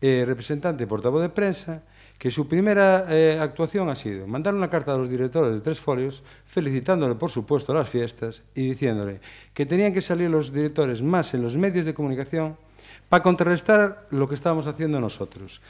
eh, 0.01 0.25
representante, 0.27 0.89
portavoz 0.89 1.23
de 1.23 1.29
prensa, 1.29 1.85
que 2.19 2.33
su 2.33 2.49
primera 2.49 3.07
eh, 3.09 3.39
actuación 3.41 3.89
ha 3.89 3.95
sido 3.95 4.27
mandar 4.27 4.53
una 4.53 4.69
carta 4.69 4.93
a 4.93 4.99
los 4.99 5.09
directores 5.09 5.55
de 5.55 5.61
Tres 5.61 5.79
Folios, 5.79 6.25
felicitándole, 6.45 7.15
por 7.15 7.31
supuesto, 7.31 7.73
las 7.73 7.89
fiestas 7.89 8.43
y 8.55 8.71
diciéndole 8.71 9.21
que 9.55 9.67
tenían 9.67 9.95
que 9.95 10.01
salir 10.01 10.29
los 10.29 10.53
directores 10.53 11.01
más 11.01 11.33
en 11.35 11.43
los 11.43 11.57
medios 11.57 11.87
de 11.87 11.95
comunicación 11.95 12.57
para 13.09 13.23
contrarrestar 13.23 14.07
lo 14.11 14.29
que 14.29 14.35
estábamos 14.35 14.67
haciendo 14.67 15.01
nosotros. 15.01 15.61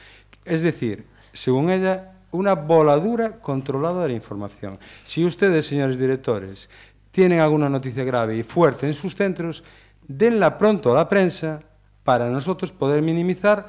Es 0.45 0.63
decir, 0.63 1.05
según 1.33 1.71
ella, 1.71 2.15
una 2.31 2.55
voladura 2.55 3.41
controlada 3.41 4.03
de 4.03 4.09
la 4.09 4.15
información. 4.15 4.79
Si 5.05 5.25
ustedes, 5.25 5.67
señores 5.67 5.99
directores, 5.99 6.69
tienen 7.11 7.41
alguna 7.41 7.69
noticia 7.69 8.05
grave 8.05 8.37
y 8.37 8.43
fuerte 8.43 8.87
en 8.87 8.95
sus 8.95 9.15
centros, 9.15 9.63
denla 10.07 10.57
pronto 10.57 10.93
a 10.93 10.97
la 10.97 11.09
prensa 11.09 11.61
para 12.05 12.31
nosotros 12.31 12.73
poder 12.73 13.03
minimizar 13.03 13.67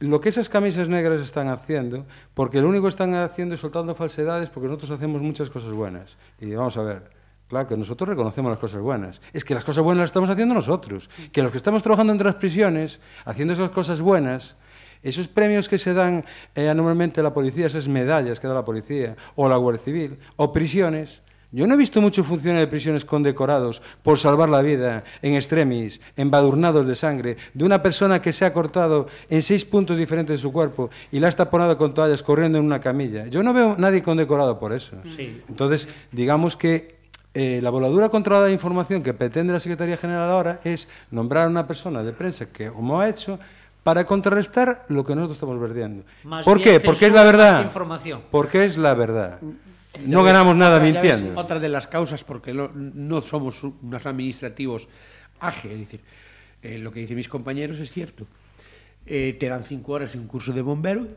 lo 0.00 0.20
que 0.20 0.30
esas 0.30 0.48
camisas 0.48 0.88
negras 0.88 1.20
están 1.20 1.48
haciendo, 1.48 2.06
porque 2.34 2.60
lo 2.60 2.68
único 2.68 2.84
que 2.84 2.90
están 2.90 3.14
haciendo 3.14 3.54
es 3.54 3.60
soltando 3.60 3.94
falsedades, 3.94 4.48
porque 4.48 4.66
nosotros 4.66 4.90
hacemos 4.90 5.20
muchas 5.20 5.50
cosas 5.50 5.72
buenas. 5.72 6.16
Y 6.40 6.52
vamos 6.54 6.76
a 6.78 6.82
ver, 6.82 7.10
claro 7.48 7.68
que 7.68 7.76
nosotros 7.76 8.08
reconocemos 8.08 8.50
las 8.50 8.58
cosas 8.58 8.80
buenas. 8.80 9.20
Es 9.34 9.44
que 9.44 9.54
las 9.54 9.64
cosas 9.64 9.84
buenas 9.84 10.00
las 10.00 10.08
estamos 10.08 10.30
haciendo 10.30 10.54
nosotros. 10.54 11.10
Que 11.32 11.42
los 11.42 11.52
que 11.52 11.58
estamos 11.58 11.82
trabajando 11.82 12.12
entre 12.12 12.26
las 12.26 12.36
prisiones, 12.36 12.98
haciendo 13.26 13.52
esas 13.52 13.70
cosas 13.72 14.00
buenas, 14.00 14.56
esos 15.02 15.28
premios 15.28 15.68
que 15.68 15.76
se 15.76 15.92
dan 15.92 16.24
eh, 16.54 16.70
anualmente 16.70 17.20
a 17.20 17.22
la 17.22 17.34
policía, 17.34 17.66
esas 17.66 17.86
medallas 17.86 18.40
que 18.40 18.48
da 18.48 18.54
la 18.54 18.64
policía, 18.64 19.16
o 19.36 19.48
la 19.50 19.56
Guardia 19.56 19.84
Civil, 19.84 20.18
o 20.36 20.50
prisiones, 20.50 21.22
yo 21.52 21.66
no 21.66 21.74
he 21.74 21.76
visto 21.76 22.00
muchos 22.00 22.26
funcionarios 22.26 22.66
de 22.66 22.70
prisiones 22.70 23.04
condecorados 23.04 23.82
por 24.02 24.18
salvar 24.18 24.48
la 24.48 24.62
vida 24.62 25.04
en 25.20 25.34
extremis, 25.34 26.00
embadurnados 26.16 26.86
de 26.86 26.94
sangre, 26.94 27.36
de 27.54 27.64
una 27.64 27.82
persona 27.82 28.22
que 28.22 28.32
se 28.32 28.44
ha 28.44 28.52
cortado 28.52 29.08
en 29.28 29.42
seis 29.42 29.64
puntos 29.64 29.98
diferentes 29.98 30.34
de 30.34 30.38
su 30.38 30.52
cuerpo 30.52 30.90
y 31.10 31.18
la 31.18 31.28
ha 31.28 31.32
taponado 31.32 31.76
con 31.76 31.92
toallas 31.92 32.22
corriendo 32.22 32.58
en 32.58 32.64
una 32.64 32.80
camilla. 32.80 33.26
Yo 33.26 33.42
no 33.42 33.52
veo 33.52 33.74
nadie 33.78 34.02
condecorado 34.02 34.58
por 34.58 34.72
eso. 34.72 34.96
Sí. 35.16 35.42
Entonces, 35.48 35.88
digamos 36.12 36.56
que 36.56 37.00
eh, 37.34 37.60
la 37.62 37.70
voladura 37.70 38.08
controlada 38.08 38.46
de 38.46 38.52
información 38.52 39.02
que 39.02 39.14
pretende 39.14 39.52
la 39.52 39.60
Secretaría 39.60 39.96
General 39.96 40.30
ahora 40.30 40.60
es 40.64 40.88
nombrar 41.10 41.44
a 41.44 41.48
una 41.48 41.66
persona 41.66 42.02
de 42.02 42.12
prensa 42.12 42.46
que, 42.46 42.68
como 42.68 43.00
ha 43.00 43.08
hecho, 43.08 43.38
para 43.82 44.04
contrarrestar 44.04 44.84
lo 44.88 45.04
que 45.04 45.14
nosotros 45.14 45.36
estamos 45.36 45.58
vertiendo. 45.60 46.04
Más 46.24 46.44
¿Por 46.44 46.60
qué? 46.60 46.80
Porque 46.80 47.06
es 47.06 47.12
la 47.12 47.24
verdad. 47.24 47.64
información. 47.64 48.22
Porque 48.30 48.64
es 48.64 48.76
la 48.76 48.94
verdad. 48.94 49.38
No 50.06 50.22
ganamos 50.22 50.56
nada 50.56 50.76
Otra, 50.76 50.84
mintiendo. 50.84 51.38
Otra 51.40 51.58
de 51.58 51.68
las 51.68 51.86
causas, 51.86 52.22
porque 52.24 52.54
lo- 52.54 52.70
no 52.74 53.20
somos 53.20 53.62
unos 53.64 54.06
administrativos 54.06 54.88
ágiles, 55.40 55.74
es 55.74 55.80
decir, 55.80 56.00
eh, 56.62 56.78
lo 56.78 56.92
que 56.92 57.00
dicen 57.00 57.16
mis 57.16 57.28
compañeros 57.28 57.78
es 57.80 57.90
cierto. 57.90 58.26
Eh, 59.06 59.36
te 59.38 59.48
dan 59.48 59.64
cinco 59.64 59.92
horas 59.92 60.14
en 60.14 60.20
un 60.20 60.26
curso 60.28 60.52
de 60.52 60.62
bombero 60.62 61.08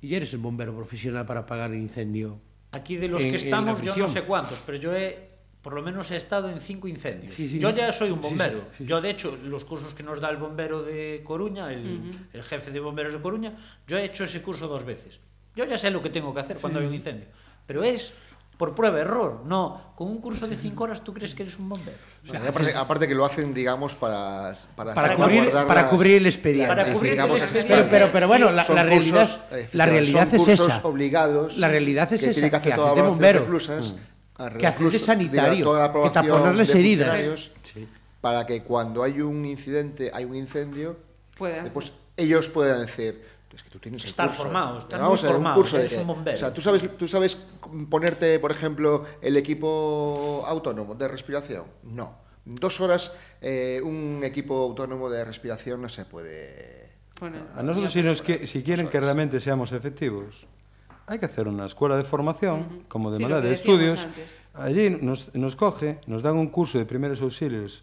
y 0.00 0.14
eres 0.14 0.32
el 0.32 0.38
bombero 0.38 0.74
profesional 0.76 1.26
para 1.26 1.40
apagar 1.40 1.70
el 1.72 1.78
incendio. 1.78 2.38
Aquí 2.72 2.96
de 2.96 3.08
los 3.08 3.22
en- 3.22 3.30
que 3.30 3.36
estamos, 3.36 3.82
yo 3.82 3.96
no 3.96 4.08
sé 4.08 4.22
cuántos, 4.22 4.60
pero 4.60 4.78
yo 4.78 4.94
he, 4.94 5.30
por 5.62 5.72
lo 5.72 5.82
menos 5.82 6.10
he 6.10 6.16
estado 6.16 6.50
en 6.50 6.60
cinco 6.60 6.86
incendios. 6.86 7.32
Sí, 7.32 7.48
sí. 7.48 7.58
yo 7.58 7.70
ya 7.70 7.90
soy 7.92 8.10
un 8.10 8.20
bombero. 8.20 8.60
sí, 8.72 8.78
sí. 8.78 8.86
Yo, 8.86 9.00
de 9.00 9.10
hecho, 9.10 9.36
los 9.44 9.64
cursos 9.64 9.94
que 9.94 10.02
nos 10.02 10.20
da 10.20 10.28
el 10.30 10.36
bombero 10.36 10.82
de 10.82 11.22
Coruña, 11.24 11.72
el, 11.72 12.12
el 12.32 12.42
jefe 12.42 12.70
de 12.70 12.80
bomberos 12.80 13.12
de 13.14 13.20
Coruña, 13.20 13.56
yo 13.88 13.96
he 13.98 14.04
hecho 14.04 14.24
ese 14.24 14.42
curso 14.42 14.68
dos 14.68 14.84
veces. 14.84 15.20
Yo 15.56 15.64
ya 15.64 15.78
sé 15.78 15.90
lo 15.90 16.02
que 16.02 16.10
tengo 16.10 16.34
que 16.34 16.40
hacer 16.40 16.58
cuando 16.60 16.78
hay 16.80 16.86
un 16.86 16.94
incendio. 16.94 17.26
Pero 17.66 17.82
es 17.82 18.12
por 18.56 18.74
prueba 18.74 19.00
error. 19.00 19.42
No, 19.44 19.92
con 19.96 20.08
un 20.08 20.20
curso 20.20 20.46
de 20.46 20.56
cinco 20.56 20.84
horas 20.84 21.02
tú 21.02 21.12
crees 21.12 21.34
que 21.34 21.42
eres 21.42 21.58
un 21.58 21.68
bombero. 21.68 21.96
Bueno, 22.26 22.44
y 22.44 22.48
aparte, 22.48 22.74
aparte 22.74 23.08
que 23.08 23.14
lo 23.14 23.24
hacen, 23.24 23.52
digamos, 23.52 23.94
para, 23.94 24.52
para, 24.76 24.94
Para 24.94 25.16
cubrir, 25.16 25.50
para 25.50 25.88
cubrir 25.90 26.16
el 26.16 26.26
expediente. 26.26 26.68
Para 26.68 26.92
cubrir 26.92 27.12
el 27.12 27.18
digamos, 27.18 27.42
expediente. 27.42 27.74
Pero, 27.74 27.90
pero, 27.90 28.08
pero 28.12 28.28
bueno, 28.28 28.52
la, 28.52 28.64
son 28.64 28.76
la 28.76 28.82
cursos, 28.82 29.02
realidad, 29.02 29.24
efectivamente, 29.24 29.76
la 29.76 29.86
realidad 29.86 30.28
son 30.30 30.34
es 30.34 30.46
cursos 30.46 30.68
esa. 30.68 30.86
obligados 30.86 31.56
La 31.58 31.68
realidad 31.68 32.12
es 32.12 32.20
que 32.20 32.26
esa, 32.26 32.34
tiene 32.34 32.50
que 32.50 32.56
hacer 32.56 32.70
que 32.70 32.76
toda 32.76 32.86
haces 32.88 32.98
la 32.98 33.04
de 33.04 33.10
bombero. 33.10 33.40
reclusas, 33.40 33.94
a 34.36 34.50
Que 34.50 34.66
haces 34.66 34.92
de 34.92 34.98
sanitario, 34.98 35.76
la 35.76 35.86
que 35.88 35.92
población 35.92 36.26
taponar 36.26 36.56
de 36.56 36.72
heridas. 36.72 37.08
funcionarios, 37.08 37.52
para 38.20 38.46
que 38.46 38.62
cuando 38.62 39.02
hay 39.02 39.20
un 39.20 39.44
incidente, 39.44 40.10
hay 40.14 40.24
un 40.24 40.36
incendio, 40.36 40.96
Puede 41.36 41.58
eh, 41.58 41.70
pues 41.74 41.92
ellos 42.16 42.48
puedan 42.48 42.86
decir, 42.86 43.22
es 43.56 43.62
que 43.62 43.70
tú 43.70 43.78
tienes 43.78 44.04
Estar 44.04 44.28
curso". 44.28 44.42
formado, 44.42 44.78
estar 44.80 45.00
Vamos 45.00 45.20
muy 45.22 45.28
un 45.28 45.34
formado, 45.36 45.56
curso 45.56 45.76
de 45.76 45.82
eres 45.84 45.94
qué? 45.94 46.00
un 46.00 46.06
bombero. 46.06 46.36
O 46.36 46.38
sea, 46.38 46.52
tú 46.54 46.60
sabes, 46.60 46.96
tú 46.96 47.08
sabes 47.08 47.36
ponerte, 47.88 48.38
por 48.38 48.50
ejemplo, 48.50 49.04
el 49.22 49.36
equipo 49.36 50.44
autónomo 50.46 50.94
de 50.94 51.08
respiración. 51.08 51.64
No. 51.84 52.22
Dos 52.44 52.80
horas 52.80 53.14
eh, 53.40 53.80
un 53.82 54.20
equipo 54.22 54.54
autónomo 54.64 55.08
de 55.08 55.24
respiración 55.24 55.80
no 55.80 55.88
se 55.88 56.04
puede. 56.04 56.90
Bueno, 57.20 57.38
A 57.56 57.62
nosotros, 57.62 57.92
si, 57.92 58.02
nos 58.02 58.22
qui- 58.24 58.44
si 58.46 58.62
quieren 58.62 58.88
que 58.88 59.00
realmente 59.00 59.40
seamos 59.40 59.72
efectivos, 59.72 60.46
hay 61.06 61.18
que 61.18 61.26
hacer 61.26 61.48
una 61.48 61.66
escuela 61.66 61.96
de 61.96 62.04
formación, 62.04 62.84
como 62.88 63.10
de 63.10 63.16
Sí, 63.18 63.22
manera 63.22 63.40
que 63.40 63.48
de 63.48 63.54
estudios. 63.54 64.04
antes. 64.04 64.30
Allí 64.54 64.90
nos, 64.90 65.34
nos 65.34 65.56
coge, 65.56 65.98
nos 66.06 66.22
dan 66.22 66.36
un 66.36 66.48
curso 66.48 66.76
de 66.78 66.84
primeros 66.84 67.20
auxilios 67.22 67.82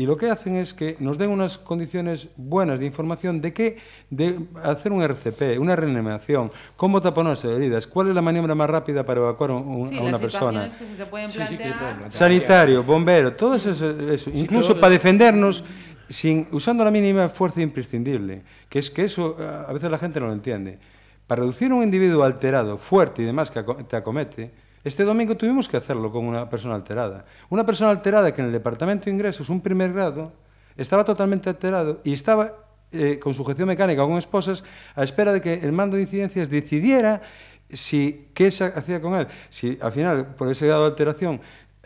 y 0.00 0.06
lo 0.06 0.16
que 0.16 0.30
hacen 0.30 0.56
es 0.56 0.72
que 0.72 0.96
nos 0.98 1.18
den 1.18 1.28
unas 1.28 1.58
condiciones 1.58 2.28
buenas 2.38 2.80
de 2.80 2.86
información 2.86 3.42
de 3.42 3.52
qué, 3.52 3.76
de 4.08 4.38
hacer 4.64 4.92
un 4.92 5.02
RCP, 5.02 5.58
una 5.58 5.76
reanimación, 5.76 6.50
cómo 6.74 7.02
taponarse 7.02 7.52
heridas, 7.54 7.86
cuál 7.86 8.08
es 8.08 8.14
la 8.14 8.22
maniobra 8.22 8.54
más 8.54 8.70
rápida 8.70 9.04
para 9.04 9.20
evacuar 9.20 9.50
un- 9.50 9.62
un- 9.68 9.88
sí, 9.90 9.98
a 9.98 10.00
una 10.00 10.12
las 10.12 10.20
persona. 10.22 10.64
que 10.70 10.70
se 10.86 10.94
te 10.96 11.04
pueden 11.04 11.28
Sí, 11.28 11.38
sí, 11.46 11.54
plantear. 11.54 12.10
Sanitario, 12.10 12.82
bombero, 12.82 13.34
todo 13.34 13.56
eso, 13.56 13.70
eso. 14.10 14.30
incluso 14.32 14.68
todo- 14.72 14.80
para 14.80 14.94
defendernos 14.94 15.64
sin 16.08 16.48
usando 16.50 16.82
la 16.82 16.90
mínima 16.90 17.28
fuerza 17.28 17.60
imprescindible, 17.60 18.40
que 18.70 18.78
es 18.78 18.90
que 18.90 19.04
eso 19.04 19.36
eh, 19.38 19.46
a 19.68 19.70
veces 19.70 19.90
la 19.90 19.98
gente 19.98 20.18
no 20.18 20.28
lo 20.28 20.32
entiende. 20.32 20.78
Para 21.26 21.40
reducir 21.42 21.70
a 21.72 21.74
un 21.74 21.82
individuo 21.82 22.24
alterado, 22.24 22.78
fuerte 22.78 23.20
y 23.20 23.26
demás 23.26 23.50
que 23.50 23.62
te 23.86 23.96
acomete, 23.96 24.50
este 24.84 25.04
domingo 25.04 25.36
tuvimos 25.36 25.68
que 25.68 25.76
hacerlo 25.76 26.10
con 26.10 26.24
una 26.24 26.48
persona 26.48 26.74
alterada. 26.74 27.24
Una 27.50 27.64
persona 27.66 27.90
alterada 27.90 28.32
que 28.32 28.40
en 28.40 28.46
el 28.46 28.52
departamento 28.52 29.04
de 29.06 29.10
ingresos, 29.12 29.48
un 29.50 29.60
primer 29.60 29.92
grado, 29.92 30.32
estaba 30.76 31.04
totalmente 31.04 31.48
alterado 31.50 32.00
y 32.04 32.12
estaba 32.14 32.54
eh, 32.92 33.18
con 33.18 33.34
sujeción 33.34 33.68
mecánica 33.68 34.02
con 34.02 34.16
esposas 34.16 34.64
a 34.96 35.02
espera 35.04 35.32
de 35.32 35.40
que 35.40 35.54
el 35.54 35.72
mando 35.72 35.96
de 35.96 36.02
incidencias 36.02 36.48
decidiera 36.48 37.20
si 37.68 38.28
qué 38.34 38.50
se 38.50 38.64
hacía 38.64 39.00
con 39.00 39.14
él. 39.14 39.26
Si 39.50 39.78
al 39.80 39.92
final, 39.92 40.26
por 40.34 40.48
ese 40.50 40.66
grado 40.66 40.82
de 40.82 40.88
alteración, 40.88 41.40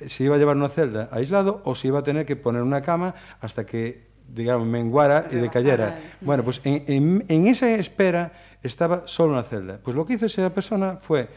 se 0.07 0.24
iba 0.24 0.36
a 0.36 0.38
llevar 0.38 0.57
una 0.57 0.68
celda 0.68 1.09
aislado 1.12 1.61
o 1.64 1.74
se 1.74 1.88
iba 1.88 1.99
a 1.99 2.03
tener 2.03 2.24
que 2.26 2.36
poner 2.36 2.62
una 2.62 2.80
cama 2.82 3.14
hasta 3.40 3.66
que, 3.66 4.07
digamos, 4.28 4.66
menguara 4.66 5.26
y 5.30 5.34
decayera. 5.36 5.99
Bueno, 6.20 6.42
pues 6.42 6.61
en, 6.64 6.84
en- 6.86 7.24
en 7.28 7.47
esa 7.49 7.70
espera 7.72 8.32
estaba 8.62 9.03
solo 9.07 9.32
una 9.34 9.42
celda. 9.42 9.78
Pues 9.82 9.95
lo 9.97 10.07
que 10.07 10.14
hizo 10.14 10.26
esa 10.26 10.49
persona 10.55 10.99
fue 11.03 11.28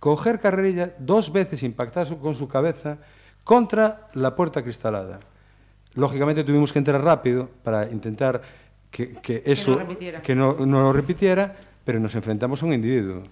coger 0.00 0.40
carrerilla, 0.40 0.94
dos 0.98 1.32
veces 1.32 1.62
impactar 1.62 2.06
con 2.18 2.34
su 2.34 2.48
cabeza 2.48 2.98
contra 3.44 4.08
la 4.14 4.36
puerta 4.36 4.62
cristalada. 4.62 5.20
Lógicamente 5.94 6.44
tuvimos 6.44 6.72
que 6.72 6.78
entrar 6.78 7.02
rápido 7.02 7.48
para 7.62 7.90
intentar 7.90 8.42
que, 8.90 9.12
que 9.12 9.42
eso 9.44 9.76
repitiera. 9.76 10.22
que 10.22 10.34
no, 10.34 10.54
no 10.66 10.82
lo 10.82 10.92
repitiera, 10.92 11.56
pero 11.84 11.98
nos 11.98 12.14
enfrentamos 12.14 12.62
a 12.62 12.66
un 12.66 12.74
individuo. 12.74 13.22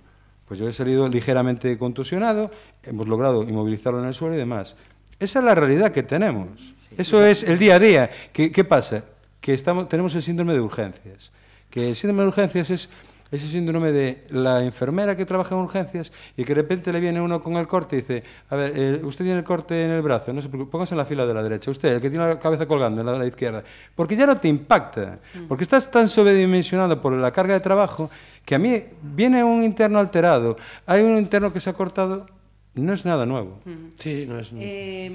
Pues 0.48 0.60
yo 0.60 0.68
he 0.68 0.72
salido 0.72 1.08
ligeramente 1.08 1.76
contusionado, 1.76 2.50
hemos 2.82 3.08
logrado 3.08 3.42
inmovilizarlo 3.42 4.00
en 4.00 4.06
el 4.06 4.14
suelo 4.14 4.34
y 4.34 4.38
demás. 4.38 4.76
Esa 5.18 5.38
es 5.40 5.44
la 5.44 5.54
realidad 5.54 5.92
que 5.92 6.02
tenemos. 6.02 6.74
Eso 6.96 7.24
es 7.24 7.42
el 7.42 7.58
día 7.58 7.76
a 7.76 7.78
día. 7.78 8.10
¿Qué, 8.32 8.52
qué 8.52 8.64
pasa? 8.64 9.04
Que 9.40 9.54
estamos, 9.54 9.88
tenemos 9.88 10.14
el 10.14 10.22
síndrome 10.22 10.52
de 10.52 10.60
urgencias. 10.60 11.32
Que 11.70 11.88
el 11.90 11.96
síndrome 11.96 12.22
de 12.22 12.28
urgencias 12.28 12.70
es 12.70 12.88
ese 13.30 13.48
síndrome 13.48 13.92
de 13.92 14.24
la 14.30 14.64
enfermera 14.64 15.16
que 15.16 15.26
trabaja 15.26 15.54
en 15.54 15.62
urgencias 15.62 16.12
y 16.36 16.44
que 16.44 16.54
de 16.54 16.62
repente 16.62 16.92
le 16.92 17.00
viene 17.00 17.20
uno 17.20 17.42
con 17.42 17.56
el 17.56 17.66
corte 17.66 17.96
y 17.96 18.00
dice, 18.00 18.22
a 18.50 18.56
ver, 18.56 18.72
eh, 18.76 19.00
usted 19.02 19.24
tiene 19.24 19.40
el 19.40 19.44
corte 19.44 19.84
en 19.84 19.90
el 19.90 20.02
brazo, 20.02 20.32
no 20.32 20.40
se 20.40 20.48
preocupe, 20.48 20.70
póngase 20.70 20.94
en 20.94 20.98
la 20.98 21.04
fila 21.04 21.26
de 21.26 21.34
la 21.34 21.42
derecha, 21.42 21.70
usted, 21.70 21.94
el 21.94 22.00
que 22.00 22.10
tiene 22.10 22.26
la 22.26 22.38
cabeza 22.38 22.66
colgando 22.66 23.00
en 23.00 23.06
la, 23.06 23.16
la 23.16 23.26
izquierda, 23.26 23.64
porque 23.94 24.16
ya 24.16 24.26
no 24.26 24.36
te 24.36 24.48
impacta, 24.48 25.18
porque 25.48 25.64
estás 25.64 25.90
tan 25.90 26.08
sobredimensionado 26.08 27.00
por 27.00 27.12
la 27.12 27.32
carga 27.32 27.54
de 27.54 27.60
trabajo 27.60 28.10
que 28.44 28.54
a 28.54 28.58
mí 28.58 28.82
viene 29.02 29.42
un 29.42 29.62
interno 29.62 29.98
alterado, 29.98 30.56
hay 30.86 31.02
un 31.02 31.16
interno 31.18 31.52
que 31.52 31.60
se 31.60 31.70
ha 31.70 31.72
cortado, 31.72 32.26
no 32.74 32.92
es 32.92 33.04
nada 33.04 33.26
nuevo. 33.26 33.58
Sí, 33.96 34.26
no 34.28 34.38
es... 34.38 34.50
Eh, 34.54 35.10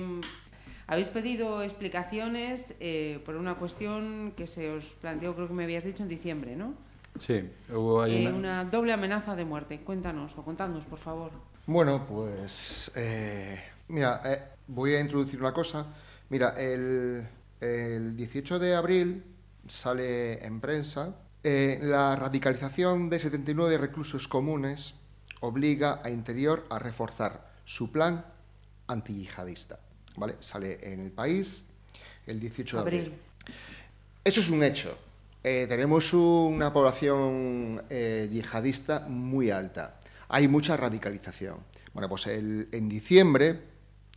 habéis 0.87 1.07
pedido 1.07 1.63
explicaciones 1.63 2.75
eh, 2.81 3.19
por 3.25 3.35
una 3.35 3.55
cuestión 3.55 4.33
que 4.35 4.45
se 4.47 4.71
os 4.71 4.87
planteó, 4.99 5.33
creo 5.33 5.47
que 5.47 5.53
me 5.53 5.63
habías 5.63 5.85
dicho 5.85 6.03
en 6.03 6.09
diciembre, 6.09 6.57
¿no? 6.57 6.73
Sí, 7.19 7.49
hubo 7.69 8.01
ahí 8.01 8.25
Eh, 8.25 8.29
una... 8.29 8.37
una 8.37 8.65
doble 8.65 8.93
amenaza 8.93 9.35
de 9.35 9.45
muerte. 9.45 9.79
Cuéntanos 9.81 10.37
o 10.37 10.43
contadnos, 10.43 10.85
por 10.85 10.99
favor. 10.99 11.31
Bueno, 11.67 12.05
pues 12.07 12.91
eh, 12.95 13.61
mira, 13.89 14.21
eh, 14.25 14.39
voy 14.67 14.93
a 14.93 15.01
introducir 15.01 15.39
una 15.39 15.53
cosa. 15.53 15.85
Mira, 16.29 16.49
el, 16.57 17.27
el 17.59 18.15
18 18.15 18.59
de 18.59 18.75
abril 18.75 19.23
sale 19.67 20.43
en 20.45 20.59
prensa 20.59 21.15
eh, 21.43 21.79
la 21.81 22.15
radicalización 22.15 23.09
de 23.09 23.19
79 23.19 23.77
reclusos 23.77 24.27
comunes 24.27 24.95
obliga 25.41 26.01
a 26.03 26.09
Interior 26.09 26.65
a 26.69 26.79
reforzar 26.79 27.51
su 27.65 27.91
plan 27.91 28.25
antiyihadista. 28.87 29.79
¿Vale? 30.17 30.35
Sale 30.39 30.79
en 30.93 30.99
el 31.01 31.11
país 31.11 31.67
el 32.27 32.39
18 32.39 32.77
de 32.77 32.81
abril. 32.81 32.99
Abril. 33.01 33.19
Eso 34.23 34.39
es 34.41 34.49
un 34.49 34.63
hecho. 34.63 34.97
Eh, 35.43 35.65
tenemos 35.67 36.13
una 36.13 36.71
población 36.71 37.81
eh, 37.89 38.27
yihadista 38.31 38.99
muy 39.07 39.49
alta. 39.49 39.99
Hay 40.29 40.47
mucha 40.47 40.77
radicalización. 40.77 41.57
Bueno, 41.93 42.07
pues 42.07 42.27
el- 42.27 42.69
en 42.71 42.87
diciembre 42.87 43.59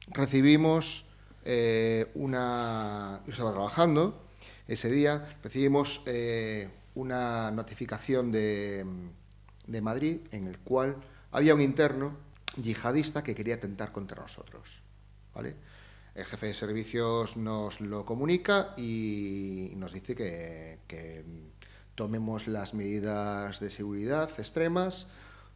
recibimos 0.09 1.07
eh, 1.45 2.07
una... 2.15 3.21
Yo 3.27 3.33
estaba 3.33 3.53
trabajando 3.53 4.27
ese 4.69 4.91
día, 4.91 5.37
recibimos 5.43 6.03
una 6.95 7.51
notificación 7.51 8.31
de, 8.33 8.85
de 9.67 9.81
Madrid 9.81 10.19
en 10.31 10.47
el 10.47 10.59
cual 10.59 10.97
había 11.33 11.55
un 11.55 11.61
interno 11.61 12.17
yihadista 12.57 13.23
que 13.25 13.35
quería 13.35 13.57
atentar 13.57 13.93
contra 13.93 14.21
nosotros. 14.23 14.81
¿vale? 15.35 15.55
El 16.15 16.27
jefe 16.27 16.47
de 16.47 16.55
servicios 16.55 17.37
nos 17.37 17.81
lo 17.81 18.07
comunica 18.07 18.73
y 18.77 19.73
nos 19.77 19.93
dice 19.93 20.15
que, 20.15 21.25
tomemos 21.97 22.49
las 22.49 22.75
medidas 22.75 23.61
de 23.61 23.71
seguridad 23.71 24.29
extremas 24.39 25.07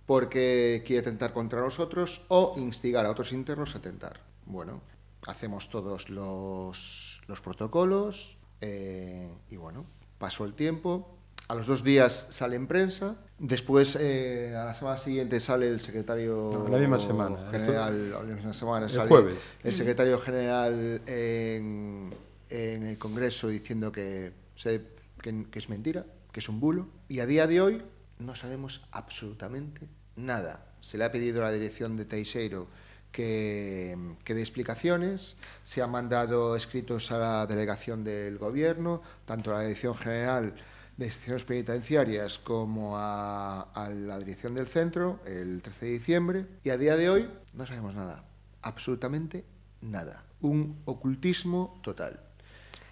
porque 0.06 0.84
quiere 0.86 1.00
atentar 1.00 1.32
contra 1.32 1.60
nosotros 1.60 2.24
o 2.28 2.54
instigar 2.56 3.06
a 3.06 3.10
otros 3.10 3.32
internos 3.32 3.74
a 3.74 3.78
atentar. 3.78 4.20
Bueno, 4.46 4.80
hacemos 5.26 5.68
todos 5.68 6.10
los, 6.10 7.22
los 7.26 7.40
protocolos 7.40 8.38
eh, 8.60 9.32
y 9.50 9.56
bueno, 9.56 9.84
pasó 10.18 10.44
el 10.44 10.54
tiempo. 10.54 11.17
A 11.48 11.54
los 11.54 11.66
dos 11.66 11.82
días 11.82 12.26
sale 12.30 12.56
en 12.56 12.66
prensa. 12.66 13.16
Después, 13.38 13.96
eh, 13.98 14.54
a 14.54 14.66
la 14.66 14.74
semana 14.74 14.98
siguiente, 14.98 15.40
sale 15.40 15.66
el 15.68 15.80
secretario 15.80 16.50
No, 16.52 16.68
la 16.68 16.76
misma 16.78 16.98
semana. 16.98 17.50
general. 17.50 18.10
La 18.10 18.20
misma 18.20 18.52
semana 18.52 18.86
El 18.86 18.98
jueves. 19.08 19.38
el 19.64 19.74
secretario 19.74 20.18
general 20.20 21.00
en, 21.06 22.14
en 22.50 22.82
el 22.82 22.98
Congreso 22.98 23.48
diciendo 23.48 23.90
que, 23.90 24.32
se- 24.56 24.88
que, 25.22 25.46
que 25.50 25.58
es 25.58 25.68
mentira, 25.70 26.04
que 26.32 26.40
es 26.40 26.48
un 26.50 26.60
bulo. 26.60 26.88
Y 27.08 27.20
a 27.20 27.26
día 27.26 27.46
de 27.46 27.62
hoy 27.62 27.82
no 28.18 28.34
sabemos 28.36 28.82
absolutamente 28.92 29.88
nada. 30.16 30.66
Se 30.82 30.98
le 30.98 31.04
ha 31.04 31.12
pedido 31.12 31.40
a 31.40 31.46
la 31.46 31.52
dirección 31.52 31.96
de 31.96 32.04
Teixeiro 32.04 32.66
que, 33.10 33.96
que 34.22 34.34
dé 34.34 34.40
explicaciones, 34.42 35.36
se 35.64 35.80
han 35.80 35.90
mandado 35.90 36.54
escritos 36.56 37.10
a 37.10 37.18
la 37.18 37.46
delegación 37.46 38.04
del 38.04 38.36
Gobierno, 38.36 39.00
tanto 39.24 39.50
a 39.50 39.54
la 39.58 39.62
Dirección 39.62 39.94
General 39.96 40.54
de 40.98 41.06
Instituciones 41.06 41.44
Penitenciarias 41.44 42.38
como 42.40 42.94
a, 42.96 43.88
la 43.94 44.18
dirección 44.18 44.54
del 44.54 44.66
centro 44.66 45.20
el 45.24 45.62
13 45.62 45.86
de 45.86 45.92
diciembre 45.92 46.46
y 46.64 46.70
a 46.70 46.76
día 46.76 46.96
de 46.96 47.08
hoy 47.08 47.30
no 47.54 47.64
sabemos 47.64 47.94
nada, 47.94 48.24
absolutamente 48.62 49.44
nada. 49.80 50.24
Un 50.40 50.82
ocultismo 50.84 51.80
total. 51.82 52.20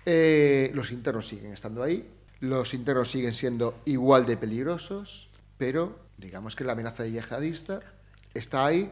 Eh, 0.04 0.70
los 0.72 0.92
internos 0.92 1.26
siguen 1.26 1.52
estando 1.52 1.82
ahí, 1.82 2.08
los 2.38 2.74
internos 2.74 3.10
siguen 3.10 3.32
siendo 3.32 3.80
igual 3.86 4.24
de 4.24 4.36
peligrosos, 4.36 5.28
pero 5.58 5.98
digamos 6.16 6.54
que 6.54 6.62
la 6.62 6.72
amenaza 6.72 7.02
de 7.02 7.10
yihadista 7.10 7.80
está 8.34 8.66
ahí, 8.66 8.88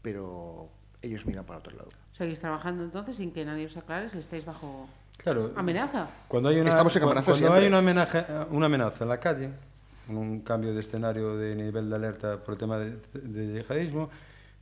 pero 0.00 0.70
ellos 1.02 1.26
miran 1.26 1.44
para 1.44 1.58
otro 1.58 1.76
lado. 1.76 1.90
¿Seguís 2.12 2.40
trabajando 2.40 2.84
entonces 2.84 3.18
sin 3.18 3.32
que 3.32 3.44
nadie 3.44 3.66
os 3.66 3.76
aclare 3.76 4.08
si 4.08 4.16
estáis 4.16 4.46
bajo 4.46 4.88
Claro, 5.16 5.52
amenaza? 5.56 6.08
Cuando 6.28 6.48
hay 6.50 6.60
una, 6.60 6.70
Estamos 6.70 6.94
en 6.96 7.02
amenaza 7.02 7.24
cuando 7.24 7.38
siempre. 7.38 7.60
hay 7.62 7.68
una 7.68 7.78
amenaza, 7.78 8.46
una 8.50 8.66
amenaza 8.66 9.04
en 9.04 9.08
la 9.10 9.18
calle, 9.18 9.50
un 10.08 10.40
cambio 10.40 10.72
de 10.74 10.80
escenario 10.80 11.36
de 11.36 11.54
nivel 11.56 11.88
de 11.90 11.96
alerta 11.96 12.36
por 12.38 12.54
el 12.54 12.58
tema 12.58 12.78
de, 12.78 12.96
de 13.14 13.60
yihadismo, 13.62 14.08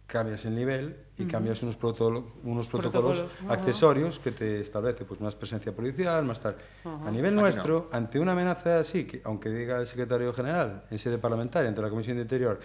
cambias 0.07 0.45
el 0.45 0.55
nivel 0.55 0.97
y 1.19 1.25
cambias 1.25 1.63
unos, 1.63 1.79
protolo- 1.79 2.25
unos 2.45 2.69
protocolos, 2.69 3.25
accesorios 3.49 4.19
que 4.19 4.31
te 4.33 4.61
establece 4.61 5.05
pues, 5.05 5.21
más 5.21 5.35
presencia 5.35 5.73
policial, 5.73 6.25
más 6.25 6.41
tal. 6.41 6.57
A 6.85 7.11
nivel 7.11 7.35
nuestro, 7.35 7.89
ante 7.93 8.19
una 8.21 8.33
amenaza 8.33 8.79
así, 8.79 9.05
que 9.07 9.21
aunque 9.25 9.49
diga 9.51 9.79
el 9.81 9.87
secretario 9.87 10.33
general 10.33 10.85
en 10.91 10.99
sede 10.99 11.19
parlamentaria 11.19 11.69
ante 11.69 11.83
la 11.83 11.91
Comisión 11.91 12.17
de 12.17 12.23
Interior 12.23 12.61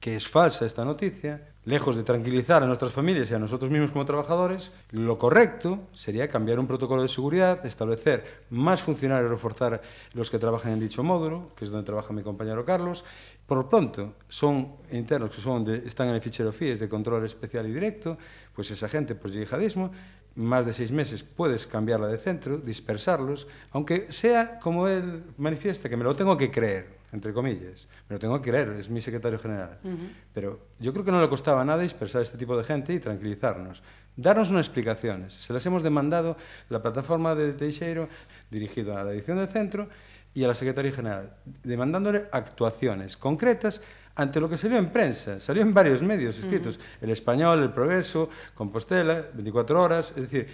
que 0.00 0.16
es 0.16 0.26
falsa 0.26 0.64
esta 0.64 0.84
noticia, 0.84 1.46
lejos 1.66 1.94
de 1.94 2.02
tranquilizar 2.02 2.62
a 2.62 2.66
nuestras 2.66 2.92
familias 2.92 3.30
y 3.30 3.34
a 3.34 3.38
nosotros 3.38 3.70
mismos 3.70 3.90
como 3.90 4.06
trabajadores, 4.06 4.72
lo 4.92 5.18
correcto 5.18 5.88
sería 5.92 6.28
cambiar 6.28 6.58
un 6.58 6.66
protocolo 6.66 7.02
de 7.02 7.08
seguridad, 7.08 7.64
establecer 7.66 8.44
más 8.48 8.80
funcionarios, 8.80 9.30
reforzar 9.30 9.82
los 10.14 10.30
que 10.30 10.38
trabajan 10.38 10.72
en 10.72 10.80
dicho 10.80 11.04
módulo, 11.04 11.50
que 11.54 11.66
es 11.66 11.70
donde 11.70 11.84
trabaja 11.84 12.14
mi 12.14 12.22
compañero 12.22 12.64
Carlos. 12.64 13.04
Por 13.46 13.58
lo 13.58 13.68
pronto, 13.68 14.14
son 14.28 14.76
internos 14.90 15.30
que 15.30 15.42
son 15.42 15.68
están 15.68 16.08
en 16.08 16.14
el 16.14 16.22
fichero 16.22 16.50
FIES 16.50 16.78
de 16.78 16.88
control 16.88 17.26
especial 17.26 17.66
y 17.68 17.72
directo, 17.72 18.16
pues 18.54 18.70
esa 18.70 18.88
gente 18.88 19.14
por 19.14 19.30
yihadismo, 19.30 19.90
más 20.36 20.64
de 20.64 20.72
seis 20.72 20.92
meses 20.92 21.24
puedes 21.24 21.66
cambiarla 21.66 22.06
de 22.06 22.16
centro, 22.16 22.56
dispersarlos, 22.56 23.46
aunque 23.72 24.10
sea 24.10 24.58
como 24.60 24.88
él 24.88 25.24
manifiesta, 25.36 25.88
que 25.88 25.96
me 25.96 26.04
lo 26.04 26.16
tengo 26.16 26.36
que 26.36 26.50
creer, 26.50 26.99
entre 27.12 27.32
comillas, 27.32 27.88
me 28.08 28.14
lo 28.14 28.20
tengo 28.20 28.40
que 28.40 28.50
creer, 28.50 28.68
es 28.78 28.88
mi 28.88 29.00
secretario 29.00 29.38
general. 29.38 29.78
Pero 30.32 30.60
yo 30.78 30.92
creo 30.92 31.04
que 31.04 31.10
no 31.10 31.20
le 31.20 31.28
costaba 31.28 31.64
nada 31.64 31.82
dispersar 31.82 32.20
a 32.20 32.24
este 32.24 32.38
tipo 32.38 32.56
de 32.56 32.64
gente 32.64 32.92
y 32.92 33.00
tranquilizarnos. 33.00 33.82
Darnos 34.16 34.50
unas 34.50 34.66
explicaciones. 34.66 35.32
Se 35.34 35.52
las 35.52 35.64
hemos 35.66 35.82
demandado 35.82 36.36
la 36.68 36.82
plataforma 36.82 37.34
de 37.34 37.52
Teixeiro, 37.52 38.08
dirigido 38.50 38.96
a 38.96 39.04
la 39.04 39.12
edición 39.12 39.38
del 39.38 39.48
centro, 39.48 39.88
y 40.32 40.44
a 40.44 40.48
la 40.48 40.54
Secretaría 40.54 40.92
General, 40.92 41.34
demandándole 41.64 42.26
actuaciones 42.30 43.16
concretas 43.16 43.80
ante 44.14 44.40
lo 44.40 44.48
que 44.48 44.56
salió 44.56 44.78
en 44.78 44.90
prensa. 44.90 45.40
Salió 45.40 45.62
en 45.62 45.74
varios 45.74 46.02
medios 46.02 46.38
escritos. 46.38 46.78
El 47.00 47.10
Español, 47.10 47.62
El 47.62 47.72
Progreso, 47.72 48.28
Compostela, 48.54 49.24
24 49.34 49.82
Horas. 49.82 50.10
Es 50.10 50.30
decir, 50.30 50.48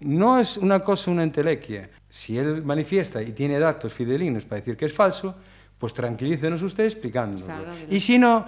no 0.00 0.38
es 0.38 0.56
una 0.56 0.80
cosa, 0.80 1.10
una 1.10 1.22
entelequia. 1.22 1.90
Si 2.08 2.38
él 2.38 2.62
manifiesta 2.62 3.22
y 3.22 3.32
tiene 3.32 3.58
datos 3.58 3.92
fidelinos 3.92 4.44
para 4.44 4.60
decir 4.60 4.76
que 4.76 4.86
es 4.86 4.94
falso, 4.94 5.34
pues 5.80 5.92
tranquilícenos 5.94 6.62
usted 6.62 6.84
explicándonos. 6.84 7.42
Y 7.90 7.98
si 7.98 8.18
no, 8.18 8.46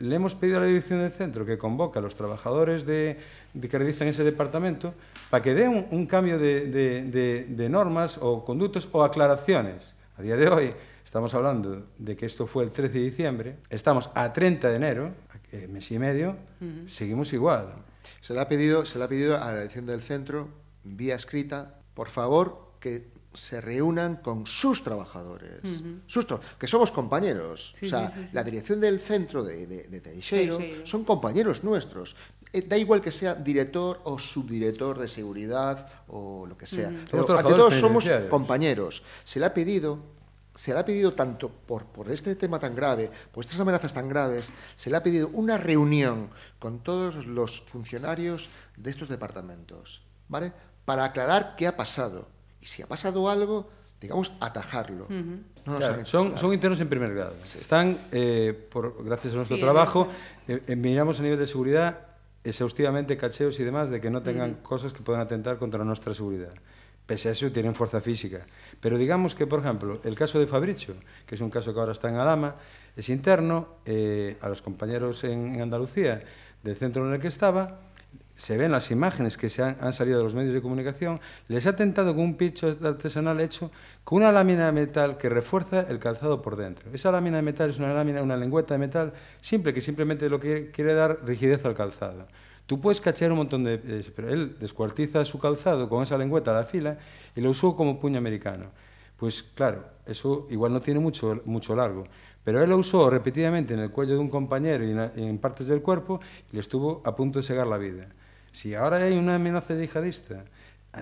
le 0.00 0.16
hemos 0.16 0.34
pedido 0.34 0.56
a 0.56 0.60
la 0.62 0.66
dirección 0.66 0.98
del 0.98 1.12
centro 1.12 1.46
que 1.46 1.56
convoque 1.58 2.00
a 2.00 2.02
los 2.02 2.16
trabajadores 2.16 2.84
de, 2.84 3.18
de 3.54 3.68
que 3.68 3.78
realizan 3.78 4.08
ese 4.08 4.24
departamento 4.24 4.94
para 5.30 5.42
que 5.44 5.54
dé 5.54 5.68
un, 5.68 5.86
un 5.92 6.06
cambio 6.06 6.38
de, 6.40 6.66
de- 6.66 7.02
de- 7.04 7.44
de 7.48 7.68
normas 7.68 8.18
o 8.20 8.44
conductos 8.44 8.88
o 8.90 9.04
aclaraciones. 9.04 9.94
A 10.18 10.22
día 10.22 10.34
de 10.36 10.48
hoy 10.48 10.72
estamos 11.04 11.32
hablando 11.34 11.86
de 11.98 12.16
que 12.16 12.26
esto 12.26 12.46
fue 12.48 12.64
el 12.64 12.70
13 12.72 12.94
de 12.98 13.04
diciembre, 13.04 13.56
estamos 13.70 14.10
a 14.14 14.32
30 14.32 14.68
de 14.70 14.76
enero, 14.76 15.10
eh, 15.52 15.68
mes 15.70 15.90
y 15.92 15.98
medio, 15.98 16.36
seguimos 16.88 17.32
igual. 17.34 17.66
Se 18.20 18.32
le 18.34 18.40
ha 18.40 18.48
pedido, 18.48 18.84
se 18.86 18.98
le 18.98 19.04
ha 19.04 19.08
pedido 19.08 19.36
a 19.36 19.52
la 19.52 19.56
dirección 19.58 19.86
del 19.86 20.00
centro, 20.02 20.48
vía 20.82 21.14
escrita, 21.14 21.74
por 21.94 22.08
favor, 22.08 22.72
que 22.80 23.06
se 23.34 23.60
reúnan 23.60 24.16
con 24.16 24.46
sus 24.46 24.82
trabajadores, 24.82 25.62
sus 26.06 26.28
tra- 26.28 26.40
que 26.58 26.66
somos 26.66 26.90
compañeros. 26.92 27.74
Sí, 27.78 27.86
o 27.86 27.88
sea, 27.88 28.10
sí, 28.10 28.14
sí, 28.16 28.24
sí. 28.24 28.28
la 28.32 28.44
dirección 28.44 28.80
del 28.80 29.00
centro 29.00 29.42
de, 29.42 29.66
de, 29.66 29.82
de 29.84 30.00
Teixeiro 30.00 30.58
son 30.84 31.04
compañeros 31.04 31.64
nuestros. 31.64 32.14
Eh, 32.52 32.60
da 32.68 32.76
igual 32.76 33.00
que 33.00 33.10
sea 33.10 33.34
director 33.34 34.00
o 34.04 34.18
subdirector 34.18 34.98
de 34.98 35.08
seguridad 35.08 35.88
o 36.08 36.44
lo 36.46 36.56
que 36.58 36.66
sea. 36.66 36.92
Pero 37.10 37.24
ante 37.38 37.50
todos 37.50 37.74
somos 37.74 38.04
compañeros. 38.28 39.02
Se 39.24 39.40
le 39.40 39.46
ha 39.46 39.54
pedido, 39.54 39.98
se 40.54 40.74
le 40.74 40.80
ha 40.80 40.84
pedido 40.84 41.14
tanto 41.14 41.48
por, 41.48 41.86
por 41.86 42.10
este 42.10 42.36
tema 42.36 42.58
tan 42.58 42.76
grave, 42.76 43.10
por 43.32 43.42
estas 43.42 43.58
amenazas 43.58 43.94
tan 43.94 44.06
graves, 44.06 44.52
se 44.76 44.90
le 44.90 44.98
ha 44.98 45.02
pedido 45.02 45.28
una 45.32 45.56
reunión 45.56 46.28
con 46.58 46.80
todos 46.80 47.24
los 47.24 47.62
funcionarios 47.62 48.50
de 48.76 48.90
estos 48.90 49.08
departamentos, 49.08 50.02
¿vale? 50.28 50.52
Para 50.84 51.04
aclarar 51.04 51.54
qué 51.56 51.66
ha 51.66 51.76
pasado. 51.76 52.28
y 52.62 52.66
si 52.66 52.80
ha 52.80 52.86
pasado 52.86 53.28
algo, 53.28 53.68
digamos, 54.00 54.32
atajarlo. 54.40 55.06
Uh 55.10 55.12
-huh. 55.12 55.42
no 55.66 55.76
claro, 55.76 56.06
son, 56.06 56.38
son, 56.38 56.52
internos 56.54 56.80
en 56.80 56.88
primer 56.88 57.12
grado. 57.12 57.34
Están, 57.44 57.98
eh, 58.12 58.54
por, 58.70 59.04
gracias 59.04 59.32
a 59.32 59.36
nuestro 59.36 59.56
sí, 59.56 59.62
trabajo, 59.62 60.08
eh, 60.46 60.62
eh, 60.68 60.76
miramos 60.76 61.18
a 61.18 61.22
nivel 61.22 61.38
de 61.38 61.46
seguridad 61.46 61.98
exhaustivamente 62.44 63.16
cacheos 63.16 63.58
y 63.60 63.64
demás 63.64 63.90
de 63.90 64.00
que 64.00 64.10
no 64.10 64.22
tengan 64.22 64.50
uh 64.50 64.54
-huh. 64.54 64.62
cosas 64.62 64.92
que 64.92 65.02
puedan 65.02 65.20
atentar 65.20 65.58
contra 65.58 65.84
nuestra 65.84 66.14
seguridad. 66.14 66.54
Pese 67.04 67.28
a 67.28 67.32
eso, 67.32 67.50
tienen 67.50 67.74
fuerza 67.74 68.00
física. 68.00 68.46
Pero 68.80 68.96
digamos 68.96 69.34
que, 69.34 69.46
por 69.46 69.58
ejemplo, 69.58 70.00
el 70.04 70.14
caso 70.14 70.38
de 70.38 70.46
Fabricio, 70.46 70.94
que 71.26 71.34
es 71.34 71.40
un 71.40 71.50
caso 71.50 71.74
que 71.74 71.80
ahora 71.80 71.92
está 71.92 72.08
en 72.08 72.16
Alama, 72.16 72.54
es 72.96 73.08
interno, 73.08 73.78
eh, 73.84 74.36
a 74.40 74.48
los 74.48 74.62
compañeros 74.62 75.24
en, 75.24 75.56
en 75.56 75.62
Andalucía 75.62 76.22
del 76.62 76.76
centro 76.76 77.06
en 77.06 77.14
el 77.14 77.20
que 77.20 77.28
estaba, 77.28 77.80
se 78.42 78.56
ven 78.56 78.72
las 78.72 78.90
imágenes 78.90 79.36
que 79.36 79.48
se 79.48 79.62
han, 79.62 79.92
salido 79.92 80.18
de 80.18 80.24
los 80.24 80.34
medios 80.34 80.52
de 80.52 80.60
comunicación, 80.60 81.20
les 81.46 81.64
ha 81.68 81.76
tentado 81.76 82.12
con 82.12 82.24
un 82.24 82.34
picho 82.34 82.76
artesanal 82.82 83.40
hecho 83.40 83.70
con 84.02 84.18
una 84.18 84.32
lámina 84.32 84.66
de 84.66 84.72
metal 84.72 85.16
que 85.16 85.28
refuerza 85.28 85.82
el 85.82 86.00
calzado 86.00 86.42
por 86.42 86.56
dentro. 86.56 86.90
Esa 86.92 87.12
lámina 87.12 87.36
de 87.36 87.44
metal 87.44 87.70
es 87.70 87.78
una 87.78 87.94
lámina, 87.94 88.20
una 88.20 88.36
lengüeta 88.36 88.74
de 88.74 88.78
metal 88.78 89.12
simple 89.40 89.72
que 89.72 89.80
simplemente 89.80 90.28
lo 90.28 90.40
que 90.40 90.72
quiere 90.72 90.92
dar 90.92 91.20
rigidez 91.24 91.64
al 91.64 91.74
calzado. 91.74 92.26
Tú 92.66 92.80
puedes 92.80 93.00
cachear 93.00 93.30
un 93.30 93.38
montón 93.38 93.62
de... 93.62 93.78
Pero 94.16 94.28
él 94.28 94.56
descuartiza 94.58 95.24
su 95.24 95.38
calzado 95.38 95.88
con 95.88 96.02
esa 96.02 96.18
lengüeta 96.18 96.50
a 96.50 96.54
la 96.54 96.64
fila 96.64 96.98
y 97.36 97.40
lo 97.40 97.50
usó 97.50 97.76
como 97.76 98.00
puño 98.00 98.18
americano. 98.18 98.72
Pues 99.18 99.44
claro, 99.44 99.84
eso 100.04 100.48
igual 100.50 100.72
no 100.72 100.80
tiene 100.80 100.98
mucho, 100.98 101.42
mucho 101.44 101.76
largo, 101.76 102.08
pero 102.42 102.60
él 102.60 102.70
lo 102.70 102.78
usó 102.78 103.08
repetidamente 103.08 103.74
en 103.74 103.78
el 103.78 103.92
cuello 103.92 104.14
de 104.14 104.18
un 104.18 104.30
compañero 104.30 104.84
y 104.84 104.90
en, 105.22 105.38
partes 105.38 105.68
del 105.68 105.80
cuerpo 105.80 106.20
y 106.50 106.56
le 106.56 106.60
estuvo 106.60 107.02
a 107.04 107.14
punto 107.14 107.38
de 107.38 107.44
cegar 107.44 107.68
la 107.68 107.78
vida. 107.78 108.08
Si 108.52 108.74
ahora 108.74 108.98
hay 108.98 109.16
una 109.16 109.36
amenaza 109.36 109.74
yihadista, 109.74 110.44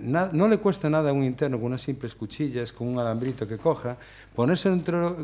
no 0.01 0.47
le 0.47 0.59
cuesta 0.59 0.89
nada 0.89 1.11
a 1.11 1.13
un 1.13 1.25
interno 1.25 1.57
con 1.59 1.67
unas 1.67 1.83
simples 1.83 2.15
cuchillas, 2.15 2.73
con 2.73 2.87
un 2.87 2.99
alambrito 2.99 3.47
que 3.47 3.59
coja, 3.59 3.97
ponerse 4.35 4.69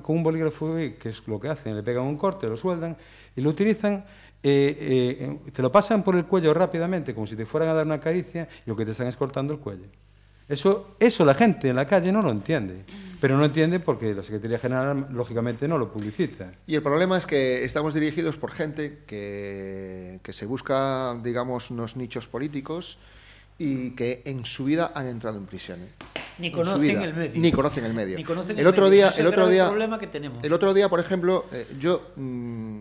con 0.02 0.16
un 0.16 0.22
bolígrafo, 0.22 0.74
que 0.74 1.08
es 1.08 1.26
lo 1.28 1.38
que 1.38 1.48
hacen, 1.48 1.76
le 1.76 1.82
pegan 1.82 2.02
un 2.02 2.16
corte, 2.16 2.48
lo 2.48 2.56
sueldan 2.56 2.96
y 3.36 3.40
lo 3.40 3.50
utilizan, 3.50 4.04
eh, 4.42 4.76
eh, 4.80 5.50
te 5.52 5.62
lo 5.62 5.70
pasan 5.70 6.02
por 6.02 6.16
el 6.16 6.24
cuello 6.24 6.52
rápidamente, 6.52 7.14
como 7.14 7.26
si 7.26 7.36
te 7.36 7.46
fueran 7.46 7.68
a 7.68 7.74
dar 7.74 7.86
una 7.86 8.00
caricia, 8.00 8.48
y 8.64 8.68
lo 8.68 8.74
que 8.74 8.84
te 8.84 8.90
están 8.90 9.06
es 9.06 9.16
cortando 9.16 9.52
el 9.52 9.60
cuello. 9.60 9.86
Eso, 10.48 10.94
eso 11.00 11.24
la 11.24 11.34
gente 11.34 11.68
en 11.68 11.76
la 11.76 11.86
calle 11.86 12.12
no 12.12 12.22
lo 12.22 12.30
entiende, 12.30 12.84
pero 13.20 13.36
no 13.36 13.44
entiende 13.44 13.80
porque 13.80 14.14
la 14.14 14.22
Secretaría 14.22 14.58
General, 14.58 15.08
lógicamente, 15.10 15.66
no 15.66 15.76
lo 15.76 15.90
publicita. 15.92 16.52
Y 16.66 16.76
el 16.76 16.82
problema 16.82 17.18
es 17.18 17.26
que 17.26 17.64
estamos 17.64 17.94
dirigidos 17.94 18.36
por 18.36 18.52
gente 18.52 19.00
que, 19.06 20.20
que 20.22 20.32
se 20.32 20.46
busca, 20.46 21.18
digamos, 21.22 21.70
unos 21.70 21.96
nichos 21.96 22.28
políticos 22.28 22.98
y 23.58 23.90
que 23.92 24.22
en 24.24 24.44
su 24.44 24.66
vida 24.66 24.92
han 24.94 25.06
entrado 25.06 25.38
en 25.38 25.46
prisión. 25.46 25.80
¿eh? 25.82 25.88
Ni 26.38 26.52
conocen 26.52 27.02
el 27.02 27.14
medio. 27.14 27.40
Ni 27.40 27.52
conocen 27.52 27.84
el 27.84 27.94
medio. 27.94 28.16
Ni 28.16 28.24
conocen 28.24 28.58
el, 28.58 28.66
otro 28.66 28.84
medio. 28.84 28.94
día, 28.94 29.08
Ese 29.08 29.22
el 29.22 29.26
otro 29.26 29.48
día, 29.48 29.66
problema 29.66 29.98
que 29.98 30.06
tenemos. 30.06 30.44
el 30.44 30.52
otro 30.52 30.74
día, 30.74 30.88
por 30.88 31.00
ejemplo, 31.00 31.46
eh, 31.52 31.66
yo 31.80 32.12
mmm, 32.16 32.78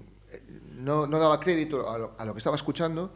no, 0.79 1.07
no, 1.07 1.19
daba 1.19 1.39
crédito 1.39 1.89
a 1.89 1.97
lo, 1.97 2.13
a 2.17 2.25
lo, 2.25 2.33
que 2.33 2.39
estaba 2.39 2.55
escuchando. 2.55 3.11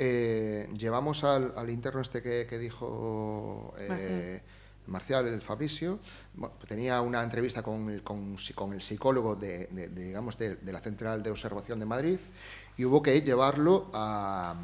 Eh, 0.00 0.68
llevamos 0.78 1.24
al, 1.24 1.52
al, 1.56 1.68
interno 1.70 2.00
este 2.00 2.22
que, 2.22 2.46
que 2.48 2.56
dijo 2.56 3.74
eh, 3.80 4.40
Marcial, 4.86 5.26
el 5.26 5.42
Fabricio, 5.42 5.98
bueno, 6.34 6.54
tenía 6.68 7.00
una 7.00 7.20
entrevista 7.20 7.64
con 7.64 7.90
el, 7.90 8.04
con, 8.04 8.36
con 8.54 8.72
el 8.74 8.80
psicólogo 8.80 9.34
de, 9.34 9.66
de, 9.72 9.88
de 9.88 10.04
digamos, 10.04 10.38
de, 10.38 10.54
de, 10.54 10.72
la 10.72 10.80
Central 10.80 11.20
de 11.20 11.30
Observación 11.30 11.80
de 11.80 11.86
Madrid 11.86 12.20
y 12.76 12.84
hubo 12.84 13.02
que 13.02 13.20
llevarlo 13.20 13.90
a, 13.92 14.54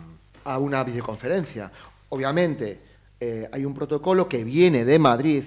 a 0.45 0.59
una 0.59 0.85
videoconferencia. 0.85 1.73
Obviamente, 2.11 2.81
eh, 3.19 3.49
hay 3.51 3.65
un 3.65 3.75
protocolo 3.75 4.29
que 4.29 4.45
viene 4.45 4.85
de 4.85 5.01
Madrid, 5.01 5.45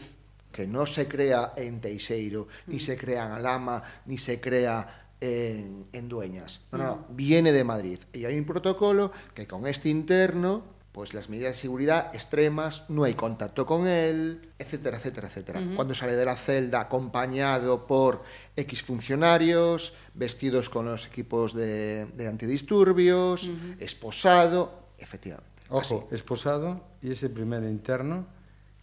que 0.52 0.68
no 0.68 0.86
se 0.86 1.08
crea 1.08 1.54
en 1.56 1.80
Teixeiro, 1.80 2.48
mm. 2.66 2.72
ni 2.72 2.80
se 2.82 2.98
crea 2.98 3.26
en 3.26 3.32
Alama, 3.32 3.82
ni 4.06 4.18
se 4.18 4.42
crea 4.42 5.07
en, 5.22 5.86
en 5.94 6.08
Dueñas. 6.10 6.62
No, 6.72 6.78
no, 6.78 6.84
no, 6.84 7.06
viene 7.10 7.52
de 7.52 7.64
Madrid. 7.64 8.00
Y 8.14 8.26
hay 8.26 8.38
un 8.38 8.46
protocolo 8.46 9.12
que 9.34 9.48
con 9.48 9.66
este 9.68 9.90
interno, 9.90 10.64
pues 10.92 11.14
las 11.14 11.30
medidas 11.30 11.56
de 11.56 11.62
seguridad 11.62 12.10
extremas, 12.14 12.86
no 12.90 13.04
hay 13.04 13.14
contacto 13.14 13.66
con 13.66 13.88
él, 13.88 14.50
etcétera, 14.58 14.98
etcétera, 14.98 15.28
etcétera. 15.28 15.60
Uh 15.60 15.64
-huh. 15.64 15.76
Cuando 15.76 15.94
sale 15.94 16.16
de 16.16 16.26
la 16.26 16.36
celda 16.36 16.82
acompañado 16.82 17.86
por 17.86 18.24
X 18.56 18.82
funcionarios, 18.82 19.94
vestidos 20.16 20.70
con 20.70 20.86
los 20.86 21.06
equipos 21.06 21.54
de, 21.54 22.08
de 22.16 22.28
antidisturbios, 22.28 23.48
uh 23.48 23.52
-huh. 23.52 23.76
esposado, 23.80 24.88
efectivamente. 24.98 25.52
Ojo, 25.70 26.06
Así. 26.08 26.16
esposado 26.16 26.82
y 27.02 27.12
ese 27.12 27.30
primer 27.30 27.64
interno 27.64 28.26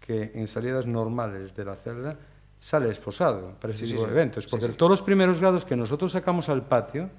que 0.00 0.32
en 0.34 0.46
salidas 0.46 0.86
normales 0.86 1.56
de 1.56 1.64
la 1.64 1.76
celda 1.76 2.18
sale 2.64 2.88
esposado 2.88 3.52
para 3.60 3.74
ese 3.74 3.84
sí, 3.84 3.92
tipo 3.92 4.04
sí, 4.04 4.10
de 4.10 4.14
eventos. 4.14 4.46
Porque 4.46 4.68
todos 4.68 4.88
los 4.88 5.02
primeros 5.02 5.38
grados 5.38 5.66
que 5.66 5.76
nosotros 5.76 6.12
sacamos 6.12 6.48
al 6.48 6.62
patio 6.62 7.10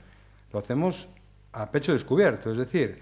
lo 0.52 0.58
hacemos 0.58 1.08
a 1.54 1.70
pecho 1.70 1.94
descubierto, 1.94 2.52
es 2.52 2.58
decir, 2.58 2.98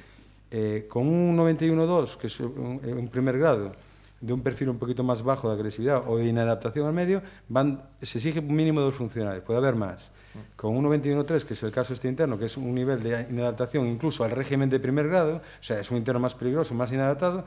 eh, 0.52 0.86
con 0.90 1.08
un 1.08 1.38
91.2, 1.38 2.18
que 2.18 2.28
es 2.28 2.38
un, 2.42 2.82
un, 2.84 3.08
primer 3.08 3.40
grado, 3.40 3.72
de 4.20 4.34
un 4.34 4.42
perfil 4.42 4.70
un 4.70 4.78
poquito 4.78 5.06
más 5.06 5.24
bajo 5.24 5.48
de 5.48 5.56
agresividad 5.56 6.04
o 6.06 6.18
de 6.18 6.26
inadaptación 6.26 6.86
al 6.86 6.92
medio, 6.94 7.22
van, 7.48 7.82
se 8.02 8.18
exige 8.18 8.40
un 8.40 8.54
mínimo 8.54 8.82
de 8.82 8.88
dos 8.88 8.96
funcionarios, 8.96 9.46
puede 9.46 9.60
haber 9.60 9.76
más. 9.76 10.12
Con 10.58 10.76
un 10.76 10.84
91.3, 10.84 11.46
que 11.46 11.54
es 11.54 11.64
el 11.64 11.72
caso 11.72 11.94
este 11.94 12.10
interno, 12.10 12.38
que 12.38 12.46
es 12.46 12.58
un 12.58 12.76
nivel 12.76 13.02
de 13.02 13.26
inadaptación 13.30 13.88
incluso 13.88 14.26
al 14.26 14.32
régimen 14.32 14.70
de 14.70 14.82
primer 14.82 15.08
grado, 15.08 15.38
o 15.38 15.64
sea, 15.64 15.80
es 15.80 15.90
un 15.92 15.98
interno 15.98 16.20
más 16.20 16.36
peligroso, 16.36 16.74
más 16.74 16.92
inadaptado, 16.92 17.46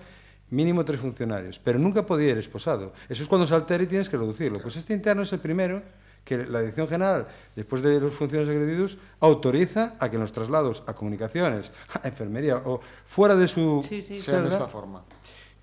mínimo 0.51 0.85
tres 0.85 1.01
funcionarios, 1.01 1.59
pero 1.59 1.79
nunca 1.79 2.05
podía 2.05 2.31
ir 2.31 2.39
esposado. 2.39 2.93
Eso 3.09 3.23
es 3.23 3.29
cuando 3.29 3.47
se 3.47 3.55
altera 3.55 3.83
y 3.83 3.87
tienes 3.87 4.09
que 4.09 4.17
reducirlo. 4.17 4.61
Pues 4.61 4.77
este 4.77 4.95
interno 4.95 5.23
es 5.23 5.33
el 5.33 5.41
primero 5.41 5.83
que 6.25 6.39
la 6.39 6.61
Dirección 6.61 6.89
General, 6.89 7.29
después 7.55 7.83
de 7.83 8.01
los 8.01 8.13
funcionarios 8.13 8.55
agredidos, 8.55 8.99
autoriza 9.21 9.95
a 10.01 10.11
que 10.11 10.17
en 10.17 10.23
los 10.23 10.33
traslados 10.33 10.83
a 10.87 10.93
comunicaciones, 10.93 11.71
a 11.93 12.07
enfermería 12.07 12.57
o 12.57 12.81
fuera 13.07 13.37
de 13.37 13.47
su... 13.47 13.85
Sí, 13.89 14.03
sí. 14.03 14.19
Sea 14.19 14.41
de 14.41 14.49
esta 14.49 14.67
forma. 14.67 15.05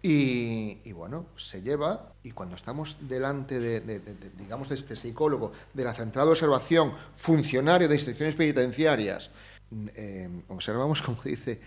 Y, 0.02 0.80
y, 0.84 0.92
bueno, 0.92 1.28
se 1.38 1.62
lleva, 1.62 2.14
y 2.24 2.32
cuando 2.32 2.56
estamos 2.56 2.98
delante 3.08 3.60
de, 3.60 3.80
de, 3.80 4.00
de, 4.00 4.16
de, 4.16 4.30
digamos, 4.38 4.68
de 4.68 4.76
este 4.76 4.98
psicólogo, 4.98 5.54
de 5.74 5.84
la 5.84 5.94
central 5.94 6.26
de 6.26 6.32
observación, 6.32 6.94
funcionario 7.16 7.88
de 7.88 7.96
instituciones 7.96 8.36
penitenciarias, 8.36 9.32
eh, 9.96 10.30
observamos 10.50 11.02
como 11.04 11.22
dice, 11.24 11.60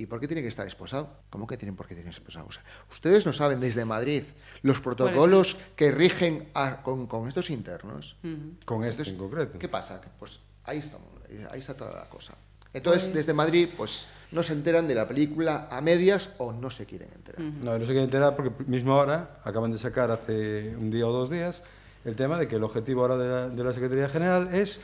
¿Y 0.00 0.06
por 0.06 0.18
qué 0.18 0.26
tiene 0.26 0.40
que 0.40 0.48
estar 0.48 0.66
esposado? 0.66 1.10
¿Cómo 1.28 1.46
que 1.46 1.58
tienen 1.58 1.76
por 1.76 1.86
qué 1.86 1.94
tienen 1.94 2.10
esposado? 2.10 2.46
O 2.46 2.52
sea, 2.52 2.62
ustedes 2.90 3.26
no 3.26 3.34
saben 3.34 3.60
desde 3.60 3.84
Madrid 3.84 4.22
los 4.62 4.80
protocolos 4.80 5.58
que 5.76 5.90
rigen 5.92 6.48
a, 6.54 6.82
con, 6.82 7.06
con, 7.06 7.28
estos 7.28 7.50
internos. 7.50 8.16
Uh 8.24 8.28
-huh. 8.28 8.64
Con 8.64 8.78
este 8.84 9.02
Entonces, 9.02 9.12
en 9.12 9.18
concreto. 9.18 9.58
¿Qué 9.58 9.68
pasa? 9.68 10.00
Pues 10.18 10.40
ahí 10.64 10.78
estamos, 10.78 11.06
ahí 11.50 11.60
está 11.60 11.74
toda 11.74 11.92
la 11.92 12.08
cosa. 12.08 12.32
Entonces, 12.72 13.04
pues... 13.04 13.14
desde 13.14 13.34
Madrid, 13.34 13.68
pues 13.76 14.06
no 14.32 14.42
se 14.42 14.54
enteran 14.54 14.88
de 14.88 14.94
la 14.94 15.06
película 15.06 15.68
a 15.70 15.82
medias 15.82 16.30
o 16.38 16.50
no 16.50 16.70
se 16.70 16.86
quieren 16.86 17.10
enterar. 17.14 17.42
Uh 17.42 17.44
-huh. 17.44 17.62
No, 17.62 17.72
no 17.72 17.80
se 17.80 17.92
quieren 17.92 18.04
enterar 18.04 18.36
porque 18.36 18.64
mismo 18.64 18.94
ahora 18.94 19.42
acaban 19.44 19.70
de 19.70 19.78
sacar 19.78 20.10
hace 20.10 20.74
un 20.76 20.90
día 20.90 21.06
o 21.06 21.12
dos 21.12 21.28
días 21.28 21.62
el 22.06 22.16
tema 22.16 22.38
de 22.38 22.48
que 22.48 22.56
el 22.56 22.64
objetivo 22.64 23.02
ahora 23.02 23.18
de 23.18 23.28
la, 23.28 23.48
de 23.50 23.64
la 23.64 23.72
Secretaría 23.74 24.08
General 24.08 24.54
es 24.54 24.80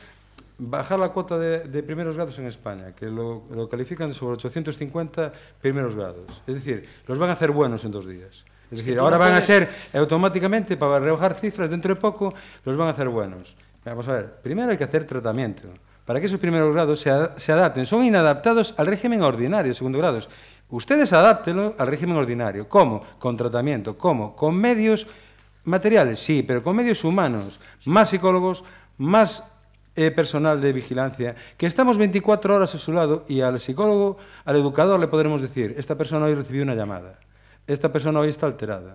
bajar 0.57 0.99
la 0.99 1.09
cuota 1.09 1.37
de, 1.37 1.59
de, 1.59 1.83
primeros 1.83 2.15
grados 2.15 2.37
en 2.39 2.47
España, 2.47 2.93
que 2.95 3.05
lo, 3.05 3.43
lo, 3.51 3.69
califican 3.69 4.13
sobre 4.13 4.33
850 4.33 5.31
primeros 5.61 5.95
grados. 5.95 6.41
Es 6.47 6.55
decir, 6.55 6.87
los 7.07 7.19
van 7.19 7.29
a 7.29 7.33
hacer 7.33 7.51
buenos 7.51 7.83
en 7.85 7.91
dos 7.91 8.07
días. 8.07 8.43
Es 8.71 8.79
decir, 8.79 8.99
ahora 8.99 9.17
van 9.17 9.33
a 9.33 9.41
ser 9.41 9.69
automáticamente, 9.93 10.75
para 10.75 10.99
rebajar 10.99 11.35
cifras, 11.35 11.69
dentro 11.69 11.93
de 11.93 12.01
poco, 12.01 12.33
los 12.65 12.75
van 12.75 12.87
a 12.87 12.91
hacer 12.91 13.07
buenos. 13.07 13.55
Vamos 13.85 14.07
a 14.07 14.13
ver, 14.13 14.33
primero 14.41 14.69
hay 14.69 14.77
que 14.77 14.83
hacer 14.83 15.05
tratamiento, 15.05 15.69
para 16.05 16.19
que 16.19 16.25
esos 16.25 16.39
primeros 16.39 16.73
grados 16.73 16.99
se, 16.99 17.11
se 17.37 17.51
adapten. 17.51 17.85
Son 17.85 18.03
inadaptados 18.03 18.73
al 18.77 18.87
régimen 18.87 19.21
ordinario, 19.21 19.73
segundo 19.73 19.99
grados. 19.99 20.29
Ustedes 20.69 21.13
adáptenlo 21.13 21.75
al 21.77 21.87
régimen 21.87 22.17
ordinario. 22.17 22.67
¿Cómo? 22.67 23.03
Con 23.19 23.37
tratamiento. 23.37 23.97
¿Cómo? 23.97 24.35
Con 24.35 24.55
medios 24.55 25.07
materiales, 25.63 26.19
sí, 26.19 26.43
pero 26.43 26.63
con 26.63 26.75
medios 26.75 27.03
humanos, 27.03 27.59
más 27.85 28.09
psicólogos, 28.09 28.63
más 28.97 29.43
eh, 29.97 30.11
personal 30.11 30.61
de 30.61 30.73
vigilancia, 30.73 31.35
que 31.57 31.65
estamos 31.65 31.97
24 31.97 32.53
horas 32.53 32.75
a 32.75 32.77
su 32.77 32.93
lado 32.93 33.25
y 33.27 33.41
al 33.41 33.59
psicólogo, 33.59 34.17
al 34.45 34.55
educador 34.55 34.99
le 34.99 35.07
podremos 35.07 35.41
decir, 35.41 35.73
esta 35.75 35.97
persona 35.97 36.27
hoy 36.27 36.35
recibió 36.35 36.61
una 36.61 36.75
llamada, 36.75 37.19
esta 37.65 37.91
persona 37.91 38.19
hoy 38.19 38.29
está 38.29 38.45
alterada. 38.45 38.93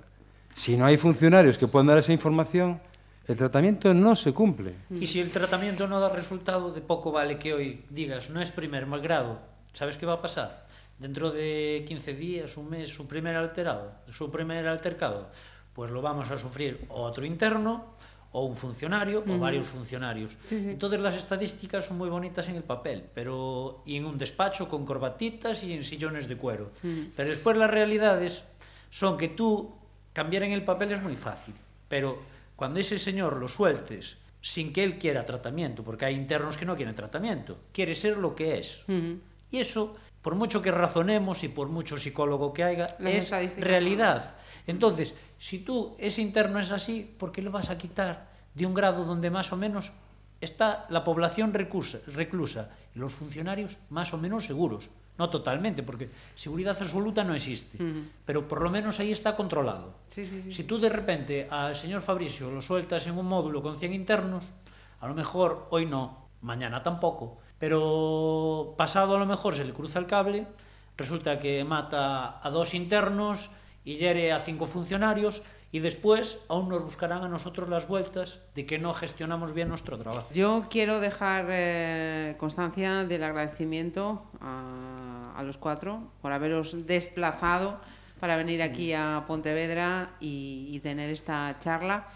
Si 0.55 0.77
no 0.77 0.87
hay 0.87 0.97
funcionarios 0.97 1.59
que 1.59 1.67
puedan 1.67 1.89
dar 1.89 1.99
esa 1.99 2.13
información, 2.13 2.81
el 3.27 3.37
tratamiento 3.37 3.93
no 3.93 4.15
se 4.15 4.33
cumple. 4.33 4.75
Y 4.91 5.09
si 5.09 5.19
el 5.19 5.33
tratamiento 5.33 5.89
no 5.89 5.99
da 5.99 6.09
resultado, 6.09 6.73
de 6.73 6.81
poco 6.81 7.11
vale 7.11 7.37
que 7.37 7.53
hoy 7.53 7.85
digas, 7.91 8.31
no 8.31 8.41
es 8.41 8.53
primer 8.53 8.87
mal 8.87 9.01
grado, 9.01 9.41
¿sabes 9.73 9.97
qué 9.97 10.07
va 10.07 10.15
a 10.15 10.23
pasar? 10.23 10.67
Dentro 11.01 11.33
de 11.33 11.85
15 11.89 12.15
días, 12.15 12.57
un 12.57 12.71
mes, 12.71 12.89
su 12.89 13.09
primer 13.09 13.35
alterado, 13.35 13.93
su 14.09 14.31
primer 14.31 14.69
altercado, 14.69 15.31
pues 15.75 15.91
lo 15.91 16.01
vamos 16.01 16.31
a 16.31 16.37
sufrir 16.37 16.87
otro 16.91 17.25
interno, 17.25 17.97
o 18.33 18.45
un 18.45 18.57
funcionario 18.57 19.21
uh 19.21 19.25
-huh. 19.25 19.37
o 19.37 19.39
varios 19.39 19.67
funcionarios. 19.67 20.33
Sí, 20.47 20.61
sí. 20.61 20.71
Entonces 20.71 21.01
las 21.01 21.17
estadísticas 21.17 21.87
son 21.87 21.99
muy 21.99 22.09
bonitas 22.09 22.49
en 22.49 22.57
el 22.57 22.65
papel, 22.65 23.05
pero 23.15 23.83
y 23.87 23.97
en 23.97 24.07
un 24.07 24.19
despacho 24.19 24.69
con 24.69 24.85
corbatitas 24.85 25.63
y 25.63 25.73
en 25.75 25.85
sillones 25.85 26.29
de 26.29 26.37
cuero. 26.37 26.73
Uh 26.83 26.87
-huh. 26.87 27.11
Pero 27.17 27.29
después 27.31 27.57
las 27.57 27.71
realidades 27.71 28.45
son 28.91 29.17
que 29.17 29.29
tú 29.29 29.75
cambiar 30.13 30.43
en 30.43 30.53
el 30.53 30.65
papel 30.65 30.93
es 30.93 31.03
muy 31.03 31.17
fácil, 31.17 31.55
pero 31.89 32.19
cuando 32.57 32.81
ese 32.81 32.99
señor 32.99 33.37
lo 33.37 33.49
sueltes 33.49 34.19
sin 34.41 34.73
que 34.73 34.83
él 34.83 34.99
quiera 34.99 35.25
tratamiento, 35.25 35.83
porque 35.85 36.05
hay 36.05 36.15
internos 36.15 36.57
que 36.57 36.65
no 36.65 36.75
quieren 36.75 36.95
tratamiento, 36.95 37.59
quiere 37.73 37.95
ser 37.95 38.17
lo 38.17 38.35
que 38.35 38.59
es. 38.59 38.83
Uh 38.89 38.93
-huh. 38.93 39.21
Y 39.51 39.59
eso, 39.59 39.95
por 40.23 40.35
mucho 40.35 40.63
que 40.63 40.71
razonemos 40.71 41.45
y 41.45 41.49
por 41.49 41.69
mucho 41.69 41.97
psicólogo 41.99 42.53
que 42.53 42.65
haya, 42.65 42.87
es 42.99 43.31
realidad. 43.61 44.35
Entonces, 44.67 45.15
si 45.43 45.59
tú, 45.59 45.97
ese 45.99 46.23
interno 46.23 46.61
es 46.61 46.71
así, 46.71 47.03
¿por 47.19 47.33
qué 47.33 47.43
lo 47.43 47.51
vas 47.51 47.69
a 47.69 47.77
quitar 47.77 48.29
de 48.55 48.65
un 48.65 48.75
grado 48.75 49.05
donde 49.05 49.29
más 49.29 49.53
o 49.53 49.57
menos 49.57 49.91
está 50.41 50.87
la 50.89 51.03
población 51.03 51.53
reclusa, 51.53 51.99
reclusa 52.07 52.71
y 52.95 53.01
los 53.01 53.13
funcionarios 53.13 53.77
más 53.91 54.15
o 54.15 54.19
menos 54.19 54.47
seguros? 54.47 54.89
No 55.19 55.31
totalmente, 55.31 55.83
porque 55.83 56.09
seguridad 56.37 56.77
absoluta 56.79 57.25
no 57.25 57.35
existe, 57.35 57.83
uh 57.83 57.87
-huh. 57.87 58.05
pero 58.25 58.47
por 58.47 58.63
lo 58.63 58.71
menos 58.71 59.01
ahí 59.01 59.11
está 59.11 59.35
controlado. 59.35 59.95
Sí, 60.11 60.25
sí, 60.27 60.43
sí. 60.45 60.55
Si 60.55 60.63
tú 60.63 60.79
de 60.79 60.89
repente 60.89 61.49
al 61.51 61.75
señor 61.75 62.03
Fabricio 62.03 62.49
lo 62.49 62.63
sueltas 62.63 63.05
en 63.09 63.19
un 63.19 63.27
módulo 63.27 63.63
con 63.63 63.81
100 63.81 63.93
internos, 63.95 64.45
a 65.01 65.09
lo 65.09 65.15
mejor 65.15 65.67
hoy 65.71 65.87
no, 65.87 66.29
mañana 66.41 66.85
tampoco, 66.85 67.39
pero 67.59 68.75
pasado 68.79 69.17
a 69.17 69.19
lo 69.19 69.27
mejor 69.27 69.57
se 69.57 69.65
le 69.65 69.73
cruza 69.73 69.99
el 69.99 70.07
cable, 70.07 70.47
resulta 70.97 71.41
que 71.41 71.65
mata 71.65 72.39
a 72.41 72.49
dos 72.51 72.75
internos 72.75 73.51
y 73.85 73.97
hiere 73.97 74.33
a 74.33 74.41
cinco 74.41 74.67
funcionarios 74.67 75.43
y 75.73 75.81
después 75.81 76.39
aún 76.49 76.69
nos 76.69 76.83
buscarán 76.83 77.25
a 77.25 77.29
nosotros 77.29 77.69
las 77.69 77.89
vueltas 77.89 78.41
de 78.55 78.67
que 78.67 78.79
no 78.79 78.93
gestionamos 78.93 79.55
bien 79.55 79.69
nuestro 79.69 79.99
trabajo. 79.99 80.29
Yo 80.33 80.67
quiero 80.69 81.01
dejar 81.01 81.47
eh, 81.49 82.37
constancia 82.39 83.05
del 83.05 83.25
agradecimiento 83.25 84.23
a, 84.41 85.33
a, 85.35 85.43
los 85.43 85.57
cuatro 85.57 86.03
por 86.21 86.33
haberos 86.33 86.87
desplazado 86.87 87.81
para 88.21 88.37
venir 88.37 88.63
aquí 88.63 88.93
a 88.93 89.25
Pontevedra 89.27 90.11
y, 90.21 90.69
y 90.71 90.81
tener 90.81 91.11
esta 91.11 91.57
charla. 91.59 92.07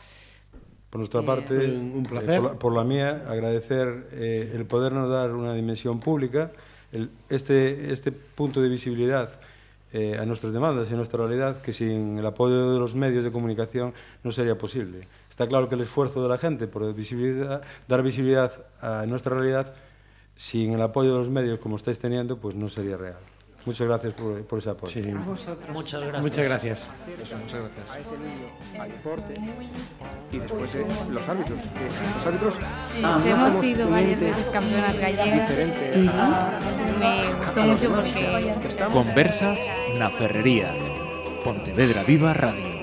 Por 0.91 1.01
nuestra 1.01 1.23
parte, 1.23 1.65
eh, 1.65 1.77
un 1.77 2.05
placer. 2.05 2.35
Eh, 2.35 2.41
por, 2.41 2.53
la, 2.53 2.59
por, 2.59 2.73
la, 2.75 2.85
mía, 2.85 3.25
agradecer 3.27 4.09
eh, 4.13 4.53
el 4.55 4.67
podernos 4.67 5.11
dar 5.11 5.33
una 5.33 5.55
dimensión 5.55 5.99
pública, 5.99 6.53
el, 6.93 7.11
este, 7.29 7.93
este 7.93 8.13
punto 8.13 8.61
de 8.61 8.69
visibilidad 8.69 9.41
eh, 9.99 10.19
a 10.21 10.27
nuestras 10.27 10.53
demandas 10.53 10.91
y 10.91 10.93
a 10.93 10.97
nuestra 10.97 11.27
realidad 11.27 11.63
que 11.63 11.73
sin 11.73 12.19
el 12.19 12.27
apoyo 12.27 12.71
de 12.71 12.79
los 12.79 12.95
medios 12.95 13.25
de 13.25 13.33
comunicación 13.33 13.95
no 14.23 14.31
sería 14.31 14.59
posible. 14.59 15.09
Está 15.31 15.47
claro 15.47 15.71
que 15.71 15.75
el 15.75 15.81
esfuerzo 15.81 16.23
de 16.23 16.29
la 16.29 16.37
gente 16.37 16.67
por 16.67 16.83
dar 16.85 18.03
visibilidad 18.03 18.53
a 18.83 19.07
nuestra 19.07 19.35
realidad 19.35 19.73
sin 20.37 20.75
el 20.75 20.83
apoyo 20.83 21.15
de 21.15 21.19
los 21.21 21.31
medios 21.31 21.61
como 21.61 21.77
estáis 21.77 21.99
teniendo, 21.99 22.37
pues 22.37 22.55
no 22.55 22.69
sería 22.69 22.99
real. 22.99 23.36
Muchas 23.67 23.89
gracias 23.89 24.15
por, 24.15 24.43
por 24.45 24.59
ese 24.61 24.71
apoyo. 24.71 24.93
Sí. 24.93 25.11
A 25.11 25.19
vosotros. 25.25 25.69
Muchas 25.71 26.01
gracias. 26.01 26.23
Muchas 26.23 26.45
gracias. 26.45 26.89
Eso, 27.21 27.37
muchas 27.37 27.61
gracias. 27.61 27.91
A 27.91 27.99
ese 27.99 28.11
niño, 28.13 28.49
al 28.81 28.93
deporte 28.93 29.35
y 30.31 30.39
después 30.39 30.75
eh, 30.77 30.87
los 31.11 31.29
árbitros. 31.29 31.59
Que 31.59 31.85
los 32.15 32.27
árbitros 32.27 32.55
sí, 32.93 33.29
hemos 33.29 33.55
sido 33.55 33.91
varias 33.91 34.21
veces 34.21 34.49
campeonas 34.51 34.97
gallegas 34.97 35.51
y 35.97 36.09
me 37.01 37.35
gustó 37.35 37.63
mucho 37.63 37.91
porque... 37.93 38.55
Conversas 38.93 39.59
na 39.99 40.11
Ferrería. 40.11 40.73
Pontevedra 41.43 42.05
Viva 42.05 42.35
Radio. 42.35 42.77